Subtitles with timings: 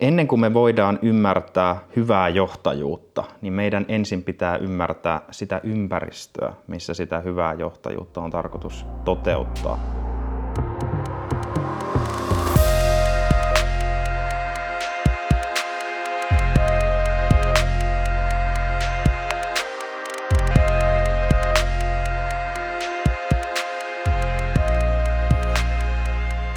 [0.00, 6.94] ennen kuin me voidaan ymmärtää hyvää johtajuutta, niin meidän ensin pitää ymmärtää sitä ympäristöä, missä
[6.94, 9.78] sitä hyvää johtajuutta on tarkoitus toteuttaa.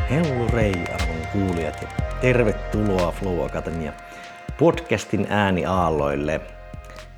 [0.09, 3.93] Hellurei, arvon kuulijat, ja tervetuloa Flow Akatemia
[4.57, 6.41] podcastin ääniaalloille.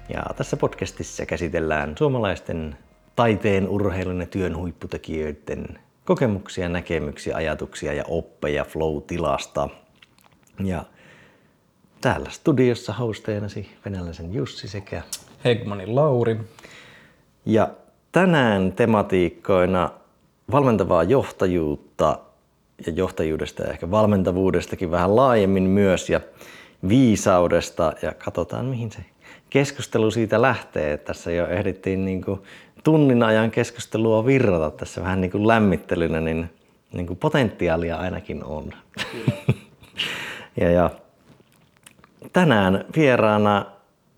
[0.10, 2.78] Ja tässä podcastissa käsitellään suomalaisten
[3.16, 9.70] taiteen, urheilun ja työn huipputekijöiden kokemuksia, näkemyksiä, ajatuksia ja oppeja flow-tilasta.
[10.64, 10.84] Ja
[12.02, 15.02] täällä studiossa hosteenasi venäläisen Jussi sekä
[15.46, 16.40] Hegmanin Lauri.
[17.46, 17.70] Ja
[18.12, 19.90] tänään tematiikkoina
[20.52, 22.20] valmentavaa johtajuutta
[22.88, 26.22] ja johtajuudesta ja ehkä valmentavuudestakin vähän laajemmin myös ja
[26.90, 29.00] viisaudesta ja katsotaan mihin se
[29.50, 30.98] keskustelu siitä lähtee.
[30.98, 32.40] Tässä jo ehdittiin niin kuin
[32.84, 36.50] tunnin ajan keskustelua virrata tässä vähän niin kuin lämmittelynä, niin,
[36.94, 38.72] niin kuin potentiaalia ainakin on.
[40.62, 40.90] ja, ja
[42.34, 43.66] tänään vieraana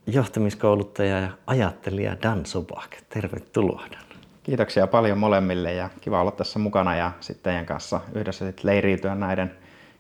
[0.08, 2.98] johtamiskouluttaja ja ajattelija Dan Subak.
[3.10, 4.03] Tervetuloa Dan.
[4.44, 9.16] Kiitoksia paljon molemmille ja kiva olla tässä mukana ja sitten teidän kanssa yhdessä sitten leiriytyä
[9.16, 9.52] näiden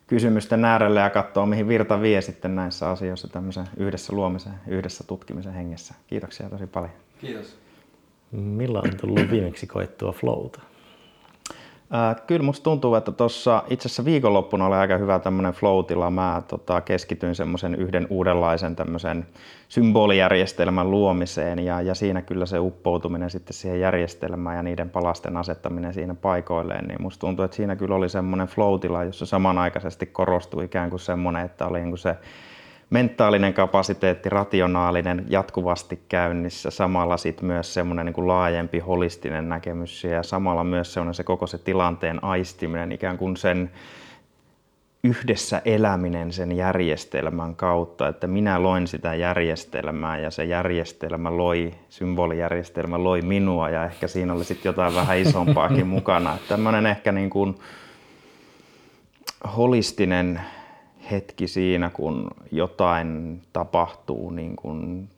[0.07, 5.53] kysymysten äärelle ja katsoa, mihin virta vie sitten näissä asioissa tämmöisen yhdessä luomisen, yhdessä tutkimisen
[5.53, 5.93] hengessä.
[6.07, 6.91] Kiitoksia tosi paljon.
[7.21, 7.57] Kiitos.
[8.31, 10.61] Milloin on tullut viimeksi koettua flowta?
[11.95, 16.11] Äh, kyllä musta tuntuu, että tuossa itse asiassa viikonloppuna oli aika hyvä tämmöinen flow-tila.
[16.11, 19.27] Mä tota, keskityin semmoisen yhden uudenlaisen tämmöisen
[19.69, 25.93] symbolijärjestelmän luomiseen ja, ja siinä kyllä se uppoutuminen sitten siihen järjestelmään ja niiden palasten asettaminen
[25.93, 30.89] siinä paikoilleen, niin musta tuntuu, että siinä kyllä oli semmoinen flow-tila, jossa samanaikaisesti korostui ikään
[30.89, 32.15] kuin semmoinen, että oli niin kuin se
[32.93, 40.23] mentaalinen kapasiteetti, rationaalinen, jatkuvasti käynnissä, samalla sitten myös semmoinen niin kuin laajempi holistinen näkemys ja
[40.23, 43.71] samalla myös semmoinen se koko se tilanteen aistiminen, ikään kuin sen
[45.03, 53.03] yhdessä eläminen sen järjestelmän kautta, että minä loin sitä järjestelmää ja se järjestelmä loi, symbolijärjestelmä
[53.03, 56.37] loi minua ja ehkä siinä oli sitten jotain vähän isompaakin mukana.
[56.49, 57.55] Tämmöinen ehkä niin kuin
[59.57, 60.41] holistinen
[61.11, 65.09] hetki siinä, kun jotain tapahtuu niin kuin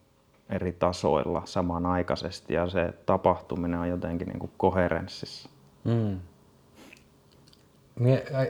[0.49, 5.49] eri tasoilla samanaikaisesti ja se tapahtuminen on jotenkin niin kuin koherenssissa.
[5.83, 6.19] Mm.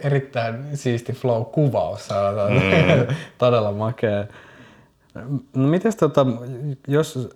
[0.03, 3.16] Erittäin siisti flow-kuvaus, mm.
[3.38, 4.25] todella makea.
[5.56, 6.25] No mites tota,
[6.88, 7.29] jos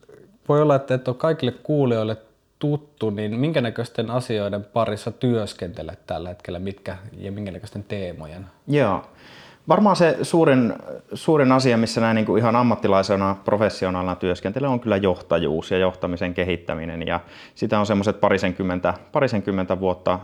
[0.49, 2.17] voi olla, että et ole kaikille kuulijoille
[2.59, 8.45] tuttu, niin minkä näköisten asioiden parissa työskentelet tällä hetkellä mitkä, ja minkä näköisten teemojen?
[8.67, 9.03] Joo.
[9.67, 10.73] Varmaan se suurin,
[11.13, 16.33] suurin asia, missä näin niin kuin ihan ammattilaisena, professionaalina työskentelen, on kyllä johtajuus ja johtamisen
[16.33, 17.07] kehittäminen.
[17.07, 17.19] Ja
[17.55, 20.19] sitä on semmoiset parisenkymmentä, parisenkymmentä vuotta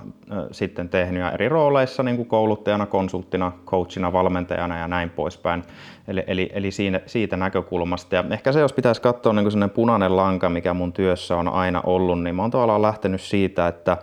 [0.51, 5.63] sitten tehnyt ja eri rooleissa niin kuin kouluttajana, konsulttina, coachina, valmentajana ja näin poispäin.
[6.07, 8.15] Eli, eli, eli siinä, siitä näkökulmasta.
[8.15, 11.81] Ja ehkä se, jos pitäisi katsoa niin kuin punainen lanka, mikä mun työssä on aina
[11.85, 13.97] ollut, niin mä oon tavallaan lähtenyt siitä, että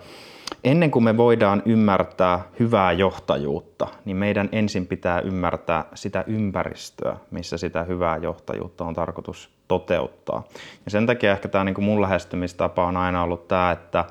[0.64, 7.56] ennen kuin me voidaan ymmärtää hyvää johtajuutta, niin meidän ensin pitää ymmärtää sitä ympäristöä, missä
[7.58, 10.42] sitä hyvää johtajuutta on tarkoitus toteuttaa.
[10.84, 14.04] Ja sen takia ehkä tämä niin kuin mun lähestymistapa on aina ollut tämä, että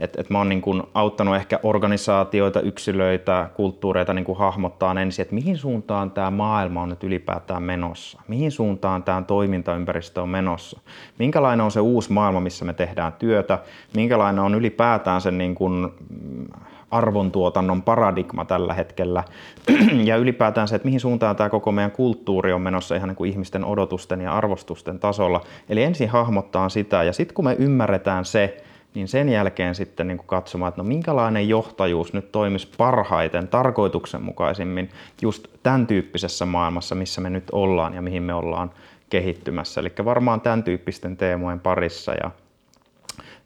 [0.00, 5.22] et, et mä oon niin kuin auttanut ehkä organisaatioita, yksilöitä, kulttuureita niin kuin hahmottaa ensin,
[5.22, 8.20] että mihin suuntaan tämä maailma on nyt ylipäätään menossa.
[8.28, 10.80] Mihin suuntaan tämä toimintaympäristö on menossa.
[11.18, 13.58] Minkälainen on se uusi maailma, missä me tehdään työtä.
[13.96, 16.46] Minkälainen on ylipäätään se niin kuin mm,
[16.90, 19.24] arvontuotannon paradigma tällä hetkellä.
[20.04, 23.30] ja ylipäätään se, että mihin suuntaan tämä koko meidän kulttuuri on menossa ihan niin kuin
[23.30, 25.40] ihmisten odotusten ja arvostusten tasolla.
[25.68, 28.63] Eli ensin hahmottaa sitä ja sitten kun me ymmärretään se,
[28.94, 34.90] niin sen jälkeen sitten niin kuin katsomaan, että no minkälainen johtajuus nyt toimisi parhaiten, tarkoituksenmukaisimmin
[35.22, 38.70] just tämän tyyppisessä maailmassa, missä me nyt ollaan ja mihin me ollaan
[39.10, 39.80] kehittymässä.
[39.80, 42.30] Eli varmaan tämän tyyppisten teemojen parissa ja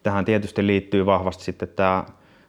[0.02, 2.05] tähän tietysti liittyy vahvasti sitten tämä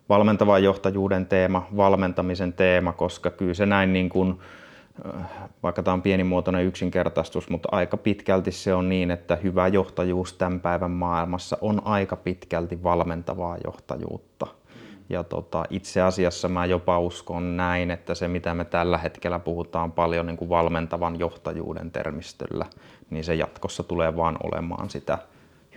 [0.10, 4.40] valmentavan johtajuuden teema, valmentamisen teema, koska kyllä se näin niin kuin,
[5.64, 10.60] vaikka tämä on pienimuotoinen yksinkertaistus, mutta aika pitkälti se on niin, että hyvä johtajuus tämän
[10.60, 14.48] päivän maailmassa on aika pitkälti valmentavaa johtajuutta.
[15.10, 19.92] Ja tota, itse asiassa mä jopa uskon näin, että se mitä me tällä hetkellä puhutaan
[19.92, 22.66] paljon niin kuin valmentavan johtajuuden termistöllä,
[23.10, 25.18] niin se jatkossa tulee vaan olemaan sitä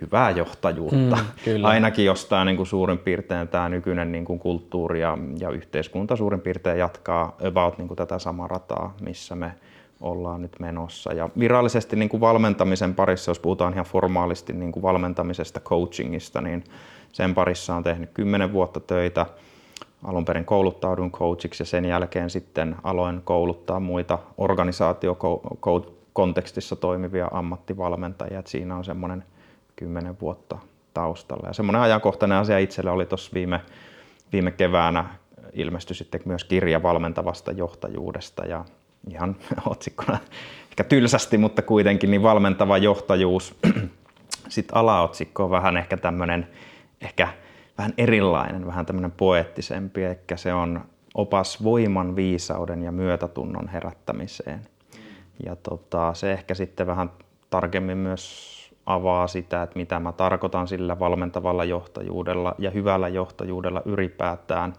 [0.03, 1.17] hyvää johtajuutta.
[1.17, 1.69] Mm, kyllä.
[1.69, 6.17] Ainakin jos tämä niin kuin suurin piirtein tämä nykyinen niin kuin kulttuuri ja, ja yhteiskunta
[6.17, 9.53] suurin piirtein jatkaa about niin kuin tätä samaa rataa, missä me
[10.01, 11.15] ollaan nyt menossa.
[11.15, 16.65] Ja virallisesti niin kuin valmentamisen parissa, jos puhutaan ihan formaalisti niin kuin valmentamisesta, coachingista, niin
[17.13, 19.27] sen parissa on tehnyt kymmenen vuotta töitä.
[20.05, 28.39] Alun perin kouluttaudun coachiksi ja sen jälkeen sitten aloin kouluttaa muita organisaatiokontekstissa toimivia ammattivalmentajia.
[28.39, 29.25] Et siinä on semmoinen
[29.77, 30.59] kymmenen vuotta
[30.95, 31.47] taustalla.
[31.47, 33.61] Ja semmoinen ajankohtainen asia itselle oli tuossa viime,
[34.33, 35.05] viime keväänä
[35.53, 38.65] ilmestyi sitten myös kirja valmentavasta johtajuudesta ja
[39.11, 39.37] ihan
[39.67, 40.19] otsikkona
[40.71, 43.55] ehkä tylsästi, mutta kuitenkin niin valmentava johtajuus.
[44.49, 46.49] Sitten alaotsikko on vähän ehkä tämmöinen,
[47.01, 47.29] ehkä
[47.79, 50.85] vähän erilainen, vähän tämmöinen poeettisempi, ehkä se on
[51.15, 54.61] opas voiman, viisauden ja myötätunnon herättämiseen.
[55.45, 57.11] Ja tota, se ehkä sitten vähän
[57.51, 58.53] tarkemmin myös
[58.87, 64.73] avaa sitä, että mitä mä tarkoitan sillä valmentavalla johtajuudella ja hyvällä johtajuudella ylipäätään.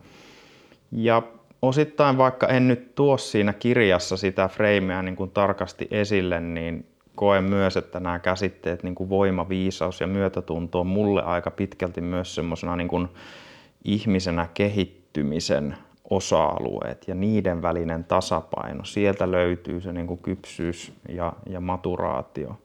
[0.91, 1.21] Ja
[1.61, 6.85] osittain vaikka en nyt tuo siinä kirjassa sitä frameä niin kuin tarkasti esille, niin
[7.15, 12.01] koen myös, että nämä käsitteet niin kuin voima, viisaus ja myötätunto on mulle aika pitkälti
[12.01, 13.07] myös semmoisena niin kuin
[13.83, 15.75] ihmisenä kehittymisen
[16.09, 18.83] osa-alueet ja niiden välinen tasapaino.
[18.83, 22.57] Sieltä löytyy se niin kuin kypsyys ja, ja maturaatio.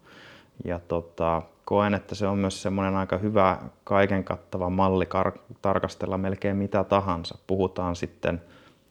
[0.64, 6.18] Ja tota, koen, että se on myös semmoinen aika hyvä kaiken kattava malli kar- tarkastella
[6.18, 7.38] melkein mitä tahansa.
[7.46, 8.42] Puhutaan sitten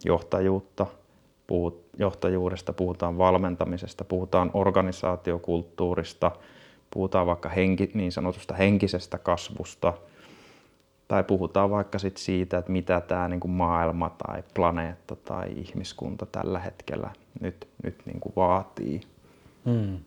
[0.05, 0.85] johtajuutta,
[1.47, 6.31] puhut, johtajuudesta, puhutaan valmentamisesta, puhutaan organisaatiokulttuurista,
[6.91, 9.93] puhutaan vaikka henki, niin sanotusta henkisestä kasvusta,
[11.07, 16.59] tai puhutaan vaikka sit siitä, että mitä tämä niin maailma tai planeetta tai ihmiskunta tällä
[16.59, 17.09] hetkellä
[17.39, 19.01] nyt, nyt niin kuin vaatii.
[19.65, 19.97] Hmm.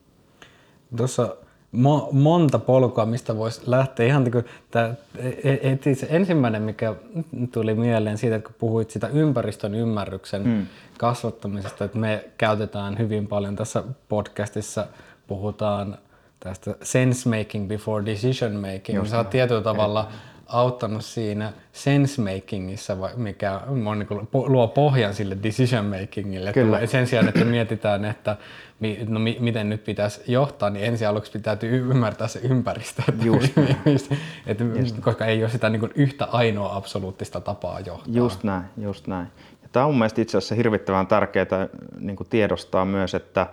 [0.97, 1.37] Tuossa
[1.77, 4.07] mo- monta polkua, mistä voisi lähteä.
[4.07, 6.95] Ihan niin kuin tämä, e-, e-, se ensimmäinen, mikä
[7.53, 10.67] tuli mieleen siitä, että kun puhuit sitä ympäristön ymmärryksen mm.
[10.99, 14.87] kasvattamisesta, että me käytetään hyvin paljon tässä podcastissa,
[15.27, 15.99] puhutaan
[16.41, 18.99] tästä sense making before decision making.
[18.99, 20.09] Just Sä oot tietyllä tavalla
[20.53, 26.53] auttanut siinä sense makingissa, mikä on, niin kuin, luo pohjan sille decision makingille.
[26.53, 26.87] Kyllä.
[26.87, 28.37] Sen sijaan, että mietitään, että
[29.09, 33.03] no, mi, miten nyt pitäisi johtaa, niin ensin aluksi pitää ymmärtää se ympäristö.
[33.09, 33.53] Että Just
[34.47, 34.97] että, just.
[35.01, 38.15] Koska ei ole sitä niin kuin, yhtä ainoa absoluuttista tapaa johtaa.
[38.15, 39.27] Just näin, just näin.
[39.63, 41.69] Ja tämä on mielestäni itse asiassa hirvittävän tärkeää
[41.99, 43.47] niin tiedostaa myös, että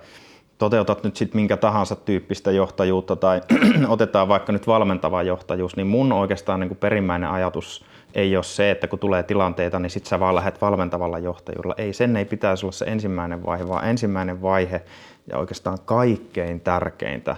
[0.58, 3.42] toteutat nyt sitten minkä tahansa tyyppistä johtajuutta tai
[3.88, 8.72] otetaan vaikka nyt valmentava johtajuus, niin mun oikeastaan niin kuin perimmäinen ajatus ei ole se,
[8.72, 11.76] että kun tulee tilanteita, niin sitten sä vaan lähdet valmentavalla johtajuudella.
[11.78, 14.82] Ei, sen ei pitäisi olla se ensimmäinen vaihe, vaan ensimmäinen vaihe
[15.28, 17.36] ja oikeastaan kaikkein tärkeintä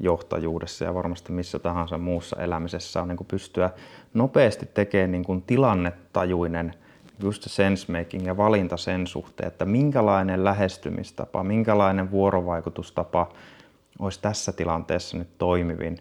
[0.00, 3.70] johtajuudessa ja varmasti missä tahansa muussa elämisessä on niin kuin pystyä
[4.14, 6.74] nopeasti tekemään niin kuin tilannetajuinen
[7.22, 13.28] just sensemaking ja valinta sen suhteen, että minkälainen lähestymistapa, minkälainen vuorovaikutustapa
[13.98, 15.98] olisi tässä tilanteessa nyt toimivin.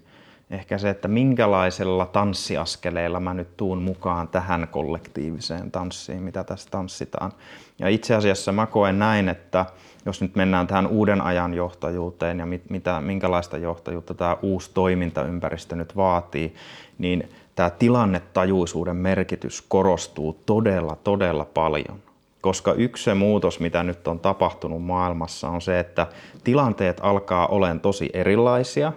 [0.52, 7.32] Ehkä se, että minkälaisella tanssiaskeleella mä nyt tuun mukaan tähän kollektiiviseen tanssiin, mitä tässä tanssitaan.
[7.80, 9.66] Ja itse asiassa mä koen näin, että
[10.06, 15.76] jos nyt mennään tähän uuden ajan johtajuuteen ja mit, mitä, minkälaista johtajuutta tämä uusi toimintaympäristö
[15.76, 16.56] nyt vaatii,
[16.98, 22.00] niin tämä tilannetajuisuuden merkitys korostuu todella, todella paljon.
[22.42, 26.08] Koska yksi se muutos, mitä nyt on tapahtunut maailmassa, on se, että
[26.44, 28.94] tilanteet alkaa olemaan tosi erilaisia.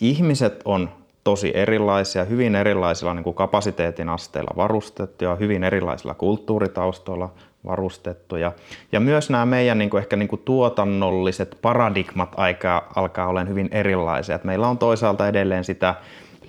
[0.00, 0.90] Ihmiset on
[1.24, 7.32] tosi erilaisia, hyvin erilaisilla niin kuin kapasiteetin asteilla varustettuja, hyvin erilaisilla kulttuuritaustoilla
[7.66, 8.52] varustettuja.
[8.92, 13.68] Ja myös nämä meidän niin kuin ehkä niin kuin tuotannolliset paradigmat aika, alkaa olemaan hyvin
[13.72, 14.34] erilaisia.
[14.34, 15.94] Et meillä on toisaalta edelleen sitä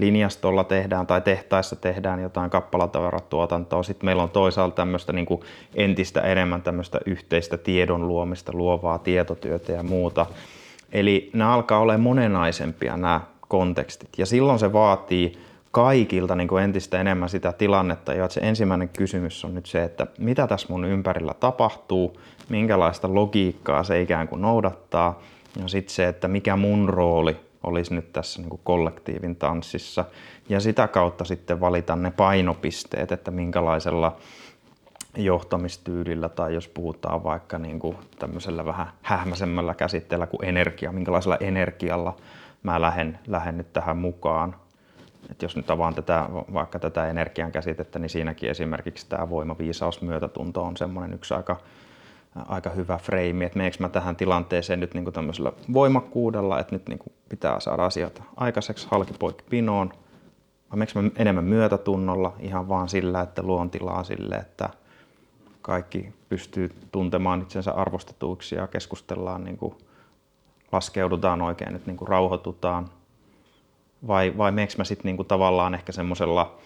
[0.01, 3.83] linjastolla tehdään tai tehtaissa tehdään jotain kappalatavaratuotantoa.
[3.83, 5.27] Sitten meillä on toisaalta tämmöistä niin
[5.75, 10.25] entistä enemmän tämmöistä yhteistä tiedon luomista, luovaa tietotyötä ja muuta.
[10.91, 15.37] Eli nämä alkaa olla monenaisempia nämä kontekstit ja silloin se vaatii
[15.71, 20.07] kaikilta niin kuin entistä enemmän sitä tilannetta, ja se ensimmäinen kysymys on nyt se, että
[20.17, 22.17] mitä tässä mun ympärillä tapahtuu,
[22.49, 25.21] minkälaista logiikkaa se ikään kuin noudattaa,
[25.61, 30.05] ja sitten se, että mikä mun rooli olisi nyt tässä niin kuin kollektiivin tanssissa,
[30.49, 34.17] ja sitä kautta sitten valita ne painopisteet, että minkälaisella
[35.17, 42.15] johtamistyylillä tai jos puhutaan vaikka niin kuin tämmöisellä vähän hähmäisemmällä käsitteellä kuin energia, minkälaisella energialla
[42.63, 44.55] mä lähden, lähden nyt tähän mukaan.
[45.31, 50.01] Et jos nyt avaan tätä, vaikka tätä energian käsitettä, niin siinäkin esimerkiksi tämä voima, viisaus,
[50.01, 51.57] myötätunto on semmoinen yksi aika,
[52.35, 56.87] aika hyvä freimi, että meneekö mä tähän tilanteeseen nyt niin kuin tämmöisellä voimakkuudella, että nyt
[56.87, 59.89] niin kuin pitää saada asioita aikaiseksi halkipoikki pinoon,
[60.69, 64.69] vai meneekö mä enemmän myötätunnolla ihan vaan sillä, että luon tilaa sille, että
[65.61, 69.75] kaikki pystyy tuntemaan itsensä arvostetuiksi ja keskustellaan niin kuin
[70.71, 72.89] laskeudutaan oikein, että niin kuin rauhoitutaan,
[74.07, 76.57] vai, vai meneekö mä sitten niin tavallaan ehkä semmoisella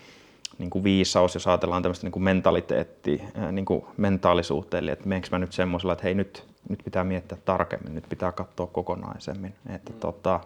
[0.57, 3.21] niin kuin viisaus, jos ajatellaan tämmöistä niin kuin mentaliteetti,
[3.51, 7.37] niin kuin mentaalisuutta, eli että meneekö mä nyt semmoisella, että hei nyt, nyt pitää miettiä
[7.45, 9.53] tarkemmin, nyt pitää katsoa kokonaisemmin.
[9.69, 9.99] Että mm.
[9.99, 10.39] tota,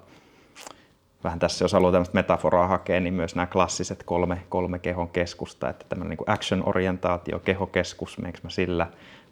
[1.24, 5.70] vähän tässä, jos haluaa tämmöistä metaforaa hakea, niin myös nämä klassiset kolme, kolme kehon keskusta,
[5.70, 8.88] että tämmöinen niin action-orientaatio, kehokeskus, meneekö mä sillä,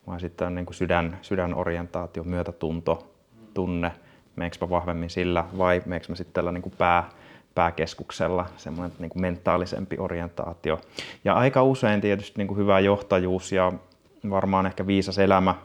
[0.08, 3.14] vai sitten on niin kuin sydän, sydänorientaatio, myötätunto,
[3.54, 3.92] tunne,
[4.36, 7.10] meneekö mä vahvemmin sillä, vai meneekö mä sitten tällä niin kuin pää,
[7.58, 10.80] pääkeskuksella, semmoinen niin kuin mentaalisempi orientaatio.
[11.26, 13.72] Ja aika usein tietysti niin kuin hyvä johtajuus ja
[14.30, 15.56] varmaan ehkä viisas elämä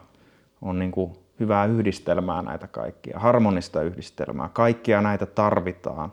[0.61, 4.49] on niin kuin hyvää yhdistelmää näitä kaikkia, harmonista yhdistelmää.
[4.53, 6.11] Kaikkia näitä tarvitaan.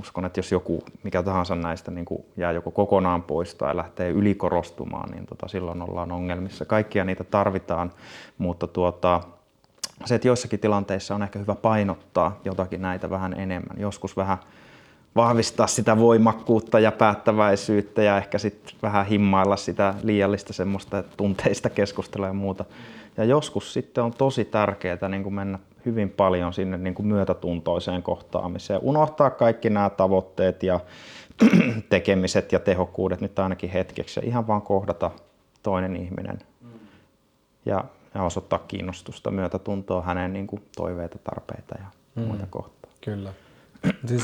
[0.00, 4.10] Uskon, että jos joku, mikä tahansa näistä niin kuin jää joko kokonaan pois tai lähtee
[4.10, 6.64] ylikorostumaan, niin tota, silloin ollaan ongelmissa.
[6.64, 7.92] Kaikkia niitä tarvitaan,
[8.38, 9.20] mutta tuota,
[10.04, 13.80] se, että joissakin tilanteissa on ehkä hyvä painottaa jotakin näitä vähän enemmän.
[13.80, 14.38] Joskus vähän
[15.16, 22.26] vahvistaa sitä voimakkuutta ja päättäväisyyttä ja ehkä sitten vähän himmailla sitä liiallista semmoista tunteista keskustelua
[22.26, 22.64] ja muuta.
[23.16, 28.02] Ja joskus sitten on tosi tärkeää niin kuin mennä hyvin paljon sinne niin kuin myötätuntoiseen
[28.02, 28.80] kohtaamiseen.
[28.82, 30.80] Unohtaa kaikki nämä tavoitteet ja
[31.90, 35.10] tekemiset ja tehokkuudet nyt ainakin hetkeksi ja ihan vaan kohdata
[35.62, 36.38] toinen ihminen.
[37.66, 37.84] Ja,
[38.14, 42.22] ja osoittaa kiinnostusta, myötätuntoa hänen niin kuin toiveita, tarpeita ja mm.
[42.22, 42.90] muita kohtaa.
[43.00, 43.32] Kyllä.
[44.06, 44.22] Siis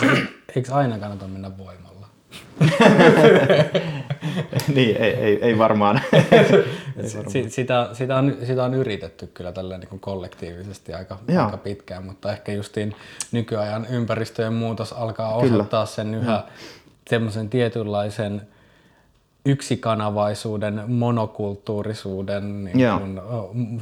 [0.56, 2.06] eikö aina kannata mennä voimalla?
[4.74, 6.00] niin, ei, ei, ei varmaan.
[6.12, 6.50] ei
[7.14, 7.30] varmaan.
[7.48, 12.52] Sitä, sitä, on, sitä on yritetty kyllä tällä niin kollektiivisesti aika, aika pitkään, mutta ehkä
[12.52, 12.94] justiin
[13.32, 15.86] nykyajan ympäristöjen muutos alkaa osoittaa kyllä.
[15.86, 16.52] sen yhä mm.
[17.10, 18.42] semmoisen tietynlaisen
[19.44, 23.20] yksikanavaisuuden, monokulttuurisuuden niin kuin,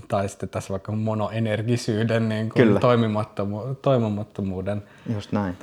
[0.08, 4.82] tai sitten tässä vaikka monoenergisyyden niin kuin, toimimattomu- toimimattomuuden.
[5.14, 5.56] Just näin.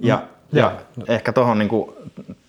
[0.00, 0.58] Ja, mm.
[0.58, 1.70] ja, ja ehkä tuohon niin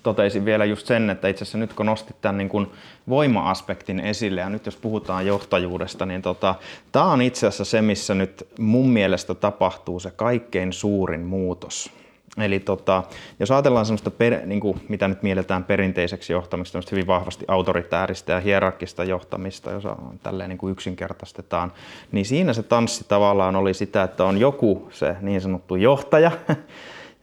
[0.03, 2.67] toteisin vielä just sen, että itse asiassa nyt kun nostit tämän niin kuin
[3.09, 6.55] voima-aspektin esille ja nyt jos puhutaan johtajuudesta, niin tota,
[6.91, 11.91] tämä on itse asiassa se, missä nyt mun mielestä tapahtuu se kaikkein suurin muutos
[12.37, 13.03] Eli tota,
[13.39, 18.39] jos ajatellaan sellaista, per, niin kuin, mitä nyt mielletään perinteiseksi johtamista, hyvin vahvasti autoritääristä ja
[18.39, 19.83] hierarkista johtamista, jos
[20.23, 21.71] tälleen niin kuin yksinkertaistetaan,
[22.11, 26.31] niin siinä se tanssi tavallaan oli sitä, että on joku se niin sanottu johtaja,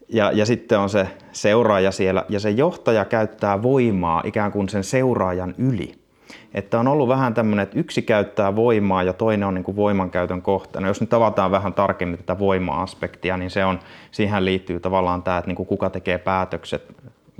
[0.09, 4.83] ja, ja sitten on se seuraaja siellä, ja se johtaja käyttää voimaa ikään kuin sen
[4.83, 6.02] seuraajan yli.
[6.53, 10.41] Että on ollut vähän tämmöinen, että yksi käyttää voimaa ja toinen on niin kuin voimankäytön
[10.41, 10.87] kohteena.
[10.87, 13.79] Jos nyt avataan vähän tarkemmin tätä voima-aspektia, niin se on,
[14.11, 16.95] siihen liittyy tavallaan tämä, että niin kuin kuka tekee päätökset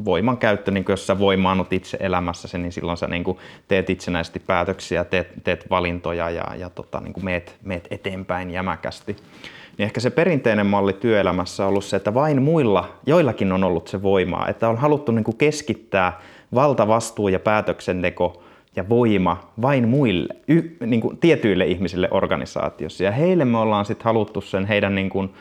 [0.05, 4.39] voiman käyttö, niin jos sä voimaannut itse elämässäsi, niin silloin sä niin kuin teet itsenäisesti
[4.39, 9.15] päätöksiä, teet, teet valintoja ja, ja tota, niin kuin meet, meet eteenpäin jämäkästi.
[9.77, 13.87] Niin ehkä se perinteinen malli työelämässä on ollut se, että vain muilla, joillakin on ollut
[13.87, 16.21] se voimaa, että on haluttu niin kuin keskittää
[16.53, 18.42] valtavastuu ja päätöksenteko
[18.75, 23.03] ja voima vain muille, y, niin kuin tietyille ihmisille organisaatiossa.
[23.03, 25.33] Ja heille me ollaan sitten haluttu sen heidän niin kuin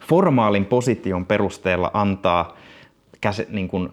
[0.00, 2.56] formaalin position perusteella antaa
[3.20, 3.88] käse, niin kuin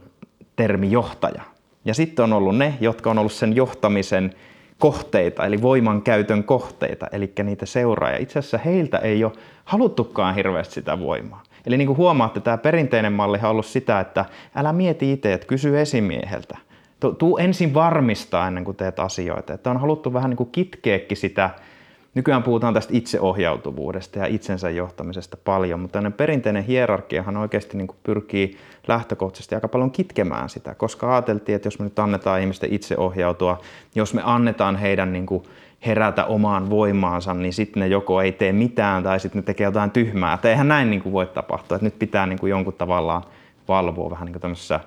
[0.55, 1.41] termi johtaja.
[1.85, 4.33] Ja sitten on ollut ne, jotka on ollut sen johtamisen
[4.79, 8.19] kohteita, eli voimankäytön kohteita, eli niitä seuraajia.
[8.19, 9.31] Itse asiassa heiltä ei ole
[9.65, 11.43] haluttukaan hirveästi sitä voimaa.
[11.65, 14.25] Eli niin kuin huomaatte, tämä perinteinen malli on ollut sitä, että
[14.55, 16.57] älä mieti itse, että kysy esimieheltä.
[17.17, 19.53] Tuu ensin varmistaa ennen kuin teet asioita.
[19.53, 21.49] Että on haluttu vähän niin kuin kitkeäkin sitä,
[22.15, 27.97] nykyään puhutaan tästä itseohjautuvuudesta ja itsensä johtamisesta paljon, mutta tämmöinen perinteinen hierarkiahan oikeasti niin kuin
[28.03, 33.61] pyrkii lähtökohtaisesti aika paljon kitkemään sitä, koska ajateltiin, että jos me nyt annetaan ihmisten itseohjautua,
[33.95, 35.43] jos me annetaan heidän niin kuin
[35.85, 39.91] herätä omaan voimaansa, niin sitten ne joko ei tee mitään tai sitten ne tekee jotain
[39.91, 40.33] tyhmää.
[40.33, 43.23] Että eihän näin niin kuin voi tapahtua, että nyt pitää niin kuin jonkun tavallaan
[43.67, 44.79] valvoa vähän niin kuin tämmöisessä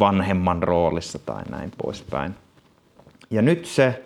[0.00, 2.34] vanhemman roolissa tai näin poispäin.
[3.30, 4.04] Ja nyt se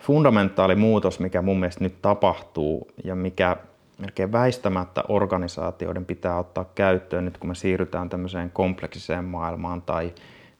[0.00, 3.56] fundamentaali muutos, mikä mun mielestä nyt tapahtuu ja mikä
[3.98, 10.12] melkein väistämättä organisaatioiden pitää ottaa käyttöön nyt kun me siirrytään tämmöiseen kompleksiseen maailmaan tai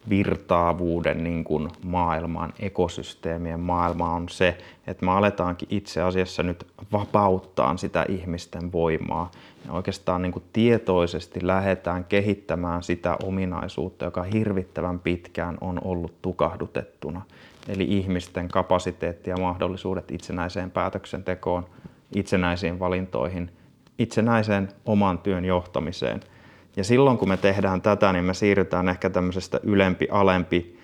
[0.08, 7.76] virtaavuuden niin kuin maailmaan, ekosysteemien maailmaan on se, että me aletaankin itse asiassa nyt vapauttaa
[7.76, 9.30] sitä ihmisten voimaa.
[9.66, 17.22] Ja oikeastaan niin kuin tietoisesti lähdetään kehittämään sitä ominaisuutta, joka hirvittävän pitkään on ollut tukahdutettuna.
[17.68, 21.66] Eli ihmisten kapasiteetti ja mahdollisuudet itsenäiseen päätöksentekoon,
[22.14, 23.50] itsenäisiin valintoihin,
[23.98, 26.20] itsenäiseen oman työn johtamiseen–
[26.76, 30.78] ja silloin kun me tehdään tätä, niin me siirrytään ehkä tämmöisestä ylempi-alempi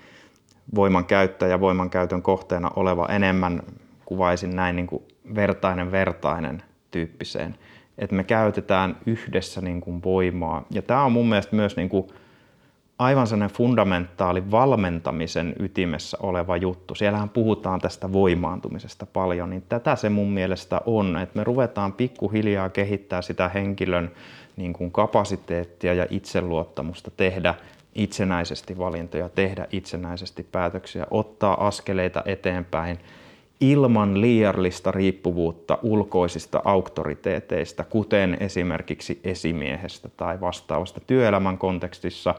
[0.75, 3.61] voiman käyttäjä, voiman käytön kohteena oleva enemmän,
[4.05, 5.03] kuvaisin näin niin kuin
[5.35, 7.55] vertainen vertainen tyyppiseen.
[7.97, 10.65] että me käytetään yhdessä niin kuin voimaa.
[10.71, 12.07] Ja tämä on mun mielestä myös niin kuin
[12.99, 16.95] aivan sellainen fundamentaali valmentamisen ytimessä oleva juttu.
[16.95, 22.69] Siellähän puhutaan tästä voimaantumisesta paljon, niin tätä se mun mielestä on, että me ruvetaan pikkuhiljaa
[22.69, 24.11] kehittää sitä henkilön
[24.59, 27.55] niin kuin kapasiteettia ja itseluottamusta tehdä
[27.95, 32.99] itsenäisesti valintoja, tehdä itsenäisesti päätöksiä, ottaa askeleita eteenpäin
[33.61, 42.35] ilman liiallista riippuvuutta ulkoisista auktoriteeteista, kuten esimerkiksi esimiehestä tai vastaavasta työelämän kontekstissa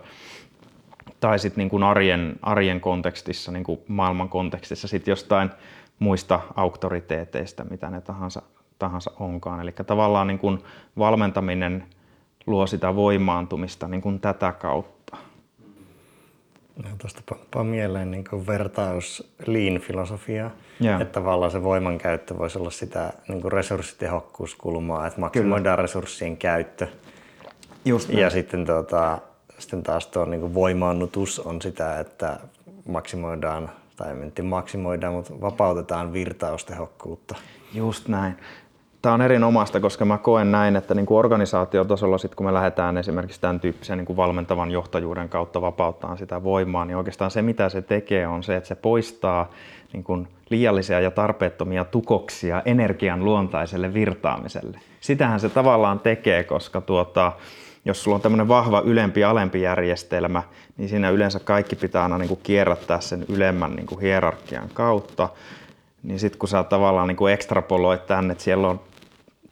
[1.21, 5.51] tai sitten niin kuin arjen, arjen kontekstissa, niin kuin maailman kontekstissa sitten jostain
[5.99, 8.43] muista auktoriteeteista, mitä ne tahansa,
[8.79, 9.61] tahansa onkaan.
[9.61, 10.59] Eli tavallaan niin kuin
[10.99, 11.85] valmentaminen
[12.51, 15.17] luo sitä voimaantumista niin kuin tätä kautta.
[16.77, 20.51] No, tuosta panppaa mieleen niin kuin vertaus lean-filosofiaa,
[20.85, 21.01] yeah.
[21.01, 25.83] että tavallaan se voimankäyttö voisi olla sitä niin kuin resurssitehokkuuskulmaa, että maksimoidaan Kyllä.
[25.83, 26.87] resurssien käyttö.
[27.85, 29.19] Just ja sitten tuota,
[29.59, 32.41] sitten taas tuo niin voimaannutus on sitä, että
[32.89, 37.35] maksimoidaan, tai en maksimoidaan, mutta vapautetaan virtaustehokkuutta.
[37.75, 38.37] Just näin.
[39.03, 42.99] Tämä on erinomaista, koska mä koen näin, että niin kuin organisaatiotasolla, sit kun me lähdetään
[42.99, 47.69] esimerkiksi tämän tyyppisen niin kuin valmentavan johtajuuden kautta vapauttaa sitä voimaa, niin oikeastaan se mitä
[47.69, 49.51] se tekee on se, että se poistaa
[49.93, 54.81] niin kuin liiallisia ja tarpeettomia tukoksia energian luontaiselle virtaamiselle.
[55.01, 57.33] Sitähän se tavallaan tekee, koska tuota,
[57.85, 60.43] jos sulla on tämmöinen vahva ylempi-alempi järjestelmä,
[60.77, 65.29] niin siinä yleensä kaikki pitää aina niin kuin kierrättää sen ylemmän niin kuin hierarkian kautta.
[66.03, 68.81] Niin sitten kun sä tavallaan niin kuin ekstrapoloit tänne, että siellä on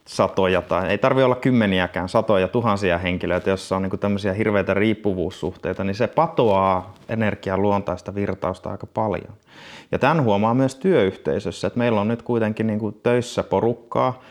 [0.09, 5.83] satoja tai ei tarvi olla kymmeniäkään, satoja, tuhansia henkilöitä, joissa on niin tämmöisiä hirveitä riippuvuussuhteita,
[5.83, 9.33] niin se patoaa energian luontaista virtausta aika paljon.
[9.91, 14.21] Ja tämän huomaa myös työyhteisössä, että meillä on nyt kuitenkin niin kuin töissä porukkaa,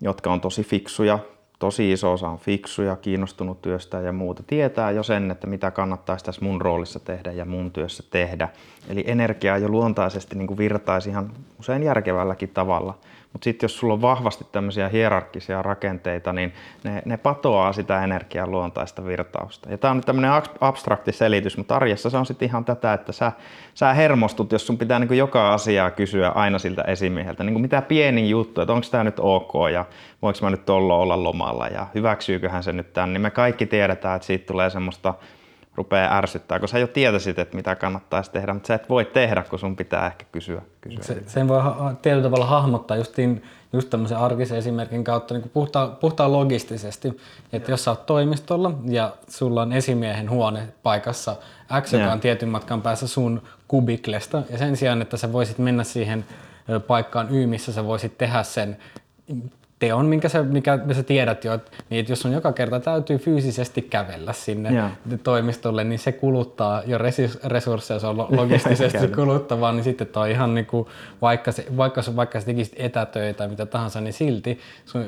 [0.00, 1.18] jotka on tosi fiksuja,
[1.58, 4.42] tosi iso osa on fiksuja, kiinnostunut työstä ja muuta.
[4.46, 8.48] Tietää jo sen, että mitä kannattaisi tässä mun roolissa tehdä ja mun työssä tehdä.
[8.88, 12.98] Eli energiaa jo luontaisesti niin kuin virtaisi ihan usein järkevälläkin tavalla.
[13.32, 16.52] Mutta sitten jos sulla on vahvasti tämmöisiä hierarkkisia rakenteita, niin
[16.84, 19.70] ne, ne patoaa sitä energian luontaista virtausta.
[19.70, 23.32] Ja tämä on tämmöinen abstrakti selitys, mutta arjessa se on sitten ihan tätä, että sä,
[23.74, 27.44] sä hermostut, jos sun pitää niin joka asiaa kysyä aina siltä esimieheltä.
[27.44, 29.84] Niin mitä pieni juttu, että onko tämä nyt ok ja
[30.22, 34.16] voiko mä nyt olla olla lomalla ja hyväksyyköhän se nyt tämän, niin me kaikki tiedetään,
[34.16, 35.14] että siitä tulee semmoista
[35.74, 39.42] rupeaa ärsyttää, kun sä jo tietäisit, että mitä kannattaisi tehdä, mutta sä et voi tehdä,
[39.42, 40.62] kun sun pitää ehkä kysyä.
[40.80, 45.50] kysyä se, sen voi ha- tietyllä tavalla hahmottaa justiin, just tämmöisen arkisen esimerkin kautta niin
[45.54, 47.20] puhtaan, puhtaan logistisesti,
[47.52, 51.36] että jos sä oot toimistolla ja sulla on esimiehen huone paikassa
[51.80, 55.84] X, joka on tietyn matkan päässä sun kubiklesta, ja sen sijaan, että sä voisit mennä
[55.84, 56.24] siihen
[56.86, 58.76] paikkaan Y, missä sä voisit tehdä sen
[59.80, 63.18] teon, minkä sä, mikä sä tiedät jo, että, niin, että jos on joka kerta täytyy
[63.18, 64.92] fyysisesti kävellä sinne yeah.
[65.22, 66.98] toimistolle, niin se kuluttaa jo
[67.44, 70.86] resursseja, se on logistisesti kuluttavaa, niin sitten toi ihan niin kuin,
[71.22, 74.58] vaikka, se, vaikka, vaikka sä tekisit etätöitä tai mitä tahansa, niin silti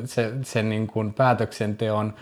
[0.04, 2.14] se, se niin kuin päätöksenteon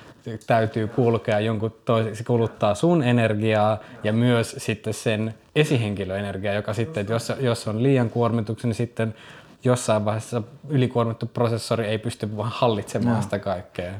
[0.46, 7.00] täytyy kulkea jonkun toisen, se kuluttaa sun energiaa ja myös sitten sen esihenkilöenergiaa, joka sitten,
[7.00, 9.14] että jos, jos on liian kuormituksen, niin sitten
[9.64, 13.22] jossain vaiheessa ylikuormittu prosessori ei pysty vaan hallitsemaan no.
[13.22, 13.92] sitä kaikkea.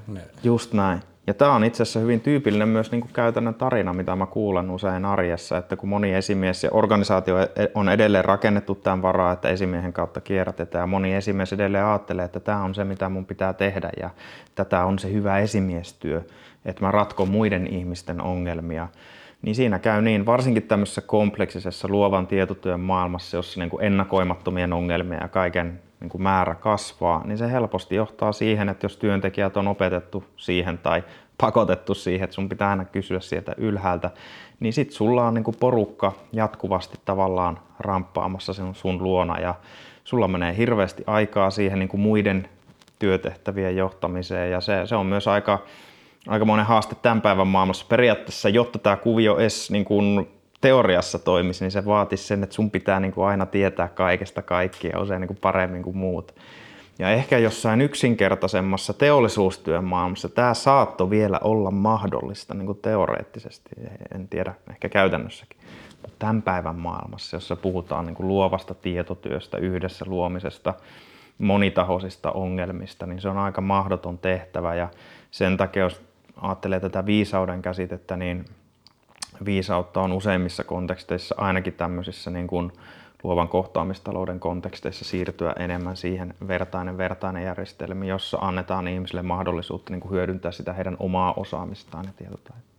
[0.43, 1.01] Just näin.
[1.27, 4.71] Ja tämä on itse asiassa hyvin tyypillinen myös niin kuin käytännön tarina, mitä mä kuulen
[4.71, 9.49] usein arjessa, että kun moni esimies ja organisaatio e- on edelleen rakennettu tämän varaa, että
[9.49, 13.53] esimiehen kautta kierrätetään, ja moni esimies edelleen ajattelee, että tämä on se, mitä mun pitää
[13.53, 14.11] tehdä, ja
[14.55, 16.23] tätä on se hyvä esimiestyö,
[16.65, 18.89] että mä ratkon muiden ihmisten ongelmia,
[19.43, 25.21] niin siinä käy niin, varsinkin tämmöisessä kompleksisessa luovan tietotyön maailmassa, jossa niin kuin ennakoimattomien ongelmien
[25.23, 29.69] ja kaiken niin kuin määrä kasvaa, niin se helposti johtaa siihen, että jos työntekijät on
[29.69, 31.05] opetettu siihen tai
[31.39, 34.11] pakotettu siihen, että sun pitää aina kysyä sieltä ylhäältä,
[34.61, 39.55] niin sit sulla on niin kuin porukka jatkuvasti tavallaan ramppaamassa sen sun luona ja
[40.05, 42.49] sulla menee hirveästi aikaa siihen niin kuin muiden
[42.99, 45.59] työtehtävien johtamiseen ja se, se on myös aika
[46.29, 47.87] aikamoinen haaste tämän päivän maailmassa.
[47.89, 50.29] Periaatteessa, jotta tämä kuvio edes niin kuin
[50.61, 55.01] teoriassa toimisi, niin se vaatisi sen, että sun pitää niin kuin aina tietää kaikesta kaikkia
[55.01, 56.35] usein niin kuin paremmin kuin muut.
[56.99, 63.71] Ja ehkä jossain yksinkertaisemmassa teollisuustyön maailmassa tämä saatto vielä olla mahdollista niin kuin teoreettisesti,
[64.15, 65.59] en tiedä, ehkä käytännössäkin.
[66.03, 70.75] Mutta tämän päivän maailmassa, jossa puhutaan niin kuin luovasta tietotyöstä, yhdessä luomisesta,
[71.39, 74.89] monitahoisista ongelmista, niin se on aika mahdoton tehtävä ja
[75.31, 76.03] sen takia, jos
[76.41, 78.45] ajattelee tätä viisauden käsitettä, niin
[79.45, 82.73] viisautta on useimmissa konteksteissa, ainakin tämmöisissä niin kuin
[83.23, 90.13] luovan kohtaamistalouden konteksteissa siirtyä enemmän siihen vertainen vertainen järjestelmä, jossa annetaan ihmisille mahdollisuutta niin kuin
[90.13, 92.71] hyödyntää sitä heidän omaa osaamistaan ja tietotaitoa.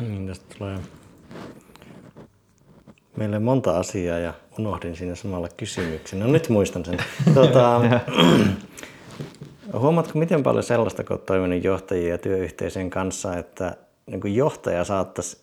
[0.00, 0.78] Niin, tästä tulee
[3.16, 6.20] meille monta asiaa ja unohdin siinä samalla kysymyksen.
[6.20, 6.98] No nyt muistan sen.
[7.34, 7.80] Tuota,
[9.78, 15.36] huomaatko miten paljon sellaista, kun olet toiminut johtajien ja työyhteisön kanssa, että niin johtaja saattaisi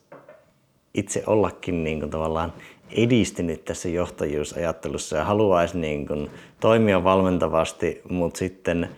[0.94, 2.54] itse ollakin niin kuin tavallaan
[2.92, 8.90] edistynyt tässä johtajuusajattelussa ja haluaisi niin kuin toimia valmentavasti, mutta sitten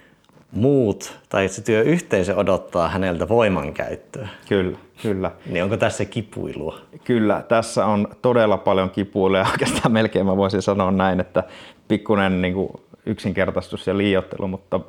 [0.51, 4.27] muut tai se työyhteisö odottaa häneltä voimankäyttöä.
[4.49, 5.31] Kyllä, kyllä.
[5.45, 6.77] Niin onko tässä kipuilua?
[7.03, 11.43] Kyllä, tässä on todella paljon kipuilua ja oikeastaan melkein mä voisin sanoa näin, että
[11.87, 12.69] pikkuinen niin kuin
[13.05, 14.79] yksinkertaistus ja liiottelu, mutta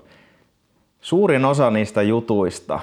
[1.02, 2.80] suurin osa niistä jutuista,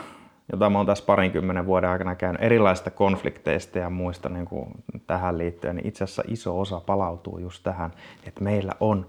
[0.52, 4.72] jota mä oon tässä parinkymmenen vuoden aikana käynyt erilaisista konflikteista ja muista niin kuin
[5.08, 7.92] tähän liittyen, niin itse asiassa iso osa palautuu just tähän,
[8.24, 9.06] että meillä on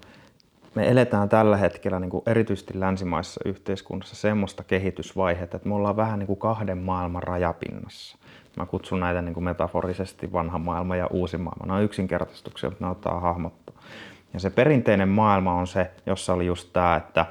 [0.75, 6.19] me eletään tällä hetkellä niin kuin erityisesti länsimaisessa yhteiskunnassa semmoista kehitysvaihetta, että me ollaan vähän
[6.19, 8.19] niin kuin kahden maailman rajapinnassa.
[8.57, 11.67] Mä kutsun näitä niin kuin metaforisesti vanha maailma ja uusi maailma.
[11.67, 13.75] Nämä on yksinkertaistuksia, mutta ne ottaa hahmottaa.
[14.35, 17.27] Ja se perinteinen maailma on se, jossa oli just tämä, että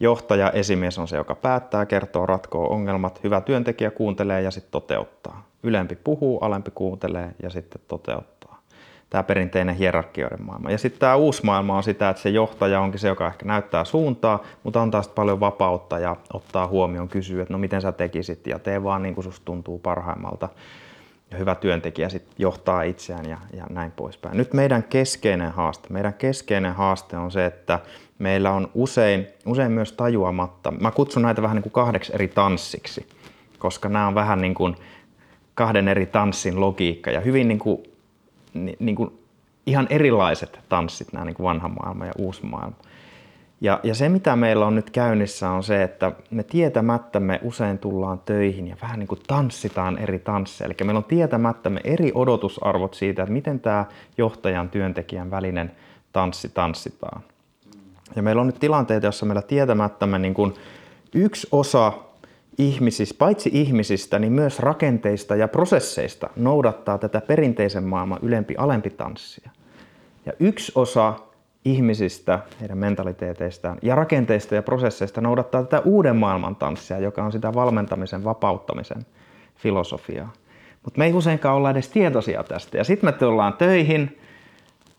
[0.00, 3.20] johtaja, esimies on se, joka päättää, kertoo, ratkoo ongelmat.
[3.24, 5.48] Hyvä työntekijä kuuntelee ja sitten toteuttaa.
[5.62, 8.38] Ylempi puhuu, alempi kuuntelee ja sitten toteuttaa
[9.10, 10.70] tämä perinteinen hierarkioiden maailma.
[10.70, 13.84] Ja sitten tämä uusi maailma on sitä, että se johtaja onkin se, joka ehkä näyttää
[13.84, 18.46] suuntaa, mutta antaa sitten paljon vapautta ja ottaa huomioon, kysyy, että no miten sä tekisit
[18.46, 20.48] ja tee vaan niin kuin susta tuntuu parhaimmalta.
[21.30, 24.36] Ja hyvä työntekijä sitten johtaa itseään ja, ja näin poispäin.
[24.36, 27.78] Nyt meidän keskeinen haaste, meidän keskeinen haaste on se, että
[28.18, 33.06] meillä on usein, usein myös tajuamatta, mä kutsun näitä vähän niin kuin kahdeksi eri tanssiksi,
[33.58, 34.76] koska nämä on vähän niin kuin
[35.54, 37.82] kahden eri tanssin logiikka ja hyvin niin kuin
[38.54, 39.18] ni, niin kuin
[39.66, 42.76] ihan erilaiset tanssit, nämä niin kuin vanha maailma ja uusi maailma.
[43.60, 47.78] Ja, ja se, mitä meillä on nyt käynnissä, on se, että me tietämättä me usein
[47.78, 50.66] tullaan töihin ja vähän niin kuin tanssitaan eri tansseja.
[50.66, 53.84] Eli meillä on tietämättä me eri odotusarvot siitä, että miten tämä
[54.18, 55.72] johtajan työntekijän välinen
[56.12, 57.22] tanssi tanssitaan.
[58.16, 60.54] Ja meillä on nyt tilanteita, joissa meillä tietämättämme niin kuin
[61.14, 61.92] yksi osa
[62.58, 69.50] ihmisistä, paitsi ihmisistä, niin myös rakenteista ja prosesseista noudattaa tätä perinteisen maailman ylempi-alempi tanssia.
[70.26, 71.14] Ja yksi osa
[71.64, 77.54] ihmisistä, heidän mentaliteeteistaan ja rakenteista ja prosesseista noudattaa tätä uuden maailman tanssia, joka on sitä
[77.54, 79.06] valmentamisen, vapauttamisen
[79.56, 80.32] filosofiaa.
[80.84, 82.78] Mutta me ei useinkaan olla edes tietoisia tästä.
[82.78, 84.18] Ja sitten me tullaan töihin,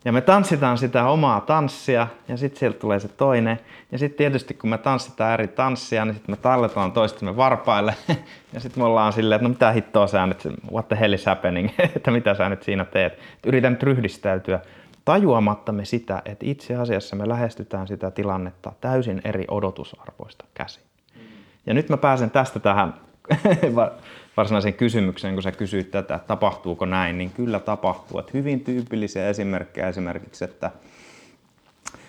[0.04, 3.60] ja me tanssitaan sitä omaa tanssia ja sitten sieltä tulee se toinen.
[3.92, 7.94] Ja sitten tietysti kun me tanssitaan eri tanssia, niin sitten me talletaan toistemme varpaille.
[8.52, 11.26] ja sitten me ollaan silleen, että no mitä hittoa sä nyt, what the hell is
[11.26, 13.18] happening, että mitä sä nyt siinä teet.
[13.46, 14.60] Yritän nyt ryhdistäytyä
[15.04, 20.82] tajuamatta me sitä, että itse asiassa me lähestytään sitä tilannetta täysin eri odotusarvoista käsin.
[21.66, 22.94] Ja nyt mä pääsen tästä tähän
[24.40, 28.18] varsinaiseen kysymykseen, kun sä kysyit tätä, että tapahtuuko näin, niin kyllä tapahtuu.
[28.18, 30.70] Että hyvin tyypillisiä esimerkkejä esimerkiksi, että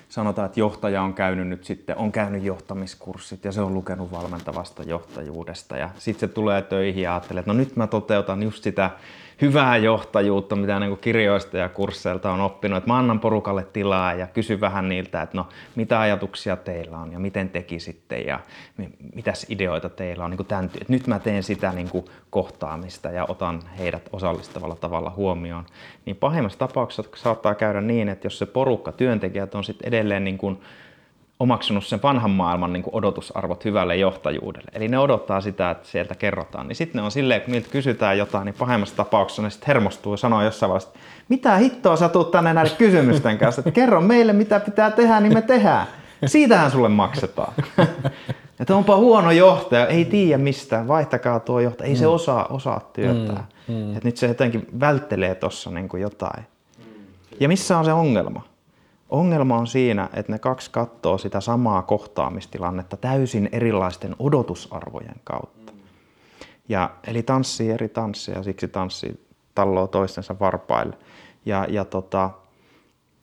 [0.10, 4.84] sanotaan, että johtaja on käynyt nyt sitten, on käynyt johtamiskurssit ja se on lukenut valmentavasta
[4.84, 8.90] johtajuudesta ja sitten se tulee töihin ja ajattelee, että no nyt mä toteutan just sitä
[9.42, 12.78] hyvää johtajuutta, mitä niin kirjoista ja kursseilta on oppinut.
[12.78, 17.12] Että mä annan porukalle tilaa ja kysyn vähän niiltä, että no mitä ajatuksia teillä on
[17.12, 18.40] ja miten tekisitte ja
[19.16, 20.32] mitäs ideoita teillä on.
[20.32, 25.14] Niin tämän, että nyt mä teen sitä niin kuin kohtaamista ja otan heidät osallistavalla tavalla
[25.16, 25.66] huomioon.
[26.06, 30.38] Niin pahimmassa tapauksessa saattaa käydä niin, että jos se porukka, työntekijät on sitten edelleen niin
[30.38, 30.62] kuin
[31.42, 34.72] omaksunut sen vanhan maailman niin kuin odotusarvot hyvälle johtajuudelle.
[34.74, 36.68] Eli ne odottaa sitä, että sieltä kerrotaan.
[36.68, 40.14] Niin sitten ne on silleen, kun niiltä kysytään jotain, niin pahimmassa tapauksessa ne sitten hermostuu
[40.14, 41.00] ja sanoo jossain vaiheessa,
[41.30, 45.34] mitä hittoa sä tuut tänne näiden kysymysten kanssa, että kerro meille mitä pitää tehdä, niin
[45.34, 45.88] me tehdään.
[46.26, 47.54] Siitähän sulle maksetaan.
[48.60, 52.12] Että onpa huono johtaja, ei tiedä mistään, vaihtakaa tuo johtaja, ei se mm.
[52.12, 53.48] osaa, osaa työtää.
[53.68, 53.96] Mm, mm.
[53.96, 56.44] Että nyt se jotenkin välttelee tuossa niin jotain.
[57.40, 58.51] Ja missä on se ongelma?
[59.12, 65.74] Ongelma on siinä, että ne kaksi katsoo sitä samaa kohtaamistilannetta täysin erilaisten odotusarvojen kautta.
[66.70, 70.98] Ja, eli tanssii eri tansseja, siksi tanssii talloo toistensa varpaille.
[71.46, 72.30] Ja, ja tota,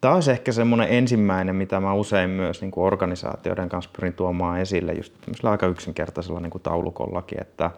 [0.01, 4.61] Tämä olisi ehkä semmoinen ensimmäinen, mitä mä usein myös niin kuin organisaatioiden kanssa pyrin tuomaan
[4.61, 7.71] esille just aika yksinkertaisella niin kuin taulukollakin, että,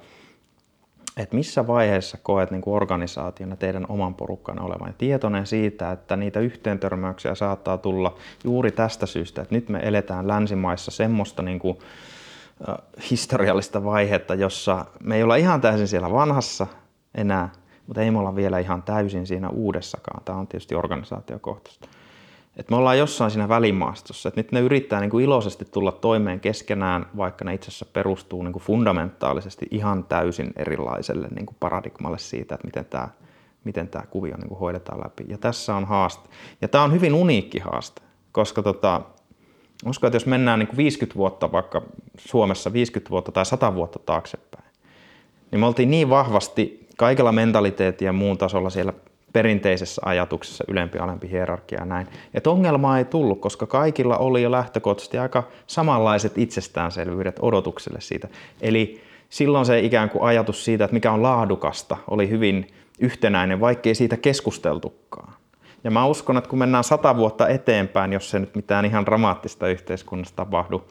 [1.16, 6.40] että missä vaiheessa koet niin kuin organisaationa teidän oman porukkanne olevan tietoinen siitä, että niitä
[6.40, 11.78] yhteentörmäyksiä saattaa tulla juuri tästä syystä, että nyt me eletään länsimaissa semmoista niin kuin,
[13.10, 16.66] historiallista vaihetta, jossa me ei olla ihan täysin siellä vanhassa
[17.14, 17.48] enää,
[17.86, 20.24] mutta ei me olla vielä ihan täysin siinä uudessakaan.
[20.24, 21.88] Tämä on tietysti organisaatiokohtaista.
[22.60, 26.40] Et me ollaan jossain siinä välimaastossa, että nyt ne yrittää niin kuin iloisesti tulla toimeen
[26.40, 32.18] keskenään, vaikka ne itse asiassa perustuu niin kuin fundamentaalisesti ihan täysin erilaiselle niin kuin paradigmalle
[32.18, 33.08] siitä, että miten tämä,
[33.64, 35.24] miten tämä kuvio niin kuin hoidetaan läpi.
[35.28, 36.28] Ja tässä on haaste.
[36.62, 39.00] Ja tämä on hyvin uniikki haaste, koska tota,
[39.86, 41.82] uskon, että jos mennään niin kuin 50 vuotta vaikka
[42.18, 44.70] Suomessa 50 vuotta tai 100 vuotta taaksepäin,
[45.50, 48.92] niin me oltiin niin vahvasti kaikella mentaliteetin ja muun tasolla siellä
[49.32, 52.06] perinteisessä ajatuksessa ylempi alempi hierarkia ja näin.
[52.34, 58.28] Että ongelmaa ei tullut, koska kaikilla oli jo lähtökohtaisesti aika samanlaiset itsestäänselvyydet odotukselle siitä.
[58.60, 62.66] Eli silloin se ikään kuin ajatus siitä, että mikä on laadukasta, oli hyvin
[62.98, 65.32] yhtenäinen, vaikkei siitä keskusteltukaan.
[65.84, 69.68] Ja mä uskon, että kun mennään sata vuotta eteenpäin, jos se nyt mitään ihan dramaattista
[69.68, 70.84] yhteiskunnassa tapahdu,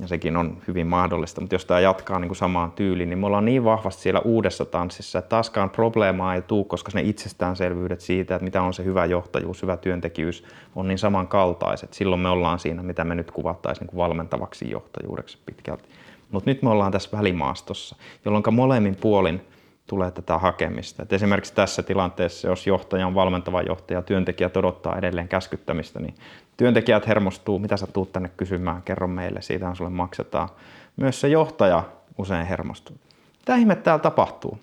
[0.00, 3.26] ja sekin on hyvin mahdollista, mutta jos tämä jatkaa niin kuin samaan tyyliin, niin me
[3.26, 8.34] ollaan niin vahvasti siellä uudessa tanssissa, että taaskaan probleemaa ei tule, koska ne itsestäänselvyydet siitä,
[8.34, 11.92] että mitä on se hyvä johtajuus, hyvä työntekijyys, on niin samankaltaiset.
[11.92, 15.88] Silloin me ollaan siinä, mitä me nyt kuvattaisiin niin kuin valmentavaksi johtajuudeksi pitkälti.
[16.30, 19.40] Mutta nyt me ollaan tässä välimaastossa, jolloin molemmin puolin
[19.86, 21.02] tulee tätä hakemista.
[21.02, 26.14] Et esimerkiksi tässä tilanteessa, jos johtaja on valmentava johtaja, työntekijät odottaa edelleen käskyttämistä, niin
[26.56, 30.48] työntekijät hermostuu, mitä sä tuut tänne kysymään, kerro meille, siitä sulle maksetaan.
[30.96, 31.82] Myös se johtaja
[32.18, 32.96] usein hermostuu.
[33.38, 34.58] Mitä ihme täällä tapahtuu?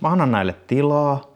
[0.00, 1.32] Mä annan näille tilaa,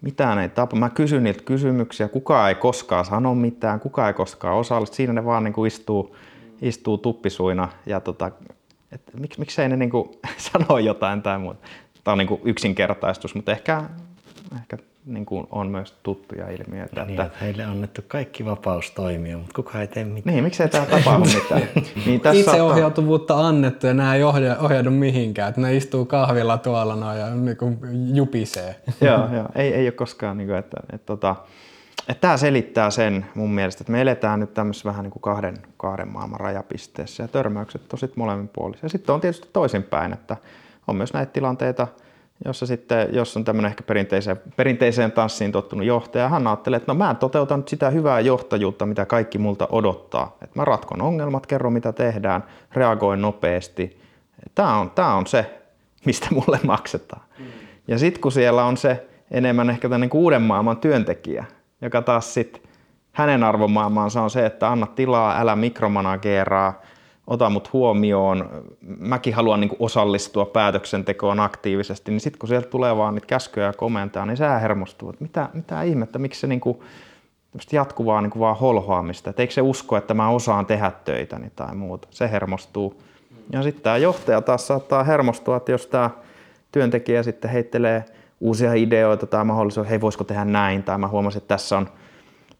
[0.00, 0.80] mitään ei tapahdu.
[0.80, 4.96] Mä kysyn niiltä kysymyksiä, kukaan ei koskaan sano mitään, kukaan ei koskaan osallistu.
[4.96, 6.16] Siinä ne vaan niin kuin istuu,
[6.62, 8.30] istuu tuppisuina ja tota,
[8.92, 11.66] et miksi, miksei ne niin kuin sano jotain tai muuta.
[12.04, 13.82] Tämä on niin kuin yksinkertaistus, mutta ehkä,
[14.60, 17.04] ehkä niin kuin on myös tuttuja ilmiöitä.
[17.04, 20.34] Niin, että heille on annettu kaikki vapaus toimia, mutta kukaan ei tee mitään.
[20.34, 21.62] Niin, miksei tämä tapahdu mitään?
[22.06, 23.48] Niin tässä Itseohjautuvuutta saattaa...
[23.48, 25.48] annettu ja nämä ei ohja, ohjaudu mihinkään.
[25.48, 27.78] Että ne istuu kahvilla tuolla noin ja niin kuin
[28.16, 28.76] jupisee.
[29.00, 29.46] joo, joo.
[29.54, 31.36] Ei, ei ole koskaan, niin kuin, että, että, että, tota,
[32.08, 35.56] että tämä selittää sen mun mielestä, että me eletään nyt tämmöisessä vähän niin kuin kahden,
[35.76, 38.84] kahden maailman rajapisteessä ja törmäykset on sitten molemmin puolissa.
[38.84, 40.36] Ja sitten on tietysti toisinpäin, että
[40.86, 41.88] on myös näitä tilanteita,
[42.44, 46.98] jossa sitten, jos on tämmöinen ehkä perinteiseen, perinteiseen tanssiin tottunut johtaja, hän ajattelee, että no
[46.98, 50.36] mä toteutan nyt sitä hyvää johtajuutta, mitä kaikki multa odottaa.
[50.42, 54.00] Että mä ratkon ongelmat, kerron mitä tehdään, reagoin nopeasti.
[54.54, 55.60] Tämä on, tämä on se,
[56.04, 57.22] mistä mulle maksetaan.
[57.38, 57.44] Mm.
[57.88, 61.44] Ja sitten kun siellä on se enemmän ehkä tämmöinen uuden maailman työntekijä,
[61.80, 62.62] joka taas sitten
[63.12, 66.82] hänen arvomaailmaansa on se, että anna tilaa, älä mikromanageeraa,
[67.26, 68.64] ota mut huomioon,
[68.98, 73.72] mäkin haluan niin osallistua päätöksentekoon aktiivisesti, niin sitten kun sieltä tulee vaan niitä käskyjä ja
[73.72, 76.78] komentaa, niin sä hermostuu, että mitä, mitä ihmettä, miksi se niin kuin,
[77.72, 81.74] jatkuvaa niin kuin vaan holhoamista, että eikö se usko, että mä osaan tehdä töitäni tai
[81.74, 83.02] muuta, se hermostuu.
[83.52, 86.10] Ja sitten tämä johtaja taas saattaa hermostua, että jos tämä
[86.72, 88.04] työntekijä sitten heittelee
[88.40, 91.88] uusia ideoita tai mahdollisuus, hei voisiko tehdä näin, tai mä huomasin, että tässä on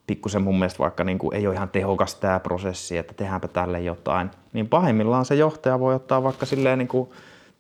[0.07, 3.81] pikkusen mun mielestä vaikka niin kuin ei ole ihan tehokas tämä prosessi, että tehdäänpä tälle
[3.81, 7.11] jotain, niin pahimmillaan se johtaja voi ottaa vaikka silleen niin kuin,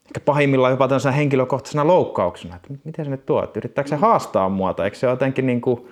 [0.07, 4.49] ehkä pahimmillaan jopa tämmöisenä henkilökohtaisena loukkauksena, että miten se nyt tuo, että yrittääkö se haastaa
[4.49, 5.89] mua, tai eikö se jotenkin niin kuin,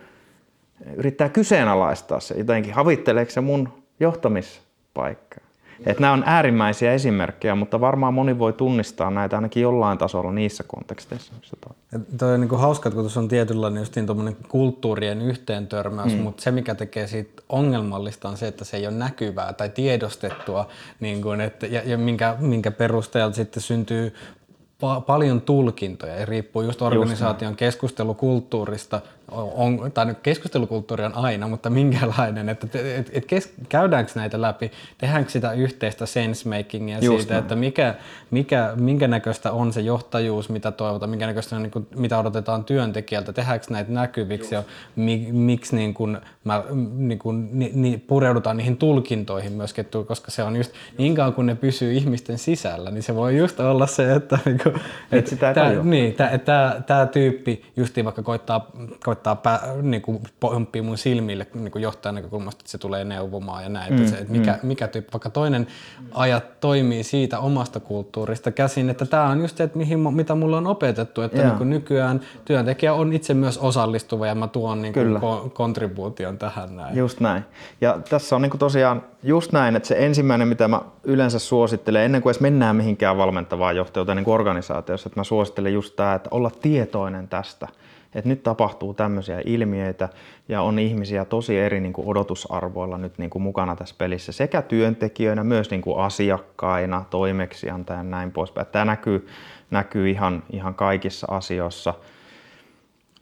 [0.96, 3.68] yrittää kyseenalaistaa se, jotenkin havitteleeko se mun
[4.00, 5.44] johtamispaikkaa.
[5.87, 10.64] Että nämä on äärimmäisiä esimerkkejä, mutta varmaan moni voi tunnistaa näitä ainakin jollain tasolla niissä
[10.66, 12.00] konteksteissa, missä toi.
[12.18, 14.06] toi on niin hauska, että kun tuossa on tietynlainen justiin
[14.48, 16.20] kulttuurien yhteen törmäys, mm.
[16.20, 20.68] mutta se mikä tekee siitä ongelmallista on se, että se ei ole näkyvää tai tiedostettua,
[21.00, 24.14] niin kuin, että, ja, ja minkä, minkä perusteella sitten syntyy
[24.84, 31.70] pa- paljon tulkintoja ja riippuu just organisaation just keskustelukulttuurista, on, tai keskustelukulttuuri on aina, mutta
[31.70, 37.42] minkälainen, että et, et kes, käydäänkö näitä läpi, tehdäänkö sitä yhteistä sensemakingia Just siitä, näin.
[37.42, 37.94] että mikä,
[38.30, 42.64] mikä, minkä näköistä on se johtajuus, mitä toivotaan, minkä näköistä on, niin kuin, mitä odotetaan
[42.64, 44.68] työntekijältä, tehdäänkö näitä näkyviksi Just.
[44.68, 46.62] ja mi, miksi niin kuin, mä,
[46.96, 51.46] niin kuin, ni, ni, pureudutaan niihin tulkintoihin myöskin, koska se on just niin kauan kun
[51.46, 54.74] ne pysyy ihmisten sisällä, niin se voi just olla se, että, niin kuin,
[55.12, 56.16] että sitä tämä, niin,
[56.87, 58.70] tämä tyyppi justiin vaikka koittaa,
[59.04, 63.05] koittaa koittaa pää, niin kuin pomppia mun silmille niin kuin johtajan näkökulmasta, että se tulee
[63.05, 63.92] neuvomaan ja näin.
[63.92, 64.68] Mm, että se, että mikä, mm.
[64.68, 65.66] mikä tyyppi, vaikka toinen
[66.14, 70.57] ajat toimii siitä omasta kulttuurista käsin, että tämä on just se, että mihin, mitä mulla
[70.57, 74.94] on opetettu, että niin kuin nykyään työntekijä on itse myös osallistuva ja mä tuon niin
[74.94, 76.96] kuin ko- kontribuution tähän näin.
[76.96, 77.44] Just näin.
[77.81, 82.03] Ja tässä on niin kuin tosiaan just näin, että se ensimmäinen, mitä mä yleensä suosittelen,
[82.03, 86.29] ennen kuin edes mennään mihinkään valmentavaan johtajuuteen niin organisaatiossa, että mä suosittelen just tämä, että
[86.33, 87.68] olla tietoinen tästä–
[88.14, 90.09] että nyt tapahtuu tämmöisiä ilmiöitä
[90.48, 94.62] ja on ihmisiä tosi eri niin kuin odotusarvoilla nyt niin kuin mukana tässä pelissä sekä
[94.62, 98.66] työntekijöinä, myös niin kuin asiakkaina, toimeksiantajana ja näin poispäin.
[98.66, 99.29] Tämä näkyy,
[99.70, 101.94] näkyy ihan, ihan kaikissa asioissa.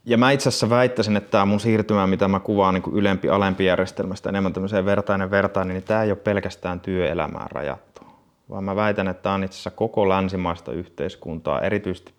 [0.05, 4.29] ja mä itse asiassa väittäisin, että tämä mun siirtymä, mitä mä kuvaan niin ylempi-alempi järjestelmästä
[4.29, 8.03] enemmän tämmöiseen vertainen vertainen, niin tämä ei ole pelkästään työelämään rajattu.
[8.51, 12.13] Vaan mä väitän, että tämä on itse asiassa koko länsimaista yhteiskuntaa, erityisesti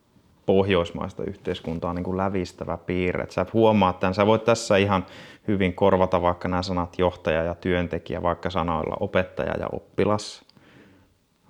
[0.45, 3.25] pohjoismaista yhteiskuntaa niin kuin lävistävä piirre.
[3.29, 5.05] Sä huomaat tämän, sä voit tässä ihan
[5.47, 10.45] hyvin korvata vaikka nämä sanat johtaja ja työntekijä, vaikka sanoilla opettaja ja oppilas,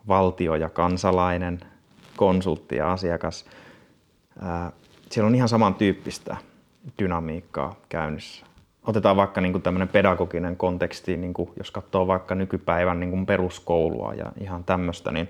[0.07, 1.59] valtio ja kansalainen,
[2.17, 3.45] konsultti ja asiakas.
[5.09, 6.37] Siellä on ihan samantyyppistä
[6.99, 8.45] dynamiikkaa käynnissä.
[8.87, 13.25] Otetaan vaikka niin kuin tämmöinen pedagoginen konteksti, niin kuin jos katsoo vaikka nykypäivän niin kuin
[13.25, 15.29] peruskoulua ja ihan tämmöistä, niin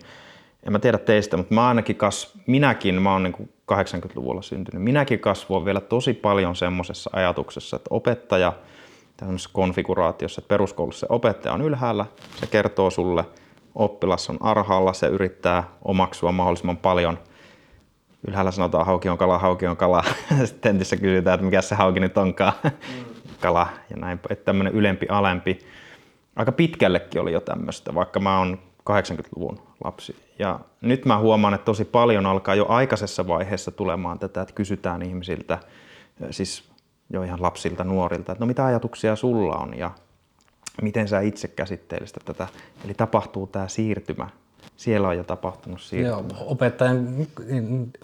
[0.63, 5.19] en mä tiedä teistä, mutta mä ainakin kas, minäkin, mä oon niin 80-luvulla syntynyt, minäkin
[5.19, 8.53] kasvoin vielä tosi paljon semmoisessa ajatuksessa, että opettaja
[9.17, 13.25] tämmöisessä konfiguraatiossa, että peruskoulussa opettaja on ylhäällä, se kertoo sulle,
[13.75, 17.19] oppilas on arhaalla, se yrittää omaksua mahdollisimman paljon.
[18.27, 20.03] Ylhäällä sanotaan hauki on kala, hauki on kala.
[20.45, 22.53] Sitten tentissä kysytään, että mikä se hauki nyt onkaan.
[22.63, 22.69] Mm.
[23.39, 24.19] kala ja näin.
[24.29, 25.59] Että tämmöinen ylempi, alempi.
[26.35, 30.15] Aika pitkällekin oli jo tämmöistä, vaikka mä oon 80-luvun lapsi.
[30.39, 35.01] Ja nyt mä huomaan, että tosi paljon alkaa jo aikaisessa vaiheessa tulemaan tätä, että kysytään
[35.01, 35.59] ihmisiltä,
[36.31, 36.69] siis
[37.09, 39.91] jo ihan lapsilta, nuorilta, että no mitä ajatuksia sulla on ja
[40.81, 42.47] miten sä itse käsittelisit tätä.
[42.85, 44.29] Eli tapahtuu tämä siirtymä.
[44.77, 46.17] Siellä on jo tapahtunut siirtymä.
[46.17, 47.27] Joo, opettajan,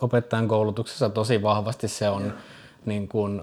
[0.01, 2.33] opettajan koulutuksessa tosi vahvasti se on
[2.85, 3.41] niin kuin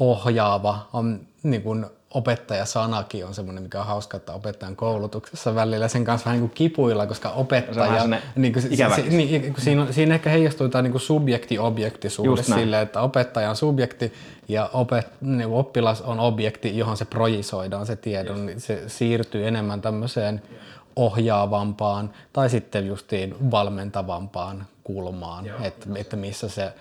[0.00, 6.04] ohjaava, on niin kuin opettajasanakin on semmoinen, mikä on hauska, että opettajan koulutuksessa välillä sen
[6.04, 10.14] kanssa vähän niin kuin kipuilla, koska opettaja, niin kuin, se, se, niin, kun siinä, siinä
[10.14, 14.12] ehkä heijastuu tämä niin subjekti-objektisuus sille, että opettaja on subjekti
[14.48, 19.80] ja opet, niin oppilas on objekti, johon se projisoidaan se tiedon, niin se siirtyy enemmän
[19.80, 20.42] tämmöiseen
[20.96, 26.72] ohjaavampaan tai sitten justiin valmentavampaan kulmaan, että, että missä se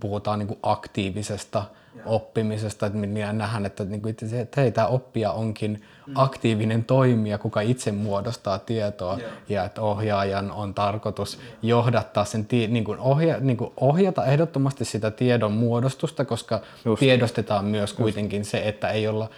[0.00, 1.64] puhutaan niin kuin aktiivisesta
[2.06, 6.12] oppimisesta, että minä nähdään, että, niin kuin, että hei, tämä oppija onkin mm.
[6.16, 9.32] aktiivinen toimija, kuka itse muodostaa tietoa yeah.
[9.48, 15.10] ja että ohjaajan on tarkoitus johdattaa sen, niin kuin ohja, niin kuin ohjata ehdottomasti sitä
[15.10, 17.00] tiedon muodostusta, koska Just.
[17.00, 18.50] tiedostetaan myös kuitenkin Just.
[18.50, 19.30] se, että ei olla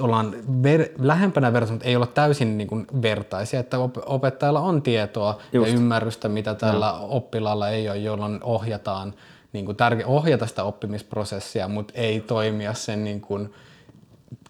[0.00, 5.38] ollaan ver, lähempänä vertaisia, mutta ei olla täysin niin kuin vertaisia, että opettajalla on tietoa
[5.52, 5.68] Just.
[5.68, 7.06] ja ymmärrystä, mitä tällä no.
[7.10, 9.14] oppilaalla ei ole, jolloin ohjataan
[9.52, 13.54] niin kuin tärkeä ohjata sitä oppimisprosessia, mutta ei toimia sen niin kuin,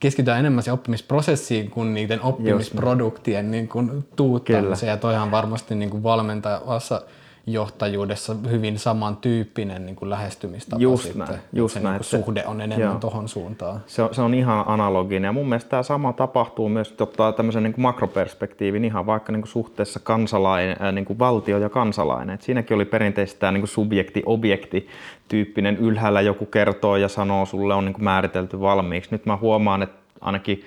[0.00, 4.90] keskitytään enemmän se oppimisprosessiin kuin niiden oppimisproduktien niin kuin tuuttamiseen.
[4.90, 7.02] Ja toihan varmasti niin kuin valmentavassa
[7.46, 11.26] johtajuudessa hyvin samantyyppinen niin kuin lähestymistapa just sitten.
[11.26, 11.92] Näin, just se näin.
[11.92, 13.80] Niin kuin suhde on enemmän tuohon suuntaan.
[13.87, 17.32] Se on, se on ihan analoginen ja mun mielestä tämä sama tapahtuu myös, että ottaa
[17.32, 21.68] tämmöisen niin kuin makroperspektiivin ihan vaikka niin kuin suhteessa kansalainen, äh, niin kuin valtio ja
[21.68, 22.35] kansalainen.
[22.35, 24.88] Et siinäkin oli perinteisesti tämä niin subjekti-objekti
[25.28, 29.11] tyyppinen ylhäällä joku kertoo ja sanoo sulle on niin kuin määritelty valmiiksi.
[29.12, 30.64] Nyt mä huomaan, että ainakin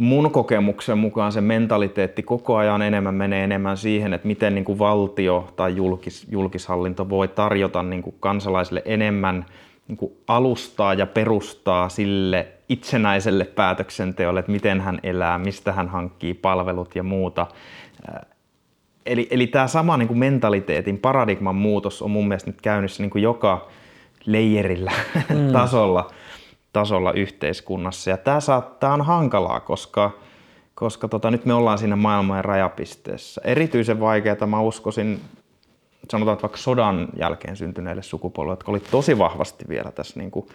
[0.00, 4.78] mun kokemuksen mukaan se mentaliteetti koko ajan enemmän menee enemmän siihen, että miten niin kuin
[4.78, 9.46] valtio tai julkis, julkishallinto voi tarjota niin kuin kansalaisille enemmän
[9.88, 16.34] niin kuin alustaa ja perustaa sille itsenäiselle päätöksenteolle, että miten hän elää, mistä hän hankkii
[16.34, 17.46] palvelut ja muuta.
[19.06, 23.10] Eli, eli tämä sama niin kuin mentaliteetin paradigman muutos on mun mielestä nyt käynnissä niin
[23.10, 23.68] kuin joka
[24.26, 24.92] leijerillä
[25.28, 25.52] mm.
[25.58, 26.10] tasolla
[26.72, 28.10] tasolla yhteiskunnassa.
[28.10, 30.10] Ja tämä, saa, tämä on hankalaa, koska,
[30.74, 33.40] koska tota, nyt me ollaan siinä maailman rajapisteessä.
[33.44, 35.20] Erityisen vaikeaa mä uskoisin,
[36.10, 40.48] sanotaan että vaikka sodan jälkeen syntyneille sukupolville, jotka oli tosi vahvasti vielä tässä niin kuin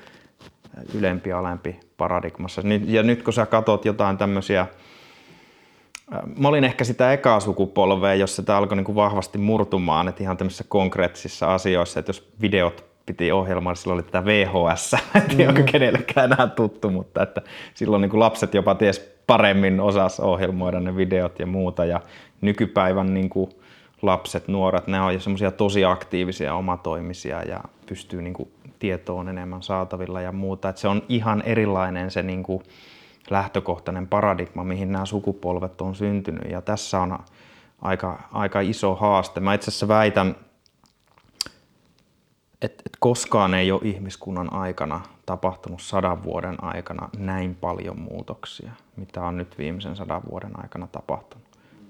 [0.93, 2.62] ylempi ja alempi paradigmassa.
[2.86, 4.67] Ja nyt kun sä katot jotain tämmöisiä
[6.38, 10.38] Mä olin ehkä sitä ekaa sukupolvea, jossa tämä alkoi niin kuin vahvasti murtumaan, että ihan
[10.38, 15.57] tämmöisissä konkreettisissa asioissa, että jos videot piti ohjelmaa, silloin oli tätä VHS, en tiedä, mm.
[15.57, 17.41] onko kenellekään enää tuttu, mutta että
[17.73, 22.01] silloin niin kuin lapset jopa ties paremmin osas ohjelmoida ne videot ja muuta ja
[22.41, 23.49] nykypäivän niin kuin
[24.01, 29.63] lapset, nuoret, ne on jo semmoisia tosi aktiivisia, omatoimisia ja pystyy niin kuin tietoon enemmän
[29.63, 30.69] saatavilla ja muuta.
[30.69, 32.63] että se on ihan erilainen se niin kuin
[33.30, 37.19] lähtökohtainen paradigma, mihin nämä sukupolvet on syntynyt ja tässä on
[37.82, 39.39] aika, aika iso haaste.
[39.39, 40.36] Mä itse asiassa väitän,
[42.66, 49.22] että et koskaan ei ole ihmiskunnan aikana tapahtunut sadan vuoden aikana näin paljon muutoksia, mitä
[49.22, 51.45] on nyt viimeisen sadan vuoden aikana tapahtunut.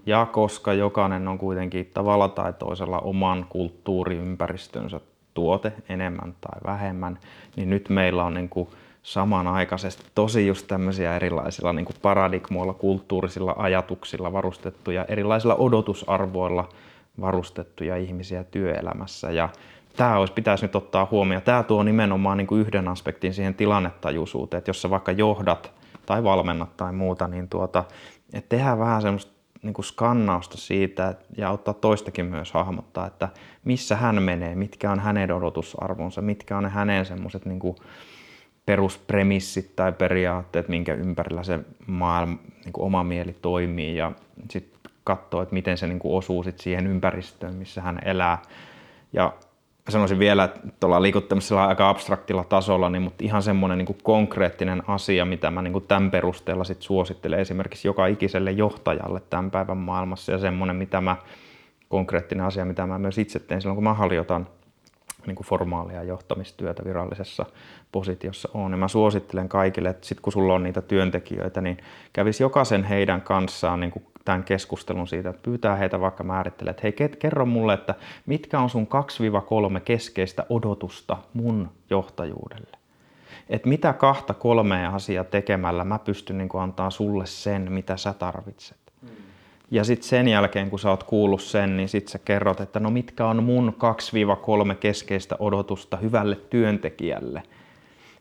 [0.06, 5.00] Ja koska jokainen on kuitenkin tavalla tai toisella oman kulttuuriympäristönsä
[5.34, 7.20] tuote enemmän tai vähemmän,
[7.56, 8.70] niin nyt meillä on niin kuin
[9.04, 16.70] samanaikaisesti tosi just tämmöisiä erilaisilla niin kuin paradigmoilla, kulttuurisilla ajatuksilla varustettuja, erilaisilla odotusarvoilla
[17.22, 19.32] varustettuja ihmisiä työelämässä.
[19.32, 19.50] Ja
[19.96, 21.44] tämä olisi, pitäisi nyt ottaa huomioon.
[21.44, 25.72] Tämä tuo nimenomaan niin kuin yhden aspektin siihen tilannetajuisuuteen, että jos sä vaikka johdat
[26.06, 27.84] tai valmennat tai muuta, niin tuota,
[28.34, 29.32] että tehdään vähän semmoista
[29.62, 33.30] niin kuin skannausta siitä ja ottaa toistakin myös hahmottaa, että
[33.64, 37.76] missä hän menee, mitkä on hänen odotusarvonsa, mitkä on ne hänen semmoiset niin
[38.66, 44.12] peruspremissit tai periaatteet, minkä ympärillä se maailma, niin kuin oma mieli toimii ja
[44.50, 48.42] sitten katsoa, että miten se niin kuin osuu sit siihen ympäristöön, missä hän elää.
[49.14, 49.34] Ja
[49.92, 51.36] sanoisin vielä, että ollaan liikuttu
[51.68, 56.12] aika abstraktilla tasolla, niin, mutta ihan semmoinen niin konkreettinen asia, mitä mä niin kuin tämän
[56.12, 61.16] perusteella sit suosittelen esimerkiksi joka ikiselle johtajalle tämän päivän maailmassa ja semmoinen, mitä mä,
[61.90, 64.48] konkreettinen asia, mitä mä myös itse teen silloin, kun mä harjoitan
[65.28, 67.46] niin kuin formaalia johtamistyötä virallisessa
[67.92, 68.72] positiossa on.
[68.72, 71.78] Ja mä suosittelen kaikille, että sit kun sulla on niitä työntekijöitä, niin
[72.14, 76.82] kävisi jokaisen heidän kanssaan niin kuin tämän keskustelun siitä, että pyytää heitä vaikka määrittelee, että
[76.84, 77.96] hei, kerro mulle, että
[78.26, 78.88] mitkä on sun
[79.78, 82.78] 2-3 keskeistä odotusta mun johtajuudelle.
[83.50, 88.78] Että mitä kahta kolmea asiaa tekemällä mä pystyn niin antaa sulle sen, mitä sä tarvitset.
[89.72, 92.90] Ja sitten sen jälkeen, kun sä oot kuullut sen, niin sitten sä kerrot, että no
[92.90, 93.76] mitkä on mun
[94.72, 97.44] 2-3 keskeistä odotusta hyvälle työntekijälle.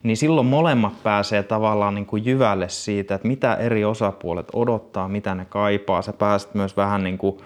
[0.04, 5.34] Niin silloin molemmat pääsee tavallaan niin kuin jyvälle siitä, että mitä eri osapuolet odottaa, mitä
[5.34, 6.02] ne kaipaa.
[6.02, 7.38] Sä pääset myös vähän niin kuin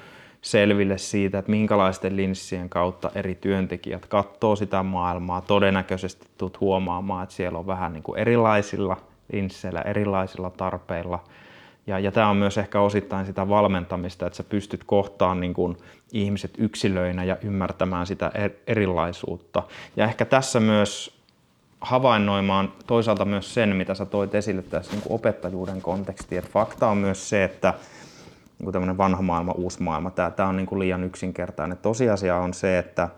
[0.43, 5.41] selville siitä, että minkälaisten linssien kautta eri työntekijät katsoo sitä maailmaa.
[5.41, 8.97] Todennäköisesti tulet huomaamaan, että siellä on vähän niin kuin erilaisilla
[9.33, 11.25] linsseillä, erilaisilla tarpeilla–
[11.89, 15.77] ja, ja tämä on myös ehkä osittain sitä valmentamista, että sä pystyt kohtaan niin kuin
[16.13, 19.63] ihmiset yksilöinä ja ymmärtämään sitä er, erilaisuutta.
[19.97, 21.18] Ja ehkä tässä myös
[21.81, 26.37] havainnoimaan toisaalta myös sen, mitä sä toit esille tässä niin kuin opettajuuden konteksti.
[26.37, 27.75] Että fakta on myös se, että
[28.59, 31.79] niin kuin tämmöinen vanha maailma, uusi maailma, tämä, tämä on niin kuin liian yksinkertainen.
[31.79, 33.09] Tosiasia on se, että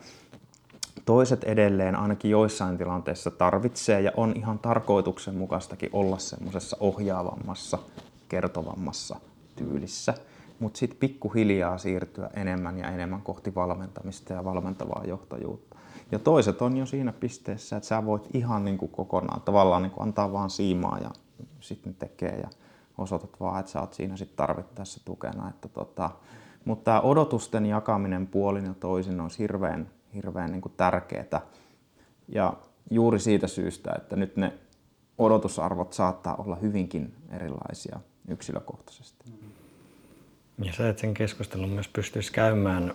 [1.04, 7.78] toiset edelleen ainakin joissain tilanteissa tarvitsee ja on ihan tarkoituksenmukaistakin olla semmoisessa ohjaavammassa
[8.28, 9.16] kertovammassa
[9.56, 10.14] tyylissä,
[10.58, 15.69] mutta sitten pikkuhiljaa siirtyä enemmän ja enemmän kohti valmentamista ja valmentavaa johtajuutta.
[16.12, 19.90] Ja toiset on jo siinä pisteessä, että sä voit ihan niin kuin kokonaan tavallaan niin
[19.90, 21.10] kuin antaa vaan siimaa ja
[21.60, 22.48] sitten tekee ja
[22.98, 25.48] osoitat vaan, että sä oot siinä sitten tarvittaessa tukena.
[25.48, 26.10] Että tota,
[26.64, 31.40] mutta tämä odotusten jakaminen puolin ja toisin on hirveän, hirveän niin tärkeää.
[32.28, 32.52] Ja
[32.90, 34.52] juuri siitä syystä, että nyt ne
[35.18, 39.24] odotusarvot saattaa olla hyvinkin erilaisia yksilökohtaisesti.
[40.64, 42.94] Ja sä, että sen keskustelun myös pystyisi käymään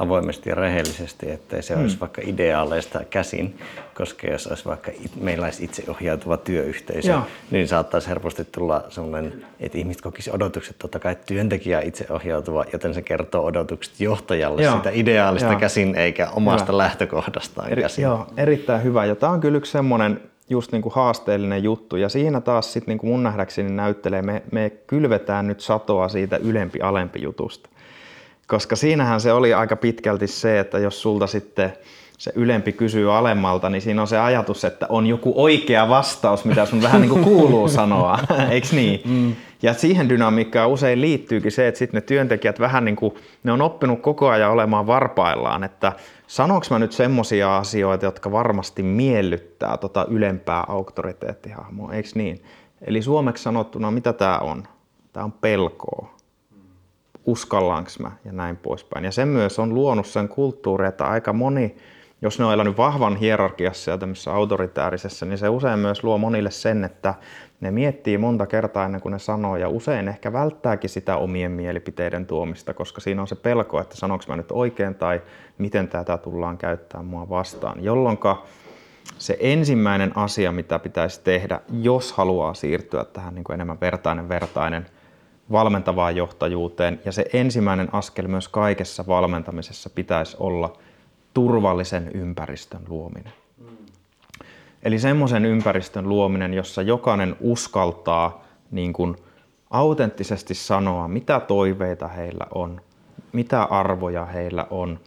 [0.00, 1.82] avoimesti ja rehellisesti, ettei se mm.
[1.82, 3.58] olisi vaikka ideaaleista käsin,
[3.94, 4.90] koska jos olisi vaikka
[5.20, 7.22] meillä olisi itseohjautuva työyhteisö, Joo.
[7.50, 13.02] niin saattaisi helposti tulla sellainen, että ihmiset kokisi odotukset, totta kai työntekijä itseohjautuva, joten se
[13.02, 14.76] kertoo odotukset johtajalle Joo.
[14.76, 15.60] sitä ideaalista Joo.
[15.60, 16.78] käsin, eikä omasta hyvä.
[16.78, 18.02] lähtökohdastaan Eri, käsin.
[18.02, 19.04] Joo, erittäin hyvä.
[19.04, 20.20] Ja tämä on kyllä yksi semmoinen
[20.50, 21.96] just niin kuin haasteellinen juttu.
[21.96, 26.36] Ja siinä taas sit niin kuin mun nähdäkseni näyttelee, me, me kylvetään nyt satoa siitä
[26.36, 27.68] ylempi-alempi jutusta.
[28.50, 31.72] Koska siinähän se oli aika pitkälti se, että jos sulta sitten
[32.18, 36.66] se ylempi kysyy alemmalta, niin siinä on se ajatus, että on joku oikea vastaus, mitä
[36.66, 38.18] sun vähän niin kuin kuuluu sanoa,
[38.50, 39.00] eikö niin?
[39.04, 39.34] Mm.
[39.62, 43.62] Ja siihen dynamiikkaan usein liittyykin se, että sitten ne työntekijät vähän niin kuin, ne on
[43.62, 45.92] oppinut koko ajan olemaan varpaillaan, että
[46.26, 52.42] sanoinko mä nyt semmoisia asioita, jotka varmasti miellyttää tota ylempää auktoriteettihahmoa, eikö niin?
[52.82, 54.68] Eli suomeksi sanottuna, mitä tämä on?
[55.12, 56.19] Tämä on pelkoa.
[57.26, 59.04] Uskallanko mä ja näin poispäin.
[59.04, 61.76] Ja se myös on luonut sen kulttuuri, että aika moni
[62.22, 66.50] jos ne on elänyt vahvan hierarkiassa ja tämmöisessä autoritäärisessä, niin se usein myös luo monille
[66.50, 67.14] sen, että
[67.60, 72.26] ne miettii monta kertaa ennen kuin ne sanoo ja usein ehkä välttääkin sitä omien mielipiteiden
[72.26, 75.22] tuomista, koska siinä on se pelko, että sanoinko mä nyt oikein tai
[75.58, 78.18] miten tätä tullaan käyttämään mua vastaan, jolloin
[79.18, 84.86] se ensimmäinen asia, mitä pitäisi tehdä, jos haluaa siirtyä tähän niin kuin enemmän vertainen vertainen
[85.52, 90.72] valmentavaan johtajuuteen, ja se ensimmäinen askel myös kaikessa valmentamisessa pitäisi olla–
[91.34, 93.32] turvallisen ympäristön luominen.
[94.82, 99.16] Eli semmoisen ympäristön luominen, jossa jokainen uskaltaa niin kuin
[99.70, 102.80] autenttisesti sanoa, mitä toiveita heillä on,
[103.32, 105.00] mitä arvoja heillä on,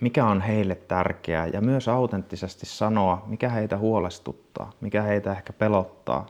[0.00, 6.26] mikä on heille tärkeää ja myös autenttisesti sanoa, mikä heitä huolestuttaa, mikä heitä ehkä pelottaa.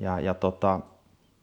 [0.00, 0.80] Ja, ja tota,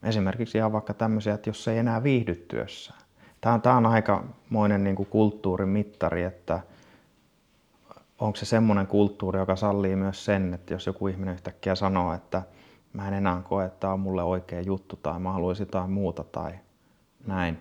[0.04, 3.02] esimerkiksi ihan vaikka tämmöisiä, että jos ei enää viihdy työssään.
[3.42, 6.60] Tämä on, tämä on aikamoinen niin kuin kulttuurimittari, että
[8.20, 12.42] onko se semmoinen kulttuuri, joka sallii myös sen, että jos joku ihminen yhtäkkiä sanoo, että
[12.94, 16.24] mä en enää koe, että tämä on mulle oikea juttu tai mä haluaisin jotain muuta
[16.24, 16.52] tai
[17.28, 17.60] näin.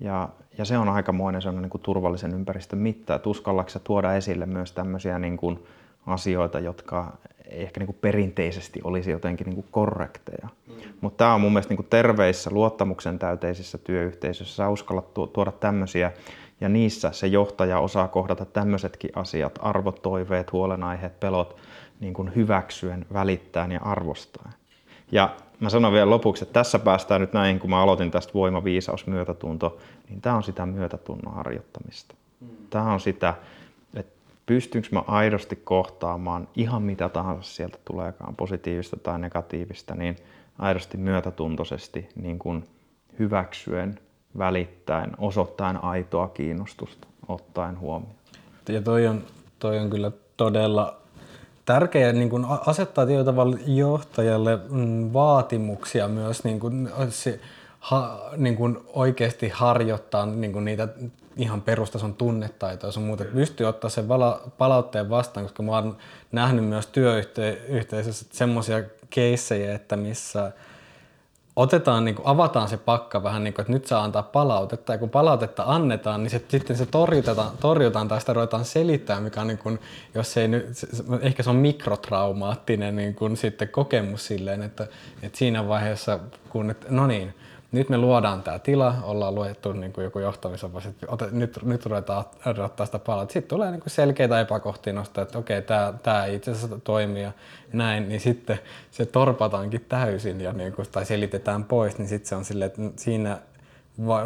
[0.00, 4.46] Ja, ja se on aikamoinen sellainen niin kuin turvallisen ympäristön mitta, että uskallatko tuoda esille
[4.46, 5.66] myös tämmöisiä niin kuin
[6.06, 7.16] asioita, jotka
[7.48, 10.48] ei ehkä niin kuin perinteisesti olisi jotenkin niin kuin korrekteja.
[10.66, 10.74] Mm.
[11.00, 16.12] Mutta tämä on mun mielestä niin kuin terveissä, luottamuksen täyteisissä työyhteisöissä, sä uskallat tuoda tämmöisiä
[16.60, 21.56] ja niissä se johtaja osaa kohdata tämmöisetkin asiat, arvot, toiveet, huolenaiheet, pelot,
[22.00, 24.54] niin kuin hyväksyen, välittäen ja arvostaen.
[25.12, 28.64] Ja mä sanon vielä lopuksi, että tässä päästään nyt näin, kun mä aloitin tästä voima,
[28.64, 29.78] viisaus, myötätunto,
[30.08, 32.14] niin tämä on sitä myötätunnon harjoittamista.
[32.40, 32.48] Mm.
[32.70, 33.34] Tämä on sitä,
[34.46, 40.16] pystynkö mä aidosti kohtaamaan ihan mitä tahansa sieltä tuleekaan, positiivista tai negatiivista, niin
[40.58, 42.64] aidosti myötätuntoisesti niin kuin
[43.18, 43.98] hyväksyen,
[44.38, 48.14] välittäen, osoittaen aitoa kiinnostusta, ottaen huomioon.
[48.68, 49.22] Ja toi on,
[49.58, 50.96] toi on kyllä todella
[51.64, 56.88] tärkeää niin kuin asettaa tietyllä tavalla johtajalle mm, vaatimuksia myös niin kuin,
[57.80, 60.88] ha, niin kuin oikeasti harjoittaa niin kuin niitä
[61.36, 63.24] ihan perustason tunnetaitoja sun muuta.
[63.24, 64.06] Pystyy ottaa sen
[64.58, 65.96] palautteen vastaan, koska mä oon
[66.32, 70.52] nähnyt myös työyhteisössä semmoisia keissejä, että missä
[71.56, 74.98] otetaan, niin kuin, avataan se pakka vähän niin kuin, että nyt saa antaa palautetta ja
[74.98, 79.46] kun palautetta annetaan, niin se, sitten se torjutaan, torjutaan tai sitä ruvetaan selittämään, mikä on
[79.46, 79.80] niin kuin,
[80.14, 80.66] jos ei nyt,
[81.20, 84.86] ehkä se on mikrotraumaattinen niin kuin, sitten kokemus silleen, että,
[85.22, 86.18] että siinä vaiheessa
[86.48, 87.34] kun, että, no niin,
[87.74, 92.24] nyt me luodaan tämä tila, ollaan luettu niin kuin joku johtamisopas, että nyt, nyt ruvetaan
[92.46, 93.24] odottaa sitä palaa.
[93.24, 97.22] Sitten tulee niin kuin selkeitä epäkohtia nostaa, että okei, tämä, tämä ei itse asiassa toimi
[97.22, 97.32] ja
[97.72, 98.58] näin, niin sitten
[98.90, 102.82] se torpataankin täysin ja niin kuin, tai selitetään pois, niin sitten se on silleen, että
[102.96, 103.38] siinä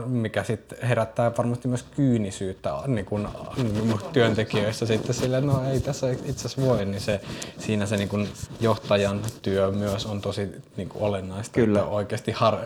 [0.06, 6.10] mikä sitten herättää varmasti myös kyynisyyttä niin kun, niin työntekijöissä sitten sille, no ei tässä
[6.10, 7.20] itse asiassa voi, niin se,
[7.58, 8.28] siinä se niin kun
[8.60, 11.78] johtajan työ myös on tosi niin kun olennaista, Kyllä.
[11.78, 12.56] että oikeasti har,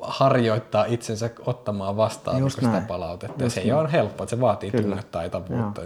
[0.00, 3.44] harjoittaa itsensä ottamaan vastaan Just sitä palautetta.
[3.44, 3.70] Just se näin.
[3.70, 4.82] ei ole helppoa, että se vaatii Kyllä.
[4.82, 5.82] tunnetaitavuutta.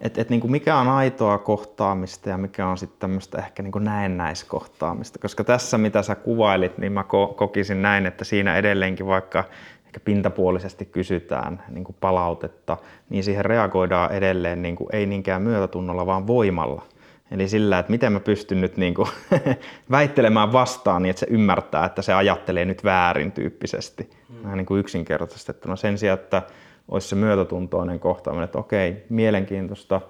[0.00, 3.72] Et, et niin kuin mikä on aitoa kohtaamista ja mikä on sitten tämmöistä ehkä niin
[3.72, 5.18] kuin näennäiskohtaamista.
[5.18, 9.44] Koska tässä mitä sä kuvailit, niin mä ko- kokisin näin, että siinä edelleenkin vaikka
[9.88, 12.76] ehkä pintapuolisesti kysytään niin kuin palautetta,
[13.08, 16.82] niin siihen reagoidaan edelleen niin kuin, ei niinkään myötätunnolla, vaan voimalla.
[17.30, 19.08] Eli sillä, että miten mä pystyn nyt niin kuin
[19.90, 24.10] väittelemään vastaan niin, että se ymmärtää, että se ajattelee nyt väärin tyyppisesti.
[24.28, 24.56] Mm.
[24.56, 26.42] niin kuin yksinkertaistettuna sen sijaan, että
[26.88, 30.00] olisi se myötätuntoinen kohtaaminen, että okei, mielenkiintoista,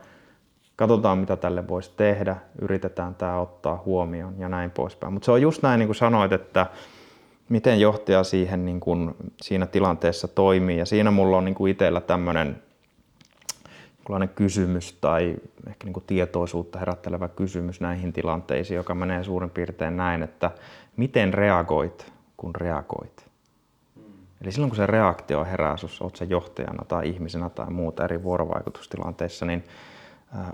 [0.76, 5.12] katsotaan mitä tälle voisi tehdä, yritetään tämä ottaa huomioon ja näin poispäin.
[5.12, 6.66] Mutta se on just näin niin kuin sanoit, että
[7.48, 10.78] miten johtaja siihen niin kuin, siinä tilanteessa toimii.
[10.78, 12.62] Ja siinä mulla on niin kuin itsellä tämmöinen
[14.34, 15.36] kysymys tai
[15.68, 20.50] ehkä niin kuin tietoisuutta herättelevä kysymys näihin tilanteisiin, joka menee suurin piirtein näin, että
[20.96, 23.28] miten reagoit, kun reagoit.
[24.42, 28.22] Eli silloin kun se reaktio herää, jos olet se johtajana tai ihmisenä tai muuta eri
[28.22, 29.64] vuorovaikutustilanteissa, niin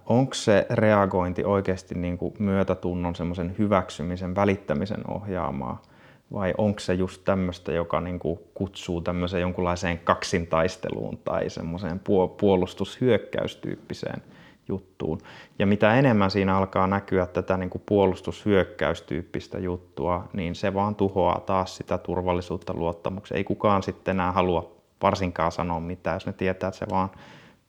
[0.07, 5.83] onko se reagointi oikeasti niin kuin myötätunnon, semmoisen hyväksymisen, välittämisen ohjaamaa–
[6.35, 12.01] vai onko se just tämmöistä, joka niin kuin kutsuu tämmöiseen jonkunlaiseen kaksintaisteluun tai semmoiseen
[12.39, 14.23] puolustushyökkäystyyppiseen
[14.69, 15.19] juttuun.
[15.59, 21.41] Ja mitä enemmän siinä alkaa näkyä tätä niin kuin puolustushyökkäystyyppistä juttua, niin se vaan tuhoaa
[21.41, 23.37] taas sitä turvallisuutta luottamuksia.
[23.37, 24.73] Ei kukaan sitten enää halua
[25.03, 27.11] varsinkaan sanoa mitään, jos ne tietää, että se vaan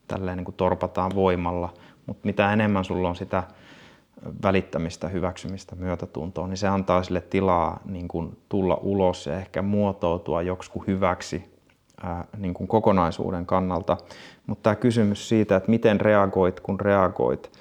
[0.07, 1.73] tälleen niin kuin torpataan voimalla.
[2.05, 3.43] Mutta mitä enemmän sulla on sitä
[4.43, 10.41] välittämistä, hyväksymistä, myötätuntoa, niin se antaa sille tilaa niin kuin tulla ulos ja ehkä muotoutua
[10.41, 11.55] joksikin hyväksi
[12.03, 13.97] ää, niin kuin kokonaisuuden kannalta.
[14.47, 17.51] Mutta tämä kysymys siitä, että miten reagoit, kun reagoit.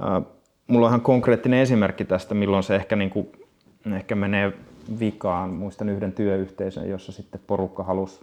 [0.00, 0.22] Ää,
[0.66, 3.32] mulla on ihan konkreettinen esimerkki tästä, milloin se ehkä, niin kuin,
[3.96, 4.52] ehkä menee
[5.00, 5.50] vikaan.
[5.50, 8.20] Muistan yhden työyhteisön, jossa sitten porukka halusi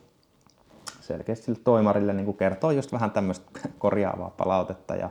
[1.02, 5.10] selkeästi sille toimarille niin kertoa just vähän tämmöistä korjaavaa palautetta ja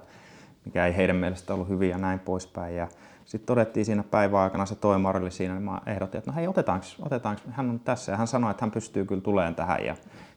[0.65, 2.77] mikä ei heidän mielestä ollut hyvin ja näin poispäin.
[2.77, 2.89] Ja
[3.25, 6.49] sitten todettiin siinä päivän aikana se toimari oli siinä, niin mä ehdotin, että no hei
[6.49, 9.85] otetaanko, otetaanko, hän on tässä ja hän sanoi, että hän pystyy kyllä tuleen tähän.
[9.85, 9.97] Ja,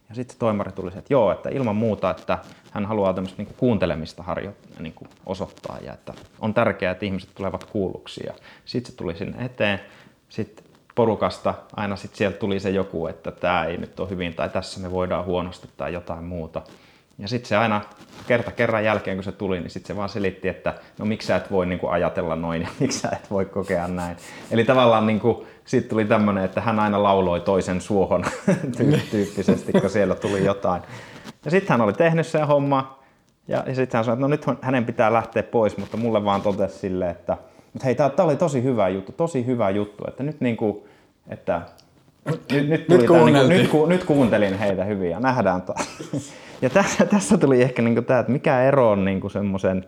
[0.10, 2.40] ja sitten toimari tuli että joo, että ilman muuta, että
[2.72, 4.94] hän haluaa tämmöistä niin kuuntelemista harjoittaa, niin
[5.26, 8.24] osoittaa ja että on tärkeää, että ihmiset tulevat kuulluksi.
[8.26, 8.34] Ja
[8.66, 9.80] sitten se tuli sinne eteen.
[10.30, 10.66] Sitten
[10.96, 14.80] porukasta aina sitten sieltä tuli se joku, että tämä ei nyt ole hyvin tai tässä
[14.80, 16.62] me voidaan huonosti tai jotain muuta.
[17.20, 17.82] Ja sitten se aina
[18.28, 21.36] kerta kerran jälkeen, kun se tuli, niin sitten se vaan selitti, että no miksi sä
[21.36, 24.18] et voi niin kuin ajatella noin ja miksi sä et voi kokea näin.
[24.52, 28.26] Eli tavallaan niin kuin, siitä tuli tämmöinen, että hän aina lauloi toisen suohon
[29.12, 30.82] tyyppisesti, kun siellä tuli jotain.
[31.46, 33.00] Ja sitten hän oli tehnyt sen homma
[33.48, 36.42] ja, ja sitten hän sanoi, että no nyt hänen pitää lähteä pois, mutta mulle vaan
[36.42, 37.38] totesi silleen, että
[37.84, 40.84] hei, tämä oli tosi hyvä juttu, tosi hyvä juttu, että nyt niin kuin,
[41.30, 41.62] että
[42.28, 45.88] Nyt, nyt, Nyt tuli tää, niin nyt, ku, nyt kuuntelin heitä hyvin ja nähdään taas.
[46.62, 49.86] Ja tässä, tässä tuli ehkä niin tämä, että mikä ero on niin semmoisen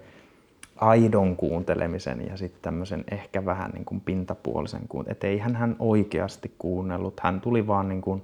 [0.76, 5.12] aidon kuuntelemisen ja sitten tämmöisen ehkä vähän niin kuin pintapuolisen kuuntelemisen.
[5.12, 8.24] Että eihän hän oikeasti kuunnellut, hän tuli vaan niin kuin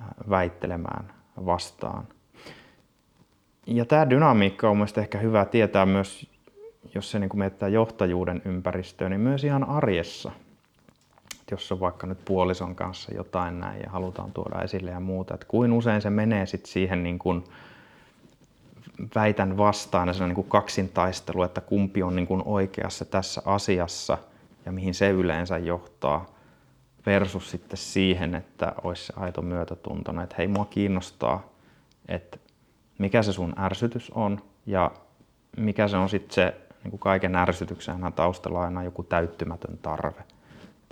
[0.00, 1.12] äh, väittelemään
[1.46, 2.04] vastaan.
[3.66, 6.30] Ja tämä dynamiikka on mielestäni ehkä hyvä tietää myös,
[6.94, 10.32] jos se niin kuin mietitään johtajuuden ympäristöön, niin myös ihan arjessa.
[11.50, 15.46] Jos on vaikka nyt puolison kanssa jotain näin ja halutaan tuoda esille ja muuta, että
[15.46, 17.44] kuin usein se menee sitten siihen niin kuin
[19.14, 23.42] väitän vastaan ja se on niin kuin kaksintaistelu, että kumpi on niin kuin oikeassa tässä
[23.44, 24.18] asiassa
[24.66, 26.26] ja mihin se yleensä johtaa
[27.06, 31.48] versus sitten siihen, että olisi aito myötätuntona, että hei mua kiinnostaa,
[32.08, 32.38] että
[32.98, 34.90] mikä se sun ärsytys on ja
[35.56, 40.24] mikä se on sitten se niin kuin kaiken ärsytyksen taustalla aina joku täyttymätön tarve.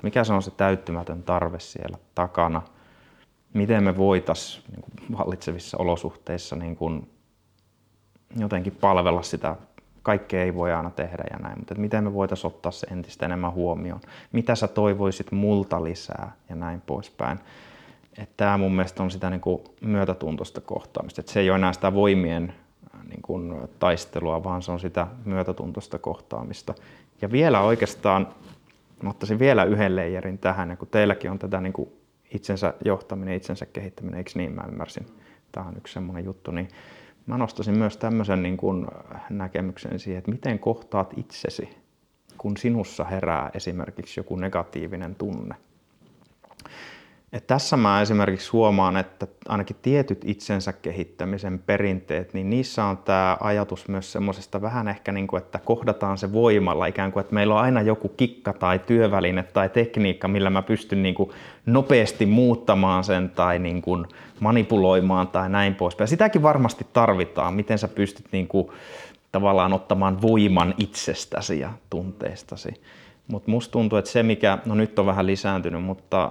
[0.03, 2.63] Mikä se on se täyttymätön tarve siellä takana,
[3.55, 7.11] miten me voitaisiin niin vallitsevissa olosuhteissa niin kuin
[8.37, 9.57] jotenkin palvella sitä.
[10.03, 13.53] Kaikkea ei voi aina tehdä ja näin, mutta miten me voitaisiin ottaa se entistä enemmän
[13.53, 14.01] huomioon.
[14.33, 17.39] Mitä sä toivoisit multa lisää ja näin poispäin.
[18.19, 21.21] Että tämä mun mielestä on sitä niin kuin myötätuntoista kohtaamista.
[21.21, 22.55] Että se ei ole enää sitä voimien
[22.95, 26.75] äh, niin kuin taistelua, vaan se on sitä myötätuntoista kohtaamista.
[27.23, 28.29] Ja vielä oikeastaan,
[29.03, 31.89] mä ottaisin vielä yhden leijerin tähän, ja kun teilläkin on tätä niin kuin
[32.35, 35.07] itsensä johtaminen, itsensä kehittäminen, eikö niin mä ymmärsin?
[35.53, 36.69] Tämä on yksi semmoinen juttu, niin
[37.27, 38.87] mä nostaisin myös tämmöisen niin kuin
[39.31, 41.69] näkemyksen siihen, että miten kohtaat itsesi,
[42.39, 45.55] kun sinussa herää esimerkiksi joku negatiivinen tunne.
[47.33, 53.37] Et tässä mä esimerkiksi huomaan, että ainakin tietyt itsensä kehittämisen perinteet, niin niissä on tämä
[53.41, 57.55] ajatus myös semmoisesta vähän ehkä niin kuin, että kohdataan se voimalla, ikään kuin, että meillä
[57.55, 61.31] on aina joku kikka tai työväline tai tekniikka, millä mä pystyn niin kuin
[61.67, 64.07] nopeasti muuttamaan sen tai niin kuin
[64.41, 66.09] manipuloimaan tai näin poispäin.
[66.09, 68.69] Sitäkin varmasti tarvitaan, miten sä pystyt niin kuin
[69.33, 72.83] tavallaan ottamaan voiman itsestäsi ja tunteistasi.
[73.29, 76.31] Mutta musta tuntuu, että se mikä, no nyt on vähän lisääntynyt, mutta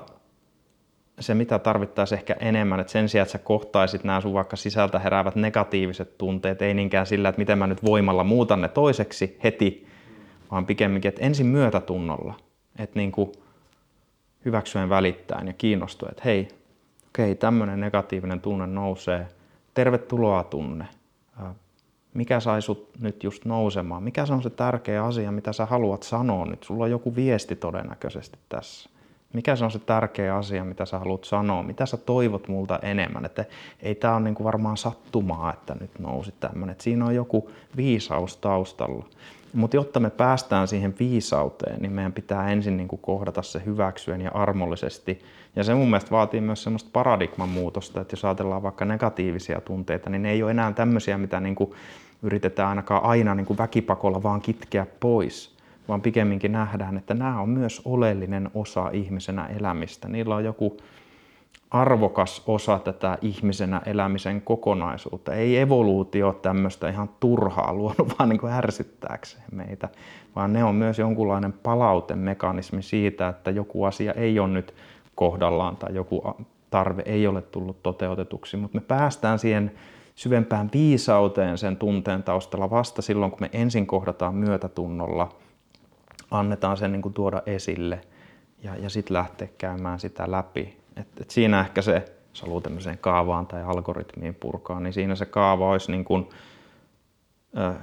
[1.19, 4.99] se, mitä tarvittaisiin ehkä enemmän, että sen sijaan, että sä kohtaisit nämä sun vaikka sisältä
[4.99, 9.87] heräävät negatiiviset tunteet, ei niinkään sillä, että miten mä nyt voimalla muutan ne toiseksi heti,
[10.51, 12.33] vaan pikemminkin, että ensin myötätunnolla,
[12.79, 13.31] että niin kuin
[14.45, 16.47] hyväksyen välittäen ja kiinnostuen, että hei,
[17.07, 19.27] okei, tämmöinen negatiivinen tunne nousee,
[19.73, 20.87] tervetuloa tunne,
[22.13, 26.03] mikä sai sut nyt just nousemaan, mikä se on se tärkeä asia, mitä sä haluat
[26.03, 28.89] sanoa nyt, sulla on joku viesti todennäköisesti tässä.
[29.33, 31.63] Mikä se on se tärkeä asia, mitä sä haluat sanoa?
[31.63, 33.25] Mitä sä toivot multa enemmän?
[33.25, 33.45] Että
[33.81, 36.75] ei tämä ole niinku varmaan sattumaa, että nyt nousi tämmöinen.
[36.79, 39.05] Siinä on joku viisaus taustalla.
[39.53, 44.31] Mutta jotta me päästään siihen viisauteen, niin meidän pitää ensin niinku kohdata se hyväksyen ja
[44.33, 45.19] armollisesti.
[45.55, 50.09] Ja se mun mielestä vaatii myös semmoista paradigman muutosta, että jos ajatellaan vaikka negatiivisia tunteita,
[50.09, 51.75] niin ne ei ole enää tämmöisiä, mitä niinku
[52.21, 55.50] yritetään ainakaan aina niinku väkipakolla vaan kitkeä pois
[55.87, 60.07] vaan pikemminkin nähdään, että nämä on myös oleellinen osa ihmisenä elämistä.
[60.07, 60.77] Niillä on joku
[61.71, 65.33] arvokas osa tätä ihmisenä elämisen kokonaisuutta.
[65.33, 69.89] Ei evoluutio tämmöistä ihan turhaa luonut vaan niin ärsyttääkseen meitä,
[70.35, 74.73] vaan ne on myös jonkunlainen palautemekanismi siitä, että joku asia ei ole nyt
[75.15, 76.23] kohdallaan tai joku
[76.69, 79.71] tarve ei ole tullut toteutetuksi, mutta me päästään siihen
[80.15, 85.29] syvempään viisauteen sen tunteen taustalla vasta silloin, kun me ensin kohdataan myötätunnolla–
[86.31, 88.01] annetaan sen niin kuin tuoda esille
[88.63, 90.77] ja, ja sitten lähteä käymään sitä läpi.
[90.95, 95.25] Et, et siinä ehkä se, jos haluaa tämmöiseen kaavaan tai algoritmiin purkaa, niin siinä se
[95.25, 96.29] kaava olisi niin kuin,
[97.57, 97.73] ö,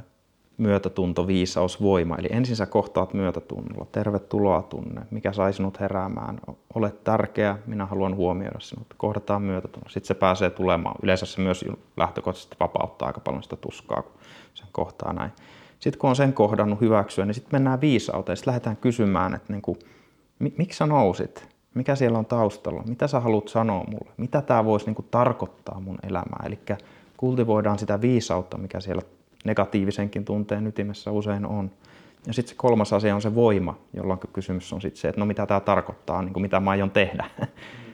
[0.59, 2.17] myötätunto, viisaus, voima.
[2.19, 3.87] Eli ensin sä kohtaat myötätunnolla.
[3.93, 5.01] Tervetuloa tunne.
[5.11, 6.41] Mikä sai sinut heräämään?
[6.75, 8.87] Olet tärkeä, minä haluan huomioida sinut.
[8.97, 9.91] Kohdataan myötätunnolla.
[9.91, 10.97] Sitten se pääsee tulemaan.
[11.03, 11.65] Yleensä se myös
[11.97, 14.13] lähtökohtaisesti vapauttaa aika paljon sitä tuskaa, kun
[14.55, 15.33] sen kohtaa näin.
[15.79, 18.37] Sitten kun on sen kohdannut hyväksyä, niin sitten mennään viisauteen.
[18.37, 19.79] Sitten lähdetään kysymään, että niin kuin,
[20.39, 21.49] miksi sä nousit?
[21.75, 22.83] Mikä siellä on taustalla?
[22.87, 24.11] Mitä sä haluat sanoa mulle?
[24.17, 26.43] Mitä tämä voisi niin kuin tarkoittaa mun elämää?
[26.47, 26.59] Eli
[27.17, 29.03] kultivoidaan sitä viisautta, mikä siellä
[29.45, 31.71] negatiivisenkin tunteen ytimessä usein on.
[32.27, 35.27] Ja sitten se kolmas asia on se voima, jolloin kysymys on sitten se, että no
[35.27, 37.31] mitä tämä tarkoittaa, niin kuin mitä mä aion tehdä.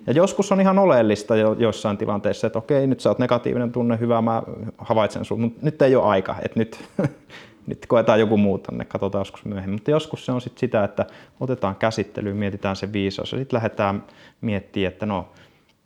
[0.07, 3.99] Ja joskus on ihan oleellista jo, joissain tilanteissa, että okei, nyt sä oot negatiivinen tunne,
[4.01, 4.43] hyvä, mä
[4.79, 6.85] havaitsen sun, mutta nyt ei ole aika, että nyt,
[7.67, 9.75] nyt koetaan joku muu tänne, katsotaan joskus myöhemmin.
[9.75, 11.07] Mutta joskus se on sitten sitä, että
[11.41, 14.05] otetaan käsittelyyn, mietitään se viisaus ja sitten lähdetään
[14.41, 15.29] miettimään, että no,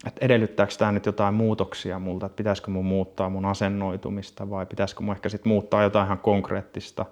[0.06, 5.02] että edellyttääkö tämä nyt jotain muutoksia multa, että pitäisikö mun muuttaa mun asennoitumista vai pitäisikö
[5.02, 7.06] mun ehkä sitten muuttaa jotain ihan konkreettista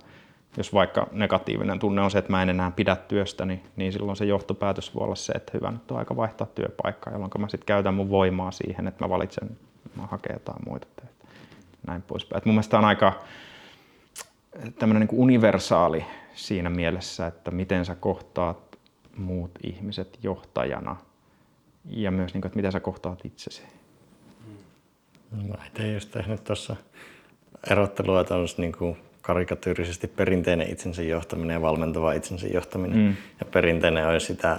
[0.56, 4.16] jos vaikka negatiivinen tunne on se, että mä en enää pidä työstä, niin, niin silloin
[4.16, 7.66] se johtopäätös voi olla se, että hyvä, nyt on aika vaihtaa työpaikkaa, jolloin mä sitten
[7.66, 9.50] käytän mun voimaa siihen, että mä valitsen,
[9.96, 11.24] mä hakee jotain muita töitä.
[11.86, 12.38] Näin poispäin.
[12.38, 13.12] Et mun mielestä on aika
[14.78, 16.04] tämmöinen niin universaali
[16.34, 18.78] siinä mielessä, että miten sä kohtaat
[19.16, 20.96] muut ihmiset johtajana
[21.84, 23.62] ja myös, niin kuin, että miten sä kohtaat itsesi.
[25.30, 26.76] No, itse just tehnyt tuossa
[27.70, 32.98] erottelua, että olisi niin kuin karikatyyrisesti perinteinen itsensä johtaminen ja valmentava itsensä johtaminen.
[32.98, 33.16] Mm.
[33.40, 34.58] Ja perinteinen olisi sitä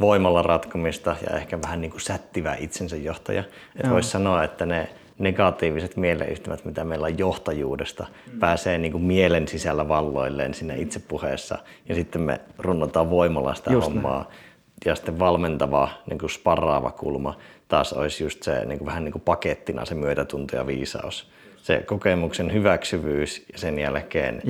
[0.00, 3.44] voimalla ratkomista ja ehkä vähän niin kuin sättivä itsensä johtaja.
[3.76, 4.88] Että voisi sanoa, että ne
[5.18, 8.38] negatiiviset mieleyhtymät, mitä meillä on johtajuudesta, mm.
[8.38, 11.58] pääsee niin kuin mielen sisällä valloilleen siinä itsepuheessa.
[11.88, 14.22] Ja sitten me runnotaan voimalla sitä Just hommaa.
[14.22, 14.46] Näin.
[14.84, 17.36] Ja sitten valmentava, niin kuin sparraava kulma
[17.68, 21.30] taas olisi just se niin kuin vähän niin kuin pakettina se myötätunto ja viisaus
[21.66, 24.42] se kokemuksen hyväksyvyys ja sen jälkeen,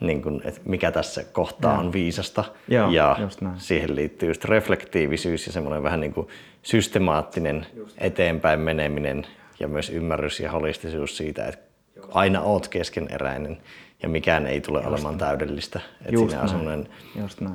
[0.00, 1.78] niin kuin, että mikä tässä kohtaa ja.
[1.78, 2.44] on viisasta.
[2.68, 3.16] Ja, ja
[3.56, 6.28] siihen liittyy just reflektiivisyys ja semmoinen vähän niin kuin
[6.62, 7.66] systemaattinen
[7.98, 9.26] eteenpäin meneminen
[9.60, 11.64] ja myös ymmärrys ja holistisuus siitä, että
[12.12, 13.58] aina oot keskeneräinen
[14.02, 15.18] ja mikään ei tule Just olemaan näin.
[15.18, 15.80] täydellistä.
[16.04, 16.88] Että siinä on semmoinen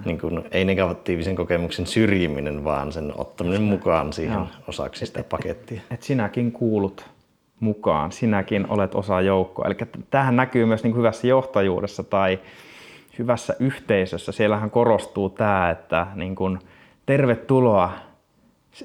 [0.06, 4.14] niin kuin, ei negatiivisen kokemuksen syrjiminen, vaan sen ottaminen Just mukaan näin.
[4.14, 4.48] siihen Joo.
[4.68, 5.78] osaksi sitä et, pakettia.
[5.78, 7.06] Et, et sinäkin kuulut
[7.60, 9.66] mukaan, sinäkin olet osa joukkoa.
[9.66, 9.76] Eli
[10.10, 12.40] tähän näkyy myös niin hyvässä johtajuudessa tai
[13.20, 14.32] hyvässä yhteisössä.
[14.32, 16.60] Siellähän korostuu tämä, että niin kuin,
[17.06, 17.92] tervetuloa,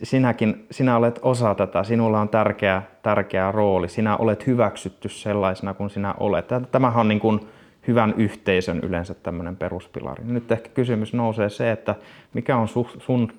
[0.03, 5.90] sinäkin, sinä olet osa tätä, sinulla on tärkeä, tärkeä rooli, sinä olet hyväksytty sellaisena kuin
[5.90, 6.49] sinä olet.
[6.70, 7.40] Tämähän on niin kuin
[7.88, 10.24] hyvän yhteisön yleensä tämmöinen peruspilari.
[10.24, 11.95] Nyt ehkä kysymys nousee se, että
[12.34, 12.68] mikä on
[12.99, 13.32] sun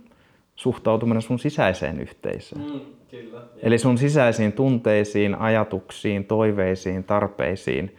[0.56, 2.62] suhtautuminen sun sisäiseen yhteisöön.
[2.62, 2.80] Mm,
[3.12, 3.42] kyllä.
[3.62, 7.96] Eli sun sisäisiin tunteisiin, ajatuksiin, toiveisiin, tarpeisiin,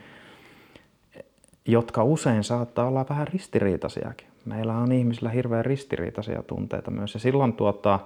[1.65, 4.29] jotka usein saattaa olla vähän ristiriitaisiakin.
[4.45, 7.15] Meillä on ihmisillä hirveän ristiriitaisia tunteita myös.
[7.15, 8.01] Ja silloin tuota,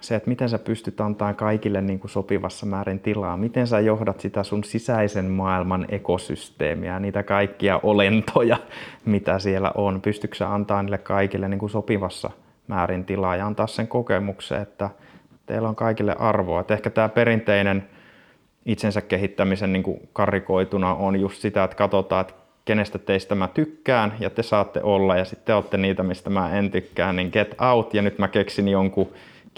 [0.00, 4.20] se, että miten sä pystyt antamaan kaikille niin kuin sopivassa määrin tilaa, miten sä johdat
[4.20, 8.56] sitä sun sisäisen maailman ekosysteemiä, niitä kaikkia olentoja,
[9.04, 12.30] mitä siellä on, pystytkö sä antaa niille kaikille niin kuin sopivassa
[12.68, 14.90] määrin tilaa ja antaa sen kokemuksen, että
[15.46, 16.60] teillä on kaikille arvoa.
[16.60, 17.86] Että ehkä tämä perinteinen
[18.66, 22.34] itsensä kehittämisen niin kuin karikoituna on just sitä, että katsotaan, että
[22.64, 26.50] kenestä teistä mä tykkään ja te saatte olla ja sitten te olette niitä, mistä mä
[26.50, 27.94] en tykkää, niin get out.
[27.94, 29.08] Ja nyt mä keksin jonkun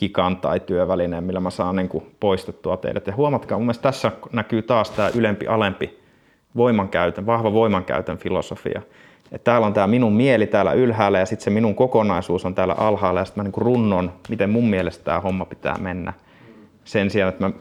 [0.02, 3.06] kikan tai työvälineen, millä mä saan niin kuin poistettua teidät.
[3.06, 5.98] Ja huomatkaa, mun mielestä tässä näkyy taas tämä ylempi-alempi
[6.56, 8.82] voimankäytön, vahva voimankäytön filosofia.
[9.32, 12.74] Että täällä on tämä minun mieli täällä ylhäällä ja sitten se minun kokonaisuus on täällä
[12.78, 16.12] alhaalla ja sitten mä niin runnon, miten mun mielestä tämä homma pitää mennä.
[16.84, 17.52] Sen sijaan, että mä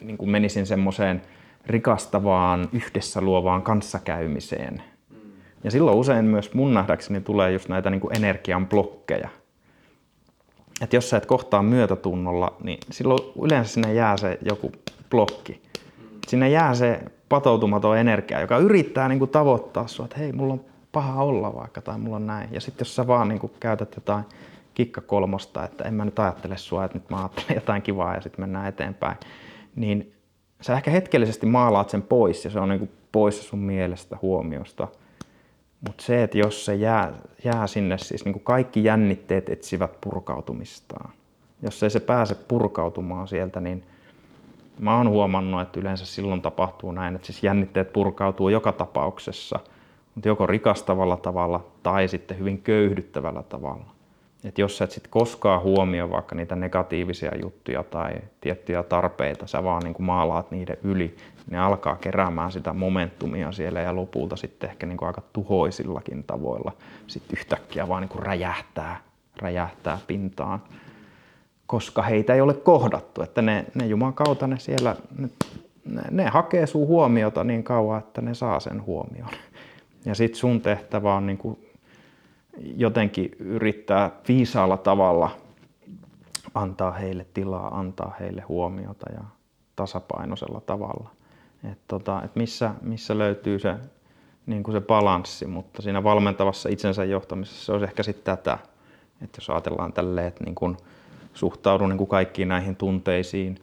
[0.00, 1.22] niin kuin menisin semmoiseen
[1.66, 4.82] rikastavaan, yhdessä luovaan kanssakäymiseen.
[5.64, 9.28] Ja silloin usein myös mun nähdäkseni tulee just näitä niin kuin energian blokkeja.
[10.80, 14.72] Että jos sä et kohtaa myötätunnolla, niin silloin yleensä sinne jää se joku
[15.10, 15.62] blokki.
[16.26, 20.64] Sinne jää se patoutumaton energia, joka yrittää niin kuin tavoittaa sua, että hei, mulla on
[20.92, 22.48] paha olla vaikka tai mulla on näin.
[22.52, 24.24] Ja sitten jos sä vaan niin kuin käytät jotain
[24.74, 28.20] kikka kolmosta, että en mä nyt ajattele sua, että nyt mä ajattelen jotain kivaa ja
[28.20, 29.16] sitten mennään eteenpäin,
[29.76, 30.12] niin
[30.60, 34.88] sä ehkä hetkellisesti maalaat sen pois ja se on niin kuin pois sun mielestä, huomiosta.
[35.80, 37.12] Mutta se, että jos se jää,
[37.44, 41.10] jää sinne, siis niin kuin kaikki jännitteet etsivät purkautumistaan.
[41.62, 43.84] Jos ei se pääse purkautumaan sieltä, niin–
[44.78, 49.60] mä oon huomannut, että yleensä silloin tapahtuu näin, että siis jännitteet purkautuu joka tapauksessa,
[50.14, 53.95] mutta joko rikastavalla tavalla tai sitten hyvin köyhdyttävällä tavalla.
[54.46, 59.64] Et jos sä et sit koskaan huomioi vaikka niitä negatiivisia juttuja tai tiettyjä tarpeita, sä
[59.64, 61.16] vaan niin kuin maalaat niiden yli,
[61.50, 66.72] ne alkaa keräämään sitä momentumia siellä ja lopulta sitten ehkä niin kuin aika tuhoisillakin tavoilla
[67.06, 69.00] sitten yhtäkkiä vaan niin kuin räjähtää,
[69.42, 70.62] räjähtää pintaan
[71.66, 73.22] koska heitä ei ole kohdattu.
[73.22, 75.28] Että ne, ne Juman kautta ne siellä, ne,
[76.10, 79.28] ne hakee sun huomiota niin kauan, että ne saa sen huomion.
[80.04, 81.58] Ja sitten sun tehtävä on niin kuin
[82.76, 85.30] jotenkin yrittää viisaalla tavalla
[86.54, 89.24] antaa heille tilaa, antaa heille huomiota ja
[89.76, 91.10] tasapainoisella tavalla.
[91.72, 93.74] Et tota, et missä, missä löytyy se,
[94.46, 98.58] niin kuin se balanssi, mutta siinä valmentavassa itsensä johtamisessa se olisi ehkä sitten tätä,
[99.22, 100.76] että jos ajatellaan tälleen, että niin kuin,
[101.34, 103.60] suhtaudun niin kuin kaikkiin näihin tunteisiin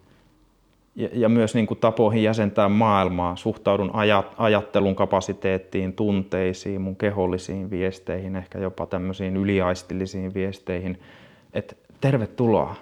[0.96, 3.36] ja, ja myös niin kuin tapoihin jäsentää maailmaa.
[3.36, 11.00] Suhtaudun ajat, ajattelun kapasiteettiin, tunteisiin, mun kehollisiin viesteihin, ehkä jopa tämmöisiin yliaistillisiin viesteihin.
[11.54, 12.76] Että tervetuloa.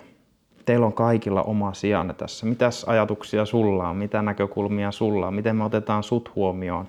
[0.66, 2.46] Teillä on kaikilla oma sijanne tässä.
[2.46, 3.96] Mitäs ajatuksia sulla on?
[3.96, 5.34] Mitä näkökulmia sulla on?
[5.34, 6.88] Miten me otetaan sut huomioon?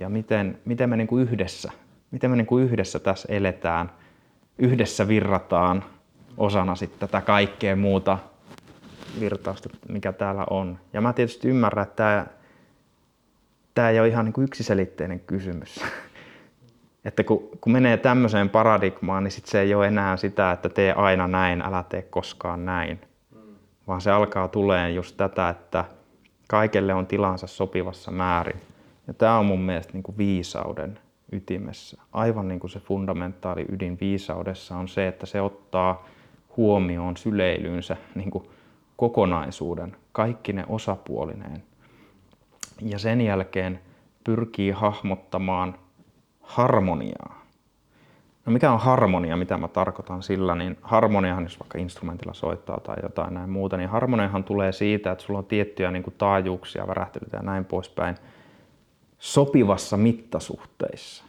[0.00, 1.70] ja miten, miten me niin kuin yhdessä,
[2.10, 3.90] miten me niin kuin yhdessä tässä eletään,
[4.58, 5.84] yhdessä virrataan
[6.36, 8.18] osana sitten tätä kaikkea muuta
[9.20, 10.78] virtausta, mikä täällä on.
[10.92, 12.26] Ja mä tietysti ymmärrän, että tämä,
[13.74, 15.80] tämä ei ole ihan niin kuin yksiselitteinen kysymys.
[17.04, 20.92] Että kun, kun menee tämmöiseen paradigmaan, niin sit se ei ole enää sitä, että tee
[20.92, 23.00] aina näin, älä tee koskaan näin.
[23.86, 25.84] Vaan se alkaa tulee just tätä, että
[26.48, 28.60] kaikelle on tilansa sopivassa määrin.
[29.06, 30.98] Ja tämä on mun mielestä niin kuin viisauden
[31.32, 32.00] ytimessä.
[32.12, 36.08] Aivan niin kuin se fundamentaali ydin viisaudessa on se, että se ottaa
[36.56, 38.44] huomioon syleilyynsä niin kuin
[39.00, 41.62] kokonaisuuden, kaikki ne osapuolineen.
[42.82, 43.80] Ja sen jälkeen
[44.24, 45.74] pyrkii hahmottamaan
[46.40, 47.44] harmoniaa.
[48.46, 52.96] No mikä on harmonia, mitä mä tarkoitan sillä, niin harmoniahan, jos vaikka instrumentilla soittaa tai
[53.02, 57.36] jotain näin muuta, niin harmoniahan tulee siitä, että sulla on tiettyjä niin kuin taajuuksia, värähtelyitä
[57.36, 58.16] ja näin poispäin
[59.18, 61.24] sopivassa mittasuhteissa.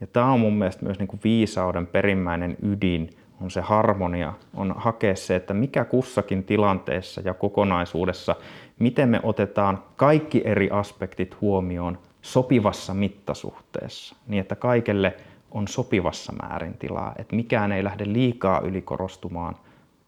[0.00, 3.10] Ja tämä on mun mielestä myös niin kuin viisauden perimmäinen ydin,
[3.40, 8.36] on se harmonia, on hakea se, että mikä kussakin tilanteessa ja kokonaisuudessa,
[8.78, 15.16] miten me otetaan kaikki eri aspektit huomioon sopivassa mittasuhteessa, niin että kaikelle
[15.50, 19.56] on sopivassa määrin tilaa, että mikään ei lähde liikaa ylikorostumaan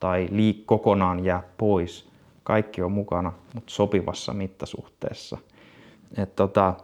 [0.01, 2.09] tai liik kokonaan jää pois.
[2.45, 5.39] Kaikki on mukana, mutta sopivassa mittasuhteessa.
[6.17, 6.75] Et tota,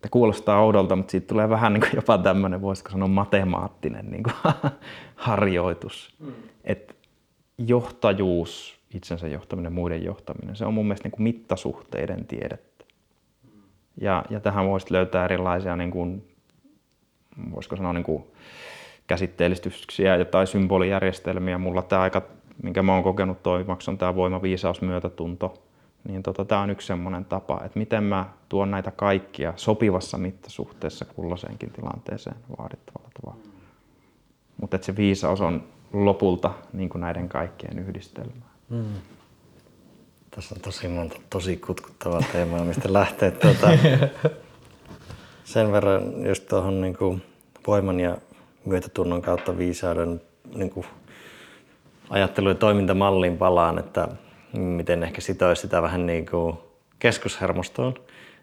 [0.00, 4.22] Tämä kuulostaa oudolta, mutta siitä tulee vähän niin kuin jopa tämmöinen, voisiko sanoa matemaattinen niin
[4.22, 4.34] kuin
[5.16, 6.14] harjoitus.
[6.20, 6.32] Mm.
[6.64, 6.94] Että
[7.58, 12.84] johtajuus, itsensä johtaminen, muiden johtaminen, se on mun mielestä niin kuin mittasuhteiden tiedettä.
[13.44, 13.60] Mm.
[14.00, 16.28] Ja, ja tähän voisi löytää erilaisia, niin kuin,
[17.54, 18.24] voisiko sanoa, niin kuin
[19.06, 21.58] käsitteellistyksiä tai symbolijärjestelmiä.
[21.58, 22.22] Mulla tämä aika,
[22.62, 25.67] minkä mä oon kokenut toimivaksi, on tämä voima, viisaus, myötätunto,
[26.08, 31.04] niin tota, tämä on yksi semmoinen tapa, että miten mä tuon näitä kaikkia sopivassa mittasuhteessa
[31.04, 33.42] kulloiseenkin tilanteeseen vaadittavalla tavalla.
[34.60, 38.46] Mutta se viisaus on lopulta niin kuin näiden kaikkien yhdistelmä.
[38.68, 38.84] Mm.
[40.30, 43.30] Tässä on tosi monta tosi kutkuttavaa teemaa, mistä lähtee.
[43.30, 43.68] Tuota,
[45.44, 47.22] sen verran just tuohon niin kuin
[47.66, 48.16] voiman ja
[48.64, 50.20] myötätunnon kautta viisauden
[50.54, 50.86] niin kuin
[52.10, 54.08] ajattelu- ja toimintamalliin palaan, että
[54.52, 56.56] miten ehkä sitoisi sitä vähän niin kuin
[56.98, 57.94] keskushermostoon,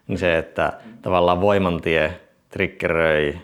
[0.08, 3.38] niin se, että tavallaan voimantie triggeröi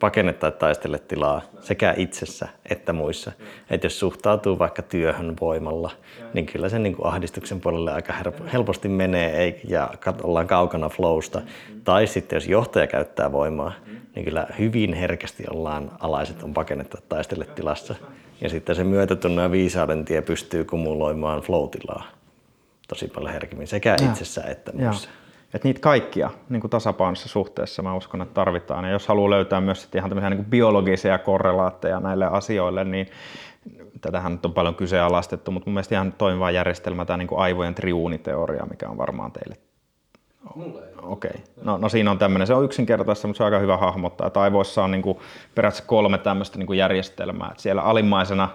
[0.00, 3.32] pakenne tai taistele tilaa sekä itsessä että muissa.
[3.70, 5.90] Että jos suhtautuu vaikka työhön voimalla,
[6.34, 8.14] niin kyllä se niin kuin ahdistuksen puolelle aika
[8.52, 9.90] helposti menee ja
[10.22, 11.42] ollaan kaukana flowsta.
[11.84, 13.72] Tai sitten jos johtaja käyttää voimaa,
[14.14, 17.94] niin kyllä hyvin herkästi ollaan alaiset on pakennetta taistele tilassa.
[18.40, 22.04] Ja sitten se myötätunnon ja viisauden tie pystyy kumuloimaan floatilaa
[22.88, 24.06] tosi paljon herkemmin sekä ja.
[24.06, 25.08] itsessä että muissa.
[25.54, 28.84] Että niitä kaikkia niin kuin tasapainossa suhteessa mä uskon, että tarvitaan.
[28.84, 33.06] Ja jos haluaa löytää myös sitten ihan tämmöisiä niin kuin biologisia korrelaatteja näille asioille, niin
[34.00, 37.74] tätähän nyt on paljon kyseenalaistettu, mutta mun mielestä ihan toimiva järjestelmä tämä niin kuin aivojen
[37.74, 39.56] triuuniteoria, mikä on varmaan teille
[41.02, 41.30] Okei.
[41.30, 41.42] Okay.
[41.64, 44.26] No, no siinä on tämmöinen, se on yksinkertaista, mutta se on aika hyvä hahmottaa.
[44.26, 45.18] Että aivoissa on niin kuin,
[45.54, 47.48] periaatteessa kolme tämmöistä niin kuin järjestelmää.
[47.50, 48.48] Että siellä alimmaisena,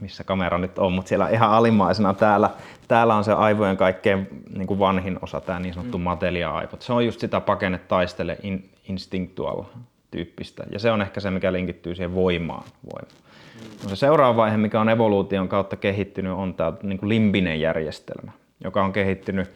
[0.00, 2.50] missä kamera nyt on, mutta siellä ihan alimmaisena täällä,
[2.88, 6.04] täällä on se aivojen kaikkein niin kuin vanhin osa, tämä niin sanottu mm.
[6.04, 6.82] matelia-aivot.
[6.82, 9.62] Se on just sitä pakene taistele in, instinctual
[10.10, 10.64] tyyppistä.
[10.72, 12.64] Ja se on ehkä se, mikä linkittyy siihen voimaan.
[12.92, 13.08] Voima.
[13.54, 13.82] Mm.
[13.82, 18.32] No se seuraava vaihe, mikä on evoluution kautta kehittynyt, on tämä niin kuin limbinen järjestelmä,
[18.64, 19.50] joka on kehittynyt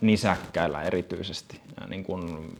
[0.00, 1.60] nisäkkäillä erityisesti.
[1.88, 2.52] Niin kun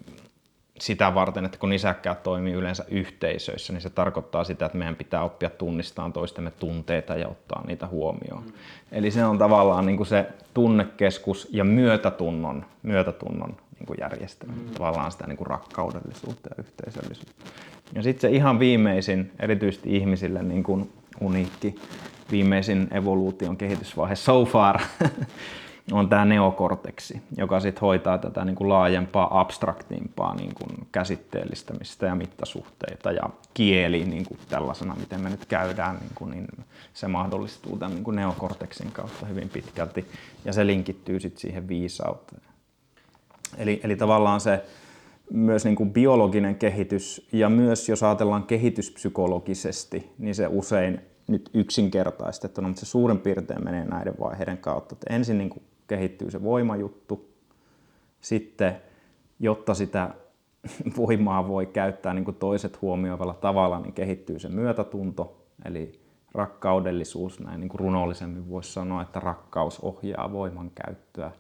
[0.81, 5.23] sitä varten, että kun nisäkkäät toimii yleensä yhteisöissä, niin se tarkoittaa sitä, että meidän pitää
[5.23, 8.45] oppia tunnistamaan toistemme tunteita ja ottaa niitä huomioon.
[8.45, 8.53] Mm.
[8.93, 14.55] Eli se on tavallaan niin kuin se tunnekeskus ja myötätunnon, myötätunnon niin kuin järjestelmä.
[14.55, 14.71] Mm.
[14.75, 17.45] Tavallaan sitä niin kuin rakkaudellisuutta ja yhteisöllisyyttä.
[17.95, 21.75] Ja sitten se ihan viimeisin, erityisesti ihmisille niin kuin uniikki,
[22.31, 24.81] viimeisin evoluution kehitysvaihe so far,
[25.93, 32.15] on tämä neokorteksi, joka sitten hoitaa tätä niin kuin laajempaa, abstraktimpaa niin kuin käsitteellistämistä ja
[32.15, 33.23] mittasuhteita ja
[33.55, 36.47] kieli niin kuin tällaisena, miten me nyt käydään, niin, kuin, niin
[36.95, 40.07] se mahdollistuu tämän niin kuin neokorteksin kautta hyvin pitkälti
[40.45, 42.43] ja se linkittyy sitten siihen viisauteen.
[43.57, 44.65] Eli, eli tavallaan se
[45.33, 52.69] myös niin kuin biologinen kehitys ja myös jos ajatellaan kehityspsykologisesti, niin se usein nyt yksinkertaistettuna,
[52.69, 54.95] mutta se suurin piirtein menee näiden vaiheiden kautta.
[54.95, 57.29] Että ensin niin kuin kehittyy se voimajuttu.
[58.21, 58.77] Sitten,
[59.41, 60.11] jotta sitä
[60.97, 66.01] voimaa voi käyttää niin kuin toiset huomioivalla tavalla, niin kehittyy se myötätunto, eli
[66.35, 71.31] rakkaudellisuus, näin niin kuin runollisemmin voisi sanoa, että rakkaus ohjaa voiman käyttöä.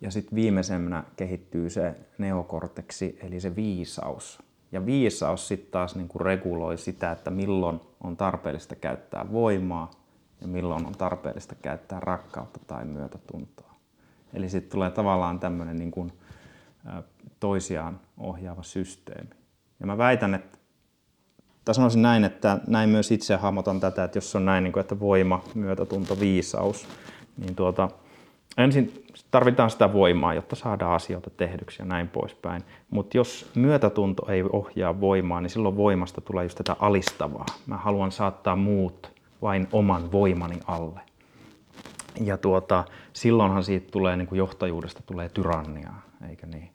[0.00, 4.42] Ja sitten viimeisenä kehittyy se neokorteksi, eli se viisaus.
[4.72, 9.90] Ja viisaus sitten taas niin kuin reguloi sitä, että milloin on tarpeellista käyttää voimaa
[10.40, 13.74] ja milloin on tarpeellista käyttää rakkautta tai myötätuntoa.
[14.34, 16.12] Eli sitten tulee tavallaan tämmöinen niin kuin,
[17.40, 19.30] toisiaan ohjaava systeemi.
[19.80, 20.58] Ja mä väitän, että
[21.64, 24.80] tai sanoisin näin, että näin myös itse hahmotan tätä, että jos on näin, niin kuin,
[24.80, 26.88] että voima, myötätunto, viisaus,
[27.36, 27.88] niin tuota,
[28.56, 32.64] ensin tarvitaan sitä voimaa, jotta saadaan asioita tehdyksi ja näin poispäin.
[32.90, 37.46] Mutta jos myötätunto ei ohjaa voimaa, niin silloin voimasta tulee just tätä alistavaa.
[37.66, 41.00] Mä haluan saattaa muut vain oman voimani alle.
[42.20, 46.70] Ja tuota, silloinhan siitä tulee, niin kuin johtajuudesta tulee tyranniaa, eikä niin?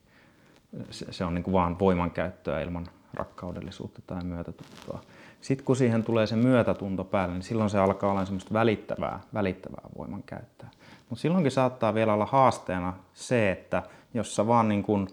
[0.89, 5.01] Se, se on niin kuin vaan voimankäyttöä ilman rakkaudellisuutta tai myötätuntoa.
[5.41, 9.89] Sitten kun siihen tulee se myötätunto päälle, niin silloin se alkaa olla semmoista välittävää, välittävää
[9.97, 10.69] voimankäyttöä.
[11.09, 13.83] Mutta silloinkin saattaa vielä olla haasteena se, että
[14.13, 15.07] jos sä vaan niin kun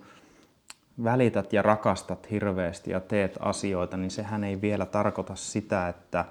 [1.05, 6.25] välität ja rakastat hirveästi ja teet asioita, niin sehän ei vielä tarkoita sitä, että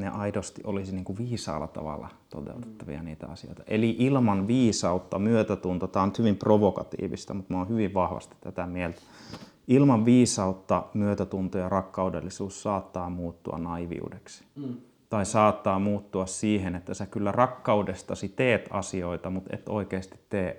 [0.00, 3.62] ne aidosti olisi niin kuin viisaalla tavalla toteutettavia niitä asioita.
[3.66, 9.00] Eli ilman viisautta, myötätunto, tämä on hyvin provokatiivista, mutta mä oon hyvin vahvasti tätä mieltä.
[9.68, 14.44] Ilman viisautta, myötätunto ja rakkaudellisuus saattaa muuttua naiviudeksi.
[14.56, 14.76] Mm
[15.10, 20.58] tai saattaa muuttua siihen, että sä kyllä rakkaudestasi teet asioita, mutta et oikeasti tee,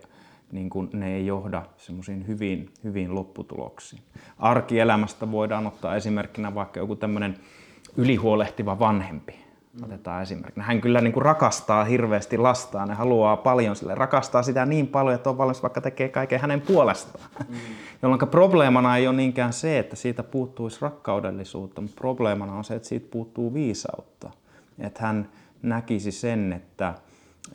[0.52, 4.02] niin kun ne ei johda semmoisiin hyvin, hyvin lopputuloksiin.
[4.38, 7.38] Arkielämästä voidaan ottaa esimerkkinä vaikka joku tämmöinen
[7.98, 9.48] ylihuolehtiva vanhempi.
[9.84, 10.66] Otetaan esimerkkinä.
[10.66, 13.96] Hän kyllä niin kuin rakastaa hirveästi lastaan ja haluaa paljon sille.
[13.96, 17.30] Rakastaa sitä niin paljon, että on valmis vaikka tekee kaiken hänen puolestaan.
[17.50, 17.56] Mm.
[18.02, 22.88] Jolloin probleemana ei ole niinkään se, että siitä puuttuisi rakkaudellisuutta, mutta probleemana on se, että
[22.88, 24.30] siitä puuttuu viisautta.
[24.80, 25.30] Että hän
[25.62, 26.94] näkisi sen, että,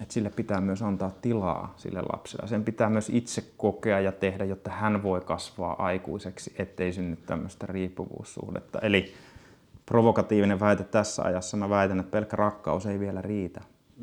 [0.01, 2.49] että sille pitää myös antaa tilaa sille lapselle.
[2.49, 7.67] Sen pitää myös itse kokea ja tehdä, jotta hän voi kasvaa aikuiseksi, ettei synny tämmöistä
[7.67, 8.79] riippuvuussuhdetta.
[8.79, 9.15] Eli
[9.87, 13.61] provokatiivinen väite tässä ajassa, mä väitän, että pelkkä rakkaus ei vielä riitä,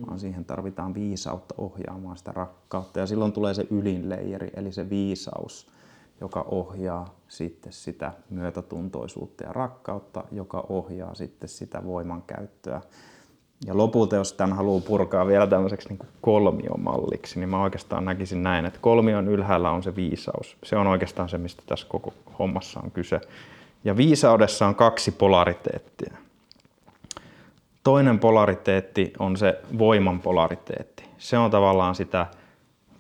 [0.08, 3.00] vaan siihen tarvitaan viisautta ohjaamaan sitä rakkautta.
[3.00, 5.68] Ja silloin tulee se ylinleijeri, eli se viisaus,
[6.22, 12.82] joka ohjaa sitten sitä myötätuntoisuutta ja rakkautta, joka ohjaa sitten sitä voimankäyttöä.
[13.66, 18.66] Ja lopulta, jos tämän haluaa purkaa vielä tämmöiseksi niin kolmiomalliksi, niin mä oikeastaan näkisin näin,
[18.66, 20.58] että kolmion ylhäällä on se viisaus.
[20.64, 23.22] Se on oikeastaan se, mistä tässä koko hommassa on kyse.
[23.84, 26.14] Ja viisaudessa on kaksi polariteettia.
[27.84, 31.04] Toinen polariteetti on se voiman polariteetti.
[31.18, 32.28] Se on tavallaan sitä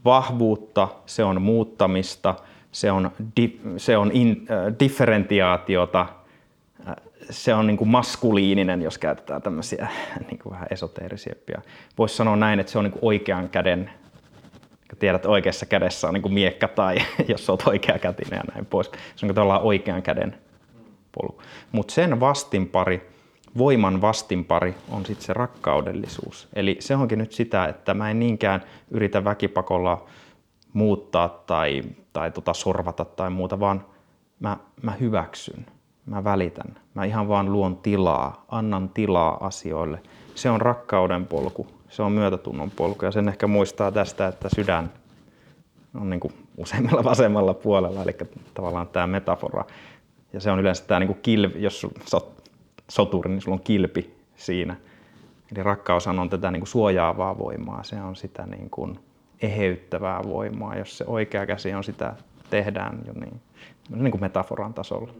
[0.05, 2.35] vahvuutta, se on muuttamista,
[2.71, 6.05] se on, di, se on in, äh, differentiaatiota,
[6.87, 6.95] äh,
[7.29, 9.87] se on niin kuin maskuliininen, jos käytetään tämmöisiä
[10.29, 11.35] niin kuin vähän esoteerisiä.
[11.97, 13.89] Voisi sanoa näin, että se on niin kuin oikean käden,
[14.99, 18.91] tiedät, oikeassa kädessä on niin kuin miekka tai jos olet oikea kätinen ja näin pois.
[19.15, 20.35] Se on tavallaan oikean käden
[21.11, 21.41] polku.
[21.71, 23.09] Mutta sen vastinpari,
[23.57, 26.47] voiman vastinpari on sitten se rakkaudellisuus.
[26.53, 30.05] Eli se onkin nyt sitä, että mä en niinkään yritä väkipakolla
[30.73, 31.81] muuttaa tai,
[32.13, 33.85] tai tota sorvata tai muuta, vaan
[34.39, 35.65] mä, mä hyväksyn,
[36.05, 36.75] mä välitän.
[36.93, 39.99] Mä ihan vaan luon tilaa, annan tilaa asioille.
[40.35, 44.91] Se on rakkauden polku, se on myötätunnon polku ja sen ehkä muistaa tästä, että sydän
[46.01, 48.17] on niin kuin useimmilla vasemmalla puolella, eli
[48.53, 49.65] tavallaan tämä metafora
[50.33, 52.17] ja se on yleensä tämä niin kilpi, jos sä
[52.89, 54.75] soturi, niin sulla on kilpi siinä.
[55.51, 58.99] Eli rakkaus on tätä niin kuin suojaavaa voimaa, se on sitä niin kuin
[59.41, 60.75] eheyttävää voimaa.
[60.75, 62.13] Jos se oikea käsi on sitä,
[62.49, 63.41] tehdään jo niin,
[63.89, 65.13] niin kuin metaforan tasolla.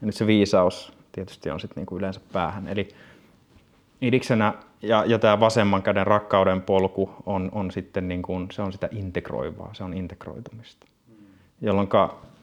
[0.00, 2.68] Ja nyt se viisaus tietysti on sitten niin kuin yleensä päähän.
[2.68, 2.88] Eli
[4.00, 8.72] idiksenä ja, ja tämä vasemman käden rakkauden polku on, on sitten niin kuin, se on
[8.72, 10.86] sitä integroivaa, se on integroitumista.
[11.60, 11.88] Jolloin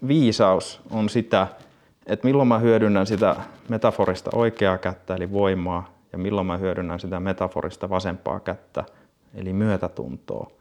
[0.07, 1.47] viisaus on sitä,
[2.07, 3.35] että milloin mä hyödynnän sitä
[3.69, 8.83] metaforista oikeaa kättä, eli voimaa, ja milloin mä hyödynnän sitä metaforista vasempaa kättä,
[9.33, 10.51] eli myötätuntoa.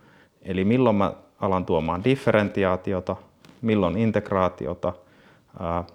[0.43, 3.17] Eli milloin mä alan tuomaan differentiaatiota,
[3.63, 4.93] milloin integraatiota,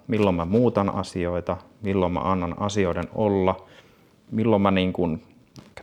[0.07, 3.67] milloin mä muutan asioita, milloin mä annan asioiden olla,
[4.31, 5.21] milloin mä niin kun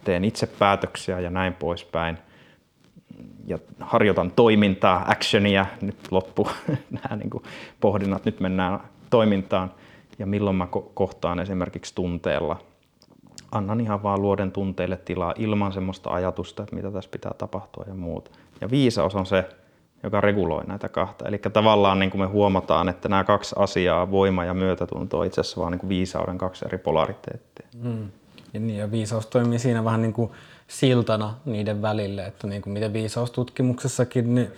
[0.04, 2.18] teen itse päätöksiä ja näin poispäin.
[3.46, 6.48] Ja harjoitan toimintaa, actionia, nyt loppu
[6.90, 7.30] nämä niin
[7.80, 8.80] pohdinnat, nyt mennään
[9.10, 9.72] toimintaan
[10.18, 12.56] ja milloin mä kohtaan esimerkiksi tunteella.
[13.52, 17.94] Annan ihan vaan luoden tunteille tilaa ilman semmoista ajatusta, että mitä tässä pitää tapahtua ja
[17.94, 18.30] muuta.
[18.60, 19.48] Ja viisaus on se,
[20.02, 21.28] joka reguloi näitä kahta.
[21.28, 25.40] Eli tavallaan niin kuin me huomataan, että nämä kaksi asiaa, voima ja myötätunto, on itse
[25.40, 27.66] asiassa vaan niin kuin viisauden kaksi eri polariteettia.
[27.82, 28.10] Mm.
[28.52, 30.30] Ja, niin, ja viisaus toimii siinä vähän niin kuin
[30.66, 34.48] siltana niiden välille, että niin kuin miten viisaustutkimuksessakin niin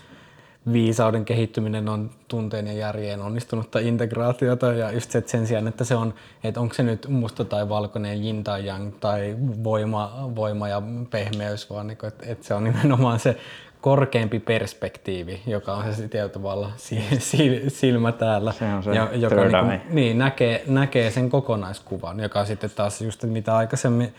[0.72, 5.84] viisauden kehittyminen on tunteen ja järjeen onnistunutta integraatiota ja just se, että sen sijaan, että
[5.84, 10.68] se on, että onko se nyt musta tai valkoinen yin tai yang tai voima, voima
[10.68, 13.36] ja pehmeys, vaan niin kuin, että, että se on nimenomaan se
[13.80, 16.72] korkeampi perspektiivi, joka on se tietyllä tavalla
[17.68, 22.44] silmä täällä, se on se ja, joka niin, kuin, niin, näkee, näkee sen kokonaiskuvan, joka
[22.44, 24.14] sitten taas just mitä aikaisemmin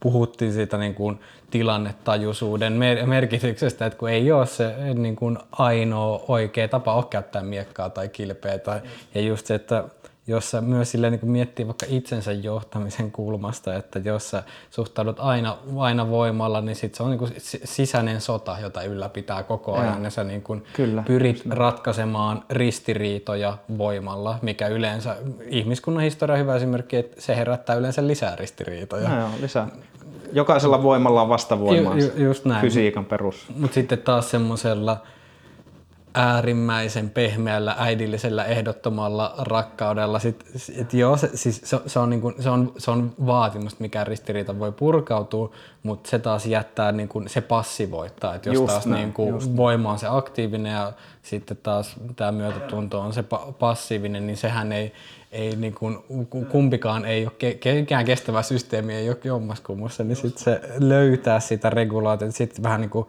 [0.00, 1.20] puhuttiin siitä niin kuin
[1.50, 2.72] tilannetajuisuuden
[3.06, 8.08] merkityksestä, että kun ei ole se niin kuin ainoa oikea tapa ole käyttää miekkaa tai
[8.08, 8.58] kilpeä.
[8.58, 8.80] Tai,
[9.14, 9.84] ja just se, että
[10.26, 15.56] jos sä myös silleen niin miettii vaikka itsensä johtamisen kulmasta, että jos sä suhtaudut aina,
[15.76, 17.32] aina voimalla, niin sit se on niin kuin
[17.64, 19.98] sisäinen sota, jota ylläpitää koko ajan.
[19.98, 25.16] Ja, ja sä niin kuin Kyllä, pyrit ratkaisemaan ristiriitoja voimalla, mikä yleensä
[25.48, 29.08] ihmiskunnan historia hyvä esimerkki, että se herättää yleensä lisää ristiriitoja.
[29.08, 29.68] No joo, lisää.
[30.32, 31.98] Jokaisella voimalla on vastavoimaa.
[31.98, 32.60] Ju, ju, just näin.
[32.60, 33.46] Fysiikan perus.
[33.56, 35.02] Mutta sitten taas semmoisella
[36.16, 40.18] äärimmäisen pehmeällä, äidillisellä, ehdottomalla rakkaudella.
[40.18, 40.44] Sit,
[40.76, 44.58] et joo, se, siis se, se, on niinku, se, on, se on vaatimus, mikä ristiriita
[44.58, 45.50] voi purkautua,
[45.82, 48.34] mutta se taas jättää, niinku, se passivoittaa.
[48.34, 50.92] Et jos just taas näin, niinku, voima on se aktiivinen ja
[51.22, 54.92] sitten taas tämä myötätunto on se pa- passiivinen, niin sehän ei,
[55.32, 55.98] ei niin kuin,
[56.48, 62.32] kumpikaan ei ole, ke, kestävä systeemi ei ole jommaskummussa, niin sitten se löytää sitä regulaatiota,
[62.32, 63.06] sitten vähän niin kuin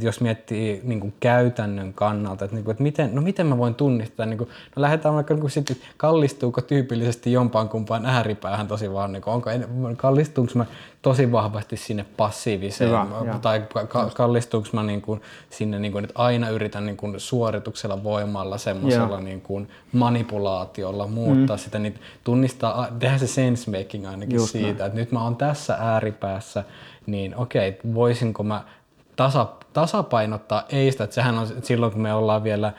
[0.00, 3.74] jos miettii niin kuin käytännön kannalta, että, niin kuin, että miten, no miten mä voin
[3.74, 8.92] tunnistaa, niin kuin, no lähdetään vaikka niin kuin sitten, kallistuuko tyypillisesti jompaan kumpaan ääripäähän tosi
[8.92, 9.50] vaan, niin kuin, onko,
[9.96, 10.66] kallistuuko mä
[11.02, 15.20] tosi vahvasti sinne passiiviseen, Hyvä, tai ka- kallistuuko mä niin kuin,
[15.50, 21.56] sinne, niin kuin, että aina yritän niin kuin, suorituksella voimalla, semmoisella niin kuin, manipulaatiolla muuttaa
[21.56, 21.60] mm.
[21.60, 21.94] sitä, niin
[22.24, 24.80] tunnistaa, tehdä se sense making ainakin Just siitä, näin.
[24.80, 26.64] että nyt mä oon tässä ääripäässä,
[27.06, 28.64] niin okei, okay, voisinko mä
[29.18, 32.72] tasa, tasapainottaa eistä, että sehän on että silloin kun me ollaan vielä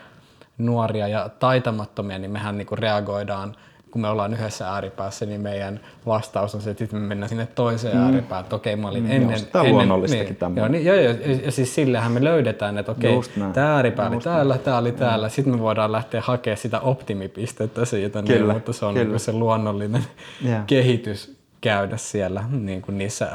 [0.58, 3.56] nuoria ja taitamattomia, niin mehän niinku reagoidaan
[3.92, 7.98] kun me ollaan yhdessä ääripäässä, niin meidän vastaus on se, että me mennään sinne toiseen
[7.98, 8.04] mm.
[8.04, 9.46] ääripään, että okei, mä olin mm, ennen...
[9.46, 11.14] Tämä on luonnollistakin niin, joo, niin, joo, joo,
[11.46, 13.20] ja siis sillähän me löydetään, että okei,
[13.54, 15.32] tämä ääripää oli täällä, tämä oli täällä, mm.
[15.32, 19.10] sitten me voidaan lähteä hakemaan sitä optimipistettä siitä, niin, kyllä, niin, mutta se on kyllä.
[19.10, 20.04] Niin se luonnollinen
[20.46, 20.66] yeah.
[20.66, 23.28] kehitys käydä siellä niin kuin niissä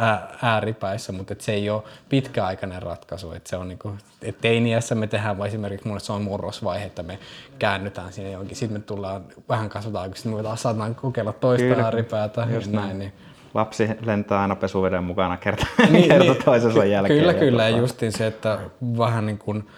[0.43, 3.33] ääripäissä, mutta se ei ole pitkäaikainen ratkaisu.
[3.33, 6.85] Et se on niin kuin, et teiniässä me tehdään, vai esimerkiksi mulle se on murrosvaihe,
[6.85, 7.19] että me
[7.59, 8.57] käännytään sinne johonkin.
[8.57, 12.47] Sitten me tullaan vähän kasvataan, kun me taas saataan kokeilla toista Kyllä, ääripäätä.
[12.55, 12.87] Just näin.
[12.87, 13.13] näin niin.
[13.55, 17.19] Lapsi lentää aina pesuveden mukana kerta, niin, kerta niin, toisensa jälkeen.
[17.19, 17.69] Kyllä, kyllä.
[17.69, 18.59] Ja justiin se, että
[18.99, 19.69] vähän niin kuin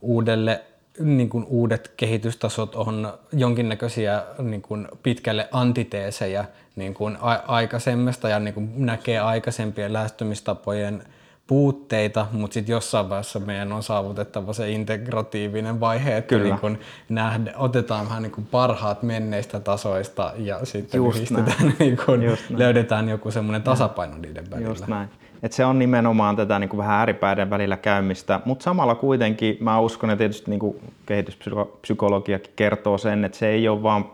[0.00, 0.64] uudelle
[0.98, 6.44] niin kuin uudet kehitystasot on jonkinnäköisiä niin kuin pitkälle antiteesejä
[6.80, 11.02] niin kuin a- aikaisemmasta ja niin kuin näkee aikaisempien lähestymistapojen
[11.46, 16.44] puutteita, mutta sitten jossain vaiheessa meidän on saavutettava se integratiivinen vaihe, että Kyllä.
[16.44, 16.78] niin kun
[17.08, 21.00] nähdä, otetaan vähän niin kuin parhaat menneistä tasoista ja sitten
[21.78, 22.20] niin kun
[22.50, 24.68] löydetään joku semmoinen tasapaino niiden välillä.
[24.68, 25.08] Just näin.
[25.42, 29.80] Et se on nimenomaan tätä niin kuin vähän ääripäiden välillä käymistä, mutta samalla kuitenkin mä
[29.80, 30.76] uskon, että tietysti niin kuin
[31.06, 34.04] kehityspsykologiakin kertoo sen, että se ei ole vaan,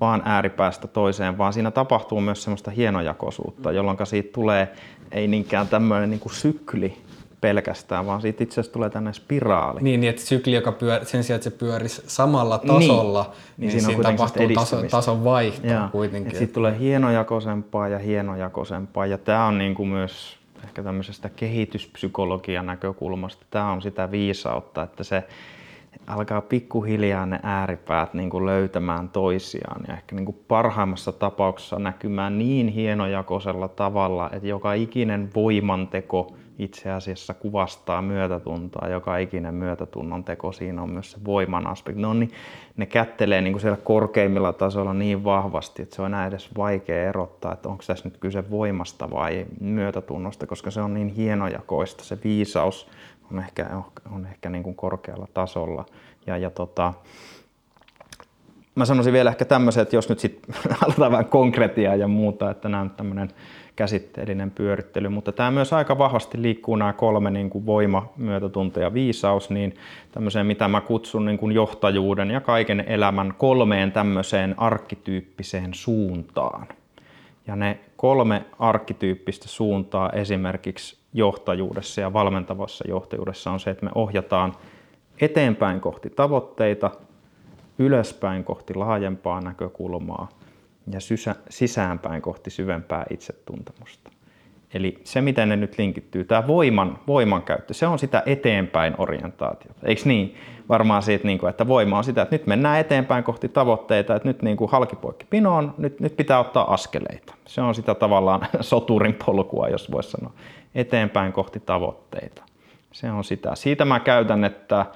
[0.00, 4.68] vaan ääripäästä toiseen, vaan siinä tapahtuu myös semmoista hienojakoisuutta, jolloin siitä tulee
[5.12, 6.96] ei niinkään tämmöinen niin kuin sykli,
[7.40, 9.80] pelkästään, vaan siitä itse asiassa tulee tänne spiraali.
[9.82, 13.40] Niin, niin että sykli, joka pyör, sen sijaan, että se pyörisi samalla tasolla, niin, niin,
[13.56, 16.36] niin siinä, siinä tapahtuu taso, tason vaihto ja, kuitenkin.
[16.38, 23.46] Siitä tulee hienojakoisempaa ja hienojakoisempaa, ja tämä on niin kuin myös ehkä tämmöisestä kehityspsykologian näkökulmasta,
[23.50, 25.24] tämä on sitä viisautta, että se
[26.06, 32.38] alkaa pikkuhiljaa ne ääripäät niin kuin löytämään toisiaan ja ehkä niin kuin parhaimmassa tapauksessa näkymään
[32.38, 38.88] niin hienojakoisella tavalla, että joka ikinen voimanteko itse asiassa kuvastaa myötätuntoa.
[38.88, 42.02] Joka ikinen myötätunnon teko, siinä on myös se voiman aspekti.
[42.02, 42.30] No niin,
[42.76, 47.08] ne kättelee niin kuin siellä korkeimmilla tasoilla niin vahvasti, että se on enää edes vaikea
[47.08, 52.04] erottaa, että onko tässä nyt kyse voimasta vai myötätunnosta, koska se on niin hienojakoista.
[52.04, 52.88] Se viisaus
[53.32, 53.66] on ehkä,
[54.12, 55.86] on ehkä niin kuin korkealla tasolla.
[56.26, 56.94] Ja, ja tota,
[58.74, 60.54] mä sanoisin vielä ehkä tämmöisen, että jos nyt sitten
[60.84, 63.28] aletaan vähän konkretiaa ja muuta, että nämä on tämmöinen
[63.76, 68.94] käsitteellinen pyörittely, mutta tämä myös aika vahvasti liikkuu nämä kolme niin kuin voima, myötätunto ja
[68.94, 69.74] viisaus, niin
[70.12, 76.66] tämmöiseen mitä mä kutsun niin kuin johtajuuden ja kaiken elämän kolmeen tämmöiseen arkkityyppiseen suuntaan.
[77.46, 84.52] Ja ne kolme arkkityyppistä suuntaa esimerkiksi johtajuudessa ja valmentavassa johtajuudessa on se, että me ohjataan
[85.20, 86.90] eteenpäin kohti tavoitteita,
[87.78, 90.28] ylöspäin kohti laajempaa näkökulmaa
[90.92, 90.98] ja
[91.50, 94.10] sisäänpäin kohti syvempää itsetuntemusta.
[94.74, 99.80] Eli se, miten ne nyt linkittyy, tämä voiman, voiman käyttö, se on sitä eteenpäin orientaatiota.
[99.86, 100.34] Eikö niin?
[100.68, 104.28] Varmaan siitä, niin kuin, että voima on sitä, että nyt mennään eteenpäin kohti tavoitteita, että
[104.28, 107.34] nyt niin kuin halkipoikki pinoon, nyt, nyt pitää ottaa askeleita.
[107.46, 110.32] Se on sitä tavallaan soturin polkua, jos voisi sanoa.
[110.74, 112.42] Eteenpäin kohti tavoitteita.
[112.92, 113.54] Se on sitä.
[113.54, 114.86] Siitä mä käytän, että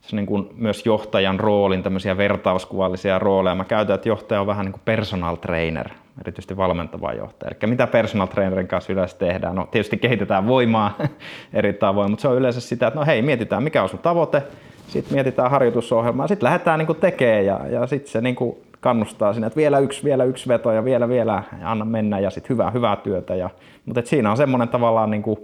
[0.00, 3.54] se niin kuin myös johtajan roolin, tämmöisiä vertauskuvallisia rooleja.
[3.54, 5.88] Mä käytän, että johtaja on vähän niin kuin personal trainer,
[6.20, 7.50] erityisesti valmentava johtaja.
[7.50, 9.56] Eli mitä personal trainerin kanssa yleensä tehdään?
[9.56, 10.96] No tietysti kehitetään voimaa
[11.52, 14.42] eri tavoin, mutta se on yleensä sitä, että no hei, mietitään mikä on sun tavoite,
[14.88, 18.36] sitten mietitään harjoitusohjelmaa, sitten lähdetään niin tekemään ja, ja sitten se niin
[18.80, 22.30] kannustaa sinne, että vielä yksi, vielä yksi veto ja vielä, vielä, ja anna mennä ja
[22.30, 23.34] sitten hyvää, hyvää työtä.
[23.34, 23.50] Ja,
[23.86, 25.38] mutta siinä on semmoinen tavallaan niin kuin,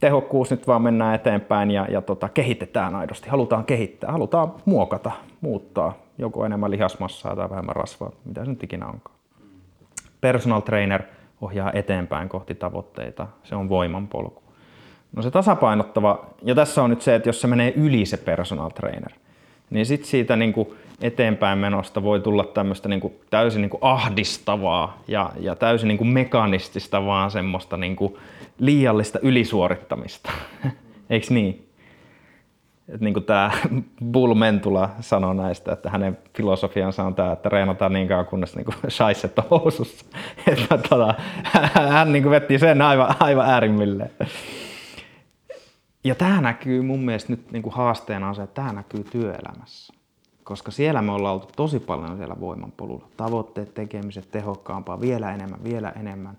[0.00, 3.28] tehokkuus nyt vaan mennään eteenpäin ja, ja tota, kehitetään aidosti.
[3.28, 5.10] Halutaan kehittää, halutaan muokata,
[5.40, 9.15] muuttaa joko enemmän lihasmassaa tai vähemmän rasvaa, mitä se nyt ikinä onkaan.
[10.20, 11.02] Personal trainer
[11.40, 14.42] ohjaa eteenpäin kohti tavoitteita, se on voiman polku.
[15.16, 18.70] No se tasapainottava, ja tässä on nyt se, että jos se menee yli se personal
[18.70, 19.12] trainer,
[19.70, 20.68] niin sitten siitä niin kuin
[21.00, 26.08] eteenpäin menosta voi tulla tämmöistä niin täysin niin kuin ahdistavaa ja, ja täysin niin kuin
[26.08, 28.16] mekanistista vaan semmoista niin kuin
[28.58, 30.30] liiallista ylisuorittamista.
[31.10, 31.65] Eikö niin?
[32.88, 33.50] Et niin kuin tämä
[34.12, 38.64] Bull Mentula sanoi näistä, että hänen filosofiansa on tämä, että reenataan niin kauan kunnes niin
[38.64, 40.04] kuin shaisset on housussa.
[40.52, 41.14] Että, tota,
[41.88, 44.10] hän niin kuin vetti sen aivan, aivan äärimmilleen.
[46.04, 49.94] Ja tämä näkyy mun mielestä nyt niin kuin haasteena on se, että tämä näkyy työelämässä.
[50.44, 53.08] Koska siellä me ollaan oltu tosi paljon siellä voimanpolulla.
[53.16, 56.36] Tavoitteet, tekemiset, tehokkaampaa, vielä enemmän, vielä enemmän.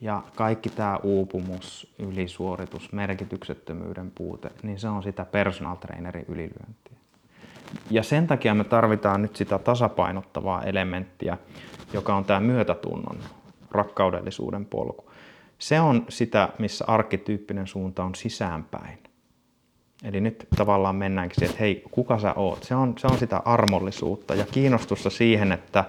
[0.00, 6.96] Ja kaikki tämä uupumus, ylisuoritus, merkityksettömyyden puute, niin se on sitä personal trainerin ylilyöntiä.
[7.90, 11.38] Ja sen takia me tarvitaan nyt sitä tasapainottavaa elementtiä,
[11.92, 13.18] joka on tämä myötätunnon,
[13.70, 15.10] rakkaudellisuuden polku.
[15.58, 18.98] Se on sitä, missä arkkityyppinen suunta on sisäänpäin.
[20.04, 22.62] Eli nyt tavallaan mennäänkin siihen, että hei, kuka sä oot?
[22.62, 25.84] Se on, se on sitä armollisuutta ja kiinnostusta siihen, että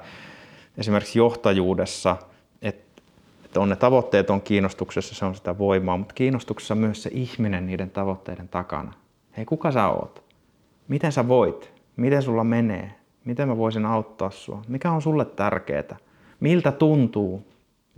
[0.77, 2.17] esimerkiksi johtajuudessa,
[3.57, 7.09] että on ne tavoitteet on kiinnostuksessa, se on sitä voimaa, mutta kiinnostuksessa on myös se
[7.13, 8.93] ihminen niiden tavoitteiden takana.
[9.37, 10.23] Hei, kuka sä oot?
[10.87, 11.73] Miten sä voit?
[11.95, 12.91] Miten sulla menee?
[13.25, 14.61] Miten mä voisin auttaa sua?
[14.67, 15.97] Mikä on sulle tärkeää?
[16.39, 17.47] Miltä tuntuu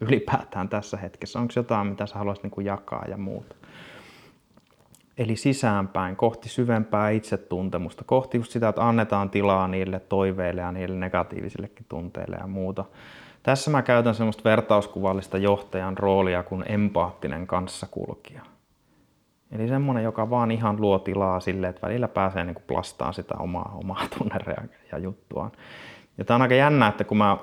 [0.02, 1.40] ylipäätään tässä hetkessä?
[1.40, 3.56] Onko jotain, mitä sä haluaisit niin jakaa ja muuta?
[5.18, 10.96] Eli sisäänpäin, kohti syvempää itsetuntemusta, kohti just sitä, että annetaan tilaa niille toiveille ja niille
[10.96, 12.86] negatiivisillekin tunteille ja muuta.
[13.44, 18.42] Tässä mä käytän semmoista vertauskuvallista johtajan roolia kuin empaattinen kanssakulkija.
[19.52, 23.78] Eli semmoinen, joka vaan ihan luo tilaa sille, että välillä pääsee niin plastaan sitä omaa,
[23.84, 25.52] omaa tunnerea ja juttuaan.
[26.18, 27.38] Ja tämä on aika jännä, että kun mä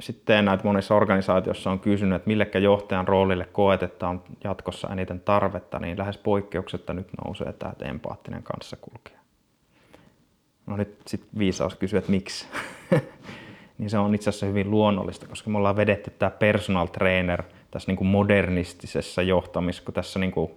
[0.00, 5.98] sitten näitä monissa organisaatioissa on kysynyt, että millekä johtajan roolille koetetaan jatkossa eniten tarvetta, niin
[5.98, 9.18] lähes poikkeuksetta nyt nousee tämä empaattinen kanssakulkija.
[10.66, 12.46] No nyt sitten viisaus kysyä, että miksi.
[13.84, 17.90] niin se on itse asiassa hyvin luonnollista, koska me ollaan vedetty tämä personal trainer tässä
[17.90, 20.50] niin kuin modernistisessa johtamisessa, kun tässä niin kuin,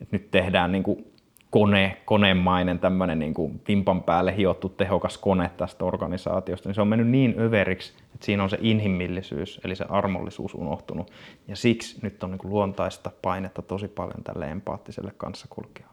[0.00, 1.12] että nyt tehdään niin kuin
[1.50, 6.88] kone, konemainen tämmöinen niin kuin vimpan päälle hiottu tehokas kone tästä organisaatiosta, niin se on
[6.88, 11.10] mennyt niin överiksi, että siinä on se inhimillisyys, eli se armollisuus unohtunut.
[11.48, 15.89] Ja siksi nyt on niin kuin luontaista painetta tosi paljon tälle empaattiselle kanssakulkijalle.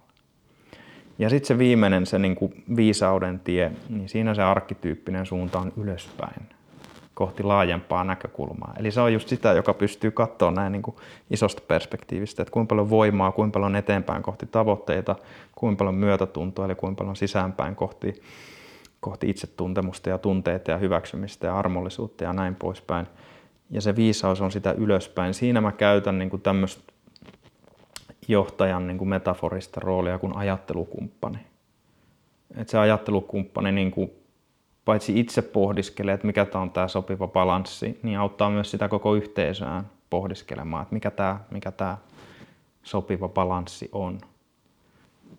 [1.20, 5.74] Ja sitten se viimeinen, se niin kuin viisauden tie, niin siinä se arkkityyppinen suunta on
[5.78, 6.42] ylöspäin
[7.18, 8.74] kohti laajempaa näkökulmaa.
[8.80, 10.96] Eli se on just sitä, joka pystyy katsoa näin niin kuin
[11.30, 15.16] isosta perspektiivistä, että kuinka paljon voimaa, kuinka paljon eteenpäin kohti tavoitteita,
[15.56, 18.22] kuinka paljon myötätuntoa, eli kuinka paljon sisäänpäin kohti,
[19.00, 23.08] kohti itsetuntemusta ja tunteita ja hyväksymistä ja armollisuutta ja näin poispäin.
[23.70, 25.34] Ja se viisaus on sitä ylöspäin.
[25.34, 26.94] Siinä mä käytän niin kuin tämmöistä
[28.28, 31.38] johtajan niin kuin metaforista roolia kuin ajattelukumppani.
[32.56, 34.12] Et se ajattelukumppani niin kuin
[34.86, 39.16] paitsi itse pohdiskelee, että mikä tämä on tämä sopiva balanssi, niin auttaa myös sitä koko
[39.16, 41.98] yhteisöä pohdiskelemaan, että mikä tämä, mikä tämä
[42.84, 44.22] sopiva balanssi on.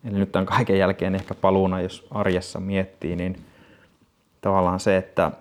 [0.04, 3.44] Eli nyt tämän kaiken jälkeen ehkä paluuna, jos arjessa miettii, niin
[4.40, 5.32] tavallaan se, että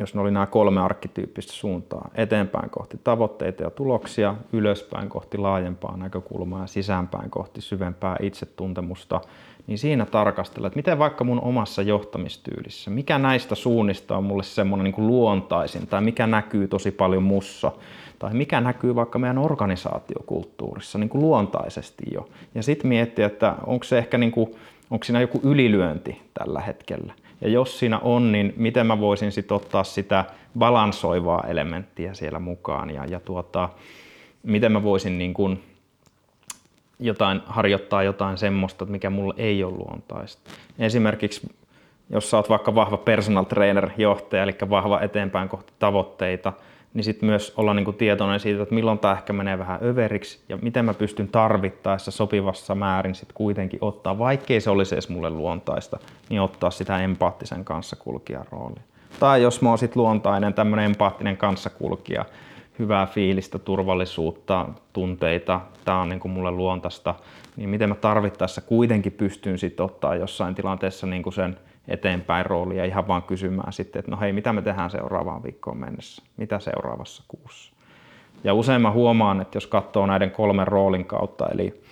[0.00, 5.96] jos ne oli nämä kolme arkkityyppistä suuntaa, eteenpäin kohti tavoitteita ja tuloksia, ylöspäin kohti laajempaa
[5.96, 9.20] näkökulmaa ja sisäänpäin kohti syvempää itsetuntemusta,
[9.66, 14.84] niin siinä tarkastella, että miten vaikka mun omassa johtamistyylissä, mikä näistä suunnista on mulle semmoinen
[14.84, 17.72] niin luontaisin tai mikä näkyy tosi paljon mussa,
[18.18, 22.28] tai mikä näkyy vaikka meidän organisaatiokulttuurissa niin kuin luontaisesti jo.
[22.54, 24.54] Ja sitten miettiä, että onko se ehkä niin kuin,
[24.90, 27.12] onko siinä joku ylilyönti tällä hetkellä.
[27.40, 30.24] Ja jos siinä on, niin miten mä voisin sitten ottaa sitä
[30.58, 33.68] balansoivaa elementtiä siellä mukaan ja, ja tuota,
[34.42, 35.62] miten mä voisin niin kuin
[36.98, 40.50] jotain, harjoittaa jotain semmoista, mikä mulle ei ole luontaista.
[40.78, 41.50] Esimerkiksi
[42.10, 46.52] jos sä oot vaikka vahva personal trainer, johtaja, eli vahva eteenpäin kohti tavoitteita,
[46.94, 50.40] niin sitten myös olla niin kuin tietoinen siitä, että milloin tämä ehkä menee vähän överiksi
[50.48, 55.30] ja miten mä pystyn tarvittaessa sopivassa määrin sitten kuitenkin ottaa, vaikkei se olisi edes mulle
[55.30, 55.98] luontaista,
[56.28, 58.82] niin ottaa sitä empaattisen kanssakulkijan roolia.
[59.20, 62.24] Tai jos mä oon sitten luontainen, tämmöinen empaattinen kanssakulkija,
[62.78, 67.14] hyvää fiilistä, turvallisuutta, tunteita, tämä on niin kuin mulle luontaista,
[67.56, 71.56] niin miten mä tarvittaessa kuitenkin pystyn sitten ottaa jossain tilanteessa niin kuin sen
[71.90, 76.22] eteenpäin roolia ihan vaan kysymään sitten, että no hei, mitä me tehdään seuraavaan viikkoon mennessä,
[76.36, 77.72] mitä seuraavassa kuussa.
[78.44, 81.82] Ja usein mä huomaan, että jos katsoo näiden kolmen roolin kautta, eli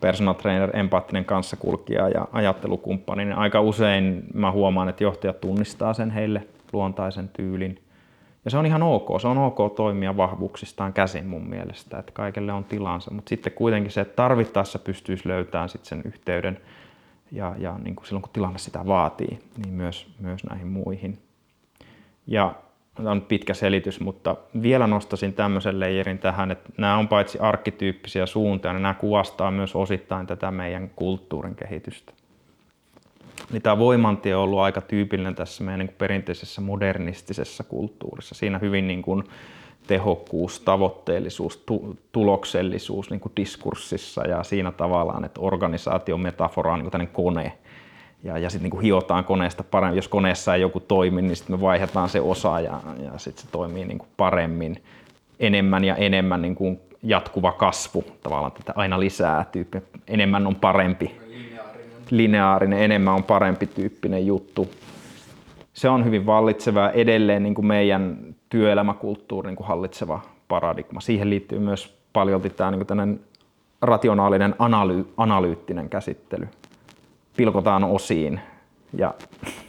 [0.00, 6.10] personal trainer, empaattinen kanssakulkija ja ajattelukumppani, niin aika usein mä huomaan, että johtajat tunnistaa sen
[6.10, 7.78] heille luontaisen tyylin.
[8.44, 12.52] Ja se on ihan ok, se on ok toimia vahvuuksistaan käsin mun mielestä, että kaikelle
[12.52, 16.60] on tilansa, mutta sitten kuitenkin se, että tarvittaessa pystyisi löytämään sitten sen yhteyden
[17.32, 21.18] ja, ja niin kuin silloin kun tilanne sitä vaatii, niin myös, myös näihin muihin.
[22.26, 22.54] Ja
[22.94, 28.26] tämä on pitkä selitys, mutta vielä nostasin tämmöisen leijerin tähän, että nämä on paitsi arkkityyppisiä
[28.26, 32.12] suuntia, niin nämä kuvastaa myös osittain tätä meidän kulttuurin kehitystä.
[33.52, 38.34] Niin tämä voimantie on ollut aika tyypillinen tässä meidän niin perinteisessä modernistisessa kulttuurissa.
[38.34, 39.24] Siinä hyvin niin kuin
[39.86, 46.90] tehokkuus, tavoitteellisuus, tu- tuloksellisuus niin kuin diskurssissa ja siinä tavallaan, että organisaation metafora on niin
[46.90, 47.52] kuin kone.
[48.24, 49.96] Ja, ja sitten niin hiotaan koneesta paremmin.
[49.96, 53.50] Jos koneessa ei joku toimi, niin sitten me vaihdetaan se osa ja, ja sitten se
[53.52, 54.82] toimii niin kuin paremmin.
[55.40, 59.78] Enemmän ja enemmän niin kuin jatkuva kasvu, tavallaan tätä aina lisää tyyppi.
[60.08, 61.16] Enemmän on parempi.
[61.28, 62.02] Lineaarinen.
[62.10, 64.70] Lineaarinen, enemmän on parempi tyyppinen juttu.
[65.72, 71.00] Se on hyvin vallitseva edelleen niin kuin meidän työelämäkulttuurin niin hallitseva paradigma.
[71.00, 72.70] Siihen liittyy myös paljon tämä
[73.06, 73.20] niin
[73.82, 76.48] rationaalinen analy- analyyttinen käsittely.
[77.36, 78.40] Pilkotaan osiin
[78.92, 79.14] ja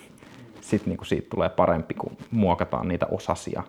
[0.61, 3.63] sitten niin siitä tulee parempi, kun muokataan niitä osasia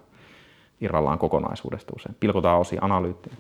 [0.81, 2.17] irrallaan kokonaisuudesta usein.
[2.21, 3.39] Pilkotaan osiin analyyttinen.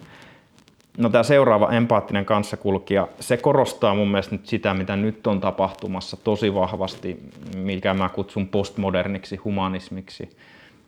[0.98, 6.16] No tämä seuraava empaattinen kanssakulkija, se korostaa mun mielestä nyt sitä, mitä nyt on tapahtumassa
[6.16, 10.36] tosi vahvasti, mikä mä kutsun postmoderniksi humanismiksi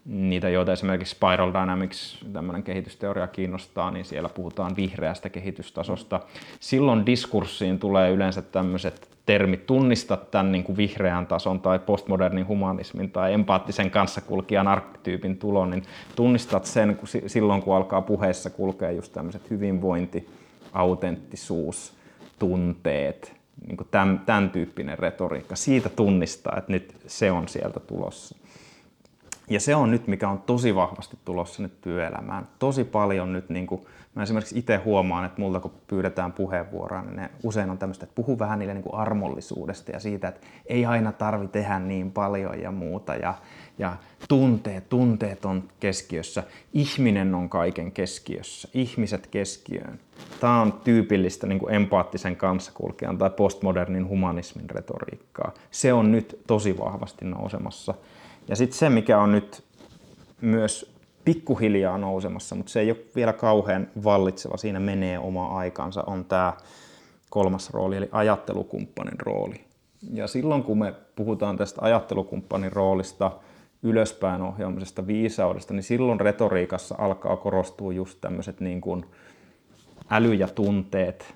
[0.05, 6.20] niitä, joita esimerkiksi Spiral Dynamics, tämmöinen kehitysteoria kiinnostaa, niin siellä puhutaan vihreästä kehitystasosta.
[6.60, 13.10] Silloin diskurssiin tulee yleensä tämmöiset termit, tunnista tämän niin kuin vihreän tason tai postmodernin humanismin
[13.10, 15.82] tai empaattisen kanssakulkijan arkkityypin tulon, niin
[16.16, 20.28] tunnistat sen kun, silloin, kun alkaa puheessa kulkea just tämmöiset hyvinvointi,
[20.72, 21.94] autenttisuus,
[22.39, 23.36] tunteet,
[23.66, 25.56] niin kuin tämän, tämän tyyppinen retoriikka.
[25.56, 28.36] Siitä tunnistaa, että nyt se on sieltä tulossa.
[29.51, 32.49] Ja se on nyt, mikä on tosi vahvasti tulossa nyt työelämään.
[32.59, 37.16] Tosi paljon nyt, niin kuin, mä esimerkiksi itse huomaan, että multa kun pyydetään puheenvuoroa, niin
[37.16, 40.87] ne usein on tämmöistä, että puhu vähän niille niin kuin armollisuudesta ja siitä, että ei
[40.87, 43.15] aina tarvi tehdä niin paljon ja muuta.
[43.15, 43.35] Ja,
[43.79, 43.97] ja
[44.29, 46.43] tunteet, tunteet on keskiössä.
[46.73, 48.69] Ihminen on kaiken keskiössä.
[48.75, 50.01] Ihmiset keskiöön.
[50.41, 55.53] Tämä on tyypillistä niin kuin empaattisen kanssakulkijan tai postmodernin humanismin retoriikkaa.
[55.71, 57.95] Se on nyt tosi vahvasti nousemassa
[58.49, 59.65] ja sitten se, mikä on nyt
[60.41, 60.95] myös
[61.25, 66.53] pikkuhiljaa nousemassa, mutta se ei ole vielä kauhean vallitseva, siinä menee oma aikansa, on tämä
[67.31, 69.65] kolmas rooli, eli ajattelukumppanin rooli.
[70.12, 73.31] Ja silloin kun me puhutaan tästä ajattelukumppanin roolista,
[73.83, 79.07] ylöspäin ohjaamisesta, viisaudesta, niin silloin retoriikassa alkaa korostua just tämmöiset niin kuin
[80.11, 81.35] äly ja tunteet,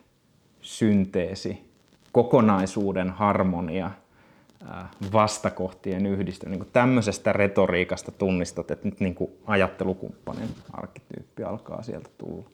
[0.60, 1.70] synteesi,
[2.12, 3.90] kokonaisuuden harmonia–
[5.12, 6.52] vastakohtien yhdistely.
[6.52, 12.50] Niin tämmöisestä retoriikasta tunnistat, että nyt niin kuin ajattelukumppanin arkkityyppi alkaa sieltä tulla.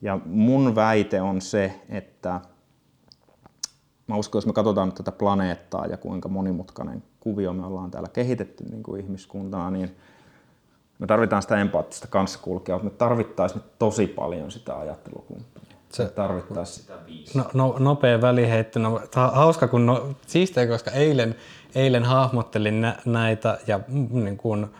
[0.00, 2.40] Ja mun väite on se, että
[4.06, 8.08] mä uskon, jos me katsotaan nyt tätä planeettaa ja kuinka monimutkainen kuvio me ollaan täällä
[8.08, 9.96] kehitetty niin kuin ihmiskuntana, niin
[10.98, 15.65] me tarvitaan sitä empaattista kanssakulkea, mutta me tarvittaisiin nyt tosi paljon sitä ajattelukumppania.
[15.90, 16.12] Se
[17.06, 17.38] viisi.
[17.38, 18.78] No, no, nopea väliheitto.
[18.78, 21.34] No, hauska, kun no, siistiä, koska eilen,
[21.74, 23.80] eilen hahmottelin nä, näitä ja
[24.10, 24.70] niin kun,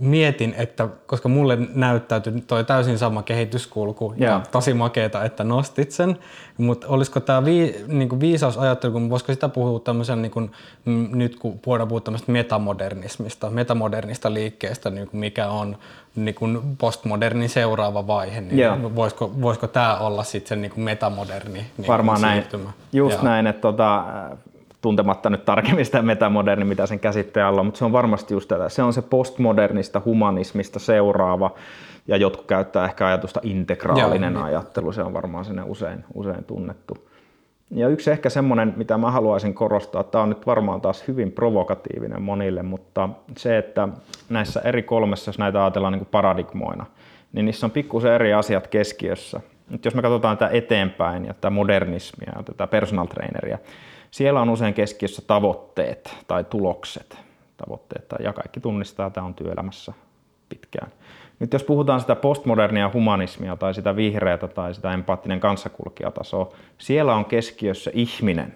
[0.00, 4.32] mietin, että koska mulle näyttäytyi toi täysin sama kehityskulku yeah.
[4.32, 6.18] ja tosi makeeta, että nostit sen,
[6.58, 10.50] mutta olisiko tämä vii, niinku viisausajattelu, kun voisiko sitä puhua tämmöisen, niinku,
[11.10, 15.76] nyt kun voidaan puhua tämmöistä metamodernismista, metamodernista liikkeestä, niinku mikä on
[16.16, 18.82] niinku postmodernin seuraava vaihe, niin yeah.
[18.96, 22.64] voisiko, voisiko tämä olla sitten se niinku metamoderni niinku Varmaan siirtymä?
[22.64, 22.74] näin.
[22.92, 23.24] Just yeah.
[23.24, 24.04] näin, että tota,
[24.80, 28.48] tuntematta nyt tarkemmin sitä metamoderni, mitä sen käsitteen alla on, mutta se on varmasti just
[28.48, 28.68] tätä.
[28.68, 31.50] Se on se postmodernista humanismista seuraava,
[32.06, 37.09] ja jotkut käyttää ehkä ajatusta integraalinen Joo, ajattelu, se on varmaan sinne usein, usein tunnettu.
[37.70, 42.22] Ja yksi ehkä semmoinen, mitä mä haluaisin korostaa, tämä on nyt varmaan taas hyvin provokatiivinen
[42.22, 43.88] monille, mutta se, että
[44.28, 46.86] näissä eri kolmessa, jos näitä ajatellaan niin kuin paradigmoina,
[47.32, 49.40] niin niissä on pikkusen eri asiat keskiössä.
[49.70, 53.58] Nyt jos me katsotaan tätä eteenpäin ja tätä modernismia ja tätä personal traineria,
[54.10, 57.18] siellä on usein keskiössä tavoitteet tai tulokset.
[57.56, 59.92] Tavoitteet, ja kaikki tunnistaa, että tämä on työelämässä
[60.48, 60.90] pitkään.
[61.40, 67.24] Nyt jos puhutaan sitä postmodernia humanismia tai sitä vihreätä tai sitä empaattinen kanssakulkijatasoa, siellä on
[67.24, 68.54] keskiössä ihminen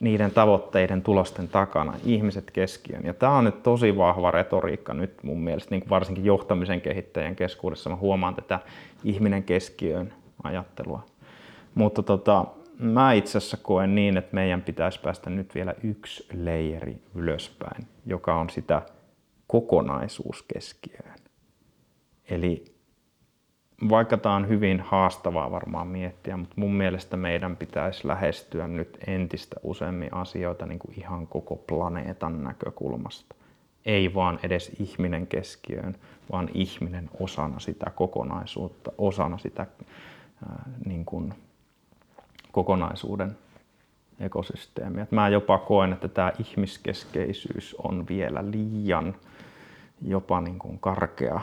[0.00, 3.04] niiden tavoitteiden tulosten takana, ihmiset keskiön.
[3.04, 7.36] Ja tämä on nyt tosi vahva retoriikka nyt mun mielestä, niin kuin varsinkin johtamisen kehittäjän
[7.36, 7.90] keskuudessa.
[7.90, 8.60] Mä huomaan tätä
[9.04, 11.02] ihminen keskiöön ajattelua.
[11.74, 12.44] Mutta tota,
[12.78, 18.34] mä itse asiassa koen niin, että meidän pitäisi päästä nyt vielä yksi leijeri ylöspäin, joka
[18.34, 18.82] on sitä
[19.46, 21.17] kokonaisuus keskiöön.
[22.28, 22.64] Eli
[23.88, 29.56] vaikka tämä on hyvin haastavaa varmaan miettiä, mutta mun mielestä meidän pitäisi lähestyä nyt entistä
[29.62, 33.34] useammin asioita niin kuin ihan koko planeetan näkökulmasta.
[33.86, 35.96] Ei vaan edes ihminen keskiöön,
[36.32, 39.66] vaan ihminen osana sitä kokonaisuutta, osana sitä
[40.48, 41.34] ää, niin kuin
[42.52, 43.36] kokonaisuuden
[44.20, 45.06] ekosysteemiä.
[45.10, 49.14] Mä jopa koen, että tämä ihmiskeskeisyys on vielä liian
[50.02, 51.40] jopa niin kuin karkea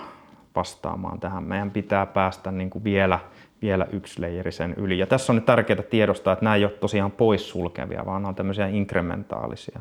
[0.56, 1.44] vastaamaan tähän.
[1.44, 3.20] Meidän pitää päästä niin kuin vielä,
[3.62, 5.00] vielä yksi leijeri sen yli.
[5.00, 8.36] Ja tässä on nyt tärkeää tiedostaa, että nämä ei ole tosiaan poissulkevia, vaan ne on
[8.36, 9.80] tämmöisiä inkrementaalisia.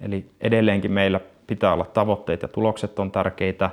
[0.00, 3.70] Eli edelleenkin meillä pitää olla tavoitteet ja tulokset on tärkeitä.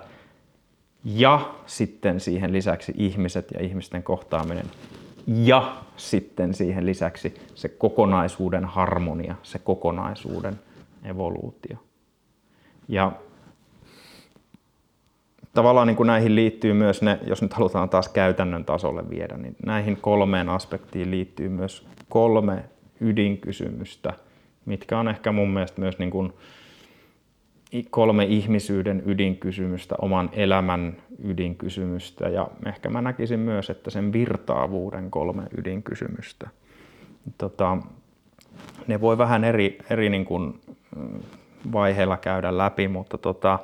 [1.03, 4.65] Ja sitten siihen lisäksi ihmiset ja ihmisten kohtaaminen.
[5.27, 10.59] Ja sitten siihen lisäksi se kokonaisuuden harmonia, se kokonaisuuden
[11.03, 11.77] evoluutio.
[12.87, 13.11] Ja
[15.53, 19.55] tavallaan niin kuin näihin liittyy myös ne, jos nyt halutaan taas käytännön tasolle viedä, niin
[19.65, 22.63] näihin kolmeen aspektiin liittyy myös kolme
[23.01, 24.13] ydinkysymystä,
[24.65, 26.33] mitkä on ehkä mun mielestä myös niin kuin
[27.89, 35.43] kolme ihmisyyden ydinkysymystä, oman elämän ydinkysymystä ja ehkä mä näkisin myös, että sen virtaavuuden kolme
[35.57, 36.49] ydinkysymystä.
[37.37, 37.77] Tota,
[38.87, 40.61] ne voi vähän eri, eri niin kuin
[40.95, 41.19] mm,
[41.73, 43.59] vaiheilla käydä läpi, mutta tota,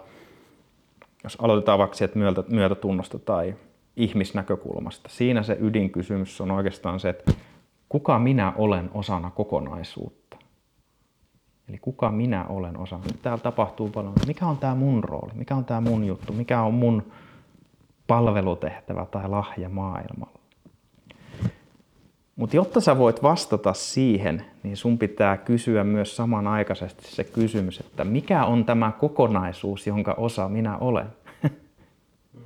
[1.30, 3.56] jos aloitetaan vaikka sieltä myötä, myötätunnosta tai
[3.95, 7.34] ihmisnäkökulmasta, siinä se ydinkysymys on oikeastaan se, että
[7.89, 10.38] kuka minä olen osana kokonaisuutta.
[11.69, 13.03] Eli kuka minä olen osana.
[13.22, 14.14] Täällä tapahtuu paljon.
[14.27, 15.31] Mikä on tämä mun rooli?
[15.34, 16.34] Mikä on tämä mun juttu?
[16.34, 17.03] Mikä on mun
[18.07, 20.39] palvelutehtävä tai lahja maailmalla?
[22.35, 28.03] Mutta jotta sä voit vastata siihen, niin sun pitää kysyä myös samanaikaisesti se kysymys, että
[28.03, 31.07] mikä on tämä kokonaisuus, jonka osa minä olen?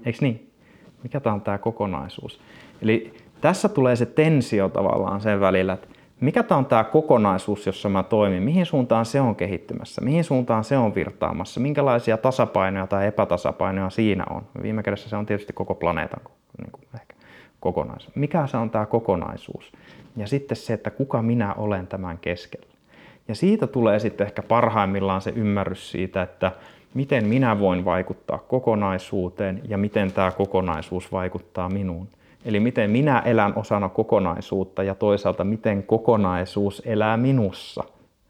[0.05, 0.49] Eikö niin?
[1.03, 2.41] Mikä tämä on tämä kokonaisuus?
[2.81, 5.87] Eli tässä tulee se tensio tavallaan sen välillä, että
[6.19, 10.63] mikä tämä on tämä kokonaisuus, jossa mä toimin, mihin suuntaan se on kehittymässä, mihin suuntaan
[10.63, 14.41] se on virtaamassa, minkälaisia tasapainoja tai epätasapainoja siinä on.
[14.61, 16.21] Viime kädessä se on tietysti koko planeetan
[16.57, 17.15] niin kuin ehkä
[17.59, 18.15] kokonaisuus.
[18.15, 19.71] Mikä se on tämä kokonaisuus?
[20.17, 22.73] Ja sitten se, että kuka minä olen tämän keskellä.
[23.27, 26.51] Ja siitä tulee sitten ehkä parhaimmillaan se ymmärrys siitä, että
[26.93, 32.07] miten minä voin vaikuttaa kokonaisuuteen ja miten tämä kokonaisuus vaikuttaa minuun.
[32.45, 37.83] Eli miten minä elän osana kokonaisuutta ja toisaalta miten kokonaisuus elää minussa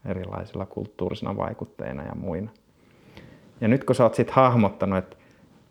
[0.04, 2.50] erilaisilla kulttuurisina vaikutteina ja muina.
[3.60, 5.16] Ja nyt kun sä oot sitten hahmottanut, että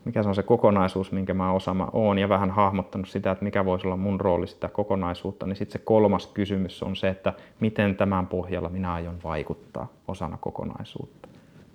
[0.06, 3.44] mikä se on se kokonaisuus, minkä mä osa mä oon, ja vähän hahmottanut sitä, että
[3.44, 7.34] mikä voisi olla mun rooli sitä kokonaisuutta, niin sitten se kolmas kysymys on se, että
[7.60, 11.23] miten tämän pohjalla minä aion vaikuttaa osana kokonaisuutta,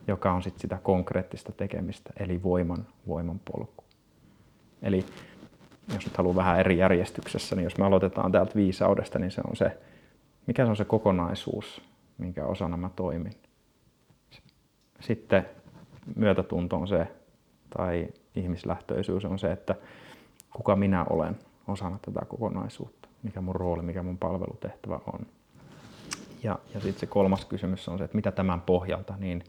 [0.08, 3.84] joka on sitten sitä konkreettista tekemistä, eli voiman, voiman polku.
[4.82, 5.04] Eli
[5.94, 9.56] jos nyt haluaa vähän eri järjestyksessä, niin jos me aloitetaan täältä viisaudesta, niin se on
[9.56, 9.78] se,
[10.46, 11.82] mikä se on se kokonaisuus,
[12.18, 13.32] minkä osana mä toimin.
[15.00, 15.48] Sitten
[16.16, 17.06] myötätunto on se,
[17.76, 19.74] tai ihmislähtöisyys on se, että
[20.56, 25.26] kuka minä olen osana tätä kokonaisuutta, mikä mun rooli, mikä mun palvelutehtävä on.
[26.42, 29.44] Ja, ja sitten se kolmas kysymys on se, että mitä tämän pohjalta, niin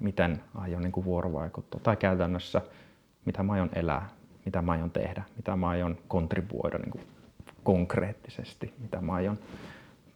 [0.00, 2.62] miten aion niin kuin vuorovaikuttaa, tai käytännössä
[3.24, 4.08] mitä mä aion elää,
[4.44, 7.04] mitä mä aion tehdä, mitä mä aion kontribuoida niin kuin
[7.64, 9.38] konkreettisesti, mitä mä aion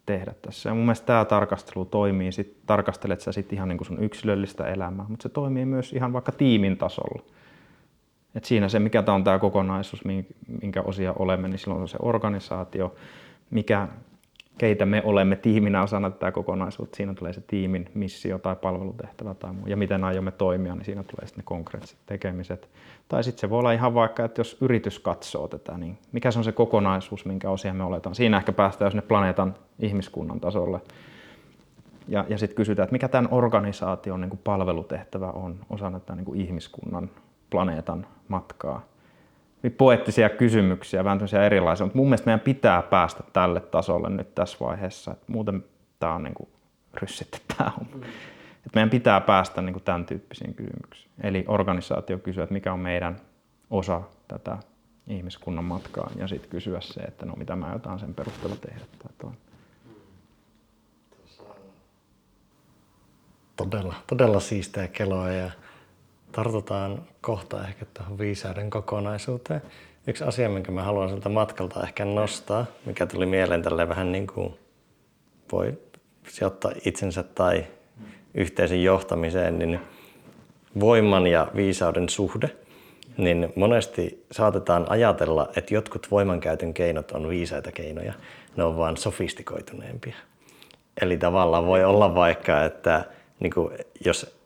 [0.06, 0.68] tehdä tässä.
[0.68, 4.66] Ja mun mielestä tämä tarkastelu toimii, sit, tarkastelet sä sitten ihan niin kuin sun yksilöllistä
[4.66, 7.22] elämää, mutta se toimii myös ihan vaikka tiimin tasolla.
[8.34, 10.02] Et siinä se, mikä tämä on tämä kokonaisuus,
[10.62, 12.94] minkä osia olemme, niin silloin on se organisaatio,
[13.50, 13.88] mikä
[14.60, 16.96] keitä me olemme tiiminä osana tätä kokonaisuutta.
[16.96, 19.66] Siinä tulee se tiimin missio tai palvelutehtävä tai muu.
[19.66, 22.68] Ja miten aiomme toimia, niin siinä tulee sitten ne konkreettiset tekemiset.
[23.08, 26.38] Tai sitten se voi olla ihan vaikka, että jos yritys katsoo tätä, niin mikä se
[26.38, 28.14] on se kokonaisuus, minkä osia me oletaan.
[28.14, 30.80] Siinä ehkä päästään sinne planeetan ihmiskunnan tasolle.
[32.08, 36.24] Ja, ja sitten kysytään, että mikä tämän organisaation niin kuin palvelutehtävä on osana tämän niin
[36.24, 37.10] kuin ihmiskunnan
[37.50, 38.82] planeetan matkaa
[39.78, 45.10] poettisia kysymyksiä, vähän erilaisia, mutta mun mielestä meidän pitää päästä tälle tasolle nyt tässä vaiheessa,
[45.10, 45.64] että muuten
[45.98, 46.48] tämä on niin kuin
[46.94, 47.96] ryssitty tämä homma.
[47.96, 48.02] Mm.
[48.66, 51.10] Että meidän pitää päästä niin kuin tämän tyyppisiin kysymyksiin.
[51.22, 53.16] Eli organisaatio kysyy, että mikä on meidän
[53.70, 54.58] osa tätä
[55.06, 59.30] ihmiskunnan matkaa ja sitten kysyä se, että no mitä mä jotain sen perusteella tehdä tai.
[63.56, 65.50] Todella, todella siistää keloa ja
[66.32, 69.62] tartutaan kohta ehkä tuohon viisauden kokonaisuuteen.
[70.06, 74.26] Yksi asia, minkä mä haluan siltä matkalta ehkä nostaa, mikä tuli mieleen tälle vähän niin
[74.26, 74.54] kuin
[75.52, 75.78] voi
[76.28, 77.66] sijoittaa itsensä tai
[78.34, 79.80] yhteisen johtamiseen, niin
[80.80, 82.50] voiman ja viisauden suhde,
[83.16, 88.12] niin monesti saatetaan ajatella, että jotkut voimankäytön keinot on viisaita keinoja,
[88.56, 90.16] ne on vaan sofistikoituneempia.
[91.02, 93.04] Eli tavallaan voi olla vaikka, että
[93.40, 94.39] niin kuin, jos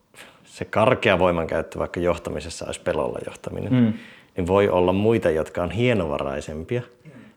[0.55, 3.93] se karkea voimankäyttö vaikka johtamisessa olisi pelolla johtaminen, mm.
[4.37, 6.83] niin voi olla muita, jotka on hienovaraisempia.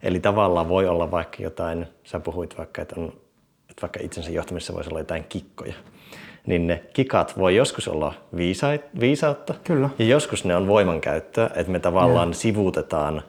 [0.04, 3.08] Eli tavallaan voi olla vaikka jotain, sä puhuit vaikka, että, on,
[3.70, 5.74] että vaikka itsensä johtamisessa voisi olla jotain kikkoja.
[6.46, 9.90] Niin ne kikat voi joskus olla viisait, viisautta Kyllä.
[10.00, 12.34] ja joskus ne on voimankäyttöä, että me tavallaan ja.
[12.34, 13.22] sivuutetaan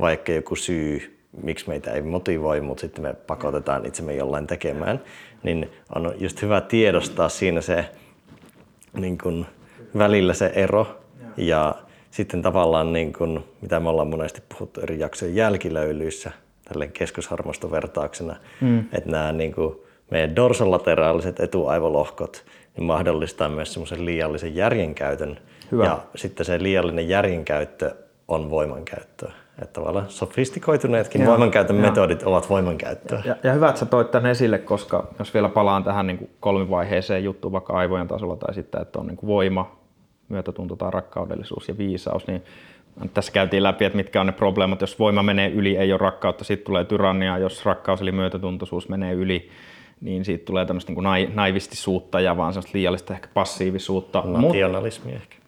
[0.00, 5.00] vaikka joku syy, miksi meitä ei motivoi, mutta sitten me pakotetaan itsemme jollain tekemään.
[5.42, 7.84] Niin on just hyvä tiedostaa siinä se,
[8.92, 9.46] niin kuin
[9.98, 10.86] välillä se ero
[11.36, 11.74] ja
[12.10, 16.30] sitten tavallaan, niin kuin, mitä me ollaan monesti puhuttu eri jaksojen jälkilöylyissä,
[16.64, 18.78] tälleen keskusharmostovertauksena, mm.
[18.78, 19.76] että nämä niin kuin,
[20.10, 22.44] meidän dorsalateraaliset etuaivolohkot
[22.76, 25.38] niin mahdollistaa myös semmoisen liiallisen järjenkäytön.
[25.72, 25.84] Hyvä.
[25.84, 27.94] Ja sitten se liiallinen järjenkäyttö
[28.28, 29.32] on voimankäyttöä.
[29.62, 31.82] Että tavallaan sofistikoituneetkin Joo, voimankäytön ja.
[31.82, 33.22] metodit ovat voimankäyttöä.
[33.24, 36.30] Ja, ja hyvä, että sä toit tämän esille, koska jos vielä palaan tähän niin kuin
[36.40, 39.76] kolmivaiheeseen juttuun vaikka aivojen tasolla tai sitten, että on niin kuin voima,
[40.28, 42.42] myötätunto tai rakkaudellisuus ja viisaus, niin
[43.14, 44.80] tässä käytiin läpi, että mitkä on ne probleemat.
[44.80, 47.38] Jos voima menee yli, ei ole rakkautta, sitten tulee tyrannia.
[47.38, 49.50] Jos rakkaus eli myötätuntoisuus menee yli,
[50.00, 54.22] niin siitä tulee tämmöistä niin naivistisuutta ja vaan semmoista liiallista ehkä passiivisuutta.
[54.26, 55.39] Nationalismi ehkä.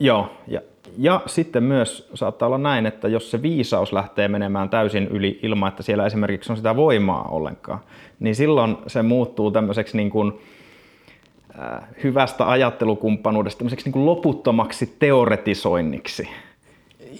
[0.00, 0.60] Joo, ja
[0.98, 5.68] ja sitten myös saattaa olla näin, että jos se viisaus lähtee menemään täysin yli ilman,
[5.68, 7.78] että siellä esimerkiksi on sitä voimaa ollenkaan,
[8.20, 10.32] niin silloin se muuttuu tämmöiseksi niin kuin,
[11.60, 16.28] äh, hyvästä ajattelukumppanuudesta tämmöiseksi niin kuin loputtomaksi teoretisoinniksi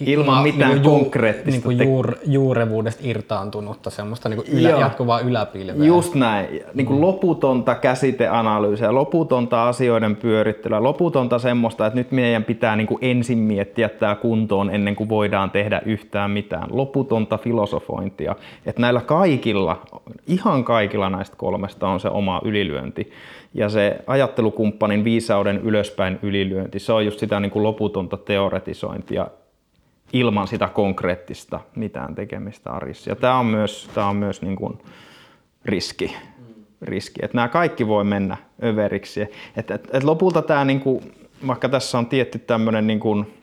[0.05, 1.51] ilman mitään niin konkreettista.
[1.51, 5.85] Niin kuin juur, juurevuudesta irtaantunutta semmoista niin kuin ylä, jatkuvaa yläpilveä.
[5.85, 6.63] Just näin.
[6.73, 7.01] Niin kuin mm.
[7.01, 13.89] loputonta käsiteanalyysiä, loputonta asioiden pyörittelyä, loputonta semmoista, että nyt meidän pitää niin kuin ensin miettiä
[13.89, 16.67] tämä kuntoon ennen kuin voidaan tehdä yhtään mitään.
[16.71, 18.35] Loputonta filosofointia.
[18.65, 19.81] Että näillä kaikilla,
[20.27, 23.11] ihan kaikilla näistä kolmesta on se oma ylilyönti.
[23.53, 29.27] Ja se ajattelukumppanin viisauden ylöspäin ylilyönti, se on just sitä niin kuin loputonta teoretisointia
[30.13, 33.09] ilman sitä konkreettista mitään tekemistä arjessa.
[33.09, 34.77] Ja tämä on myös, tämä on myös niin kuin
[35.65, 36.15] riski.
[36.81, 37.19] riski.
[37.23, 39.21] Että nämä kaikki voi mennä överiksi.
[39.55, 41.11] Et, et, et lopulta tämä, niin kuin,
[41.47, 43.33] vaikka tässä on tietty tämmöinen niin kuin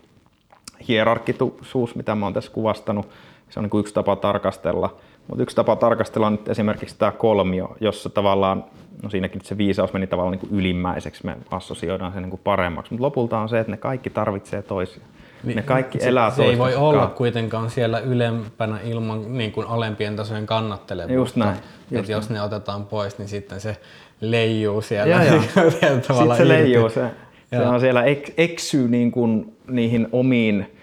[0.89, 3.09] hierarkisuus, mitä mä oon tässä kuvastanut,
[3.49, 4.97] se on niin kuin yksi tapa tarkastella.
[5.29, 8.65] Mutta yksi tapa tarkastella on nyt esimerkiksi tämä kolmio, jossa tavallaan,
[9.03, 12.93] no siinäkin se viisaus meni tavallaan niin kuin ylimmäiseksi, me assosioidaan sen niin kuin paremmaksi.
[12.93, 15.09] Mutta lopulta on se, että ne kaikki tarvitsee toisiaan.
[15.45, 19.67] Niin, ne kaikki se, elää Se ei voi olla kuitenkaan siellä ylempänä ilman niin kuin
[19.67, 21.15] alempien tasojen kannattelevuutta.
[21.15, 21.57] Just näin.
[21.91, 23.77] Just että jos ne otetaan pois, niin sitten se
[24.21, 25.15] leijuu siellä.
[25.15, 25.43] Ja, ja.
[25.83, 26.89] sitten se leijuu.
[26.89, 27.11] Se,
[27.51, 30.77] se on siellä ek, eksyy niin kuin niihin omiin,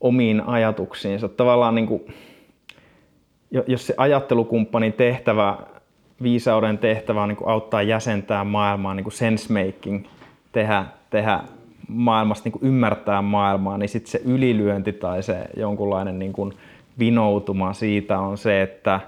[0.00, 1.28] omiin ajatuksiinsa.
[1.28, 2.14] Tavallaan niin kuin,
[3.66, 5.58] jos se ajattelukumppanin tehtävä,
[6.22, 10.06] viisauden tehtävä on niin kuin auttaa jäsentää maailmaa, niin kuin sense making,
[10.52, 11.40] tehdä, tehdä
[11.88, 16.54] maailmasta niin kuin ymmärtää maailmaa, niin sitten se ylilyönti tai se jonkunlainen niin kuin
[16.98, 19.00] vinoutuma siitä on se, että,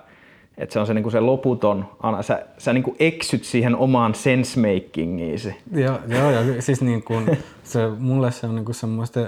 [0.58, 1.86] että se on se, niin kuin se loputon,
[2.20, 5.56] sä, sä niin kuin eksyt siihen omaan sensemakingiisi.
[5.72, 9.20] Joo, joo ja siis niin kuin, se, mulle se on niin kuin semmoista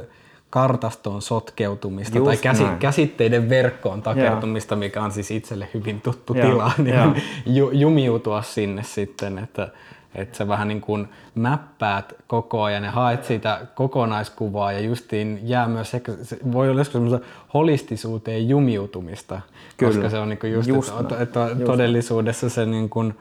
[0.51, 2.79] kartastoon sotkeutumista Just tai käsi, näin.
[2.79, 7.23] käsitteiden verkkoon takertumista, mikä on siis itselle hyvin tuttu Joo, tila, niin
[7.57, 9.69] ju, jumiutua sinne sitten, että,
[10.15, 15.69] että sä vähän niin kuin mäppäät koko ajan ja haet siitä kokonaiskuvaa ja justiin jää
[15.69, 19.41] myös, ehkä, se voi olla joskus semmoista holistisuuteen jumiutumista,
[19.77, 19.93] Kyllä.
[19.93, 21.23] koska se on niin kuin just, Just että, näin.
[21.23, 23.15] että todellisuudessa se niin kuin,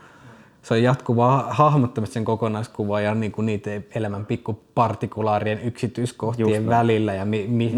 [0.62, 7.26] se on jatkuvaa hahmottamista sen kokonaiskuvaa ja niin kuin niiden elämän pikkupartikulaarien yksityiskohtien välillä ja
[7.26, 7.74] mi, mi,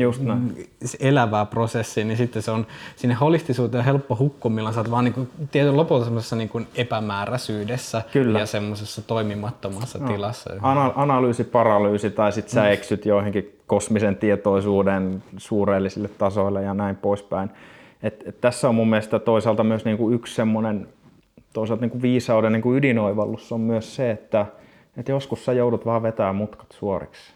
[0.99, 5.14] elävää prosessia, niin sitten se on sinne holistisuuteen helppo hukkua, milloin sä oot vaan niin
[5.14, 8.39] kuin, tietyllä lopulta semmoisessa niin kuin epämääräisyydessä Kyllä.
[8.39, 10.07] ja semmoisessa toimimattomassa no.
[10.07, 10.49] tilassa.
[10.61, 12.65] Ana- analyysi, paralyysi tai sitten Mm.
[12.65, 17.49] sä eksyt joihinkin kosmisen tietoisuuden suureellisille tasoille ja näin poispäin.
[18.03, 20.88] Et, et tässä on mun mielestä toisaalta myös niinku yksi semmoinen
[21.54, 24.46] toisaalta niinku viisauden niinku ydinoivallus on myös se, että
[24.98, 27.34] et joskus sä joudut vaan vetää mutkat suoriksi.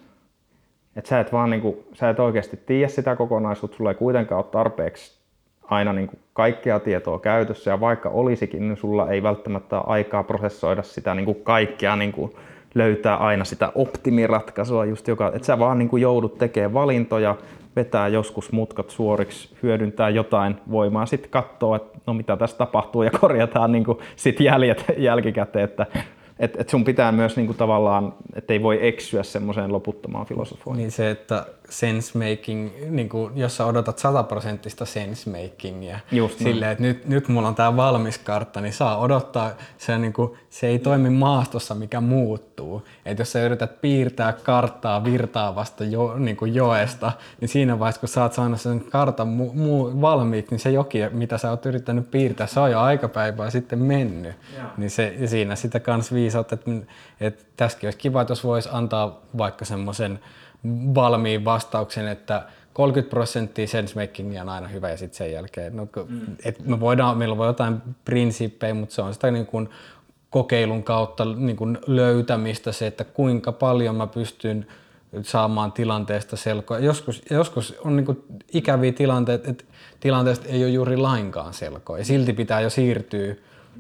[0.96, 4.52] Et sä et vaan niinku, sä et oikeasti tiedä sitä kokonaisuutta, sulla ei kuitenkaan ole
[4.52, 5.18] tarpeeksi
[5.64, 10.84] aina niinku kaikkea tietoa käytössä ja vaikka olisikin, niin sulla ei välttämättä ole aikaa prosessoida
[10.84, 12.34] sitä niinku kaikkea niinku
[12.76, 17.36] löytää aina sitä optimiratkaisua, just joka, että sä vaan niinku joudut tekemään valintoja,
[17.76, 23.12] vetää joskus mutkat suoriksi, hyödyntää jotain voimaa, sitten katsoo, että no mitä tässä tapahtuu ja
[23.12, 25.86] korjataan niinku sit jäljet jälkikäteen, että
[26.40, 30.82] et, et sun pitää myös niinku tavallaan, että ei voi eksyä semmoiseen loputtomaan filosofoihin.
[30.82, 36.72] Niin se, että sense making, niin kuin, jos sä odotat sataprosenttista sense makingia, Just silleen,
[36.72, 40.68] että nyt, nyt mulla on tää valmis kartta, niin saa odottaa, se, niin kuin, se
[40.68, 42.88] ei toimi maastossa, mikä muuttuu.
[43.06, 47.12] Että jos sä yrität piirtää karttaa virtaavasta jo, niin kuin joesta,
[47.42, 51.00] niin siinä vaiheessa, kun sä oot saanut sen kartan mu, mu, valmiiksi, niin se joki,
[51.12, 54.36] mitä sä oot yrittänyt piirtää, se on jo aikapäivää sitten mennyt.
[54.78, 56.72] Niin se, ja siinä sitä kans viisautta, että,
[57.20, 60.20] että tässäkin olisi kiva, että jos voisi antaa vaikka semmoisen
[60.96, 62.44] valmiin vastauksen, että
[62.74, 66.22] 30 prosenttia sensemakingia on aina hyvä ja sitten sen jälkeen, no, mm.
[66.46, 69.70] et me voidaan, meillä voi jotain prinsiippejä, mutta se on sitä niin kuin
[70.30, 74.68] kokeilun kautta niin kuin löytämistä se, että kuinka paljon mä pystyn
[75.22, 76.80] saamaan tilanteesta selkoa.
[76.80, 78.24] Joskus, joskus on niin kuin
[78.54, 79.64] ikäviä tilanteita, että
[80.00, 83.36] tilanteesta ei ole juuri lainkaan selkoa ja silti pitää jo siirtyä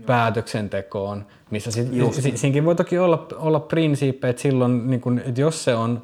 [0.05, 5.41] päätöksentekoon, missä sit, si, siinäkin voi toki olla, olla prinsiippejä, että silloin, niin kun, että
[5.41, 6.01] jos se on,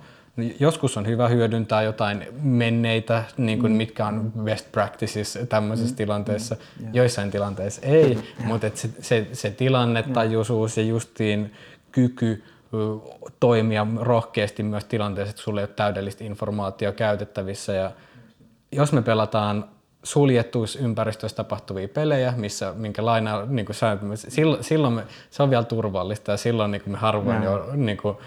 [0.59, 6.55] joskus on hyvä hyödyntää jotain menneitä, niin kun, mitkä on best practices tämmöisessä tilanteessa,
[6.93, 11.53] joissain tilanteissa ei, mutta että se, se, se tilannetajuisuus ja justiin
[11.91, 12.43] kyky
[13.39, 17.73] toimia rohkeasti myös tilanteessa, että sulla ei ole täydellistä informaatiota käytettävissä.
[17.73, 17.91] Ja
[18.71, 19.65] jos me pelataan
[20.03, 25.49] suljettuissa ympäristöissä tapahtuvia pelejä, missä, minkä laina, niin kuin sä, silloin, silloin me, se on
[25.49, 28.17] vielä turvallista ja silloin niin kuin me harvoin jo, niin kuin,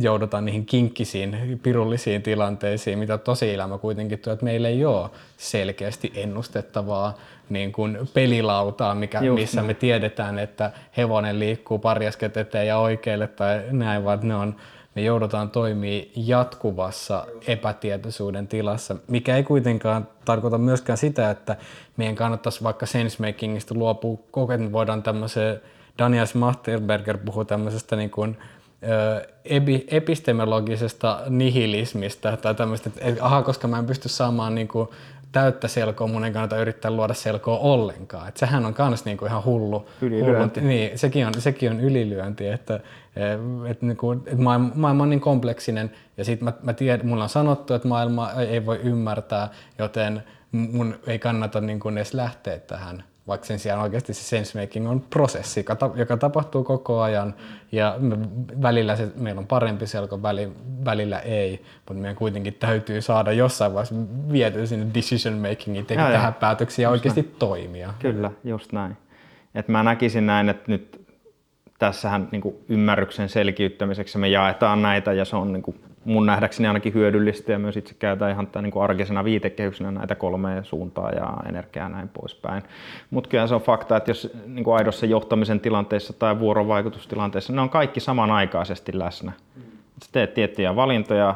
[0.00, 6.12] joudutaan niihin kinkkisiin, pirullisiin tilanteisiin, mitä tosi elämä kuitenkin tuo, että meillä ei ole selkeästi
[6.14, 7.14] ennustettavaa
[7.48, 12.78] niin kuin pelilautaa, mikä, Just missä me tiedetään, että hevonen liikkuu pari askelta eteen ja
[12.78, 14.56] oikealle tai näin, vaan ne on
[14.96, 21.56] me joudutaan toimii jatkuvassa epätietoisuuden tilassa, mikä ei kuitenkaan tarkoita myöskään sitä, että
[21.96, 25.60] meidän kannattaisi vaikka sensemakingista luopua koko ajan, voidaan tämmöiseen,
[25.98, 28.36] Daniel Smachterberger puhuu tämmöisestä niin kuin,
[29.44, 34.88] epi, epistemologisesta nihilismista tai tämmöistä, että aha, koska mä en pysty saamaan niin kuin,
[35.32, 38.28] täyttä selkoa, mun ei kannata yrittää luoda selkoa ollenkaan.
[38.28, 39.88] Et sehän on myös niinku ihan hullu.
[40.02, 40.60] Ylilyönti.
[40.60, 42.80] hullu niin, sekin on, sekin on ylilyönti, että
[43.66, 47.28] et niinku, et maailma, maailma on niin kompleksinen ja sitten mä, mä tiedän, mulla on
[47.28, 49.48] sanottu, että maailma ei, ei voi ymmärtää,
[49.78, 50.22] joten
[50.52, 55.60] mun ei kannata niinku edes lähteä tähän vaikka sen sijaan oikeasti se sensemaking on prosessi,
[55.60, 57.34] joka, ta- joka tapahtuu koko ajan
[57.72, 58.16] ja me,
[58.62, 60.52] välillä se, meillä on parempi selko, väli,
[60.84, 63.94] välillä ei, mutta meidän kuitenkin täytyy saada jossain vaiheessa
[64.32, 67.94] vietyä sinne decision makingiin, tehdä tähän päätöksiä ja oikeasti toimia.
[67.98, 68.96] Kyllä, just näin.
[69.54, 71.06] Et mä näkisin näin, että nyt
[71.78, 76.94] tässähän niin ymmärryksen selkiyttämiseksi me jaetaan näitä ja se on niin kuin mun nähdäkseni ainakin
[76.94, 81.36] hyödyllistä ja myös itse käytetään ihan tämän niin kuin arkisena viitekehyksenä näitä kolmea suuntaa ja
[81.48, 82.62] energiaa ja näin poispäin.
[83.10, 87.60] Mutta kyllä se on fakta, että jos niin kuin aidossa johtamisen tilanteessa tai vuorovaikutustilanteessa, ne
[87.60, 89.32] on kaikki samanaikaisesti läsnä.
[90.04, 91.34] Sä teet tiettyjä valintoja,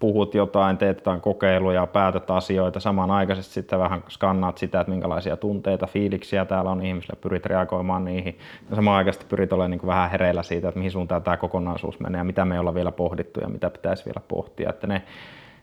[0.00, 5.86] puhut jotain, teet jotain kokeiluja, päätät asioita samanaikaisesti, sitten vähän skannaat sitä, että minkälaisia tunteita,
[5.86, 8.38] fiiliksiä täällä on ihmisillä, pyrit reagoimaan niihin.
[8.70, 12.18] Ja samanaikaisesti pyrit olemaan niin kuin vähän hereillä siitä, että mihin suuntaan tämä kokonaisuus menee
[12.18, 14.70] ja mitä me ollaan vielä pohdittu ja mitä pitäisi vielä pohtia.
[14.70, 15.02] Että ne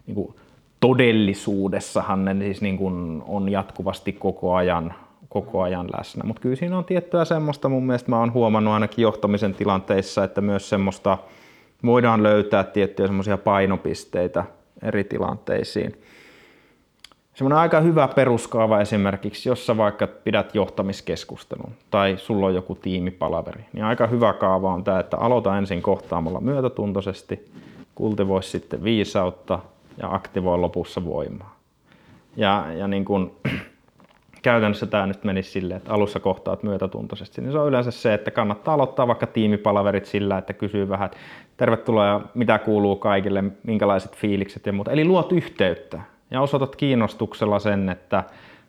[0.07, 0.35] niin kuin
[0.80, 4.94] todellisuudessahan ne siis niin kuin on jatkuvasti koko ajan,
[5.30, 6.23] koko ajan läsnä.
[6.23, 10.41] Mutta kyllä siinä on tiettyä semmoista, mun mielestä mä oon huomannut ainakin johtamisen tilanteissa, että
[10.41, 11.18] myös semmoista
[11.85, 14.45] voidaan löytää tiettyjä semmoisia painopisteitä,
[14.81, 16.01] eri tilanteisiin.
[17.34, 23.65] Semmoinen aika hyvä peruskaava esimerkiksi, jos sä vaikka pidät johtamiskeskustelun tai sulla on joku tiimipalaveri,
[23.73, 27.45] niin aika hyvä kaava on tämä, että aloita ensin kohtaamalla myötätuntoisesti,
[27.95, 29.60] kultivoi sitten viisautta
[29.97, 31.60] ja aktivoi lopussa voimaa.
[32.35, 33.35] Ja, ja niin kun,
[34.43, 38.31] käytännössä tämä nyt menisi silleen, että alussa kohtaat myötätuntoisesti, niin se on yleensä se, että
[38.31, 41.17] kannattaa aloittaa vaikka tiimipalaverit sillä, että kysyy vähän, että
[41.57, 44.91] tervetuloa ja mitä kuuluu kaikille, minkälaiset fiilikset ja muuta.
[44.91, 46.01] Eli luot yhteyttä
[46.31, 48.23] ja osoitat kiinnostuksella sen, että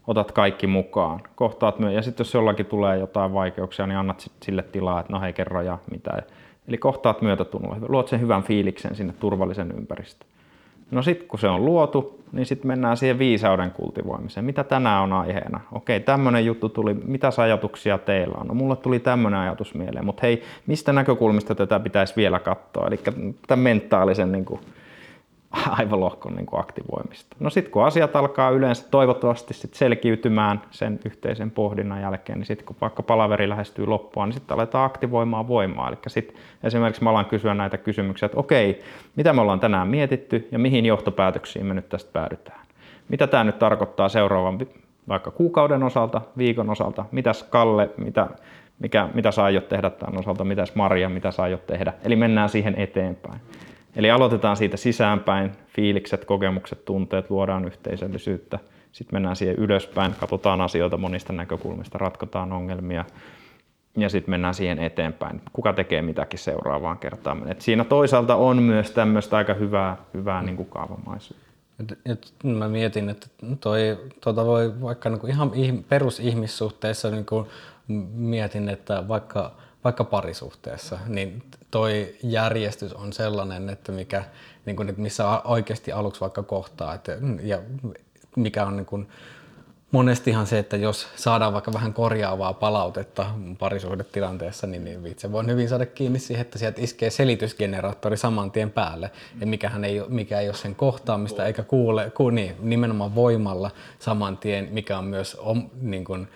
[0.06, 1.20] otat kaikki mukaan.
[1.34, 5.20] Kohtaat myö- ja sitten jos jollakin tulee jotain vaikeuksia, niin annat sille tilaa, että no
[5.20, 6.22] hei kerro ja mitä.
[6.68, 10.30] Eli kohtaat myötätunnolla, luot sen hyvän fiiliksen sinne turvallisen ympäristöön.
[10.90, 14.47] No sitten kun se on luotu, niin sitten mennään siihen viisauden kultivoimiseen.
[14.47, 15.61] Mitä tänään on aiheena?
[15.73, 16.94] Okei, tämmöinen juttu tuli.
[16.94, 18.47] Mitä ajatuksia teillä on?
[18.47, 22.86] No mulle tuli tämmöinen ajatus mieleen, mutta hei, mistä näkökulmista tätä pitäisi vielä katsoa?
[22.86, 23.01] Eli
[23.47, 24.61] tämän mentaalisen niin kuin,
[25.78, 27.36] aivolohkon niin kuin aktivoimista.
[27.40, 32.66] No sitten kun asiat alkaa yleensä toivottavasti sit selkiytymään sen yhteisen pohdinnan jälkeen, niin sitten
[32.66, 35.89] kun vaikka palaveri lähestyy loppua, niin sitten aletaan aktivoimaan voimaa.
[35.89, 38.82] Eli sitten esimerkiksi mä alan kysyä näitä kysymyksiä, että okei,
[39.16, 42.60] mitä me ollaan tänään mietitty ja mihin johtopäätöksiin me nyt tästä päädytään.
[43.09, 44.59] Mitä tämä nyt tarkoittaa seuraavan
[45.09, 48.26] vaikka kuukauden osalta, viikon osalta, mitäs Kalle, mitä,
[48.78, 51.93] mikä, mitä sä aiot tehdä tämän osalta, mitäs Maria, mitä sä aiot tehdä.
[52.05, 53.40] Eli mennään siihen eteenpäin.
[53.97, 58.59] Eli aloitetaan siitä sisäänpäin, fiilikset, kokemukset, tunteet, luodaan yhteisöllisyyttä.
[58.93, 63.05] Sitten mennään siihen ylöspäin, katsotaan asioita monista näkökulmista, ratkotaan ongelmia
[63.97, 65.41] ja sitten mennään siihen eteenpäin.
[65.53, 67.51] Kuka tekee mitäkin seuraavaan kertaan.
[67.51, 71.45] Et siinä toisaalta on myös tämmöistä aika hyvää, hyvää niin kuin kaavamaisuutta.
[71.81, 73.27] Et, et, mä mietin, että
[73.61, 75.51] toi, tuota voi vaikka niin kuin ihan
[75.89, 77.47] perusihmissuhteissa niin kuin
[78.15, 79.53] mietin, että vaikka
[79.85, 84.24] vaikka parisuhteessa, niin toi järjestys on sellainen, että mikä,
[84.66, 87.59] niin kuin, missä oikeasti aluksi vaikka kohtaa, että, ja
[88.36, 89.09] mikä on niin kuin,
[89.94, 93.27] monestihan se, että jos saadaan vaikka vähän korjaavaa palautetta
[93.59, 98.70] parisuhdetilanteessa, niin, niin vitsi voi hyvin saada kiinni siihen, että sieltä iskee selitysgeneraattori saman tien
[98.70, 99.11] päälle.
[99.40, 104.36] Ja mikähän ei, mikä ei ole sen kohtaamista eikä kuule, ku, niin, nimenomaan voimalla saman
[104.36, 106.28] tien, mikä on myös om, niin kuin,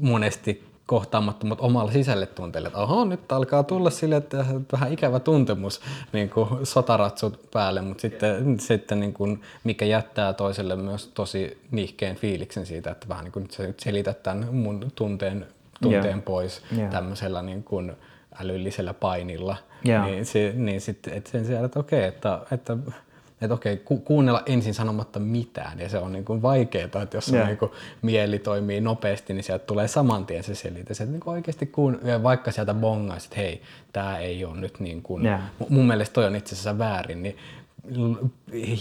[0.00, 5.80] monesti kohtaamattomat omalla sisälle tunteelle, että oho, nyt alkaa tulla sille, että vähän ikävä tuntemus,
[6.12, 12.16] niin kuin sotaratsut päälle, mutta sitten, sitten niin kuin, mikä jättää toiselle myös tosi nihkeen
[12.16, 15.46] fiiliksen siitä, että vähän niin kuin nyt sä nyt selität tämän mun tunteen,
[15.82, 16.24] tunteen yeah.
[16.24, 16.90] pois yeah.
[16.90, 17.92] tämmöisellä niin kuin
[18.40, 19.56] älyllisellä painilla,
[19.88, 20.06] yeah.
[20.06, 22.76] niin, se, niin sitten että sen sijaan, että okei, että, että
[23.40, 27.32] että okei, ku, kuunnella ensin sanomatta mitään ja se on niin kuin vaikeaa, että jos
[27.32, 27.46] yeah.
[27.46, 27.70] niin kuin
[28.02, 32.00] mieli toimii nopeasti, niin sieltä tulee saman tien se selitys, että niin kuin oikeasti kuun,
[32.22, 35.40] vaikka sieltä bongaisi, että hei, tämä ei ole nyt niin kuin, yeah.
[35.68, 37.36] mun mielestä toi on itse asiassa väärin, niin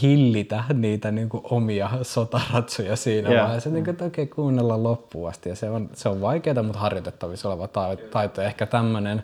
[0.02, 3.44] hillitä niitä niin kuin omia sotaratsuja siinä yeah.
[3.44, 5.50] vaiheessa, niin kuin, että okei, kuunnella loppuun asti.
[5.50, 7.68] Ja se on, se on vaikeaa, mutta harjoitettavissa oleva
[8.12, 8.42] taito.
[8.42, 9.24] Ehkä tämmöinen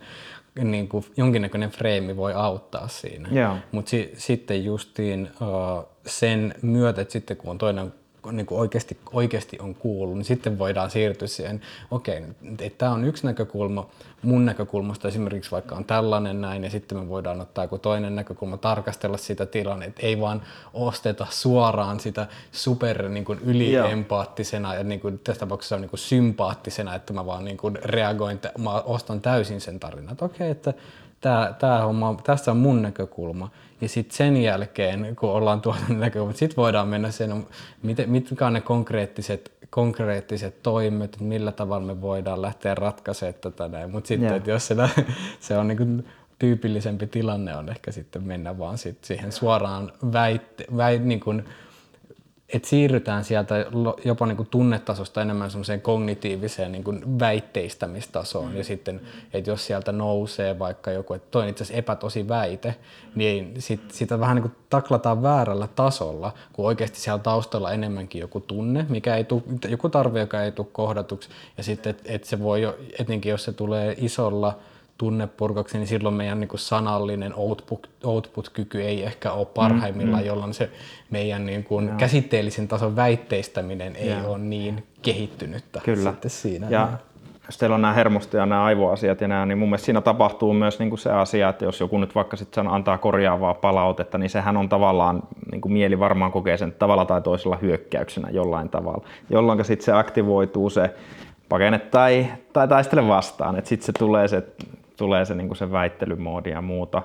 [0.56, 3.30] niin kuin jonkinnäköinen freimi voi auttaa siinä.
[3.72, 7.94] Mutta si, sitten justiin uh, sen myötä, että sitten kun on toinen
[8.32, 11.62] niin kuin oikeasti, oikeasti on kuullut, niin sitten voidaan siirtyä siihen,
[11.92, 12.22] okei,
[12.54, 13.90] okay, tämä on yksi näkökulma,
[14.22, 18.58] mun näkökulmasta esimerkiksi vaikka on tällainen näin, ja sitten me voidaan ottaa joku toinen näkökulma,
[18.58, 20.42] tarkastella sitä tilannetta, ei vaan
[20.74, 26.00] osteta suoraan sitä super niin kuin yliempaaattisena, ja niin kuin, tässä tapauksessa on niin kuin
[26.00, 30.52] sympaattisena, että mä vaan niin kuin reagoin, mä ostan täysin sen tarinan, että okei, okay,
[30.52, 30.74] että
[31.22, 33.50] tämä, tämä homma, tässä on mun näkökulma.
[33.82, 37.48] Ja sitten sen jälkeen, kun ollaan tuolla näkökulma, sitten voidaan mennä sen,
[38.08, 43.92] mitkä on ne konkreettiset, konkreettiset toimet, millä tavalla me voidaan lähteä ratkaisemaan tätä näin.
[43.92, 44.76] Mutta sitten, että jos se,
[45.40, 46.06] se on niin
[46.40, 51.46] tyypillisempi tilanne on ehkä sitten mennä vaan sit siihen suoraan väitte, väit, niin kuin,
[52.54, 53.56] että siirrytään sieltä
[54.06, 58.52] jopa niin kuin tunnetasosta enemmän semmoiseen kognitiiviseen niin kuin väitteistämistasoon.
[58.52, 58.58] Mm.
[58.58, 59.02] Ja sitten,
[59.34, 62.76] että jos sieltä nousee vaikka joku, että toi on itse asiassa epätosi väite,
[63.16, 68.40] niin sit, sitä vähän niin kuin taklataan väärällä tasolla, kun oikeasti siellä taustalla enemmänkin joku
[68.40, 71.30] tunne, mikä ei tuu, joku tarve, joka ei tule kohdatuksi.
[71.58, 74.60] Ja sitten, että et se voi jo, etenkin jos se tulee isolla
[75.02, 80.28] tunnepurkaksi, niin silloin meidän niin kuin sanallinen output, output-kyky ei ehkä ole parhaimmillaan, mm, mm.
[80.28, 80.70] jolloin se
[81.10, 81.94] meidän niin kuin no.
[81.98, 86.12] käsitteellisen tason väitteistäminen ei ole niin kehittynyttä Kyllä.
[86.12, 86.68] sitten siinä.
[86.70, 86.90] Ja
[87.46, 90.54] jos teillä on nämä hermosto- ja nämä aivoasiat ja nämä, niin mun mielestä siinä tapahtuu
[90.54, 94.30] myös niin kuin se asia, että jos joku nyt vaikka sitten antaa korjaavaa palautetta, niin
[94.30, 99.04] sehän on tavallaan, niin kuin mieli varmaan kokee sen tavalla tai toisella hyökkäyksenä jollain tavalla,
[99.30, 100.96] jolloin sitten se aktivoituu se
[101.50, 104.44] pakene tai, tai taistele vastaan, että sitten se tulee se
[104.98, 107.02] tulee se, niin se väittelymoodi ja muuta.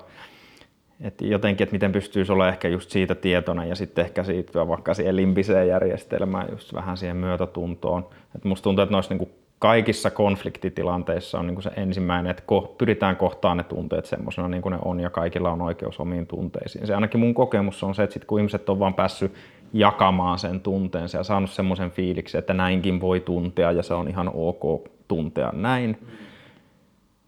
[1.01, 4.93] Et jotenkin, että miten pystyisi olla ehkä just siitä tietona ja sitten ehkä siitä vaikka
[4.93, 8.05] siihen limbiseen järjestelmään, just vähän siihen myötätuntoon.
[8.35, 13.15] Et musta tuntuu, että noissa niinku kaikissa konfliktitilanteissa on niinku se ensimmäinen, että ko- pyritään
[13.15, 16.87] kohtaan ne tunteet semmoisena niin kuin ne on ja kaikilla on oikeus omiin tunteisiin.
[16.87, 19.33] Se ainakin mun kokemus on se, että sit kun ihmiset on vaan päässyt
[19.73, 24.31] jakamaan sen tunteensa ja saanut semmoisen fiiliksen, että näinkin voi tuntea ja se on ihan
[24.33, 25.97] ok tuntea näin,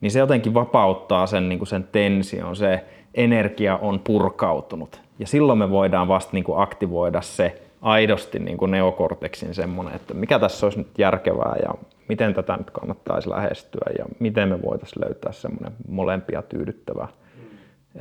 [0.02, 5.02] niin se jotenkin vapauttaa sen, niin kuin sen tension, se energia on purkautunut.
[5.20, 10.14] Ja silloin me voidaan vasta niin kuin aktivoida se aidosti niin kuin neokorteksin semmoinen, että
[10.14, 11.74] mikä tässä olisi nyt järkevää ja
[12.08, 17.08] miten tätä nyt kannattaisi lähestyä ja miten me voitaisiin löytää semmoinen molempia tyydyttävä.
[17.36, 17.44] Mm.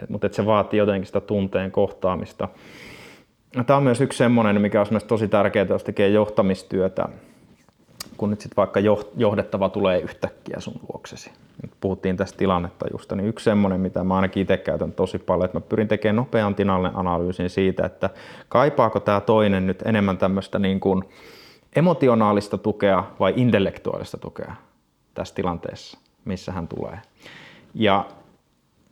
[0.09, 2.49] Mutta se vaatii jotenkin sitä tunteen kohtaamista.
[3.67, 7.09] Tämä on myös yksi semmoinen, mikä on myös tosi tärkeää, jos tekee johtamistyötä,
[8.17, 8.81] kun nyt sitten vaikka
[9.17, 11.31] johdettava tulee yhtäkkiä sun luoksesi.
[11.81, 15.61] Puhuttiin tästä tilannetta niin yksi semmoinen, mitä mä ainakin itse käytän tosi paljon, että mä
[15.61, 18.11] pyrin tekemään nopean tilanneanalyysin siitä, että
[18.49, 21.05] kaipaako tämä toinen nyt enemmän tämmöistä niin kuin
[21.77, 24.55] emotionaalista tukea vai intellektuaalista tukea
[25.15, 27.01] tässä tilanteessa, missä hän tulee.
[27.75, 28.05] Ja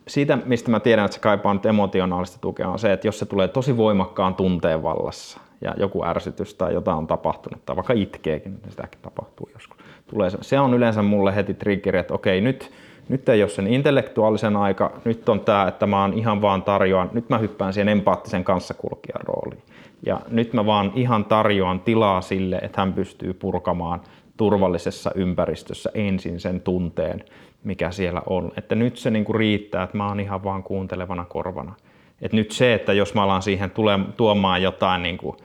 [0.09, 3.26] siitä, mistä mä tiedän, että se kaipaa nyt emotionaalista tukea, on se, että jos se
[3.26, 8.52] tulee tosi voimakkaan tunteen vallassa ja joku ärsytys tai jotain on tapahtunut, tai vaikka itkeekin,
[8.52, 9.76] niin sitäkin tapahtuu joskus.
[10.07, 12.70] Tulee se, on yleensä mulle heti triggeri, että okei, nyt,
[13.09, 17.11] nyt ei ole sen intellektuaalisen aika, nyt on tämä, että mä oon ihan vaan tarjoan,
[17.12, 19.62] nyt mä hyppään siihen empaattisen kanssakulkijan rooliin.
[20.07, 24.01] Ja nyt mä vaan ihan tarjoan tilaa sille, että hän pystyy purkamaan
[24.37, 27.24] turvallisessa ympäristössä ensin sen tunteen,
[27.65, 28.53] mikä siellä on.
[28.57, 31.74] Että nyt se niinku riittää, että mä oon ihan vaan kuuntelevana korvana.
[32.23, 35.37] Et nyt se, että jos mä alan siihen tule, tuomaan jotain niinku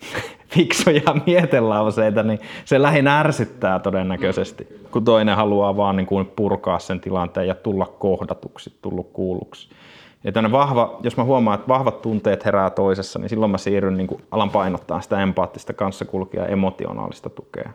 [0.54, 7.00] fiksuja mietelauseita, niin se lähinnä ärsyttää todennäköisesti, kun toinen haluaa vaan niin kuin purkaa sen
[7.00, 9.68] tilanteen ja tulla kohdatuksi, tullut kuulluksi.
[10.24, 14.06] Ja vahva, jos mä huomaan, että vahvat tunteet herää toisessa, niin silloin mä siirryn, niin
[14.06, 17.70] kuin, alan painottaa sitä empaattista kanssakulkea emotionaalista tukea.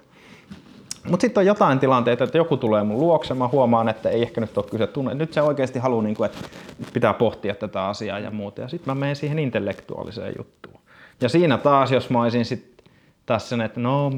[1.10, 4.42] Mutta sitten on jotain tilanteita, että joku tulee mun luokse, mä huomaan, että ei ehkä
[4.42, 5.14] nyt ole kyse tunne.
[5.14, 6.50] Nyt se oikeasti haluaa, niin kuin, että
[6.94, 8.62] pitää pohtia tätä asiaa ja muuta.
[8.62, 10.81] Ja sitten mä menen siihen intellektuaaliseen juttuun.
[11.22, 12.86] Ja siinä taas, jos mä olisin sitten
[13.26, 14.12] tässä, että no,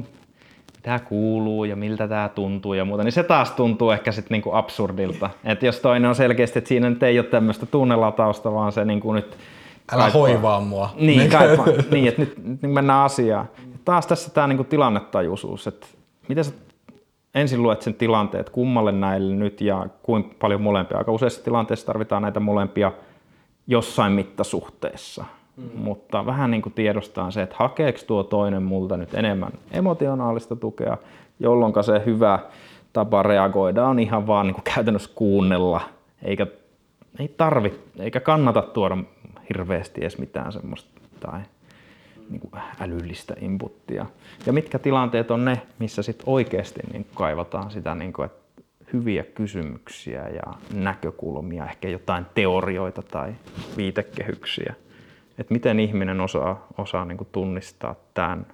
[0.76, 4.52] mitä kuuluu ja miltä tämä tuntuu ja muuta, niin se taas tuntuu ehkä sitten niinku
[4.52, 5.30] absurdilta.
[5.44, 9.12] Että jos toinen on selkeästi, että siinä nyt ei ole tämmöistä tunnelatausta, vaan se niinku
[9.12, 9.36] nyt...
[9.92, 10.20] Älä kaipaa.
[10.20, 10.90] hoivaa mua.
[10.96, 11.66] Niin, kaipaa.
[11.90, 13.48] niin että nyt, nyt mennään asiaan.
[13.58, 15.86] Ja taas tässä tämä niinku tilannetajuisuus, että
[16.28, 16.52] miten sä
[17.34, 20.98] ensin luet sen tilanteen, että kummalle näille nyt ja kuinka paljon molempia.
[20.98, 22.92] Aika useissa tilanteissa tarvitaan näitä molempia
[23.66, 25.24] jossain mittasuhteessa.
[25.56, 25.70] Mm.
[25.74, 30.96] Mutta vähän niin kuin tiedostaa se, että hakeeko tuo toinen multa nyt enemmän emotionaalista tukea,
[31.40, 32.38] jolloin se hyvä
[32.92, 35.80] tapa reagoida on ihan vaan niin kuin käytännössä kuunnella,
[36.22, 36.46] eikä
[37.18, 38.96] ei tarvi, eikä kannata tuoda
[39.48, 41.40] hirveästi edes mitään semmoista tai
[42.30, 44.06] niin kuin älyllistä inputtia.
[44.46, 48.62] Ja mitkä tilanteet on ne, missä sit oikeasti niin kaivataan sitä, niin kuin, että
[48.92, 53.34] hyviä kysymyksiä ja näkökulmia, ehkä jotain teorioita tai
[53.76, 54.74] viitekehyksiä
[55.38, 58.46] että miten ihminen osaa, osaa niin kuin tunnistaa tämän.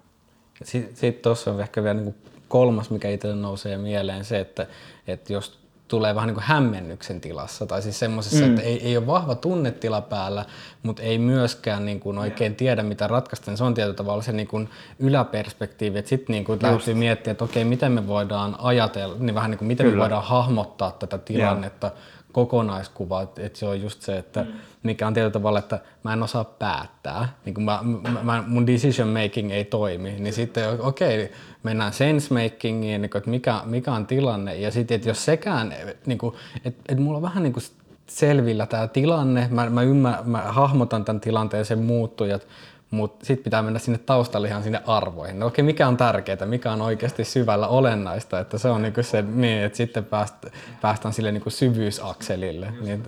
[0.62, 2.15] Sitten sit tuossa on ehkä vielä niin
[2.48, 4.66] kolmas, mikä itselle nousee mieleen, se, että,
[5.07, 8.51] että jos tulee vähän niin kuin hämmennyksen tilassa, tai siis semmoisessa, mm.
[8.51, 10.44] että ei, ei ole vahva tunnetila päällä,
[10.82, 14.32] mutta ei myöskään niin kuin oikein tiedä, mitä ratkaista, niin se on tietyllä tavalla se
[14.32, 19.35] niin kuin yläperspektiivi, että sitten niin täytyy miettiä, että okei, miten me voidaan ajatella, niin
[19.35, 19.97] vähän niin kuin miten Kyllä.
[19.97, 21.93] me voidaan hahmottaa tätä tilannetta, ja
[22.32, 24.52] kokonaiskuva, että, että se on just se, että mm.
[24.82, 27.81] mikä on tietyllä tavalla, että mä en osaa päättää, niin kun mä,
[28.23, 33.31] mä, mun decision making ei toimi, niin sitten okei, okay, mennään sense makingiin, niin että
[33.31, 35.69] mikä, mikä on tilanne, ja sitten, että jos sekään,
[36.07, 36.19] niin
[36.65, 37.65] että, että mulla on vähän niin kuin
[38.07, 42.47] selvillä tämä tilanne, mä, mä, ymmär, mä hahmotan tämän tilanteen, sen muuttujat,
[42.91, 45.39] mutta sitten pitää mennä sinne taustalle ihan sinne arvoihin.
[45.39, 49.23] No okei, mikä on tärkeää, mikä on oikeasti syvällä olennaista, että se on niinku se,
[49.23, 50.35] niin, että sitten pääst,
[50.81, 52.73] päästään sille niinku syvyysakselille.
[52.81, 53.03] Niin,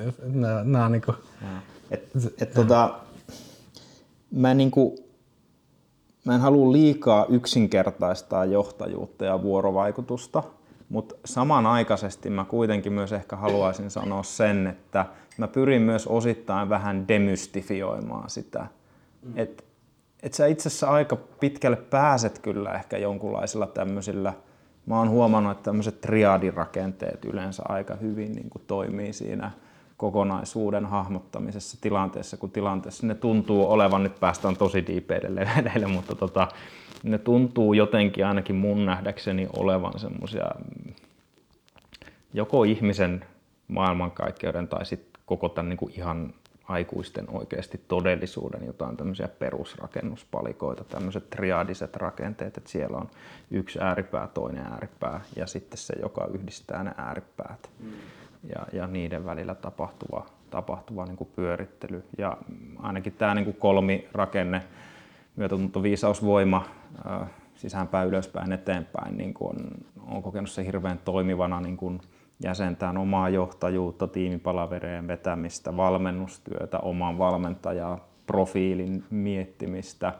[0.64, 1.14] nämä on niinku...
[1.90, 2.08] Et,
[2.40, 2.94] et, tota,
[4.30, 4.96] mä, niinku,
[6.24, 10.42] mä en halua liikaa yksinkertaistaa johtajuutta ja vuorovaikutusta,
[10.88, 15.06] mutta samanaikaisesti mä kuitenkin myös ehkä haluaisin sanoa sen, että
[15.38, 18.66] mä pyrin myös osittain vähän demystifioimaan sitä.
[19.22, 19.32] Mm.
[19.36, 19.62] Että
[20.22, 24.32] että sä itse asiassa aika pitkälle pääset kyllä ehkä jonkunlaisilla tämmöisillä,
[24.86, 29.50] mä oon huomannut, että tämmöiset triadirakenteet yleensä aika hyvin niin kuin toimii siinä
[29.96, 33.06] kokonaisuuden hahmottamisessa tilanteessa kun tilanteessa.
[33.06, 36.48] Ne tuntuu olevan, nyt päästään tosi diipeille leveille, mutta tota,
[37.02, 40.50] ne tuntuu jotenkin ainakin mun nähdäkseni olevan semmoisia
[42.34, 43.24] joko ihmisen
[43.68, 46.34] maailmankaikkeuden tai sitten koko tämän niin kuin ihan
[46.72, 53.10] aikuisten oikeasti todellisuuden jotain tämmöisiä perusrakennuspalikoita, tämmöiset triadiset rakenteet, että siellä on
[53.50, 57.92] yksi ääripää, toinen ääripää ja sitten se, joka yhdistää ne ääripäät mm.
[58.54, 62.04] ja, ja niiden välillä tapahtuva, tapahtuva niin kuin pyörittely.
[62.18, 62.36] Ja
[62.78, 64.62] ainakin tämä niin kuin kolmirakenne,
[65.36, 66.64] myötätunto, viisaus, voima,
[67.54, 69.70] sisäänpäin, ylöspäin, eteenpäin, niin kuin on,
[70.16, 72.00] on kokenut se hirveän toimivana niin kuin
[72.42, 80.12] jäsentään omaa johtajuutta, tiimipalavereen vetämistä, valmennustyötä, oman valmentajan profiilin miettimistä,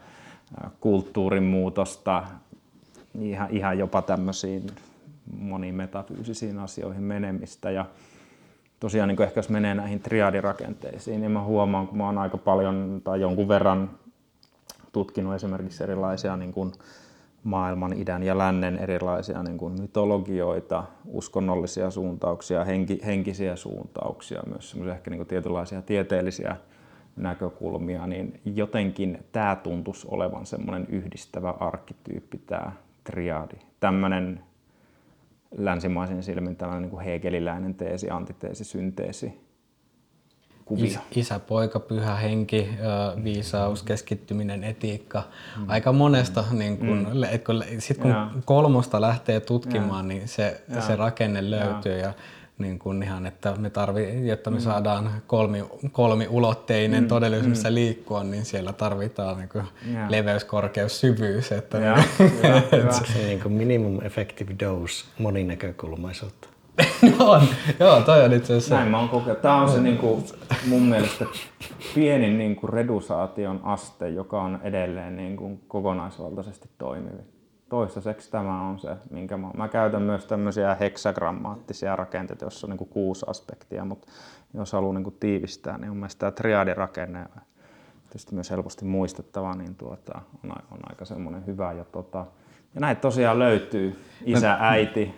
[0.80, 2.24] kulttuurin muutosta,
[3.20, 4.66] ihan, ihan jopa tämmöisiin
[5.38, 7.70] moniin metafyysisiin asioihin menemistä.
[7.70, 7.86] Ja
[8.80, 13.00] tosiaan niin ehkä jos menee näihin triadirakenteisiin, niin mä huomaan, kun mä oon aika paljon
[13.04, 13.90] tai jonkun verran
[14.92, 16.72] tutkinut esimerkiksi erilaisia niin kuin
[17.44, 25.10] maailman idän ja lännen erilaisia niin kuin mytologioita, uskonnollisia suuntauksia, henki, henkisiä suuntauksia, myös ehkä
[25.10, 26.56] niin kuin tietynlaisia tieteellisiä
[27.16, 32.72] näkökulmia, niin jotenkin tämä tuntuisi olevan semmoinen yhdistävä arkkityyppi, tämä
[33.04, 33.56] triadi.
[33.80, 34.40] Tämmöinen
[35.56, 39.51] länsimaisin silmin tällainen niin kuin hegeliläinen teesi, antiteesi, synteesi
[40.76, 40.86] kuvia.
[40.86, 42.68] Isä, isä, poika, pyhä henki,
[43.24, 45.22] viisaus, keskittyminen, etiikka.
[45.58, 45.64] Mm.
[45.68, 47.24] Aika monesta, niin kun, mm.
[47.24, 48.30] et kun, sit kun ja.
[48.44, 50.16] kolmosta lähtee tutkimaan, ja.
[50.16, 51.98] niin se, se rakenne löytyy.
[51.98, 52.02] Ja.
[52.02, 52.12] Ja,
[52.58, 54.62] niin kuin ihan, että me tarvii, jotta me mm.
[54.62, 57.08] saadaan kolmi, kolmiulotteinen mm.
[57.08, 57.74] todellisuus, missä mm.
[57.74, 59.64] liikkua, niin siellä tarvitaan niin kuin
[60.08, 61.52] leveys, korkeus, syvyys.
[61.52, 61.96] Että ja,
[62.42, 66.51] ja, se niin kuin minimum effective dose moninäkökulmaisuutta.
[67.18, 67.42] on.
[67.80, 68.74] Joo, toi on itse asiassa.
[68.74, 69.42] Näin mä oon kokenut.
[69.42, 70.24] Tämä on se niin kuin,
[70.66, 71.26] mun mielestä
[71.94, 77.22] pienin niin kuin redusaation aste, joka on edelleen niin kuin, kokonaisvaltaisesti toimivi.
[77.68, 82.78] Toistaiseksi tämä on se, minkä mä, mä käytän myös tämmöisiä heksagrammaattisia rakenteita, joissa on niin
[82.78, 84.08] kuin kuusi aspektia, mutta
[84.54, 87.26] jos haluaa niin kuin tiivistää, niin mun mielestä tämä triadirakenne
[88.12, 91.72] tietysti myös helposti muistettava, niin tuota, on, on aika semmoinen hyvä.
[91.72, 92.26] Ja, tota,
[92.74, 95.14] ja näitä tosiaan löytyy isä, äiti,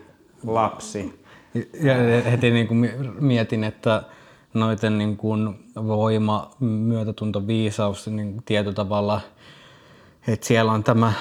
[0.46, 1.23] lapsi,
[1.82, 1.94] ja
[2.30, 2.90] heti niin kuin
[3.20, 4.02] mietin, että
[4.54, 9.20] noiden niin kuin voima, myötätunto, viisaus niin tietyllä tavalla,
[10.28, 11.12] että siellä on tämä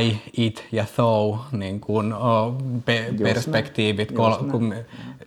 [0.00, 2.54] I, it ja thou niin kuin, oh,
[2.84, 4.74] pe- perspektiivit, kol- kun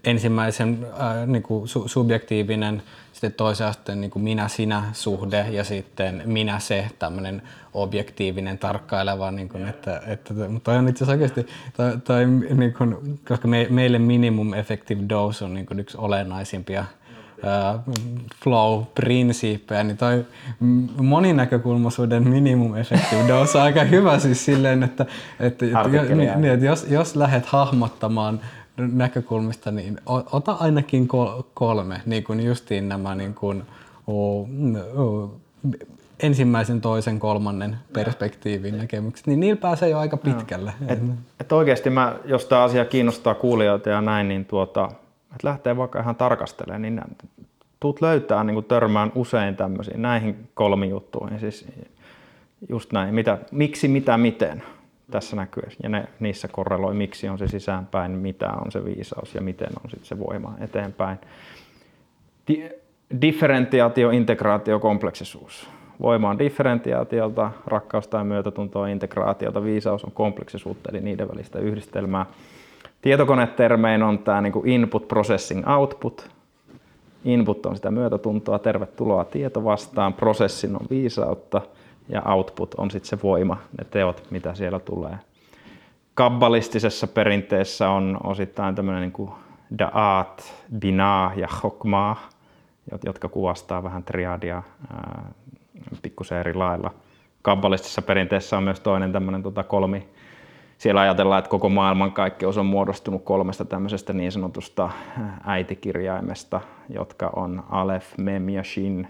[0.04, 2.84] ensimmäisen äh, niin kuin su- subjektiivinen
[3.22, 7.42] sitten toisen asteen niin kuin minä-sinä-suhde ja sitten minä-se, tämmöinen
[7.74, 10.34] objektiivinen, tarkkaileva, niin kuin, että, että
[10.64, 11.48] toi on itse asiassa oikeasti,
[11.78, 12.26] toi, toi,
[12.56, 16.86] niin kuin, koska me, meille minimum effective dose on niin kuin yksi olennaisimpia
[18.44, 20.26] flow-prinsiippejä, niin toi
[21.02, 25.06] moninäkökulmaisuuden minimum effective dose on aika hyvä siis silleen, että,
[25.40, 28.40] että, että, niin, että jos, jos lähdet hahmottamaan
[28.78, 29.98] näkökulmista, niin
[30.32, 31.08] ota ainakin
[31.54, 33.64] kolme, niin kuin justiin nämä niin kuin,
[34.08, 34.48] oh,
[34.96, 35.42] oh,
[36.20, 40.74] ensimmäisen, toisen, kolmannen perspektiivin näkemykset, niin niillä pääsee jo aika pitkälle.
[40.88, 41.00] Et,
[41.40, 44.90] et oikeasti mä, jos tämä asia kiinnostaa kuulijoita ja näin, niin tuota,
[45.32, 47.02] että lähtee vaikka ihan tarkastelemaan, niin
[47.80, 51.40] tuut löytää niin törmään usein tämmöisiin näihin kolmijuttuihin.
[51.40, 51.68] Siis
[52.70, 54.64] just näin, mitä, miksi, mitä, miten
[55.12, 55.64] tässä näkyy.
[55.84, 59.90] Ja ne, niissä korreloi, miksi on se sisäänpäin, mitä on se viisaus ja miten on
[59.90, 61.18] sitten se voima eteenpäin.
[62.48, 62.70] Di-
[63.22, 65.70] differentiaatio, integraatio, kompleksisuus.
[66.02, 72.26] Voima on differentiaatiolta, rakkaus tai myötätunto on integraatiota, viisaus on kompleksisuutta, eli niiden välistä yhdistelmää.
[73.02, 76.30] Tietokonetermein on tämä niin input, processing, output.
[77.26, 81.62] Input on sitä myötätuntoa, tervetuloa tieto vastaan, prosessin on viisautta–
[82.12, 85.18] ja output on sitten se voima, ne teot, mitä siellä tulee.
[86.14, 89.30] Kabbalistisessa perinteessä on osittain tämmöinen niin
[89.82, 90.44] da'at,
[90.80, 92.30] binah ja chokmah,
[93.06, 94.64] jotka kuvastaa vähän triadia
[96.02, 96.94] pikkusen eri lailla.
[97.42, 100.08] Kabbalistisessa perinteessä on myös toinen tämmöinen tota kolmi,
[100.82, 104.90] siellä ajatellaan, että koko maailmankaikkeus on muodostunut kolmesta tämmöisestä niin sanotusta
[105.46, 109.08] äitikirjaimesta, jotka on Aleph, Mem ja Shin.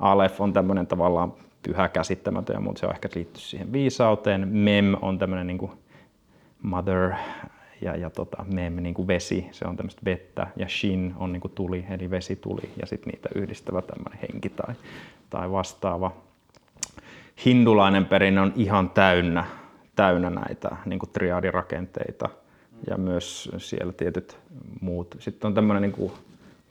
[0.00, 1.32] Aleph on tämmöinen tavallaan
[1.62, 4.48] pyhä käsittämätön, mutta se on ehkä liittyy siihen viisauteen.
[4.48, 5.70] Mem on tämmöinen niin
[6.62, 7.12] mother
[7.80, 11.40] ja, ja tota, mem niin kuin vesi, se on tämmöistä vettä, ja shin on niin
[11.40, 14.74] kuin tuli, eli vesituli, ja sitten niitä yhdistävä tämmöinen henki tai,
[15.30, 16.12] tai vastaava.
[17.46, 19.44] Hindulainen perinne on ihan täynnä,
[19.96, 22.28] täynnä näitä niin kuin triadirakenteita,
[22.90, 24.38] ja myös siellä tietyt
[24.80, 25.16] muut.
[25.18, 26.12] Sitten on tämmöinen niin kuin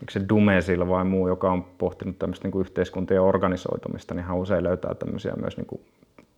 [0.10, 4.96] se Dumesil vai muu, joka on pohtinut tämmöistä niin yhteiskuntien organisoitumista, niin hän usein löytää
[4.96, 5.82] tämmöisiä myös niin kuin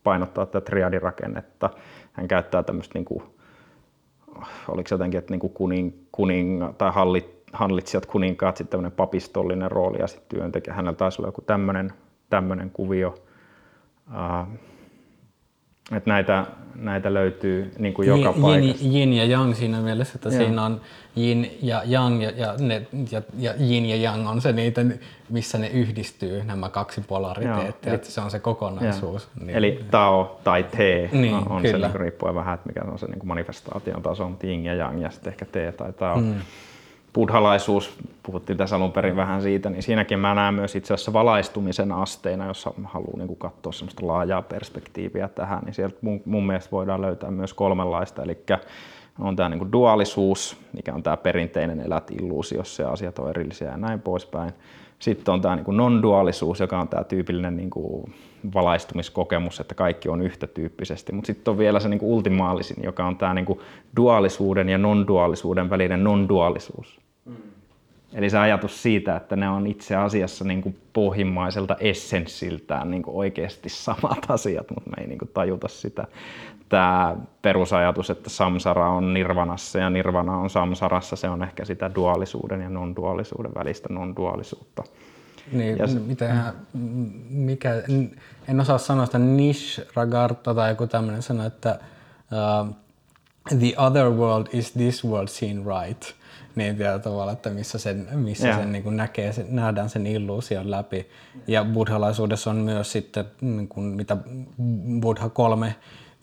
[0.04, 1.70] painottaa tätä triadirakennetta.
[2.14, 3.24] Hän käyttää tämmöistä, niin kuin,
[4.68, 9.72] oliko se jotenkin, että niin kuin kuning, kuning, tai hallit, hallitsijat, kuninkaat, sitten tämmöinen papistollinen
[9.72, 10.74] rooli ja sitten työntekijä.
[10.74, 11.94] Hänellä taisi olla joku tämmöinen,
[12.30, 13.16] tämmöinen kuvio.
[14.08, 14.48] Uh,
[15.92, 16.46] että näitä,
[16.76, 18.86] näitä löytyy niin kuin joka yin, paikassa.
[18.86, 20.38] Yin ja yang siinä mielessä, että Joo.
[20.38, 20.82] siinä on
[21.18, 24.82] yin ja yang ja, ja, ne, ja, ja yin ja yang on se niitä,
[25.30, 29.28] missä ne yhdistyy, nämä kaksi polariteettia, että se on se kokonaisuus.
[29.40, 31.88] Niin, Eli Tao tai Te Niin, on, on se kyllä.
[31.88, 35.02] niin riippuen vähän, että mikä on se niin kuin manifestaation taso, on Yin ja Yang
[35.02, 36.22] ja sitten ehkä Te tai Tao.
[36.22, 36.36] Mm.
[37.16, 41.92] Buddhalaisuus, puhuttiin tässä alun perin vähän siitä, niin siinäkin mä näen myös itse asiassa valaistumisen
[41.92, 47.02] asteina, jos haluaa niin katsoa semmoista laajaa perspektiiviä tähän, niin sieltä mun, mun mielestä voidaan
[47.02, 48.38] löytää myös kolmenlaista, eli
[49.20, 53.72] on tämä niin kuin duaalisuus, mikä on tämä perinteinen elät illuusiossa ja asiat on erillisiä
[53.72, 54.54] ja näin poispäin.
[55.00, 58.14] Sitten on tämä niin kuin non-duaalisuus, joka on tämä tyypillinen niin kuin
[58.54, 61.14] valaistumiskokemus, että kaikki on yhtä tyyppisesti.
[61.14, 63.60] Mutta sitten on vielä se niin kuin ultimaalisin, joka on tämä niin kuin
[63.96, 67.05] duaalisuuden ja non-duaalisuuden välinen non-duaalisuus.
[68.16, 73.18] Eli se ajatus siitä, että ne on itse asiassa niin kuin pohjimmaiselta essenssiltään niin kuin
[73.18, 76.08] oikeasti samat asiat, mutta me ei niin kuin tajuta sitä.
[76.70, 82.62] Tämä perusajatus, että samsara on nirvanassa ja nirvana on samsarassa, se on ehkä sitä duaalisuuden
[82.62, 84.84] ja non-duaalisuuden välistä non-duaalisuutta.
[85.52, 86.00] Niin, Ja se-
[87.30, 87.70] mikä,
[88.48, 91.80] en osaa sanoa sitä niche ragarta tai joku tämmöinen sana, että
[92.62, 92.76] uh,
[93.60, 96.16] the other world is this world seen right.
[96.56, 100.72] Niin tietyllä tavalla, että missä sen, missä sen niin kuin näkee, sen, nähdään sen illuusion
[100.72, 101.10] läpi.
[101.48, 104.18] Ja buddhalaisuudessa on myös sitten, niin kuin, mitä
[105.02, 105.76] buddha kolme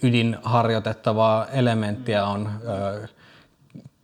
[0.02, 3.09] ydinharjoitettavaa elementtiä on ö,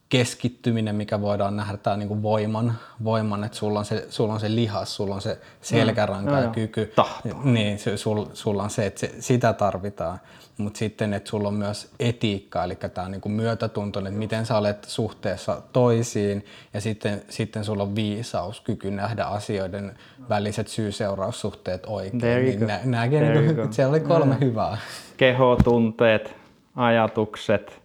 [0.08, 2.74] keskittyminen, mikä voidaan nähdä tää niinku voiman,
[3.04, 6.50] voiman, että sulla on, se, sulla on se lihas, sulla on se selkäranka Joo, ja
[6.50, 6.92] kyky.
[6.96, 7.28] Tahto.
[7.44, 10.18] Niin, se, sul, sulla on se, että se, sitä tarvitaan.
[10.58, 14.84] Mutta sitten, että sulla on myös etiikka, eli tämä niinku myötätunto, että miten sä olet
[14.84, 16.44] suhteessa toisiin.
[16.74, 19.94] Ja sitten, sitten sulla on viisaus, kyky nähdä asioiden
[20.28, 22.18] väliset syy-seuraussuhteet oikein.
[22.18, 24.78] There Niin nä, you niinku, siellä oli kolme hyvää.
[25.16, 26.34] Keho, tunteet,
[26.76, 27.82] ajatukset,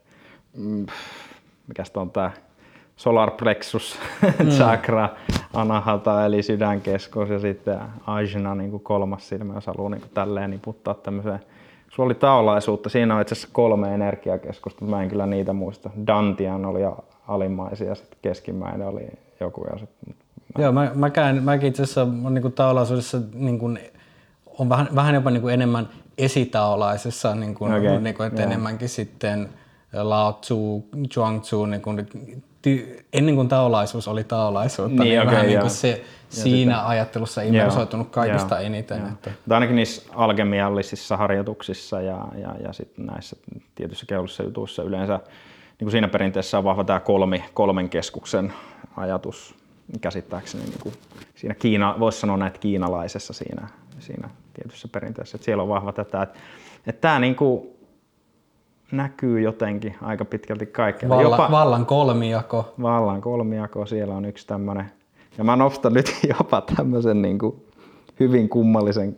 [0.58, 0.86] mm,
[1.68, 2.32] mikä on tämä
[2.96, 4.00] solar plexus
[4.58, 5.10] chakra,
[5.54, 10.50] anahata eli sydänkeskus ja sitten ajna niin kuin kolmas silmä, jos haluaa niin kuin tälleen
[10.50, 11.40] niputtaa tämmöiseen.
[11.96, 15.90] Sulla oli taolaisuutta, siinä on itse asiassa kolme energiakeskusta, mä en kyllä niitä muista.
[16.08, 16.80] Dantian oli
[17.28, 19.08] alimmaisia ja sitten keskimmäinen oli
[19.40, 20.16] joku ja sitten
[20.58, 23.80] Joo, mä, mäkään, mäkin itse asiassa on niin taolaisuudessa niin kuin,
[24.60, 28.52] on vähän, vähän jopa niin kuin enemmän esitaolaisessa, niin kuin, Okei, niin kuin, että joo.
[28.52, 29.50] enemmänkin sitten
[29.94, 32.08] Lao Tzu, Zhuang Tzu, niin kuin,
[32.64, 37.42] ty, ennen kuin taolaisuus oli taolaisuutta, Niin, niin, okei, vähän niin kuin se siinä ajattelussa
[37.42, 39.00] immersoitunut kaikista joo, eniten.
[39.00, 39.08] joo.
[39.08, 43.36] Että, Mutta ainakin niissä alkemiallisissa harjoituksissa ja, ja, ja sitten näissä
[43.76, 48.54] tietyissä keulissa jutuissa yleensä niin kuin siinä perinteessä on vahva tämä kolmi, kolmen keskuksen
[48.98, 49.56] ajatus
[50.02, 50.96] käsittääkseni niin kuin
[51.36, 53.68] siinä Kiina, voisi sanoa näitä kiinalaisessa siinä,
[54.00, 56.40] siinä tietyssä perinteessä, että siellä on vahva tätä, että,
[56.88, 57.68] että tämä niin kuin
[58.94, 61.10] näkyy jotenkin aika pitkälti kaikkea.
[61.10, 62.74] Valla, vallan kolmijako.
[62.82, 64.92] vallan kolmijako, siellä on yksi tämmöinen.
[65.38, 67.66] Ja mä nostan nyt jopa tämmöisen niin kuin
[68.20, 69.18] hyvin kummallisen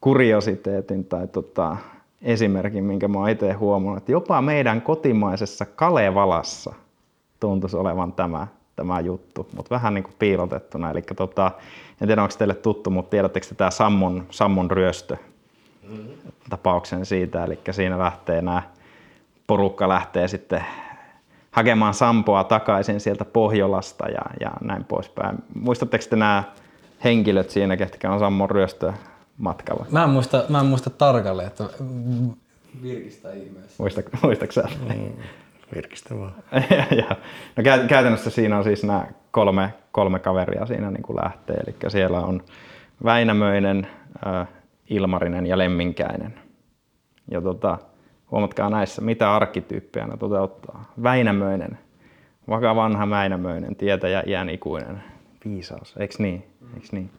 [0.00, 1.76] kuriositeetin tai tota,
[2.22, 6.72] esimerkin, minkä mä oon itse huomannut, että jopa meidän kotimaisessa Kalevalassa
[7.40, 8.46] tuntuisi olevan tämä,
[8.76, 10.90] tämä juttu, mutta vähän niin kuin piilotettuna.
[10.90, 11.50] Eli tota,
[12.00, 15.16] en tiedä, onko teille tuttu, mutta tiedättekö te tämä Sammon, Sammon ryöstö
[16.50, 18.62] tapauksen siitä, eli siinä lähtee nämä
[19.46, 20.64] porukka lähtee sitten
[21.50, 25.38] hakemaan Sampoa takaisin sieltä Pohjolasta ja, ja näin poispäin.
[25.54, 26.44] Muistatteko te nämä
[27.04, 28.92] henkilöt siinä, ketkä on Sammon ryöstö
[29.38, 29.86] matkalla?
[29.90, 31.64] Mä en muista, mä en muista tarkalleen, että
[32.82, 33.82] virkistä ihmeessä.
[33.82, 34.68] Muistatko, muistatko sä?
[35.74, 36.30] Virkistävää.
[36.98, 37.16] ja,
[37.56, 41.56] no kä- käytännössä siinä on siis nämä kolme, kolme kaveria siinä niin kuin lähtee.
[41.56, 42.42] Eli siellä on
[43.04, 43.86] Väinämöinen,
[44.26, 44.48] äh,
[44.90, 46.34] Ilmarinen ja Lemminkäinen.
[47.30, 47.78] Ja tota,
[48.30, 50.92] huomatkaa näissä, mitä arkkityyppejä ne toteuttaa.
[51.02, 51.78] Väinämöinen,
[52.48, 55.02] vaka vanha Väinämöinen, tietäjä iän ikuinen,
[55.44, 56.46] viisaus, eiks niin?
[56.74, 57.10] Eiks niin?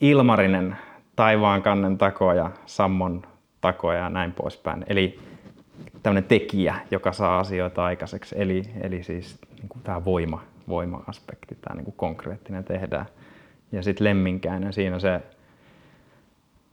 [0.00, 0.76] Ilmarinen,
[1.16, 3.22] taivaan kannen takoja, sammon
[3.60, 4.84] takoja ja näin poispäin.
[4.88, 5.18] Eli
[6.02, 8.34] tämmöinen tekijä, joka saa asioita aikaiseksi.
[8.38, 13.06] Eli, eli siis niin tämä voima, voima-aspekti, tämä niin konkreettinen tehdään.
[13.72, 15.20] Ja sitten lemminkäinen, siinä se,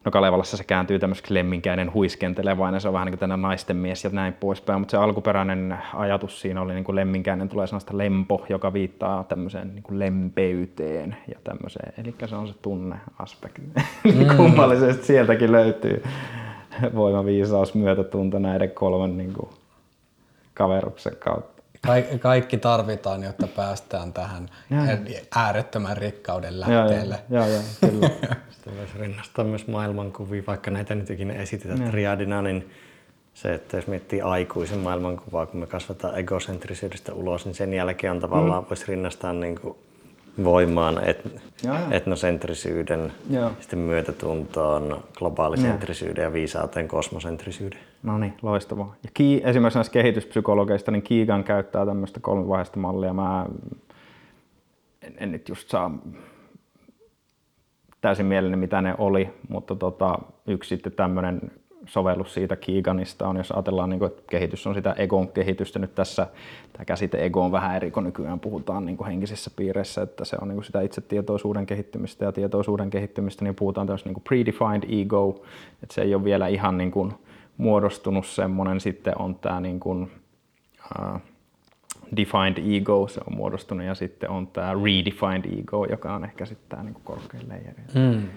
[0.05, 4.03] no Kalevalassa se kääntyy tämmöiseksi lemminkäinen huiskentelevainen, se on vähän niin kuin tänä naisten mies
[4.03, 8.45] ja näin poispäin, mutta se alkuperäinen ajatus siinä oli niin kuin lemminkäinen, tulee sanasta lempo,
[8.49, 13.61] joka viittaa tämmöiseen niin kuin lempeyteen ja tämmöiseen, eli se on se tunneaspekti.
[14.03, 14.37] Mm.
[14.37, 16.03] Kummallisesti sieltäkin löytyy
[16.95, 19.49] voima, viisaus, myötätunto näiden kolmen niin kuin,
[20.53, 21.60] kaveruksen kautta.
[21.87, 24.49] Kaikki, kaikki tarvitaan, jotta päästään tähän
[25.35, 27.19] äärettömän rikkauden lähteelle.
[27.29, 28.09] Joo, joo, kyllä.
[28.51, 32.69] Sitten voisi rinnastaa myös maailmankuvia, vaikka näitä nyt ikinä esitetään triadina, niin
[33.33, 38.19] se, että jos miettii aikuisen maailmankuvaa, kun me kasvataan egocentrisyydestä ulos, niin sen jälkeen on
[38.19, 38.69] tavallaan mm.
[38.69, 39.77] voisi rinnastaa niin kuin
[40.43, 41.41] voimaan et,
[41.91, 43.51] etnosentrisyyden, Joo.
[43.59, 47.79] sitten myötätuntoon, globaalisentrisyyden ja viisauteen kosmosentrisyyden.
[48.03, 48.95] No niin, loistavaa.
[49.03, 53.13] Ja Ki, esimerkiksi näistä kehityspsykologeista, niin Keegan käyttää tämmöistä kolmivaiheista mallia.
[53.13, 53.45] Mä
[55.01, 55.91] en, en nyt just saa
[58.01, 61.51] täysin mielelläni, mitä ne oli, mutta tota, yksi sitten tämmöinen
[61.85, 65.79] sovellus siitä Keeganista on, jos ajatellaan, niin kuin, että kehitys on sitä egon kehitystä.
[65.79, 66.27] Nyt tässä
[66.73, 70.37] tämä käsite ego on vähän eri, kun nykyään puhutaan niin kuin henkisissä piireissä, että se
[70.41, 75.01] on niin kuin sitä itsetietoisuuden kehittymistä ja tietoisuuden kehittymistä, niin puhutaan tämmöistä niin kuin predefined
[75.01, 75.43] ego,
[75.83, 77.13] että se ei ole vielä ihan niin kuin
[77.57, 78.79] muodostunut semmoinen.
[78.79, 80.11] Sitten on tämä niin kuin,
[80.99, 81.21] uh,
[82.17, 86.69] defined ego, se on muodostunut, ja sitten on tämä redefined ego, joka on ehkä sitten
[86.69, 87.81] tämä niin korkein leijeri.
[87.93, 88.27] Mm.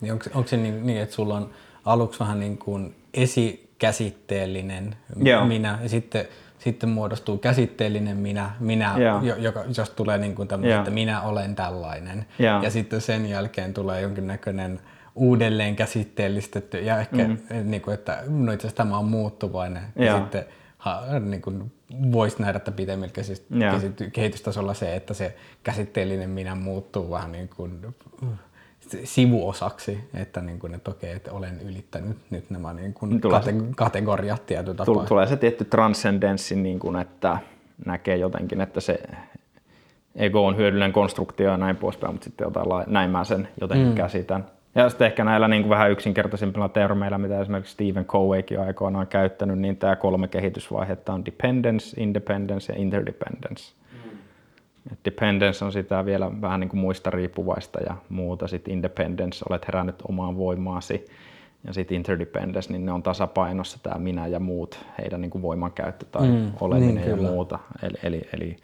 [0.00, 1.50] Niin onko, onko se niin, niin, että sulla on
[1.86, 5.44] aluksi vähän niin kuin esikäsitteellinen Joo.
[5.44, 6.26] minä ja sitten,
[6.58, 9.36] sitten muodostuu käsitteellinen minä, minä Joo.
[9.36, 10.80] joka, jos tulee niin kuin tämmöinen, Joo.
[10.80, 12.26] että minä olen tällainen.
[12.38, 12.62] Joo.
[12.62, 14.80] Ja sitten sen jälkeen tulee jonkinnäköinen
[15.14, 17.38] uudelleen käsitteellistetty ja ehkä mm.
[17.64, 19.82] niin kuin, että no itse asiassa tämä on muuttuvainen.
[19.96, 20.18] Ja Joo.
[20.18, 20.44] sitten
[20.78, 21.72] ha, niin kuin
[22.12, 22.72] voisi nähdä, että
[23.12, 27.94] käsit- kehitystasolla se, että se käsitteellinen minä muuttuu vähän niin kuin
[29.04, 33.74] sivuosaksi, että, niin kuin, että okei, että olen ylittänyt nyt nämä niin kuin Tulee kate-
[33.76, 35.04] kategoriat tietyllä tapaa.
[35.04, 37.38] Tulee se tietty transcendenssi, niin kuin, että
[37.86, 38.98] näkee jotenkin, että se
[40.14, 43.88] ego on hyödyllinen konstruktio ja näin poispäin, mutta sitten jotain lai- näin mä sen jotenkin
[43.88, 43.94] mm.
[43.94, 44.44] käsitän.
[44.74, 49.06] Ja sitten ehkä näillä niin kuin vähän yksinkertaisimmilla termeillä, mitä esimerkiksi Stephen Coveykin on aikoinaan
[49.06, 53.72] käyttänyt, niin tämä kolme kehitysvaihetta on dependence, independence ja interdependence.
[54.92, 58.46] Et dependence on sitä vielä vähän niin kuin muista riippuvaista ja muuta.
[58.46, 61.04] Sitten independence, olet herännyt omaan voimaasi.
[61.64, 66.06] Ja sitten interdependence, niin ne on tasapainossa tämä minä ja muut, heidän niin kuin voimankäyttö
[66.12, 67.30] tai Mm, mm, oleminen niin, ja kyllä.
[67.30, 67.58] muuta.
[67.82, 68.56] Eli, eli, eli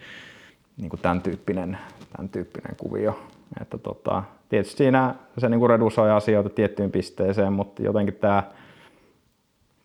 [0.76, 1.78] niin kuin tämän, tyyppinen,
[2.16, 3.18] tämän tyyppinen kuvio.
[3.60, 8.42] Että tota, tietysti siinä se niin kuin redusoi asioita tiettyyn pisteeseen, mutta jotenkin tämä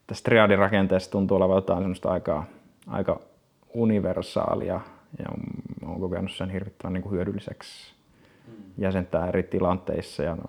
[0.08, 2.44] tästä triadirakenteesta tuntuu olevan jotain semmoista aika,
[2.88, 3.20] aika
[3.74, 4.82] universaalia
[5.20, 5.26] ja
[5.86, 7.94] olen kokenut sen hirvittävän niin kuin hyödylliseksi
[8.78, 10.44] jäsentää eri tilanteissa ja no,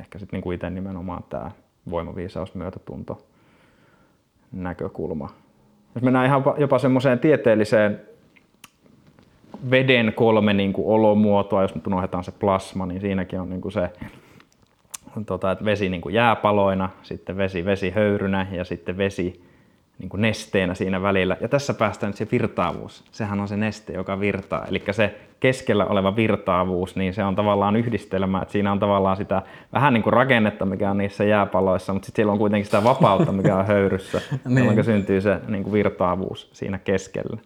[0.00, 1.50] ehkä sitten niin itse nimenomaan tämä
[1.90, 3.26] voimaviisaus, myötätunto,
[4.52, 5.30] näkökulma.
[5.94, 8.00] Jos mennään ihan jopa- jopa semmoiseen tieteelliseen
[9.70, 13.72] veden kolme niin kuin olomuotoa, jos nyt unohdetaan se plasma, niin siinäkin on niin kuin
[13.72, 13.90] se,
[15.26, 19.44] tota, että vesi niin kuin jääpaloina, sitten vesi vesihöyrynä ja sitten vesi
[19.98, 21.36] niin kuin nesteenä siinä välillä.
[21.40, 23.04] Ja tässä päästään nyt se virtaavuus.
[23.12, 24.64] Sehän on se neste, joka virtaa.
[24.64, 29.42] Eli se keskellä oleva virtaavuus, niin se on tavallaan yhdistelmä, että siinä on tavallaan sitä
[29.72, 33.32] vähän niin kuin rakennetta, mikä on niissä jääpaloissa, mutta sitten siellä on kuitenkin sitä vapautta,
[33.32, 34.58] mikä on höyryssä, Niin.
[34.58, 37.36] jolloin syntyy se niin kuin virtaavuus siinä keskellä.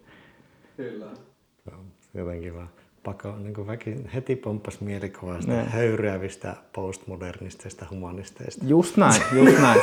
[1.64, 2.68] Se on jotenkin vaan
[3.05, 8.64] pako, niin kuin väki, heti pomppas mielikuvaa sitä höyryävistä postmodernisteista humanisteista.
[8.68, 9.81] Just näin, just näin.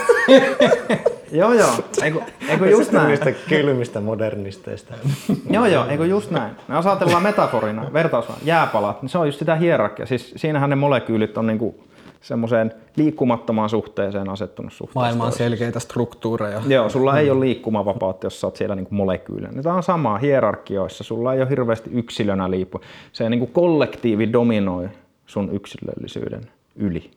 [1.32, 1.72] joo, joo,
[2.04, 2.20] eikö,
[2.50, 3.08] eikö just näin.
[3.08, 4.94] Niistä kylmistä modernisteista.
[5.50, 6.56] Joo, joo, eikö just näin.
[6.68, 10.06] Me jos ajatellaan metaforina, vertausvana, jääpalat, niin se on just sitä hierarkia.
[10.06, 11.84] Siis siinähän ne molekyylit on niinku
[12.22, 15.18] semmoiseen liikkumattomaan suhteeseen asettunut suhteeseen.
[15.18, 16.62] Maailman selkeitä struktuureja.
[16.68, 19.64] Joo, sulla ei ole liikkumavapautta, jos sä oot siellä niinku molekyylinen.
[19.64, 21.04] Tämä on sama hierarkioissa.
[21.04, 22.82] Sulla ei ole hirveästi yksilönä liippu.
[23.12, 24.90] Se niinku kollektiivi dominoi
[25.26, 26.42] sun yksilöllisyyden
[26.76, 27.12] yli.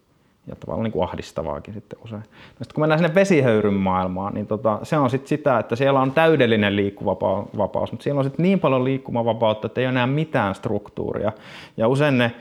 [0.46, 2.20] Ja tavallaan niinku ahdistavaakin sitten usein.
[2.20, 6.00] No sitten kun mennään sinne vesihöyryn maailmaan, niin tota, se on sitten sitä, että siellä
[6.00, 10.54] on täydellinen liikkuvapaus, mutta siellä on sitten niin paljon liikkumavapautta, että ei ole enää mitään
[10.54, 11.32] struktuuria.
[11.76, 12.32] Ja usein ne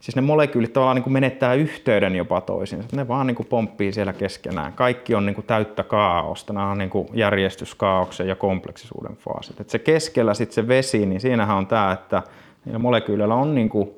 [0.00, 2.96] Siis ne molekyylit tavallaan niin kuin menettää yhteyden jopa toisiinsa.
[2.96, 4.72] Ne vaan niin kuin pomppii siellä keskenään.
[4.72, 6.52] Kaikki on niin kuin täyttä kaaosta.
[6.52, 9.60] Nämä on niin kuin järjestyskaauksen ja kompleksisuuden faasit.
[9.60, 12.22] Et se keskellä sitten se vesi, niin siinähän on tämä, että
[12.64, 13.90] niillä molekyyleillä on niin kuin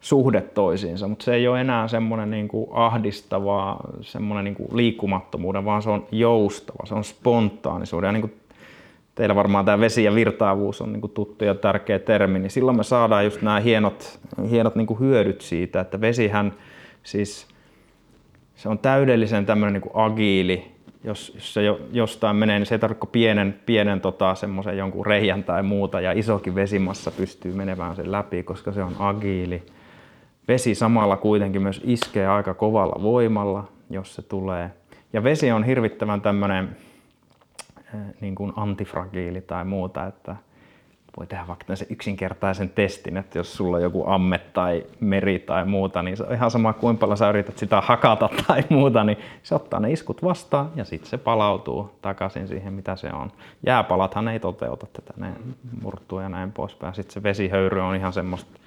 [0.00, 5.64] suhde toisiinsa, mutta se ei ole enää semmoinen niin kuin ahdistava semmoinen niin kuin liikkumattomuuden,
[5.64, 8.08] vaan se on joustava, se on spontaanisuuden.
[8.08, 8.34] Ja niin kuin
[9.16, 12.82] teillä varmaan tämä vesi ja virtaavuus on niin tuttu ja tärkeä termi, niin silloin me
[12.82, 14.20] saadaan just nämä hienot,
[14.50, 16.52] hienot niin hyödyt siitä, että vesihän
[17.02, 17.46] siis
[18.54, 20.64] se on täydellisen tämmöinen niin agiili,
[21.04, 25.06] jos, jos se jo, jostain menee, niin se ei tarvitse pienen, pienen tota, semmoisen jonkun
[25.06, 29.62] reijän tai muuta, ja isokin vesimassa pystyy menemään sen läpi, koska se on agiili.
[30.48, 34.70] Vesi samalla kuitenkin myös iskee aika kovalla voimalla, jos se tulee.
[35.12, 36.76] Ja vesi on hirvittävän tämmöinen
[38.20, 40.36] niin kuin antifragiili tai muuta, että
[41.16, 45.64] voi tehdä vaikka sen yksinkertaisen testin, että jos sulla on joku amme tai meri tai
[45.64, 49.18] muuta, niin se on ihan sama kuin paljon sä yrität sitä hakata tai muuta, niin
[49.42, 53.32] se ottaa ne iskut vastaan ja sitten se palautuu takaisin siihen, mitä se on.
[53.66, 55.32] Jääpalathan ei toteuta tätä, ne
[55.82, 56.94] murtuu ja näin poispäin.
[56.94, 58.60] Sitten se vesihöyry on ihan semmoista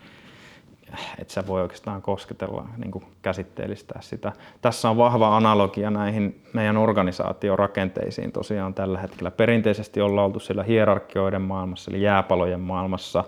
[1.19, 4.31] että sä voi oikeastaan kosketella, niin käsitteellistää sitä.
[4.61, 9.31] Tässä on vahva analogia näihin meidän organisaatiorakenteisiin tosiaan tällä hetkellä.
[9.31, 13.23] Perinteisesti ollaan oltu siellä hierarkioiden maailmassa, eli jääpalojen maailmassa.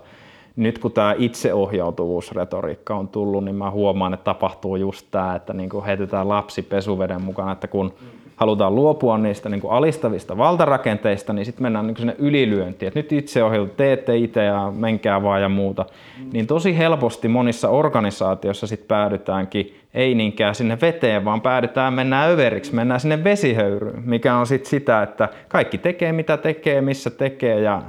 [0.56, 5.84] Nyt kun tämä itseohjautuvuusretoriikka on tullut, niin mä huomaan, että tapahtuu just tämä, että niin
[5.86, 7.94] heitetään lapsi pesuveden mukana, että kun
[8.42, 13.12] halutaan luopua niistä niin kuin alistavista valtarakenteista, niin sitten mennään niin sinne ylilyöntiin, että nyt
[13.12, 15.86] itse ohjautu, teette itse ja menkää vaan ja muuta.
[16.32, 22.74] Niin tosi helposti monissa organisaatioissa sitten päädytäänkin ei niinkään sinne veteen, vaan päädytään, mennään överiksi,
[22.74, 27.82] mennään sinne vesihöyryyn, mikä on sitten sitä, että kaikki tekee mitä tekee, missä tekee ja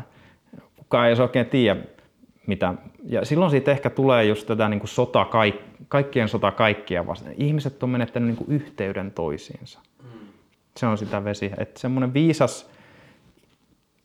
[0.78, 1.80] kukaan ei oikein tiedä
[2.48, 2.74] mitä.
[3.06, 5.28] Ja silloin siitä ehkä tulee just tätä niin kuin sota,
[5.88, 7.36] kaikkien sota kaikkia vastaan.
[7.38, 9.80] Ihmiset on menettänyt niin kuin yhteyden toisiinsa.
[10.78, 11.52] Se on sitä vesi.
[11.58, 12.70] Että semmoinen viisas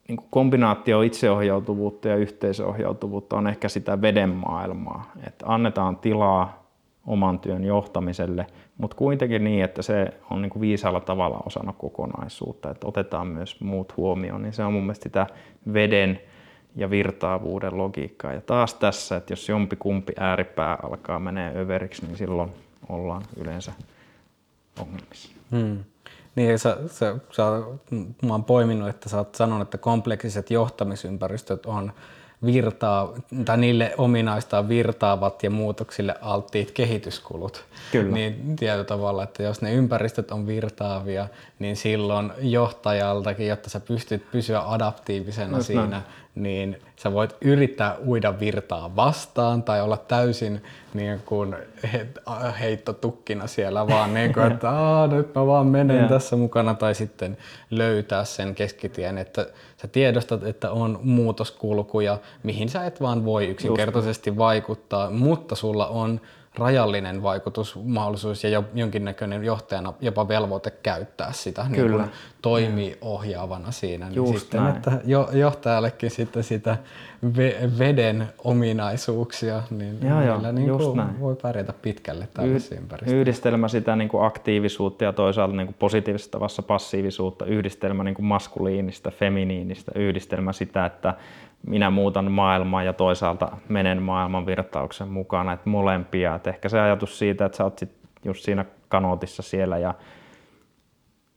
[0.07, 5.11] niin kuin kombinaatio itseohjautuvuutta ja yhteisöohjautuvuutta on ehkä sitä veden maailmaa.
[5.27, 6.63] Että annetaan tilaa
[7.07, 8.47] oman työn johtamiselle,
[8.77, 13.61] mutta kuitenkin niin, että se on niin kuin viisaalla tavalla osana kokonaisuutta, että otetaan myös
[13.61, 15.27] muut huomioon, niin se on mun mielestä sitä
[15.73, 16.19] veden
[16.75, 18.33] ja virtaavuuden logiikkaa.
[18.33, 22.49] Ja taas tässä, että jos jompi kumpi ääripää alkaa menee överiksi, niin silloin
[22.89, 23.71] ollaan yleensä
[24.79, 25.29] ongelmissa.
[25.51, 25.83] Hmm.
[26.39, 27.43] Niin, sä, sä, sä,
[28.21, 31.91] mä oon poiminut, että sä oot sanonut, että kompleksiset johtamisympäristöt on
[32.45, 33.13] virtaa,
[33.45, 37.65] tai niille ominaista virtaavat ja muutoksille alttiit kehityskulut.
[37.91, 38.11] Kyllä.
[38.11, 41.27] Niin tietyllä tavalla, että jos ne ympäristöt on virtaavia,
[41.59, 46.03] niin silloin johtajaltakin, jotta sä pystyt pysyä adaptiivisena Just siinä, näin
[46.35, 51.55] niin sä voit yrittää uida virtaa vastaan tai olla täysin niin kuin
[52.59, 54.71] heittotukkina siellä vaan niin kuin, että
[55.11, 56.09] nyt mä vaan menen yeah.
[56.09, 57.37] tässä mukana tai sitten
[57.71, 59.45] löytää sen keskitien, että
[59.81, 64.37] sä tiedostat, että on muutoskulkuja, mihin sä et vaan voi yksinkertaisesti Just.
[64.37, 66.21] vaikuttaa, mutta sulla on
[66.59, 72.03] rajallinen vaikutusmahdollisuus ja jonkinnäköinen johtajana jopa velvoite käyttää sitä, niin Kyllä.
[72.03, 72.11] niin
[72.41, 74.09] toimii ohjaavana siinä.
[74.09, 74.75] Niin sitten, näin.
[74.75, 74.91] että
[75.33, 76.77] johtajallekin sitten sitä
[77.79, 83.15] veden ominaisuuksia, niin joo, joo, niin kuin voi pärjätä pitkälle tällaisessa ympäristössä.
[83.15, 88.25] Yhdistelmä sitä niin kuin aktiivisuutta ja toisaalta niin kuin positiivisessa tavassa passiivisuutta, yhdistelmä niin kuin
[88.25, 91.13] maskuliinista, feminiinistä, yhdistelmä sitä, että
[91.67, 96.35] minä muutan maailmaa ja toisaalta menen maailman virtauksen mukana, että molempia.
[96.35, 97.91] Että ehkä se ajatus siitä, että sä oot sit
[98.25, 99.93] just siinä kanootissa siellä ja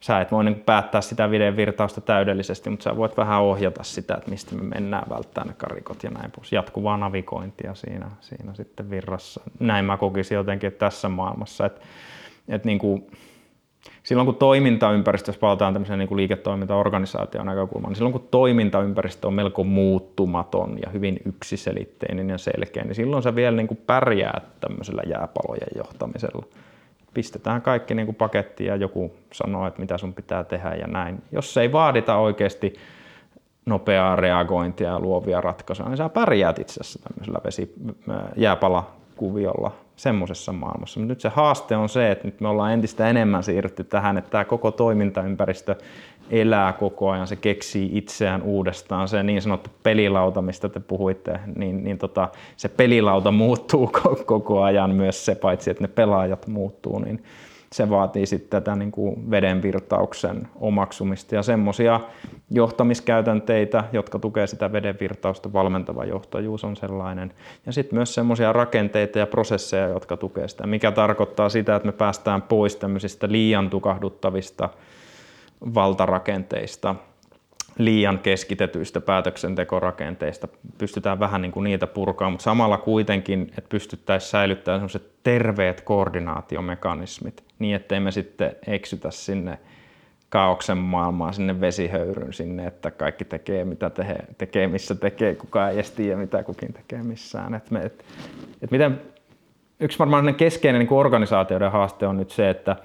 [0.01, 4.15] sä et voi niin päättää sitä veden virtausta täydellisesti, mutta sä voit vähän ohjata sitä,
[4.15, 6.53] että mistä me mennään, välttää ne karikot ja näin pois.
[6.53, 9.41] Jatkuvaa navigointia siinä, siinä sitten virrassa.
[9.61, 11.81] Näin mä kokisin jotenkin tässä maailmassa, että,
[12.49, 13.07] että niin kuin,
[14.13, 19.65] silloin kun toimintaympäristö, jos palataan tämmöisen niin liiketoimintaorganisaation näkökulmaan, niin silloin kun toimintaympäristö on melko
[19.65, 25.69] muuttumaton ja hyvin yksiselitteinen ja selkeä, niin silloin sä vielä niin kuin pärjäät tämmöisellä jääpalojen
[25.77, 26.47] johtamisella.
[27.15, 31.23] Pistetään kaikki niin kuin pakettiin ja joku sanoo, että mitä sun pitää tehdä ja näin.
[31.33, 32.73] Jos ei vaadita oikeasti
[33.67, 37.75] nopeaa reagointia ja luovia ratkaisuja, niin sä pärjäät itse asiassa tämmöisellä vesi,
[38.37, 41.01] jääpalakuviolla semmoisessa maailmassa.
[41.01, 44.31] Mutta nyt se haaste on se, että nyt me ollaan entistä enemmän siirrytty tähän, että
[44.31, 45.77] tämä koko toimintaympäristö
[46.31, 49.09] elää koko ajan, se keksii itseään uudestaan.
[49.09, 53.91] Se niin sanottu pelilauta, mistä te puhuitte, niin, niin tota, se pelilauta muuttuu
[54.27, 57.23] koko ajan myös se, paitsi että ne pelaajat muuttuu, niin
[57.73, 62.01] se vaatii sitten tätä niin kuin vedenvirtauksen omaksumista ja semmoisia
[62.51, 65.53] johtamiskäytänteitä, jotka tukee sitä vedenvirtausta.
[65.53, 67.35] Valmentava johtajuus on sellainen.
[67.67, 71.93] Ja sitten myös semmoisia rakenteita ja prosesseja, jotka tukee sitä, mikä tarkoittaa sitä, että me
[71.93, 74.69] päästään pois tämmöisistä liian tukahduttavista
[75.75, 76.95] valtarakenteista,
[77.79, 80.49] liian keskitetyistä päätöksentekorakenteista.
[80.79, 87.45] Pystytään vähän niin kuin niitä purkaa, mutta samalla kuitenkin, että pystyttäisiin säilyttämään sellaiset terveet koordinaatiomekanismit
[87.63, 89.59] niin, ettei me sitten eksytä sinne
[90.29, 95.75] kaauksen maailmaan, sinne vesihöyryn sinne, että kaikki tekee mitä te, tekee, missä tekee, kukaan ei
[95.75, 97.55] edes tiedä mitä kukin tekee missään.
[97.55, 98.05] Et me, et,
[98.63, 99.01] et miten,
[99.81, 102.77] yksi varmaan keskeinen niin kuin organisaatioiden haaste on nyt se, että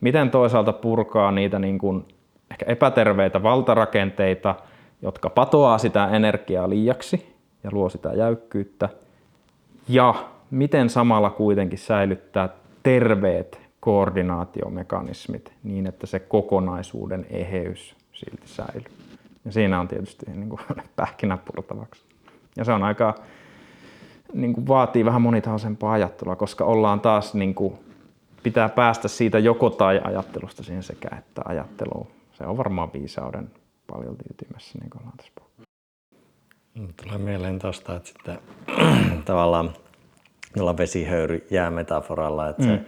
[0.00, 2.04] miten toisaalta purkaa niitä niin kuin
[2.50, 4.54] ehkä epäterveitä valtarakenteita,
[5.02, 8.88] jotka patoaa sitä energiaa liiaksi ja luo sitä jäykkyyttä,
[9.88, 10.14] ja
[10.50, 12.48] miten samalla kuitenkin säilyttää
[12.82, 18.92] terveet koordinaatiomekanismit niin, että se kokonaisuuden eheys silti säilyy.
[19.44, 20.60] Ja siinä on tietysti niin kuin
[20.96, 22.02] pähkinä purtavaksi.
[22.56, 23.14] Ja se on aika,
[24.34, 27.74] niin kuin vaatii vähän monitahoisempaa ajattelua, koska ollaan taas, niin kuin,
[28.42, 32.06] pitää päästä siitä joko tai ajattelusta siihen sekä että ajatteluun.
[32.38, 33.50] Se on varmaan viisauden
[33.86, 35.62] paljon ytimessä, niin kuin ollaan tässä puhuttu.
[37.02, 38.38] Tulee mieleen tuosta, että sitten
[39.24, 39.70] tavallaan
[40.56, 42.68] jolla vesihöyry jää metaforalla, että mm.
[42.68, 42.80] se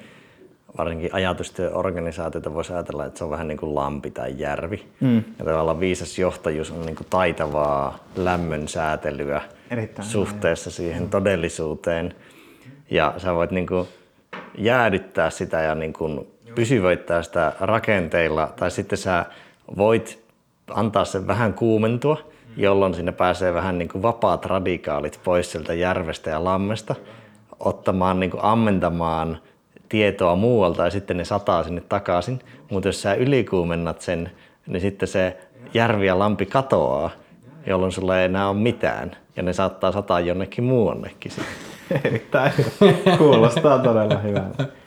[0.79, 4.89] varsinkin ajatustyöorganisaatioita voisi ajatella, että se on vähän niin kuin lampi tai järvi.
[5.01, 5.17] Mm.
[5.39, 12.15] Ja tavallaan viisas johtajuus on niin kuin taitavaa lämmön säätelyä Erittäin suhteessa siihen todellisuuteen.
[12.91, 13.89] Ja sä voit niin kuin
[14.59, 16.27] jäädyttää sitä ja niin kuin
[16.59, 19.25] pysyvöittää sitä rakenteilla, tai sitten sä
[19.77, 20.25] voit
[20.71, 22.19] antaa sen vähän kuumentua,
[22.57, 26.95] jolloin sinne pääsee vähän niin kuin vapaat radikaalit pois sieltä järvestä ja lammesta,
[27.61, 29.39] ottamaan, niin kuin ammentamaan
[29.89, 32.39] tietoa muualta ja sitten ne sataa sinne takaisin.
[32.71, 34.31] Mutta jos sä ylikuumennat sen,
[34.67, 35.37] niin sitten se
[35.75, 37.11] järvi ja lampi katoaa,
[37.67, 39.17] jolloin sulla ei enää ole mitään.
[39.37, 41.33] Ja ne saattaa sataa jonnekin muuannekin
[42.05, 42.53] Erittäin
[43.19, 44.78] kuulostaa todella hyvältä.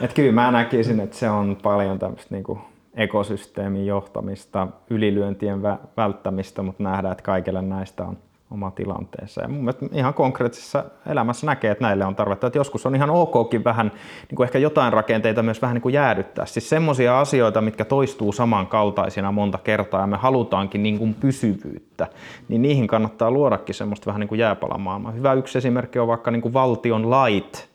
[0.00, 2.58] Et kyllä mä näkisin, että se on paljon tämmöistä niinku
[2.94, 5.62] ekosysteemin johtamista, ylilyöntien
[5.96, 8.18] välttämistä, mutta nähdään, että kaikille näistä on
[8.50, 9.42] oma tilanteensa.
[9.42, 12.46] Ja mun mielestä ihan konkreettisessa elämässä näkee, että näille on tarvetta.
[12.46, 13.92] Että joskus on ihan okkin vähän
[14.28, 16.46] niin kuin ehkä jotain rakenteita myös vähän niin kuin jäädyttää.
[16.46, 22.06] Siis semmoisia asioita, mitkä toistuu samankaltaisina monta kertaa ja me halutaankin niin kuin pysyvyyttä,
[22.48, 25.12] niin niihin kannattaa luodakin semmoista vähän niin kuin jääpalamaailmaa.
[25.12, 27.67] Hyvä yksi esimerkki on vaikka niin kuin valtion lait,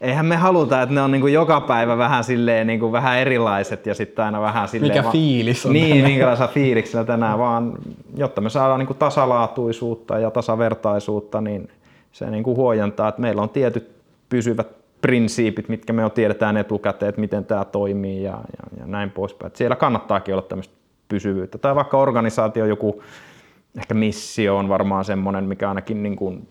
[0.00, 3.94] eihän me haluta, että ne on niinku joka päivä vähän silleen niinku vähän erilaiset ja
[3.94, 4.96] sitten aina vähän silleen...
[4.96, 7.72] Mikä fiilis on Niin, minkälaisella fiiliksellä tänään, vaan
[8.16, 11.68] jotta me saadaan niinku tasalaatuisuutta ja tasavertaisuutta, niin
[12.12, 13.90] se niinku huojentaa, että meillä on tietyt
[14.28, 14.68] pysyvät
[15.00, 19.46] prinsiipit, mitkä me jo tiedetään etukäteen, että miten tämä toimii ja, ja, ja näin poispäin.
[19.46, 20.74] Et siellä kannattaakin olla tämmöistä
[21.08, 21.58] pysyvyyttä.
[21.58, 23.02] Tai vaikka organisaatio joku,
[23.78, 26.48] ehkä missio on varmaan semmoinen, mikä ainakin niin kuin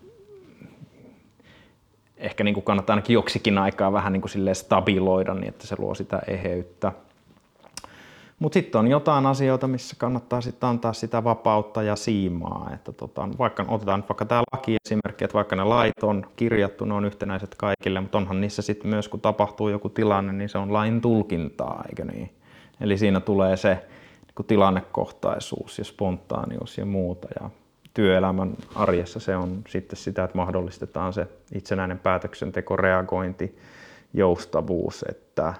[2.16, 5.94] ehkä niin kuin kannattaa ainakin joksikin aikaa vähän niin kuin stabiloida niin, että se luo
[5.94, 6.92] sitä eheyttä.
[8.38, 12.70] Mutta sitten on jotain asioita, missä kannattaa sitten antaa sitä vapautta ja siimaa.
[12.74, 17.04] Että tota, vaikka, otetaan vaikka tämä lakiesimerkki, että vaikka ne lait on kirjattu, ne on
[17.04, 21.00] yhtenäiset kaikille, mutta onhan niissä sitten myös, kun tapahtuu joku tilanne, niin se on lain
[21.00, 22.30] tulkintaa, eikö niin?
[22.80, 23.86] Eli siinä tulee se
[24.26, 27.28] niin tilannekohtaisuus ja spontaanius ja muuta.
[27.40, 27.50] Ja
[27.96, 33.58] työelämän arjessa se on sitten sitä, että mahdollistetaan se itsenäinen päätöksenteko, reagointi,
[34.14, 35.54] joustavuus, että,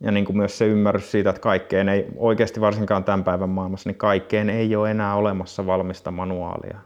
[0.00, 3.88] ja niin kuin myös se ymmärrys siitä, että kaikkeen ei, oikeasti varsinkaan tämän päivän maailmassa,
[3.88, 6.78] niin kaikkeen ei ole enää olemassa valmista manuaalia.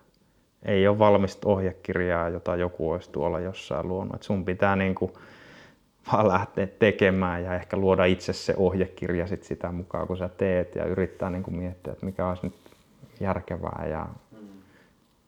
[0.62, 4.14] Ei ole valmista ohjekirjaa, jota joku olisi tuolla jossain luonut.
[4.14, 5.12] Et sun pitää niin kuin
[6.12, 10.74] vaan lähteä tekemään ja ehkä luoda itse se ohjekirja sit sitä mukaan, kun sä teet
[10.74, 12.54] ja yrittää niin kuin miettiä, että mikä olisi nyt
[13.20, 14.06] järkevää ja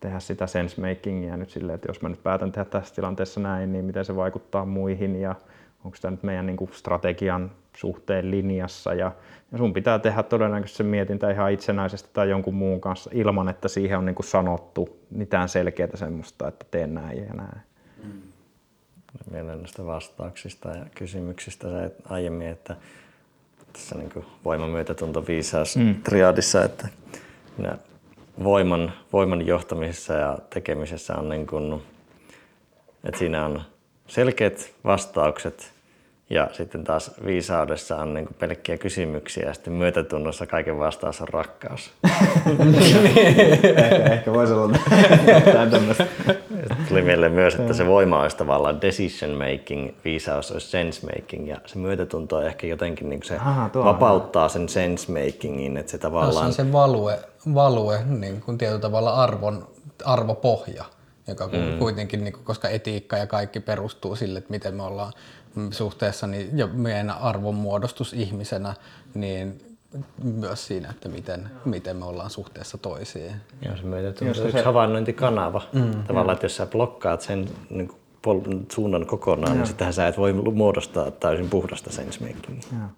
[0.02, 3.84] tehdä sitä sensemakingia nyt silleen, että jos mä nyt päätän tehdä tässä tilanteessa näin, niin
[3.84, 5.34] miten se vaikuttaa muihin ja
[5.84, 9.12] onko tämä nyt meidän niin kuin strategian suhteen linjassa ja,
[9.52, 13.68] ja sun pitää tehdä todennäköisesti se mietintä ihan itsenäisesti tai jonkun muun kanssa ilman, että
[13.68, 17.60] siihen on niin kuin sanottu mitään selkeää semmoista, että teen näin ja näin.
[18.04, 18.22] Mm.
[19.30, 22.76] Mielen näistä vastauksista ja kysymyksistä se aiemmin, että
[23.72, 25.94] tässä niin voimamyötätunto viisaus mm.
[25.94, 26.88] triadissa, että
[27.58, 27.78] minä
[28.44, 31.82] voiman, voiman johtamisessa ja tekemisessä on niin kuin,
[33.04, 33.62] että siinä on
[34.06, 35.72] selkeät vastaukset
[36.30, 41.92] ja sitten taas viisaudessa on niin pelkkiä kysymyksiä ja sitten myötätunnossa kaiken vastaus on rakkaus.
[43.76, 44.78] ehkä, ehkä voisi olla
[45.70, 46.06] tämmöistä.
[46.88, 51.56] Tuli mieleen myös, että se voima olisi tavallaan decision making, viisaus olisi sense making ja
[51.66, 56.32] se myötätunto on ehkä jotenkin niin se Aha, vapauttaa sen sense makingin, että se tavallaan...
[56.32, 57.18] Tässä on se value,
[57.54, 59.68] value niin kuin tietyllä tavalla arvon,
[60.04, 60.84] arvopohja
[61.28, 61.78] joka mm.
[61.78, 65.12] kuitenkin, niin kuin, koska etiikka ja kaikki perustuu sille, että miten me ollaan
[65.70, 68.74] suhteessa niin, ja meidän arvonmuodostus ihmisenä,
[69.14, 69.60] niin
[70.22, 73.32] myös siinä, että miten, miten me ollaan suhteessa toisiin.
[73.62, 74.62] Joo, se meitä on yksi se...
[74.62, 75.62] havainnointikanava.
[75.72, 79.56] Mm, Tavallaan, että jos sä blokkaat sen niin kuin, suunnan kokonaan, niin Joo.
[79.56, 82.88] niin sittenhän sä et voi muodostaa täysin puhdasta sensemakingia.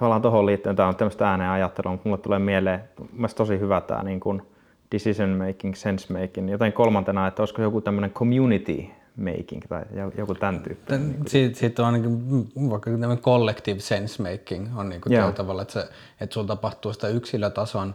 [0.00, 3.80] Tavallaan tuohon liittyen, tämä on tämmöistä ääneen ajattelua, mutta mulle tulee mieleen, mielestäni tosi hyvä
[3.80, 4.42] tämä niin kuin
[4.92, 8.84] decision making, sense making, joten kolmantena, että olisiko joku tämmöinen community
[9.16, 9.82] making tai
[10.16, 11.08] joku tämän tyyppinen.
[11.08, 12.20] Niin Siitä, siitä on ainakin
[12.70, 15.88] vaikka tämmöinen collective sense making on niin kuin tällä tavalla, että, se,
[16.20, 17.94] että sulla tapahtuu sitä yksilötason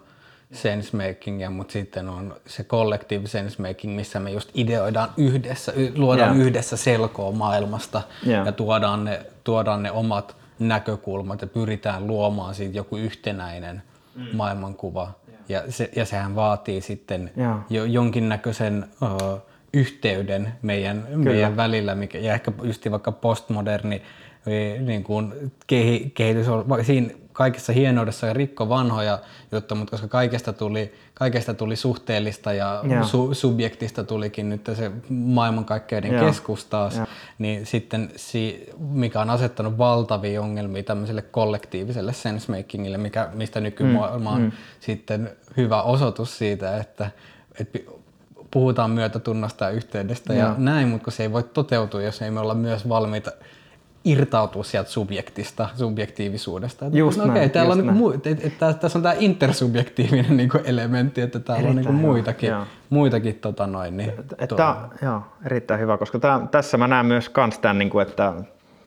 [0.52, 6.36] sense makingia, mutta sitten on se collective sense making, missä me just ideoidaan yhdessä, luodaan
[6.36, 6.48] yeah.
[6.48, 8.45] yhdessä selkoa maailmasta yeah.
[8.45, 13.82] ja tuodaan ne, tuodaan ne omat näkökulmat ja pyritään luomaan siitä joku yhtenäinen
[14.15, 14.26] mm.
[14.34, 15.03] maailmankuva.
[15.03, 17.60] Yeah Ja, se, ja sehän vaatii sitten Joo.
[17.69, 19.38] jo jonkinnäköisen ö,
[19.73, 24.02] yhteyden meidän, meidän välillä, mikä, ja ehkä just vaikka postmoderni
[24.48, 25.34] ö, niin kuin
[25.68, 29.20] kehi, kehitys on siinä kaikessa hienoudessa ja rikko vanhoja
[29.52, 33.03] juttuja, mutta koska kaikesta tuli, kaikesta tuli suhteellista ja Joo.
[33.03, 36.26] su, subjektista tulikin nyt se maailmankaikkeuden Joo.
[36.26, 37.06] keskus taas, Joo.
[37.38, 44.53] niin sitten si, mikä on asettanut valtavia ongelmia tämmöiselle kollektiiviselle sensemakingille, mikä, mistä nykymaailma on
[44.80, 47.12] sitten hyvä osoitus siitä, että,
[47.60, 47.80] että
[48.52, 50.56] puhutaan myötätunnosta ja yhteydestä ja Joo.
[50.57, 53.32] näin, mutta se ei voi toteutua, jos ei me olla myös valmiita
[54.06, 56.86] irtautua sieltä subjektista, subjektiivisuudesta.
[56.86, 59.15] Että, Just no täällä on just niinku, mu- et, et, et, tää- tässä on tämä
[59.19, 62.65] intersubjektiivinen niinku elementti, että täällä on niinku Erittäin hyvä, muitakin, joo.
[62.90, 67.60] muitakin tota noin, niin, Että, joo, erittäin hyvä, koska tää, tässä mä näen myös kans
[67.60, 68.34] tämän, niin kuin, että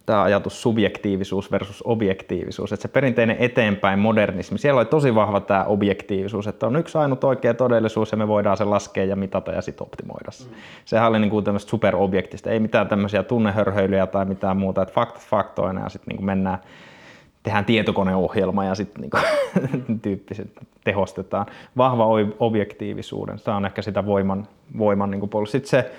[0.08, 5.64] tämä ajatus subjektiivisuus versus objektiivisuus, että se perinteinen eteenpäin modernismi, siellä oli tosi vahva tämä
[5.64, 9.62] objektiivisuus, että on yksi ainut oikea todellisuus ja me voidaan se laskea ja mitata ja
[9.62, 10.48] sitten optimoida se.
[10.84, 15.22] Sehän oli niin kuin tämmöistä superobjektista, ei mitään tämmöisiä tunnehörhöilyjä tai mitään muuta, että faktat
[15.22, 16.58] faktoina ja sitten niin mennään
[17.42, 19.18] tehdään tietokoneohjelma ja sitten niinku,
[20.02, 20.50] tyyppiset
[20.84, 21.46] tehostetaan.
[21.76, 22.06] Vahva
[22.38, 24.46] objektiivisuuden, tämä on ehkä sitä voiman,
[24.78, 25.50] voiman niinku puolella.
[25.50, 25.92] Sitten se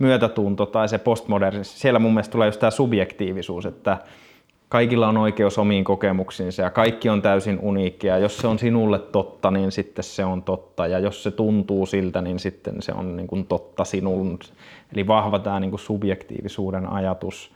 [0.00, 3.98] myötätunto tai se postmodernismi, siellä mun mielestä tulee just tämä subjektiivisuus, että
[4.68, 8.18] kaikilla on oikeus omiin kokemuksiinsa ja kaikki on täysin uniikkia.
[8.18, 12.20] Jos se on sinulle totta, niin sitten se on totta ja jos se tuntuu siltä,
[12.20, 14.38] niin sitten se on niin kuin totta sinun.
[14.94, 17.52] Eli vahva tämä niin kuin subjektiivisuuden ajatus.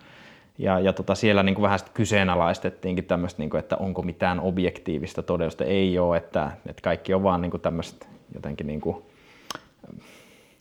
[0.58, 5.22] Ja, ja tota, siellä niin kuin vähän kyseenalaistettiinkin tämmöistä, niin kuin, että onko mitään objektiivista
[5.22, 5.64] todellisuutta.
[5.64, 8.96] Ei ole, että, että kaikki on vaan niin kuin tämmöistä jotenkin niin kuin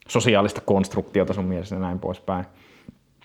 [0.07, 2.45] sosiaalista konstruktiota sun mielestä ja näin poispäin.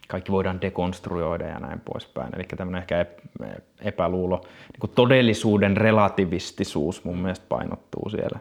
[0.09, 2.35] Kaikki voidaan dekonstruoida ja näin poispäin.
[2.35, 8.39] Eli tämmöinen ehkä ep- epäluulo, niin kuin todellisuuden relativistisuus mun mielestä painottuu siellä.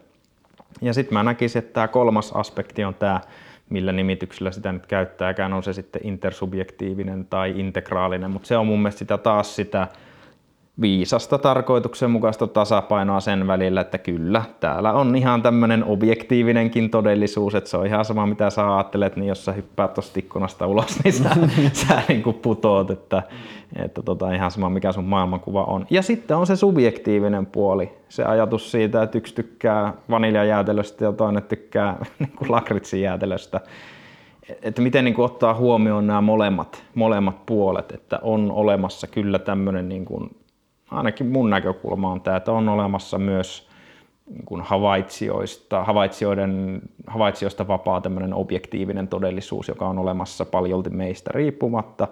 [0.82, 3.22] Ja sitten mä näkisin, että tämä kolmas aspekti on tämä,
[3.70, 8.80] millä nimityksellä sitä nyt käyttääkään, on se sitten intersubjektiivinen tai integraalinen, mutta se on mun
[8.80, 9.88] mielestä sitä taas sitä
[10.82, 17.78] viisasta tarkoituksenmukaista tasapainoa sen välillä, että kyllä, täällä on ihan tämmöinen objektiivinenkin todellisuus, että se
[17.78, 21.30] on ihan sama mitä sä ajattelet, niin jos sä hyppäät tuosta ikkunasta ulos, niin sä,
[21.88, 23.24] sä niin kuin putoot, että,
[23.76, 25.86] että tota, ihan sama mikä sun maailmankuva on.
[25.90, 31.44] Ja sitten on se subjektiivinen puoli, se ajatus siitä, että yksi tykkää vaniljajäätelöstä ja toinen
[31.44, 33.02] tykkää niin kuin lakritsin
[34.62, 39.90] että miten niin kuin ottaa huomioon nämä molemmat, molemmat puolet, että on olemassa kyllä tämmöinen,
[39.90, 40.30] niin kuin,
[40.92, 43.68] ainakin mun näkökulma on tämä, että on olemassa myös
[44.30, 52.08] niin kuin havaitsijoista, havaitsijoiden, havaitsijoista vapaa tämmöinen objektiivinen todellisuus, joka on olemassa paljolti meistä riippumatta.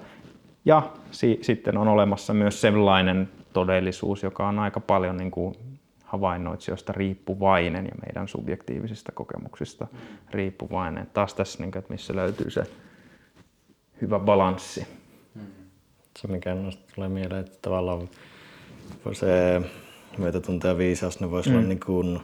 [0.65, 0.81] Ja
[1.11, 5.55] si- sitten on olemassa myös sellainen todellisuus, joka on aika paljon niin kuin
[6.03, 9.87] havainnoitsijoista riippuvainen ja meidän subjektiivisista kokemuksista
[10.31, 11.07] riippuvainen.
[11.13, 12.63] Taas tässä, niin kuin, että missä löytyy se
[14.01, 14.87] hyvä balanssi.
[16.19, 16.55] Se mikä
[16.95, 18.09] tulee mieleen, että tavallaan
[19.13, 19.61] se
[20.17, 21.55] myötätunto ja viisaus, ne voisi mm.
[21.55, 22.19] olla niin kuin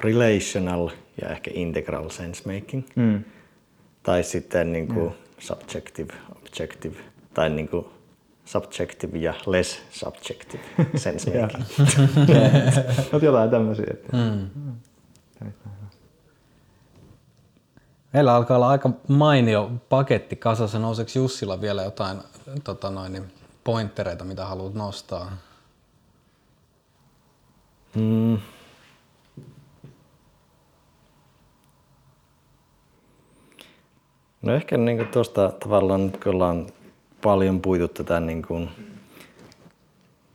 [0.00, 0.90] relational
[1.22, 2.84] ja ehkä integral sense making.
[2.94, 3.24] Mm.
[4.02, 6.96] Tai sitten niin kuin subjective, objective
[7.34, 7.86] tai niin kuin
[8.44, 10.64] subjective ja less subjective
[10.96, 11.64] sense making.
[13.12, 13.86] Olet jotain tämmöisiä.
[13.90, 14.16] Että...
[14.16, 14.50] Mm.
[18.12, 20.78] Meillä alkaa olla aika mainio paketti kasassa.
[20.78, 22.18] Nouseeko Jussilla vielä jotain
[22.64, 23.24] tota noin, niin
[23.64, 25.32] pointtereita, mitä haluat nostaa?
[27.94, 28.38] Mm.
[34.42, 36.66] No ehkä niin tuosta tavallaan nyt kun ollaan
[37.22, 38.70] paljon puitu tätä niin kuin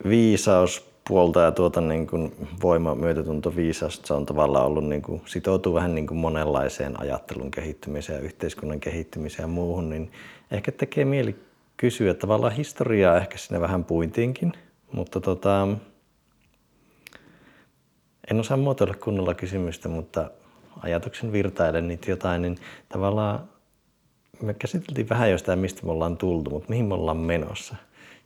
[0.07, 5.73] viisauspuolta ja tuota niin kuin voima, myötätunto, viisaus, se on tavallaan ollut niin kuin, sitoutuu
[5.73, 10.11] vähän niin kuin monenlaiseen ajattelun kehittymiseen ja yhteiskunnan kehittymiseen ja muuhun, niin
[10.51, 11.48] ehkä tekee mieli
[11.79, 14.53] kysyä tavallaan historiaa ehkä sinne vähän puintiinkin,
[14.91, 15.67] mutta tota,
[18.31, 20.31] en osaa muotoilla kunnolla kysymystä, mutta
[20.83, 22.57] ajatuksen virtailen niitä jotain, niin
[22.89, 23.49] tavallaan
[24.41, 27.75] me käsiteltiin vähän jo sitä, mistä me ollaan tultu, mutta mihin me ollaan menossa.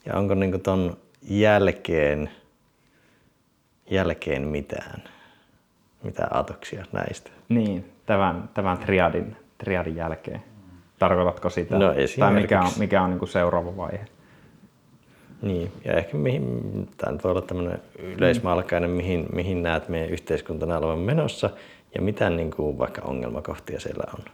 [0.05, 2.29] Ja onko niin ton jälkeen,
[3.89, 5.03] jälkeen mitään,
[6.03, 7.29] mitään ajatuksia näistä?
[7.49, 10.52] Niin, tämän, tämän triadin, triadin jälkeen.
[11.07, 11.79] Tarkoitatko sitä?
[11.79, 14.05] No, tai mikä on, mikä on niin kuin seuraava vaihe?
[15.41, 20.77] Niin, ja ehkä mihin, tämä nyt voi olla tämmöinen yleismalkainen, mihin, mihin näet meidän yhteiskuntana
[20.77, 21.49] olevan menossa
[21.95, 24.25] ja mitä niin kuin vaikka ongelmakohtia siellä on.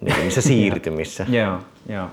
[0.00, 1.26] Niin, missä siirtymissä.
[1.28, 1.58] Joo,
[1.88, 2.08] joo.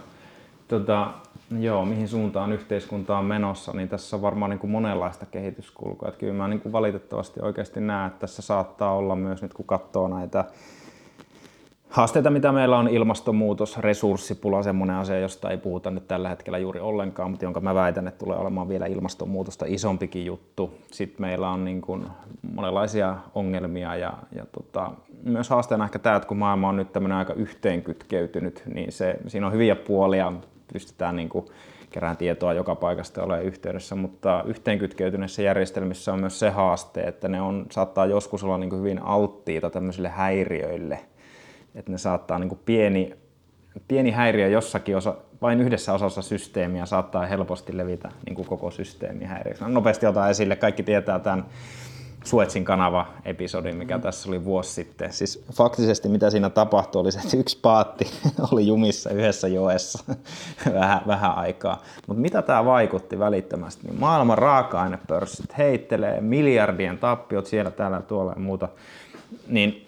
[0.67, 1.13] Tota,
[1.59, 6.07] joo, mihin suuntaan yhteiskunta on menossa, niin tässä on varmaan niin kuin monenlaista kehityskulkua.
[6.07, 9.65] Että kyllä mä niin kuin valitettavasti oikeasti näen, että tässä saattaa olla myös nyt kun
[9.65, 10.45] katsoo näitä
[11.89, 16.79] haasteita, mitä meillä on, ilmastonmuutos, resurssipula, semmoinen asia, josta ei puhuta nyt tällä hetkellä juuri
[16.79, 20.73] ollenkaan, mutta jonka mä väitän, että tulee olemaan vielä ilmastonmuutosta isompikin juttu.
[20.91, 22.05] Sitten meillä on niin kuin
[22.53, 24.91] monenlaisia ongelmia ja, ja tota,
[25.23, 29.47] myös haasteena ehkä tämä, että kun maailma on nyt tämmöinen aika yhteenkytkeytynyt, niin se, siinä
[29.47, 30.33] on hyviä puolia,
[30.73, 31.45] pystytään niin kuin
[31.89, 37.41] kerään tietoa joka paikasta ole yhteydessä, mutta yhteenkytkeytyneissä järjestelmissä on myös se haaste, että ne
[37.41, 40.99] on, saattaa joskus olla niin kuin hyvin alttiita tämmöisille häiriöille–
[41.77, 43.15] että ne saattaa niin kuin pieni,
[43.87, 49.25] pieni häiriö jossakin osa, vain yhdessä osassa systeemiä saattaa helposti levitä niin kuin koko systeemi
[49.25, 49.63] häiriöksi.
[49.63, 51.45] No, nopeasti otan esille, kaikki tietää tämän
[52.23, 55.13] Suetsin kanava-episodin, mikä tässä oli vuosi sitten.
[55.13, 58.05] Siis faktisesti mitä siinä tapahtui oli se, että yksi paatti
[58.51, 60.03] oli jumissa yhdessä joessa
[60.79, 61.81] vähän, vähän aikaa.
[62.07, 63.87] Mutta mitä tämä vaikutti välittömästi?
[63.87, 68.69] Niin maailman raaka-ainepörssit heittelee miljardien tappiot siellä, täällä, tuolla ja muuta.
[69.47, 69.86] Niin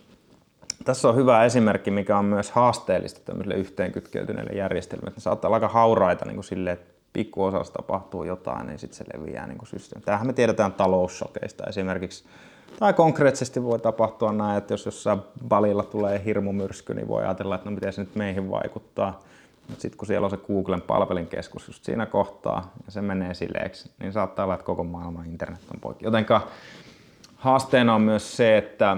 [0.86, 5.12] tässä on hyvä esimerkki, mikä on myös haasteellista tämmöisille yhteenkytkeytyneille järjestelmille.
[5.16, 9.06] Ne saattaa olla aika hauraita niin kuin silleen, että pikkuosassa tapahtuu jotain, niin sitten se
[9.14, 10.06] leviää niin kuin systeemi.
[10.06, 12.24] Tämähän me tiedetään taloussokeista esimerkiksi.
[12.80, 17.70] Tai konkreettisesti voi tapahtua näin, että jos jossain balilla tulee hirmumyrsky, niin voi ajatella, että
[17.70, 19.20] no miten se nyt meihin vaikuttaa.
[19.68, 23.92] Mutta sitten kun siellä on se Googlen palvelinkeskus just siinä kohtaa ja se menee sileeksi,
[24.00, 26.06] niin saattaa olla, että koko maailman internet on poikki.
[26.06, 26.48] Jotenka
[27.36, 28.98] haasteena on myös se, että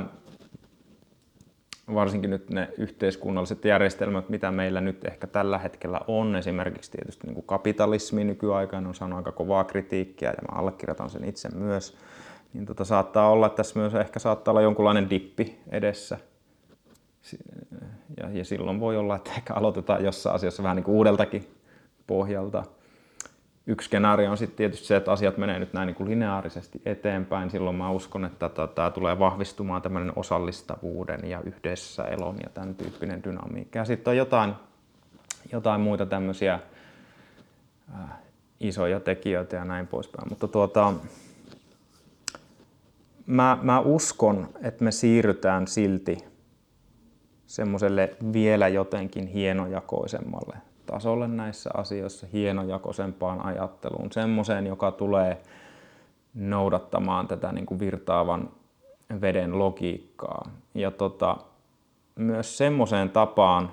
[1.95, 7.35] varsinkin nyt ne yhteiskunnalliset järjestelmät, mitä meillä nyt ehkä tällä hetkellä on, esimerkiksi tietysti niin
[7.35, 11.97] kuin kapitalismi nykyaikana on saanut aika kovaa kritiikkiä ja mä allekirjoitan sen itse myös,
[12.53, 16.17] niin tota, saattaa olla, että tässä myös ehkä saattaa olla jonkunlainen dippi edessä.
[18.17, 21.47] Ja, ja silloin voi olla, että ehkä aloitetaan jossain asiassa vähän niin kuin uudeltakin
[22.07, 22.63] pohjalta
[23.67, 27.49] yksi skenaario on sitten tietysti se, että asiat menee nyt näin niin kuin lineaarisesti eteenpäin.
[27.49, 33.23] Silloin mä uskon, että tämä tulee vahvistumaan tämmöinen osallistavuuden ja yhdessä elon ja tämän tyyppinen
[33.23, 33.79] dynamiikka.
[33.79, 34.53] Ja sitten on jotain,
[35.51, 36.59] jotain muita tämmöisiä
[37.93, 38.09] äh,
[38.59, 40.29] isoja tekijöitä ja näin poispäin.
[40.29, 40.93] Mutta tuota,
[43.25, 46.17] mä, mä uskon, että me siirrytään silti
[47.47, 55.41] semmoiselle vielä jotenkin hienojakoisemmalle tasolle näissä asioissa, hienojakoisempaan ajatteluun, semmoiseen, joka tulee
[56.33, 58.49] noudattamaan tätä niin kuin virtaavan
[59.21, 60.51] veden logiikkaa.
[60.73, 61.37] Ja tota,
[62.15, 63.71] myös semmoiseen tapaan,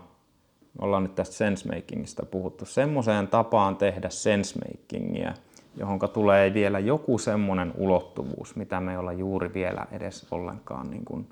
[0.79, 5.35] ollaan nyt tästä sensemakingista puhuttu, semmoiseen tapaan tehdä sensemakingia,
[5.77, 11.05] johon tulee vielä joku semmoinen ulottuvuus, mitä me ei olla juuri vielä edes ollenkaan niin
[11.05, 11.29] kuin,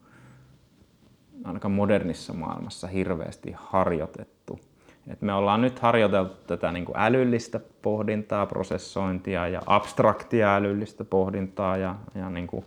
[1.44, 4.35] ainakaan modernissa maailmassa hirveästi harjoitettu.
[5.10, 11.76] Et me ollaan nyt harjoiteltu tätä niin kuin älyllistä pohdintaa, prosessointia ja abstraktia älyllistä pohdintaa
[11.76, 12.64] ja, ja niin kuin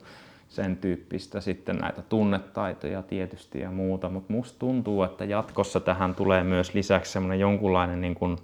[0.49, 6.43] sen tyyppistä sitten näitä tunnetaitoja tietysti ja muuta, mutta musta tuntuu, että jatkossa tähän tulee
[6.43, 8.37] myös lisäksi semmoinen jonkunlainen niin kuin,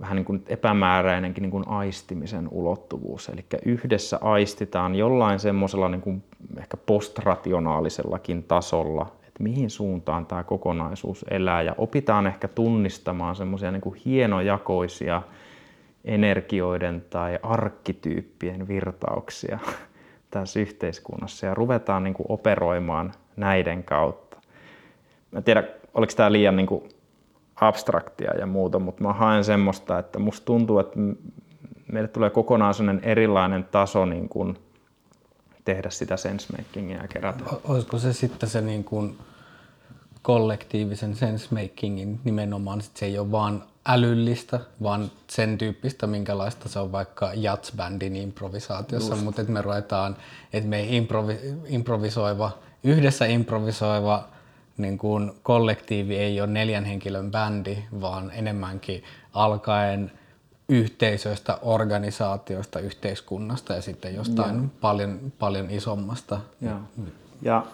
[0.00, 3.28] vähän niin kuin epämääräinenkin niin kuin aistimisen ulottuvuus.
[3.28, 6.22] Eli yhdessä aistitaan jollain semmoisella niin kuin
[6.58, 13.94] ehkä postrationaalisellakin tasolla, että mihin suuntaan tämä kokonaisuus elää ja opitaan ehkä tunnistamaan semmoisia niin
[14.04, 15.22] hienojakoisia
[16.04, 19.58] energioiden tai arkkityyppien virtauksia
[20.30, 24.36] tässä yhteiskunnassa ja ruvetaan niin kuin operoimaan näiden kautta.
[25.30, 25.64] Mä en tiedä,
[25.94, 26.88] oliko tämä liian niin kuin
[27.60, 30.98] abstraktia ja muuta, mutta mä haen semmoista, että musta tuntuu, että
[31.92, 34.58] meille tulee kokonaan sellainen erilainen taso niin kuin
[35.64, 37.44] tehdä sitä sensemakingia ja kerätä.
[37.64, 39.18] Olisiko se sitten se niin kuin
[40.22, 46.92] kollektiivisen sensemakingin nimenomaan, että se ei ole vaan älyllistä, vaan sen tyyppistä, minkälaista se on
[46.92, 49.24] vaikka jatsbändin improvisaatiossa, Just.
[49.24, 50.16] mutta että me ruvetaan,
[50.52, 52.50] että me improvi, improvisoiva,
[52.84, 54.28] yhdessä improvisoiva
[54.76, 60.12] niin kuin kollektiivi ei ole neljän henkilön bändi, vaan enemmänkin alkaen
[60.68, 64.68] yhteisöistä, organisaatioista, yhteiskunnasta ja sitten jostain ja.
[64.80, 66.40] paljon, paljon isommasta.
[66.60, 66.80] Ja,
[67.42, 67.66] ja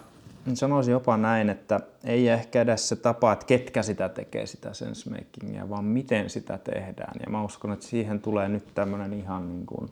[0.55, 5.69] sanoisin jopa näin, että ei ehkä edes se tapa, että ketkä sitä tekee sitä sensemakingia,
[5.69, 7.15] vaan miten sitä tehdään.
[7.27, 9.91] Ja mä uskon, että siihen tulee nyt tämmöinen ihan niin kuin,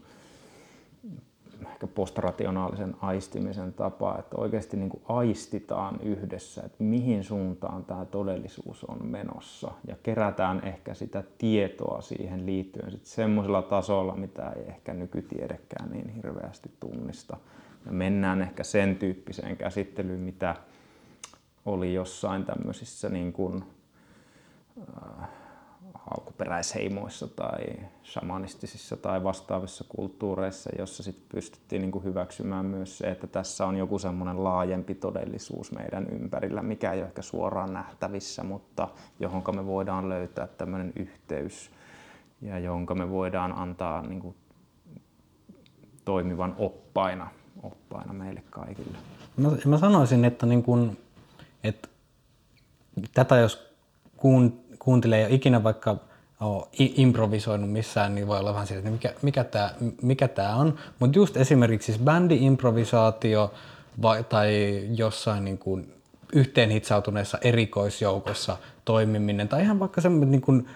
[1.79, 8.85] ehkä postrationaalisen aistimisen tapa, että oikeasti niin kuin aistitaan yhdessä, että mihin suuntaan tämä todellisuus
[8.85, 14.95] on menossa ja kerätään ehkä sitä tietoa siihen liittyen sitten semmoisella tasolla, mitä ei ehkä
[14.95, 17.37] nykytiedekään niin hirveästi tunnista.
[17.87, 20.55] Ja mennään ehkä sen tyyppiseen käsittelyyn, mitä
[21.67, 23.65] oli jossain tämmöisissä niin kuin,
[25.23, 25.29] äh,
[26.17, 27.59] alkuperäisheimoissa tai
[28.05, 33.77] shamanistisissa tai vastaavissa kulttuureissa, jossa sit pystyttiin niin kuin hyväksymään myös se, että tässä on
[33.77, 38.89] joku semmoinen laajempi todellisuus meidän ympärillä, mikä ei ole ehkä suoraan nähtävissä, mutta
[39.21, 41.71] johon me voidaan löytää tämmöinen yhteys
[42.43, 44.35] ja jonka me voidaan antaa niin kuin
[46.05, 47.31] toimivan oppaina,
[47.63, 48.99] oppaina meille kaikille.
[49.37, 50.97] Mä, mä sanoisin, että, niin kun,
[51.65, 51.89] että
[53.15, 53.75] tätä jos
[54.17, 55.97] kuun, kuuntelee ja ikinä vaikka
[56.41, 59.71] ole improvisoinut missään, niin voi olla vähän silleen, että mikä, mikä tämä
[60.03, 60.79] mikä tää on.
[60.99, 63.55] Mutta just esimerkiksi siis bändi-improvisaatio
[64.03, 65.93] vai, tai jossain niin kuin
[66.33, 70.69] yhteen hitsautuneessa erikoisjoukossa toimiminen tai ihan vaikka semmoinen niin kuin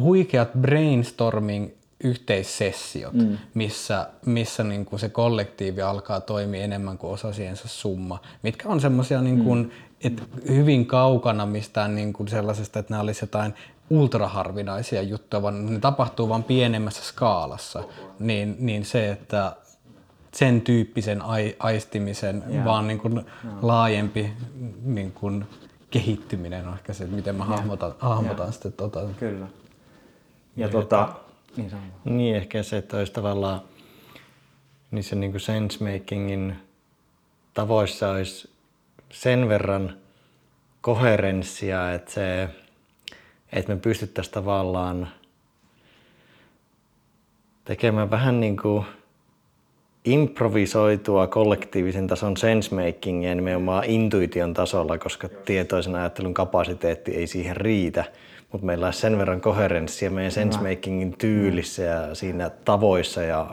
[0.00, 1.70] huikeat brainstorming
[2.04, 3.38] yhteissessiot, mm.
[3.54, 9.20] missä, missä niin kuin se kollektiivi alkaa toimia enemmän kuin osasiensa summa, mitkä on semmoisia
[9.20, 9.70] niin kuin, mm.
[10.04, 13.54] Et hyvin kaukana mistään niin kuin sellaisesta, että nämä olisi jotain
[13.90, 17.84] ultraharvinaisia juttuja, vaan ne tapahtuu vain pienemmässä skaalassa,
[18.18, 19.56] niin, niin se, että
[20.34, 21.22] sen tyyppisen
[21.58, 22.64] aistimisen, yeah.
[22.64, 23.24] vaan niin kuin
[23.62, 24.32] laajempi
[24.82, 25.46] niin kuin
[25.90, 28.52] kehittyminen on ehkä se, miten mä hahmotan, hahmotan yeah.
[28.52, 29.00] sitten tota.
[29.18, 29.46] Kyllä.
[30.56, 31.08] Ja niin, tota,
[31.56, 31.72] niin,
[32.04, 33.60] niin ehkä se, että olisi tavallaan
[34.90, 36.54] niissä niin kuin sense-makingin
[37.54, 38.49] tavoissa olisi
[39.10, 39.96] sen verran
[40.80, 42.48] koherenssia, että, se,
[43.52, 45.08] että me pystyttäisiin tavallaan
[47.64, 48.84] tekemään vähän niin kuin
[50.04, 58.04] improvisoitua kollektiivisen tason sensemakingia nimenomaan intuition tasolla, koska tietoisen ajattelun kapasiteetti ei siihen riitä.
[58.52, 63.46] Mutta meillä olisi sen verran koherenssia meidän sensemakingin tyylissä ja siinä tavoissa ja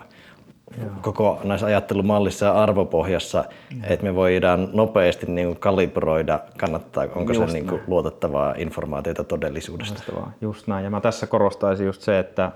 [0.81, 0.89] Joo.
[1.01, 3.37] koko näissä ajattelumallissa ja arvopohjassa,
[3.71, 3.81] Joo.
[3.89, 9.23] että me voidaan nopeasti niin kuin kalibroida, kannattaa, onko just se niin kuin luotettavaa informaatiota
[9.23, 9.93] todellisuudesta.
[9.93, 10.31] Loistavaa.
[10.41, 10.83] Just näin.
[10.83, 12.51] Ja mä tässä korostaisin just se, että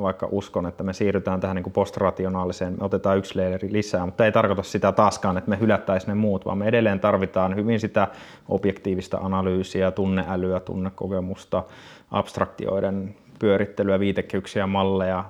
[0.00, 4.24] vaikka uskon, että me siirrytään tähän niin kuin postrationaaliseen, me otetaan yksi leiri lisää, mutta
[4.24, 8.08] ei tarkoita sitä taaskaan, että me hylättäisiin ne muut, vaan me edelleen tarvitaan hyvin sitä
[8.48, 11.64] objektiivista analyysiä, tunneälyä, tunnekokemusta,
[12.10, 15.24] abstraktioiden pyörittelyä, viitekehyksiä, malleja,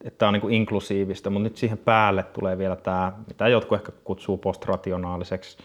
[0.00, 3.48] että et tämä on niin kuin inklusiivista, mutta nyt siihen päälle tulee vielä tämä, mitä
[3.48, 5.58] jotkut ehkä kutsuu postrationaaliseksi,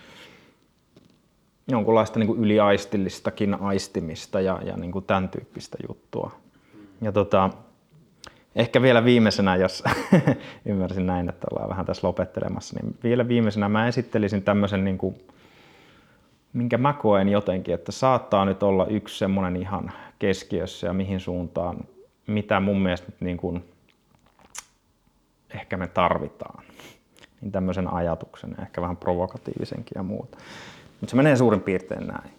[1.68, 6.32] jonkunlaista niin kuin yliaistillistakin aistimista ja, ja niin kuin tämän tyyppistä juttua.
[7.02, 7.50] Ja tota,
[8.56, 9.84] Ehkä vielä viimeisenä, jos
[10.66, 15.16] ymmärsin näin, että ollaan vähän tässä lopettelemassa, niin vielä viimeisenä mä esittelisin tämmöisen, niin kuin,
[16.54, 21.78] minkä mä koen jotenkin, että saattaa nyt olla yksi semmoinen ihan keskiössä ja mihin suuntaan,
[22.28, 23.64] mitä mun mielestä niin kuin,
[25.56, 26.64] ehkä me tarvitaan.
[27.42, 30.38] Niin tämmöisen ajatuksen, ehkä vähän provokatiivisenkin ja muuta.
[31.00, 32.30] Mutta se menee suurin piirtein näin.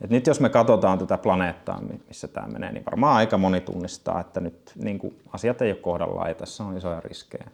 [0.00, 4.20] Et nyt jos me katsotaan tätä planeettaa, missä tämä menee, niin varmaan aika moni tunnistaa,
[4.20, 7.44] että nyt niin kuin, asiat ei ole kohdallaan ja tässä on isoja riskejä.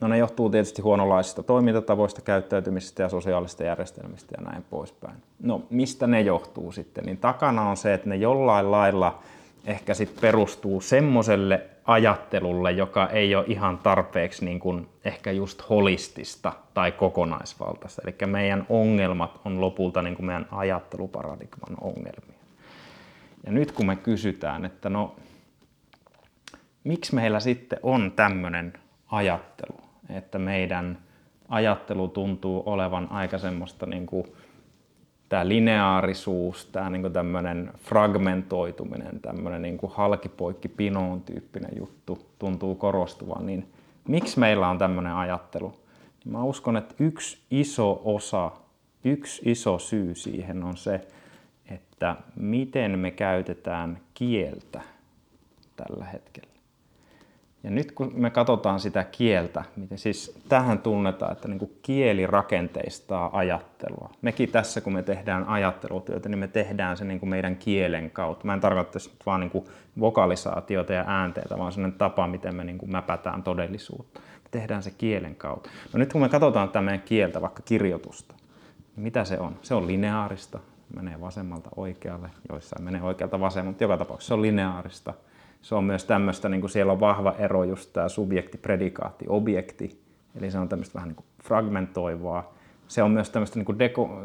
[0.00, 5.16] No ne johtuu tietysti huonolaisista toimintatavoista, käyttäytymisestä ja sosiaalisista järjestelmistä ja näin poispäin.
[5.42, 7.04] No mistä ne johtuu sitten?
[7.04, 9.22] Niin takana on se, että ne jollain lailla
[9.64, 16.52] ehkä sit perustuu semmoiselle ajattelulle, joka ei ole ihan tarpeeksi niin kuin ehkä just holistista
[16.74, 18.02] tai kokonaisvaltaista.
[18.04, 22.38] Eli meidän ongelmat on lopulta niin kuin meidän ajatteluparadigman ongelmia.
[23.46, 25.16] Ja nyt kun me kysytään, että no
[26.84, 28.72] miksi meillä sitten on tämmöinen
[29.10, 30.98] ajattelu, että meidän
[31.48, 34.26] ajattelu tuntuu olevan aika semmoista niin kuin
[35.28, 43.72] tämä lineaarisuus, tämä niin tämmöinen fragmentoituminen, tämmöinen niin halkipoikki pinoon tyyppinen juttu tuntuu korostuvan, niin
[44.08, 45.74] miksi meillä on tämmöinen ajattelu?
[46.24, 48.50] Mä uskon, että yksi iso osa,
[49.04, 51.00] yksi iso syy siihen on se,
[51.70, 54.80] että miten me käytetään kieltä
[55.76, 56.53] tällä hetkellä.
[57.64, 62.26] Ja nyt kun me katsotaan sitä kieltä, miten siis tähän tunnetaan, että niin kuin kieli
[62.26, 64.10] rakenteistaa ajattelua.
[64.22, 68.44] Mekin tässä, kun me tehdään ajattelutyötä, niin me tehdään se niin kuin meidän kielen kautta.
[68.46, 69.64] Mä en tarkoita nyt vaan niin kuin
[70.00, 74.20] vokalisaatiota ja äänteitä, vaan sellainen tapa, miten me niin kuin mäpätään todellisuutta.
[74.20, 75.70] Me tehdään se kielen kautta.
[75.92, 78.34] No nyt kun me katsotaan tätä meidän kieltä, vaikka kirjoitusta,
[78.96, 79.56] niin mitä se on?
[79.62, 80.58] Se on lineaarista,
[80.96, 85.14] menee vasemmalta oikealle, joissain menee oikealta vasemmalta, joka tapauksessa se on lineaarista
[85.64, 90.00] se on myös tämmöistä, niin kuin siellä on vahva ero just tämä subjekti, predikaatti, objekti.
[90.34, 92.54] Eli se on tämmöistä vähän niin kuin fragmentoivaa.
[92.88, 94.20] Se on myös tämmöistä niin kuin deko,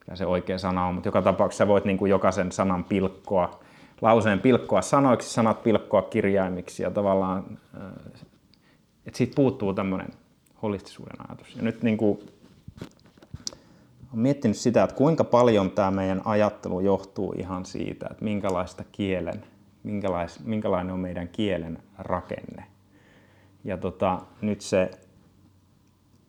[0.00, 3.60] mikä se oikea sana on, mutta joka tapauksessa voit niin kuin jokaisen sanan pilkkoa,
[4.00, 7.44] lauseen pilkkoa sanoiksi, sanat pilkkoa kirjaimiksi ja tavallaan,
[7.76, 7.82] äh,
[9.06, 10.08] että siitä puuttuu tämmöinen
[10.62, 11.56] holistisuuden ajatus.
[11.56, 12.18] Ja nyt niin kuin,
[14.12, 19.42] olen miettinyt sitä, että kuinka paljon tämä meidän ajattelu johtuu ihan siitä, että minkälaista kielen,
[19.82, 22.64] minkälais, minkälainen on meidän kielen rakenne.
[23.64, 24.90] Ja tota, nyt se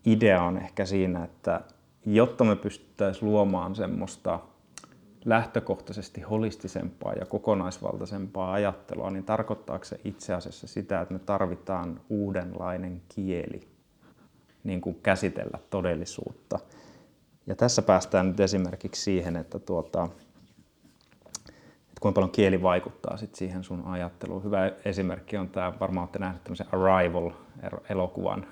[0.05, 1.61] idea on ehkä siinä, että
[2.05, 4.39] jotta me pystyttäisiin luomaan semmoista
[5.25, 13.01] lähtökohtaisesti holistisempaa ja kokonaisvaltaisempaa ajattelua, niin tarkoittaako se itse asiassa sitä, että me tarvitaan uudenlainen
[13.15, 13.67] kieli
[14.63, 16.59] niin kuin käsitellä todellisuutta.
[17.47, 20.09] Ja tässä päästään nyt esimerkiksi siihen, että, tuota,
[21.99, 24.43] kuinka paljon kieli vaikuttaa sit siihen sun ajatteluun.
[24.43, 28.45] Hyvä esimerkki on tämä, varmaan olette nähneet tämmöisen Arrival-elokuvan.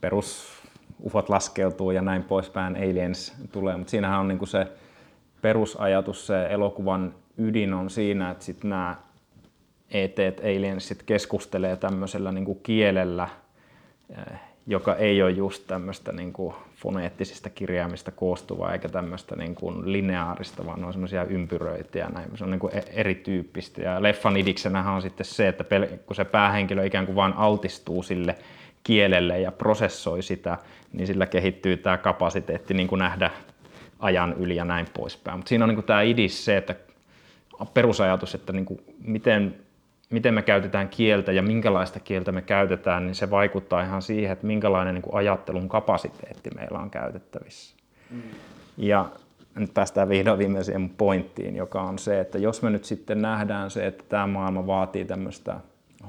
[0.00, 0.62] Perus
[1.00, 4.66] ufot laskeutuu ja näin poispäin, aliens tulee, mutta siinähän on niinku se
[5.42, 8.96] perusajatus, se elokuvan ydin on siinä, että sitten nämä
[9.90, 13.28] ET, aliensit keskustelee tämmöisellä niinku kielellä,
[14.10, 19.92] eh, joka ei ole just tämmöistä niin kuin foneettisista kirjaimista koostuvaa eikä tämmöistä niin kuin
[19.92, 22.30] lineaarista, vaan ne on semmoisia ympyröitä ja näin.
[22.34, 23.82] Se on niin kuin e- erityyppistä.
[23.82, 25.64] Ja leffan idiksenähän on sitten se, että
[26.06, 28.36] kun se päähenkilö ikään kuin vaan altistuu sille
[28.84, 30.58] kielelle ja prosessoi sitä,
[30.92, 33.30] niin sillä kehittyy tämä kapasiteetti niin kuin nähdä
[33.98, 35.38] ajan yli ja näin poispäin.
[35.38, 36.74] Mutta siinä on niin kuin tämä idis se, että
[37.74, 39.54] perusajatus, että niin kuin miten
[40.12, 44.46] miten me käytetään kieltä ja minkälaista kieltä me käytetään, niin se vaikuttaa ihan siihen, että
[44.46, 47.76] minkälainen niin kuin ajattelun kapasiteetti meillä on käytettävissä.
[48.10, 48.22] Mm.
[48.76, 49.10] Ja
[49.54, 53.86] nyt päästään vihdoin viimeiseen pointtiin, joka on se, että jos me nyt sitten nähdään se,
[53.86, 55.60] että tämä maailma vaatii tämmöistä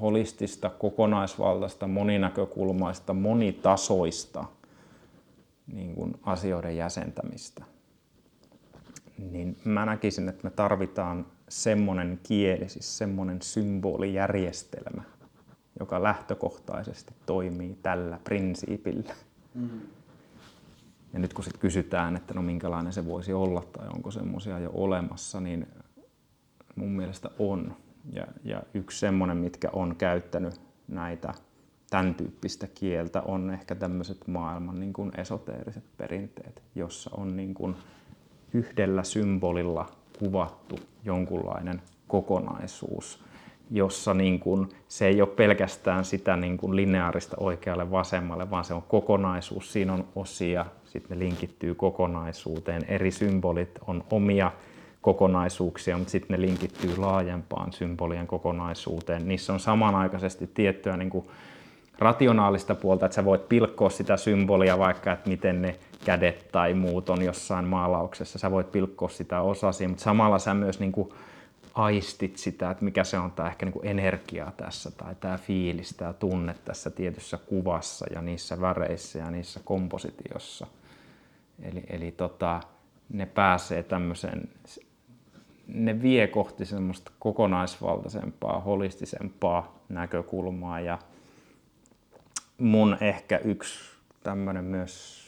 [0.01, 4.45] holistista, kokonaisvaltaista, moninäkökulmaista, monitasoista
[5.67, 7.63] niin kuin asioiden jäsentämistä,
[9.31, 11.25] niin mä näkisin, että me tarvitaan
[11.61, 15.03] semmoinen kieli, siis semmoinen symbolijärjestelmä,
[15.79, 19.13] joka lähtökohtaisesti toimii tällä prinsiipillä.
[19.53, 19.81] Mm-hmm.
[21.13, 24.71] Ja nyt kun sitten kysytään, että no minkälainen se voisi olla tai onko semmoisia jo
[24.73, 25.67] olemassa, niin
[26.75, 27.75] mun mielestä on.
[28.13, 31.33] Ja, ja yksi semmoinen, mitkä on käyttänyt näitä
[31.89, 37.75] tämän tyyppistä kieltä, on ehkä tämmöiset maailman niin kuin esoteeriset perinteet, jossa on niin kuin
[38.53, 43.23] yhdellä symbolilla kuvattu jonkunlainen kokonaisuus,
[43.71, 48.73] jossa niin kuin, se ei ole pelkästään sitä niin kuin lineaarista oikealle vasemmalle, vaan se
[48.73, 52.85] on kokonaisuus, siinä on osia, sitten ne linkittyy kokonaisuuteen.
[52.87, 54.51] Eri symbolit on omia
[55.01, 59.27] kokonaisuuksia, mutta sitten ne linkittyy laajempaan symbolien kokonaisuuteen.
[59.27, 61.25] Niissä on samanaikaisesti tiettyä niin kuin
[61.99, 65.75] rationaalista puolta, että sä voit pilkkoa sitä symbolia vaikka, että miten ne
[66.05, 68.39] kädet tai muut on jossain maalauksessa.
[68.39, 71.09] Sä voit pilkkoa sitä osasia, mutta samalla sä myös niin kuin
[71.73, 75.95] aistit sitä, että mikä se on tämä ehkä niin kuin energia tässä tai tämä fiilis,
[75.97, 80.67] tämä tunne tässä tietyssä kuvassa ja niissä väreissä ja niissä kompositiossa.
[81.61, 82.61] Eli, eli tota,
[83.09, 84.49] ne pääsee tämmöiseen,
[85.67, 90.99] ne vie kohti semmoista kokonaisvaltaisempaa, holistisempaa näkökulmaa ja
[92.57, 93.79] mun ehkä yksi
[94.23, 95.22] tämmöinen myös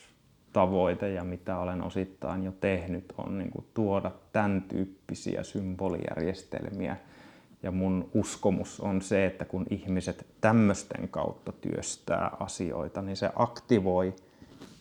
[0.55, 6.97] tavoite ja mitä olen osittain jo tehnyt on niin kuin tuoda tämän tyyppisiä symbolijärjestelmiä.
[7.63, 14.15] Ja mun uskomus on se, että kun ihmiset tämmöisten kautta työstää asioita, niin se aktivoi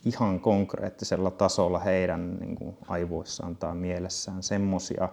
[0.05, 5.09] ihan konkreettisella tasolla heidän niin kuin aivoissaan tai mielessään semmoisia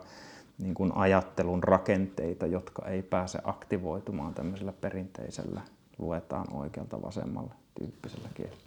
[0.57, 5.61] niin kuin ajattelun rakenteita, jotka ei pääse aktivoitumaan tämmöisellä perinteisellä
[5.97, 8.61] luetaan oikealta vasemmalle tyyppisellä kielellä.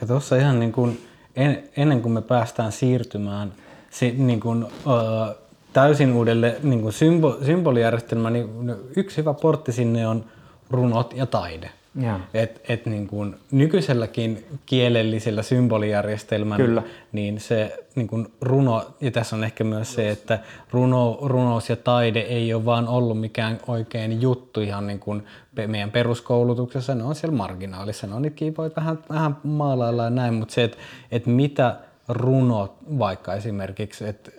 [0.00, 0.98] Ja tuossa ihan niin kuin
[1.36, 3.52] en, ennen kuin me päästään siirtymään
[3.90, 5.34] se, niin kuin, ö,
[5.72, 10.24] täysin uudelle niin kuin symbo, symbolijärjestelmään, niin yksi hyvä portti sinne on
[10.70, 11.70] runot ja taide.
[12.02, 12.20] Yeah.
[12.34, 16.82] Et, et niin kuin nykyiselläkin kielellisellä symbolijärjestelmällä, Kyllä.
[17.12, 20.38] niin se niin kuin runo, ja tässä on ehkä myös se, että
[20.70, 25.22] runo, runous ja taide ei ole vaan ollut mikään oikein juttu ihan niin kuin
[25.66, 30.34] meidän peruskoulutuksessa, ne on siellä marginaalissa, ne on niitä kiipoit vähän, vähän maalailla ja näin,
[30.34, 30.78] mutta se, että,
[31.10, 31.76] että mitä
[32.08, 34.30] runo vaikka esimerkiksi, että,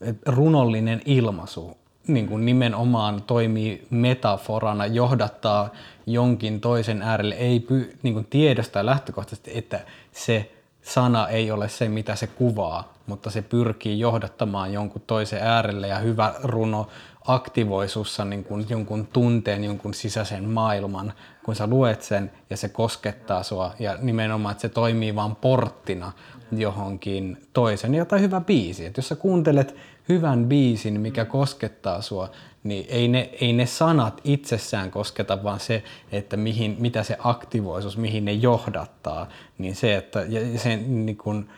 [0.00, 1.76] että runollinen ilmaisu
[2.08, 5.70] niin kuin nimenomaan toimii metaforana, johdattaa
[6.06, 9.80] jonkin toisen äärelle, ei py, niin kuin tiedostaa lähtökohtaisesti, että
[10.12, 10.50] se
[10.82, 15.98] sana ei ole se, mitä se kuvaa, mutta se pyrkii johdattamaan jonkun toisen äärelle ja
[15.98, 16.88] hyvä runo
[17.26, 21.12] aktivoi sussa niin kuin jonkun tunteen, jonkun sisäisen maailman,
[21.44, 26.12] kun sä luet sen ja se koskettaa sua ja nimenomaan, että se toimii vain porttina
[26.52, 27.94] johonkin toisen.
[27.94, 28.86] Jotain hyvä biisi.
[28.86, 29.76] Että jos sä kuuntelet
[30.08, 32.30] hyvän biisin, mikä koskettaa sua,
[32.64, 37.96] niin ei ne, ei ne sanat itsessään kosketa, vaan se, että mihin, mitä se aktivoisuus,
[37.96, 39.28] mihin ne johdattaa,
[39.58, 41.48] niin se, että ja se, niin kun,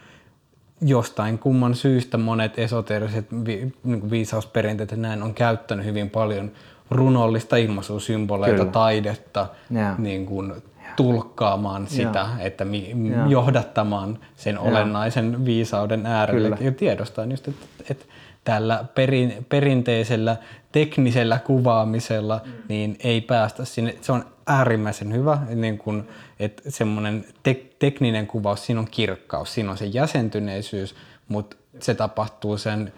[0.81, 6.51] jostain kumman syystä monet esoteriset vi, niin viisausperinteet ja näin on käyttänyt hyvin paljon
[6.91, 8.73] runollista ilmaisusymboleita, Kyllä.
[8.73, 9.95] taidetta Joo.
[9.99, 10.53] niin kuin
[10.97, 12.95] tulkkaamaan sitä, että mi,
[13.29, 16.43] johdattamaan sen olennaisen viisauden äärelle.
[16.43, 16.57] Kyllä.
[16.61, 18.05] ja tiedostaen just, että, että
[18.49, 20.37] tällä perin, perinteisellä
[20.73, 22.53] teknisellä kuvaamisella mm.
[22.69, 23.97] niin ei päästä sinne.
[24.01, 26.09] Se on äärimmäisen hyvä, niin kun,
[26.41, 30.95] että semmoinen tek, tekninen kuvaus, siinä on kirkkaus, siinä on se jäsentyneisyys,
[31.29, 32.93] mutta se tapahtuu sen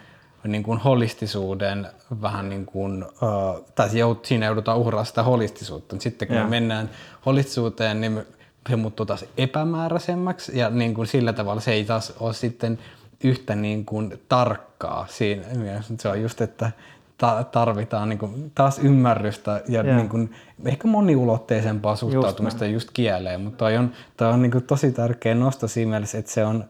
[0.45, 1.87] niin kuin holistisuuden
[2.23, 3.89] vähän niin kuin, uh, tai
[4.23, 5.97] siinä joudutaan uhraa sitä holistisuutta.
[5.99, 6.45] Sitten kun Joo.
[6.45, 6.91] me mennään
[7.27, 8.27] holistisuuteen, niin me-
[8.69, 12.79] se muuttuu taas epämääräisemmäksi ja niin kuin sillä tavalla se ei taas ole sitten
[13.25, 15.95] yhtä niin kuin tarkkaa siinä mielessä.
[15.99, 16.71] Se on just, että
[17.19, 19.97] ta- tarvitaan niin kuin taas ymmärrystä ja Joo.
[19.97, 20.35] niin kuin
[20.65, 25.35] ehkä moniulotteisempaa suhtautumista just, just kieleen, mutta toi on, toi on niin kuin tosi tärkeä
[25.35, 26.65] nosto siinä mielessä, että se on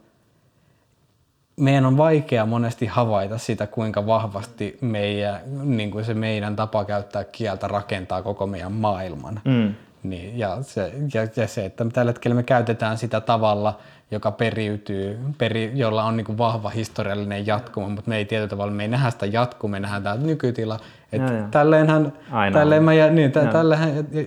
[1.60, 5.40] meidän on vaikea monesti havaita sitä, kuinka vahvasti meidän,
[5.76, 9.40] niin kuin se meidän tapa käyttää kieltä rakentaa koko meidän maailman.
[9.44, 9.74] Mm.
[10.02, 13.78] Niin, ja, se, ja, ja se, että tällä hetkellä me käytetään sitä tavalla,
[14.10, 18.72] joka periytyy, peri, jolla on niin kuin vahva historiallinen jatkuma, mutta me ei tietyllä tavalla,
[18.72, 20.78] me ei nähdä sitä jatkumaa, me nähdään tämä nykytila.
[21.12, 21.48] Että Joo, joo.
[21.50, 22.84] tälleenhän, Aina tälleen on.
[22.84, 23.40] mä, niin, tä,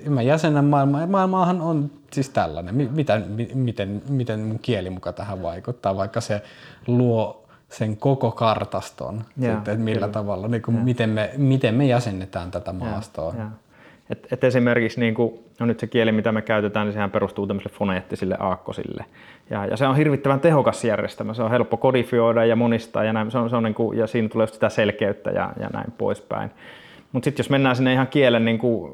[0.10, 2.76] mä jäsenän maailmaa, ja maailmaahan on siis tällainen.
[2.76, 6.42] Mi- Mitä, mi- miten, miten mun kieli muka tähän vaikuttaa, vaikka se
[6.88, 10.14] luo sen koko kartaston, sitten, että millä kyllä.
[10.14, 13.34] tavalla, niin kuin, miten, me, miten me jäsennetään tätä maastoa.
[13.38, 13.48] Joo.
[14.10, 17.48] Et, et esimerkiksi niin kuin, no nyt se kieli, mitä me käytetään, niin sehän perustuu
[17.48, 19.06] tämmöisille foneettisille aakkosille.
[19.50, 21.34] Ja, ja se on hirvittävän tehokas järjestelmä.
[21.34, 23.32] Se on helppo kodifioida ja monistaa ja, näin.
[23.32, 26.52] Se on, se on niin kuin, ja siinä tulee sitä selkeyttä ja, ja näin poispäin.
[27.12, 28.94] Mutta sitten jos mennään sinne ihan kielen niin kuin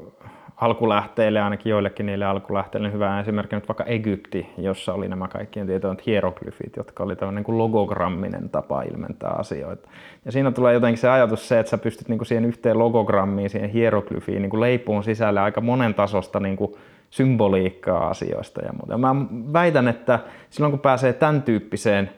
[0.60, 5.66] alkulähteille, ainakin joillekin niille alkulähteille, niin hyvä esimerkki nyt vaikka Egypti, jossa oli nämä kaikkien
[5.66, 9.88] tietojen hieroglyfit, jotka oli tämmöinen niin logogramminen tapa ilmentää asioita.
[10.24, 13.50] Ja siinä tulee jotenkin se ajatus se, että sä pystyt niin kuin siihen yhteen logogrammiin,
[13.50, 16.74] siihen hieroglyfiin niin kuin leipuun sisälle aika monen tasosta niin kuin
[17.10, 18.98] symboliikkaa asioista ja muuta.
[18.98, 19.16] Mä
[19.52, 20.18] väitän, että
[20.50, 22.10] silloin kun pääsee tämän tyyppiseen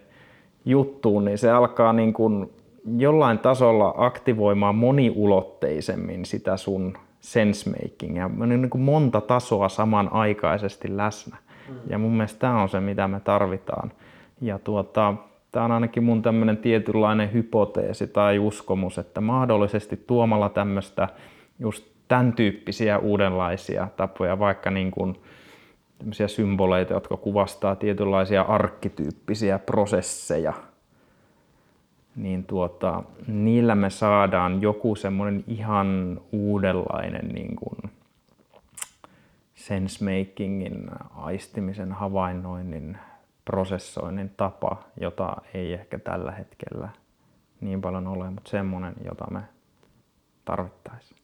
[0.65, 2.51] juttuun, niin se alkaa niin kuin
[2.99, 8.31] jollain tasolla aktivoimaan moniulotteisemmin sitä sun sensemakingia.
[8.41, 11.37] On niin kuin monta tasoa samanaikaisesti läsnä.
[11.87, 13.93] Ja mun mielestä tämä on se, mitä me tarvitaan.
[14.41, 15.15] Ja tuota,
[15.53, 21.09] tämä on ainakin mun tämmöinen tietynlainen hypoteesi tai uskomus, että mahdollisesti tuomalla tämmöistä
[21.59, 25.17] just tämän tyyppisiä uudenlaisia tapoja, vaikka niin kuin
[26.27, 30.53] symboleita, jotka kuvastaa tietynlaisia arkkityyppisiä prosesseja,
[32.17, 37.93] niin tuota, niillä me saadaan joku semmoinen ihan uudenlainen niin kuin
[39.55, 42.99] sense-makingin, aistimisen, havainnoinnin,
[43.45, 46.89] prosessoinnin tapa, jota ei ehkä tällä hetkellä
[47.61, 49.41] niin paljon ole, mutta semmoinen, jota me
[50.45, 51.21] tarvittaisiin.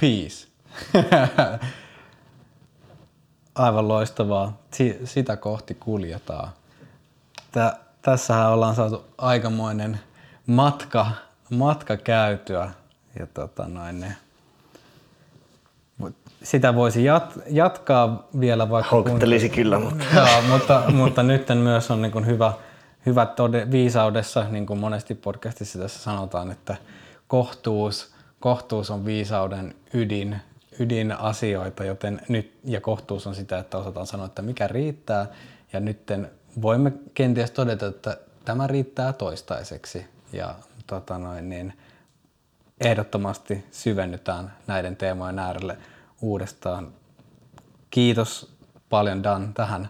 [0.00, 0.48] Peace.
[3.54, 4.62] Aivan loistavaa.
[4.70, 6.48] Si- sitä kohti kuljetaan.
[7.52, 10.00] Tä- tässähän ollaan saatu aikamoinen
[10.46, 11.06] matka,
[11.50, 12.70] matka käytyä.
[13.18, 14.16] Ja tota noin, ne-
[15.98, 21.90] Mut sitä voisi jat- jatkaa vielä vaikka Houkuttelisi kyllä, mutta Joo, mutta, mutta nyt myös
[21.90, 22.52] on niin kuin hyvä,
[23.06, 26.76] hyvä tode, viisaudessa, niin kuin monesti podcastissa tässä sanotaan, että
[27.28, 30.36] kohtuus, kohtuus on viisauden ydin,
[30.78, 35.26] ydinasioita, joten nyt, ja kohtuus on sitä, että osataan sanoa, että mikä riittää,
[35.72, 36.06] ja nyt
[36.62, 40.54] voimme kenties todeta, että tämä riittää toistaiseksi, ja
[40.86, 41.72] tota noin, niin,
[42.80, 45.78] ehdottomasti syvennytään näiden teemojen äärelle
[46.22, 46.88] uudestaan.
[47.90, 48.56] Kiitos
[48.88, 49.88] paljon Dan tähän,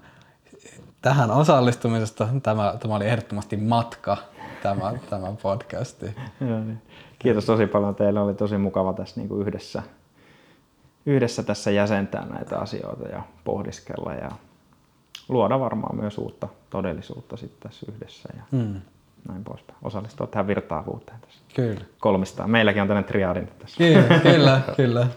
[1.02, 2.28] tähän osallistumisesta.
[2.42, 4.16] Tämä, tämä oli ehdottomasti matka,
[4.62, 6.16] tämä, tämä podcasti.
[6.40, 6.82] Niin.
[7.18, 8.20] Kiitos tosi paljon teille.
[8.20, 9.82] Oli tosi mukava tässä niin kuin yhdessä,
[11.06, 14.30] yhdessä tässä jäsentää näitä asioita ja pohdiskella ja
[15.28, 18.80] luoda varmaan myös uutta todellisuutta sitten tässä yhdessä ja Mm.
[19.28, 19.78] näin poispäin.
[19.82, 21.80] Osallistua tähän virtaavuuteen tässä Kyllä.
[22.00, 22.50] kolmistaan.
[22.50, 23.76] Meilläkin on tämmöinen triadi nyt tässä.
[23.78, 25.06] Kyllä, kyllä, kyllä.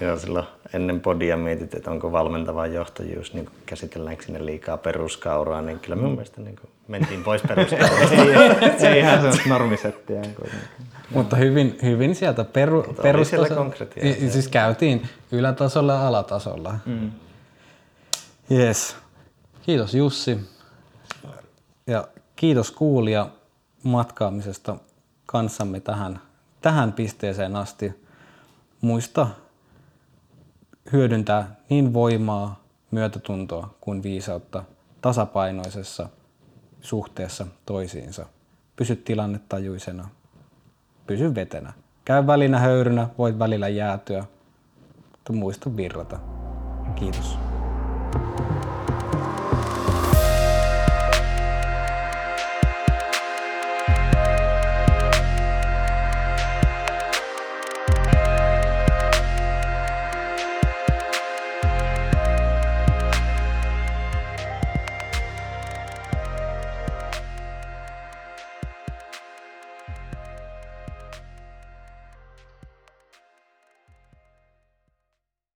[0.00, 5.78] Joo, silloin ennen podia mietit, että onko valmentava johtajuus, niin käsitelläänkö sinne liikaa peruskauraa, niin
[5.80, 6.56] kyllä mun mielestä niin
[6.88, 8.14] mentiin pois peruskaurasta.
[8.86, 10.22] ei, ei ihan sellaista normisettiä.
[11.10, 14.06] Mutta hyvin, hyvin sieltä peru, siellä perustaso- konkretiaa.
[14.06, 16.74] I- Siis käytiin ylätasolla ja alatasolla.
[16.86, 17.10] Mm.
[18.50, 18.96] Yes.
[19.70, 20.40] Kiitos Jussi.
[21.86, 23.30] Ja kiitos kuulija
[23.82, 24.76] matkaamisesta
[25.26, 26.20] kanssamme tähän,
[26.60, 28.04] tähän pisteeseen asti.
[28.80, 29.26] Muista
[30.92, 34.64] hyödyntää niin voimaa, myötätuntoa kuin viisautta
[35.00, 36.08] tasapainoisessa
[36.80, 38.26] suhteessa toisiinsa.
[38.76, 40.08] Pysy tilannetajuisena,
[41.06, 41.72] pysy vetenä.
[42.04, 44.24] Käy välinä höyrynä, voit välillä jäätyä,
[45.10, 46.18] mutta muista virrata.
[46.96, 47.38] Kiitos.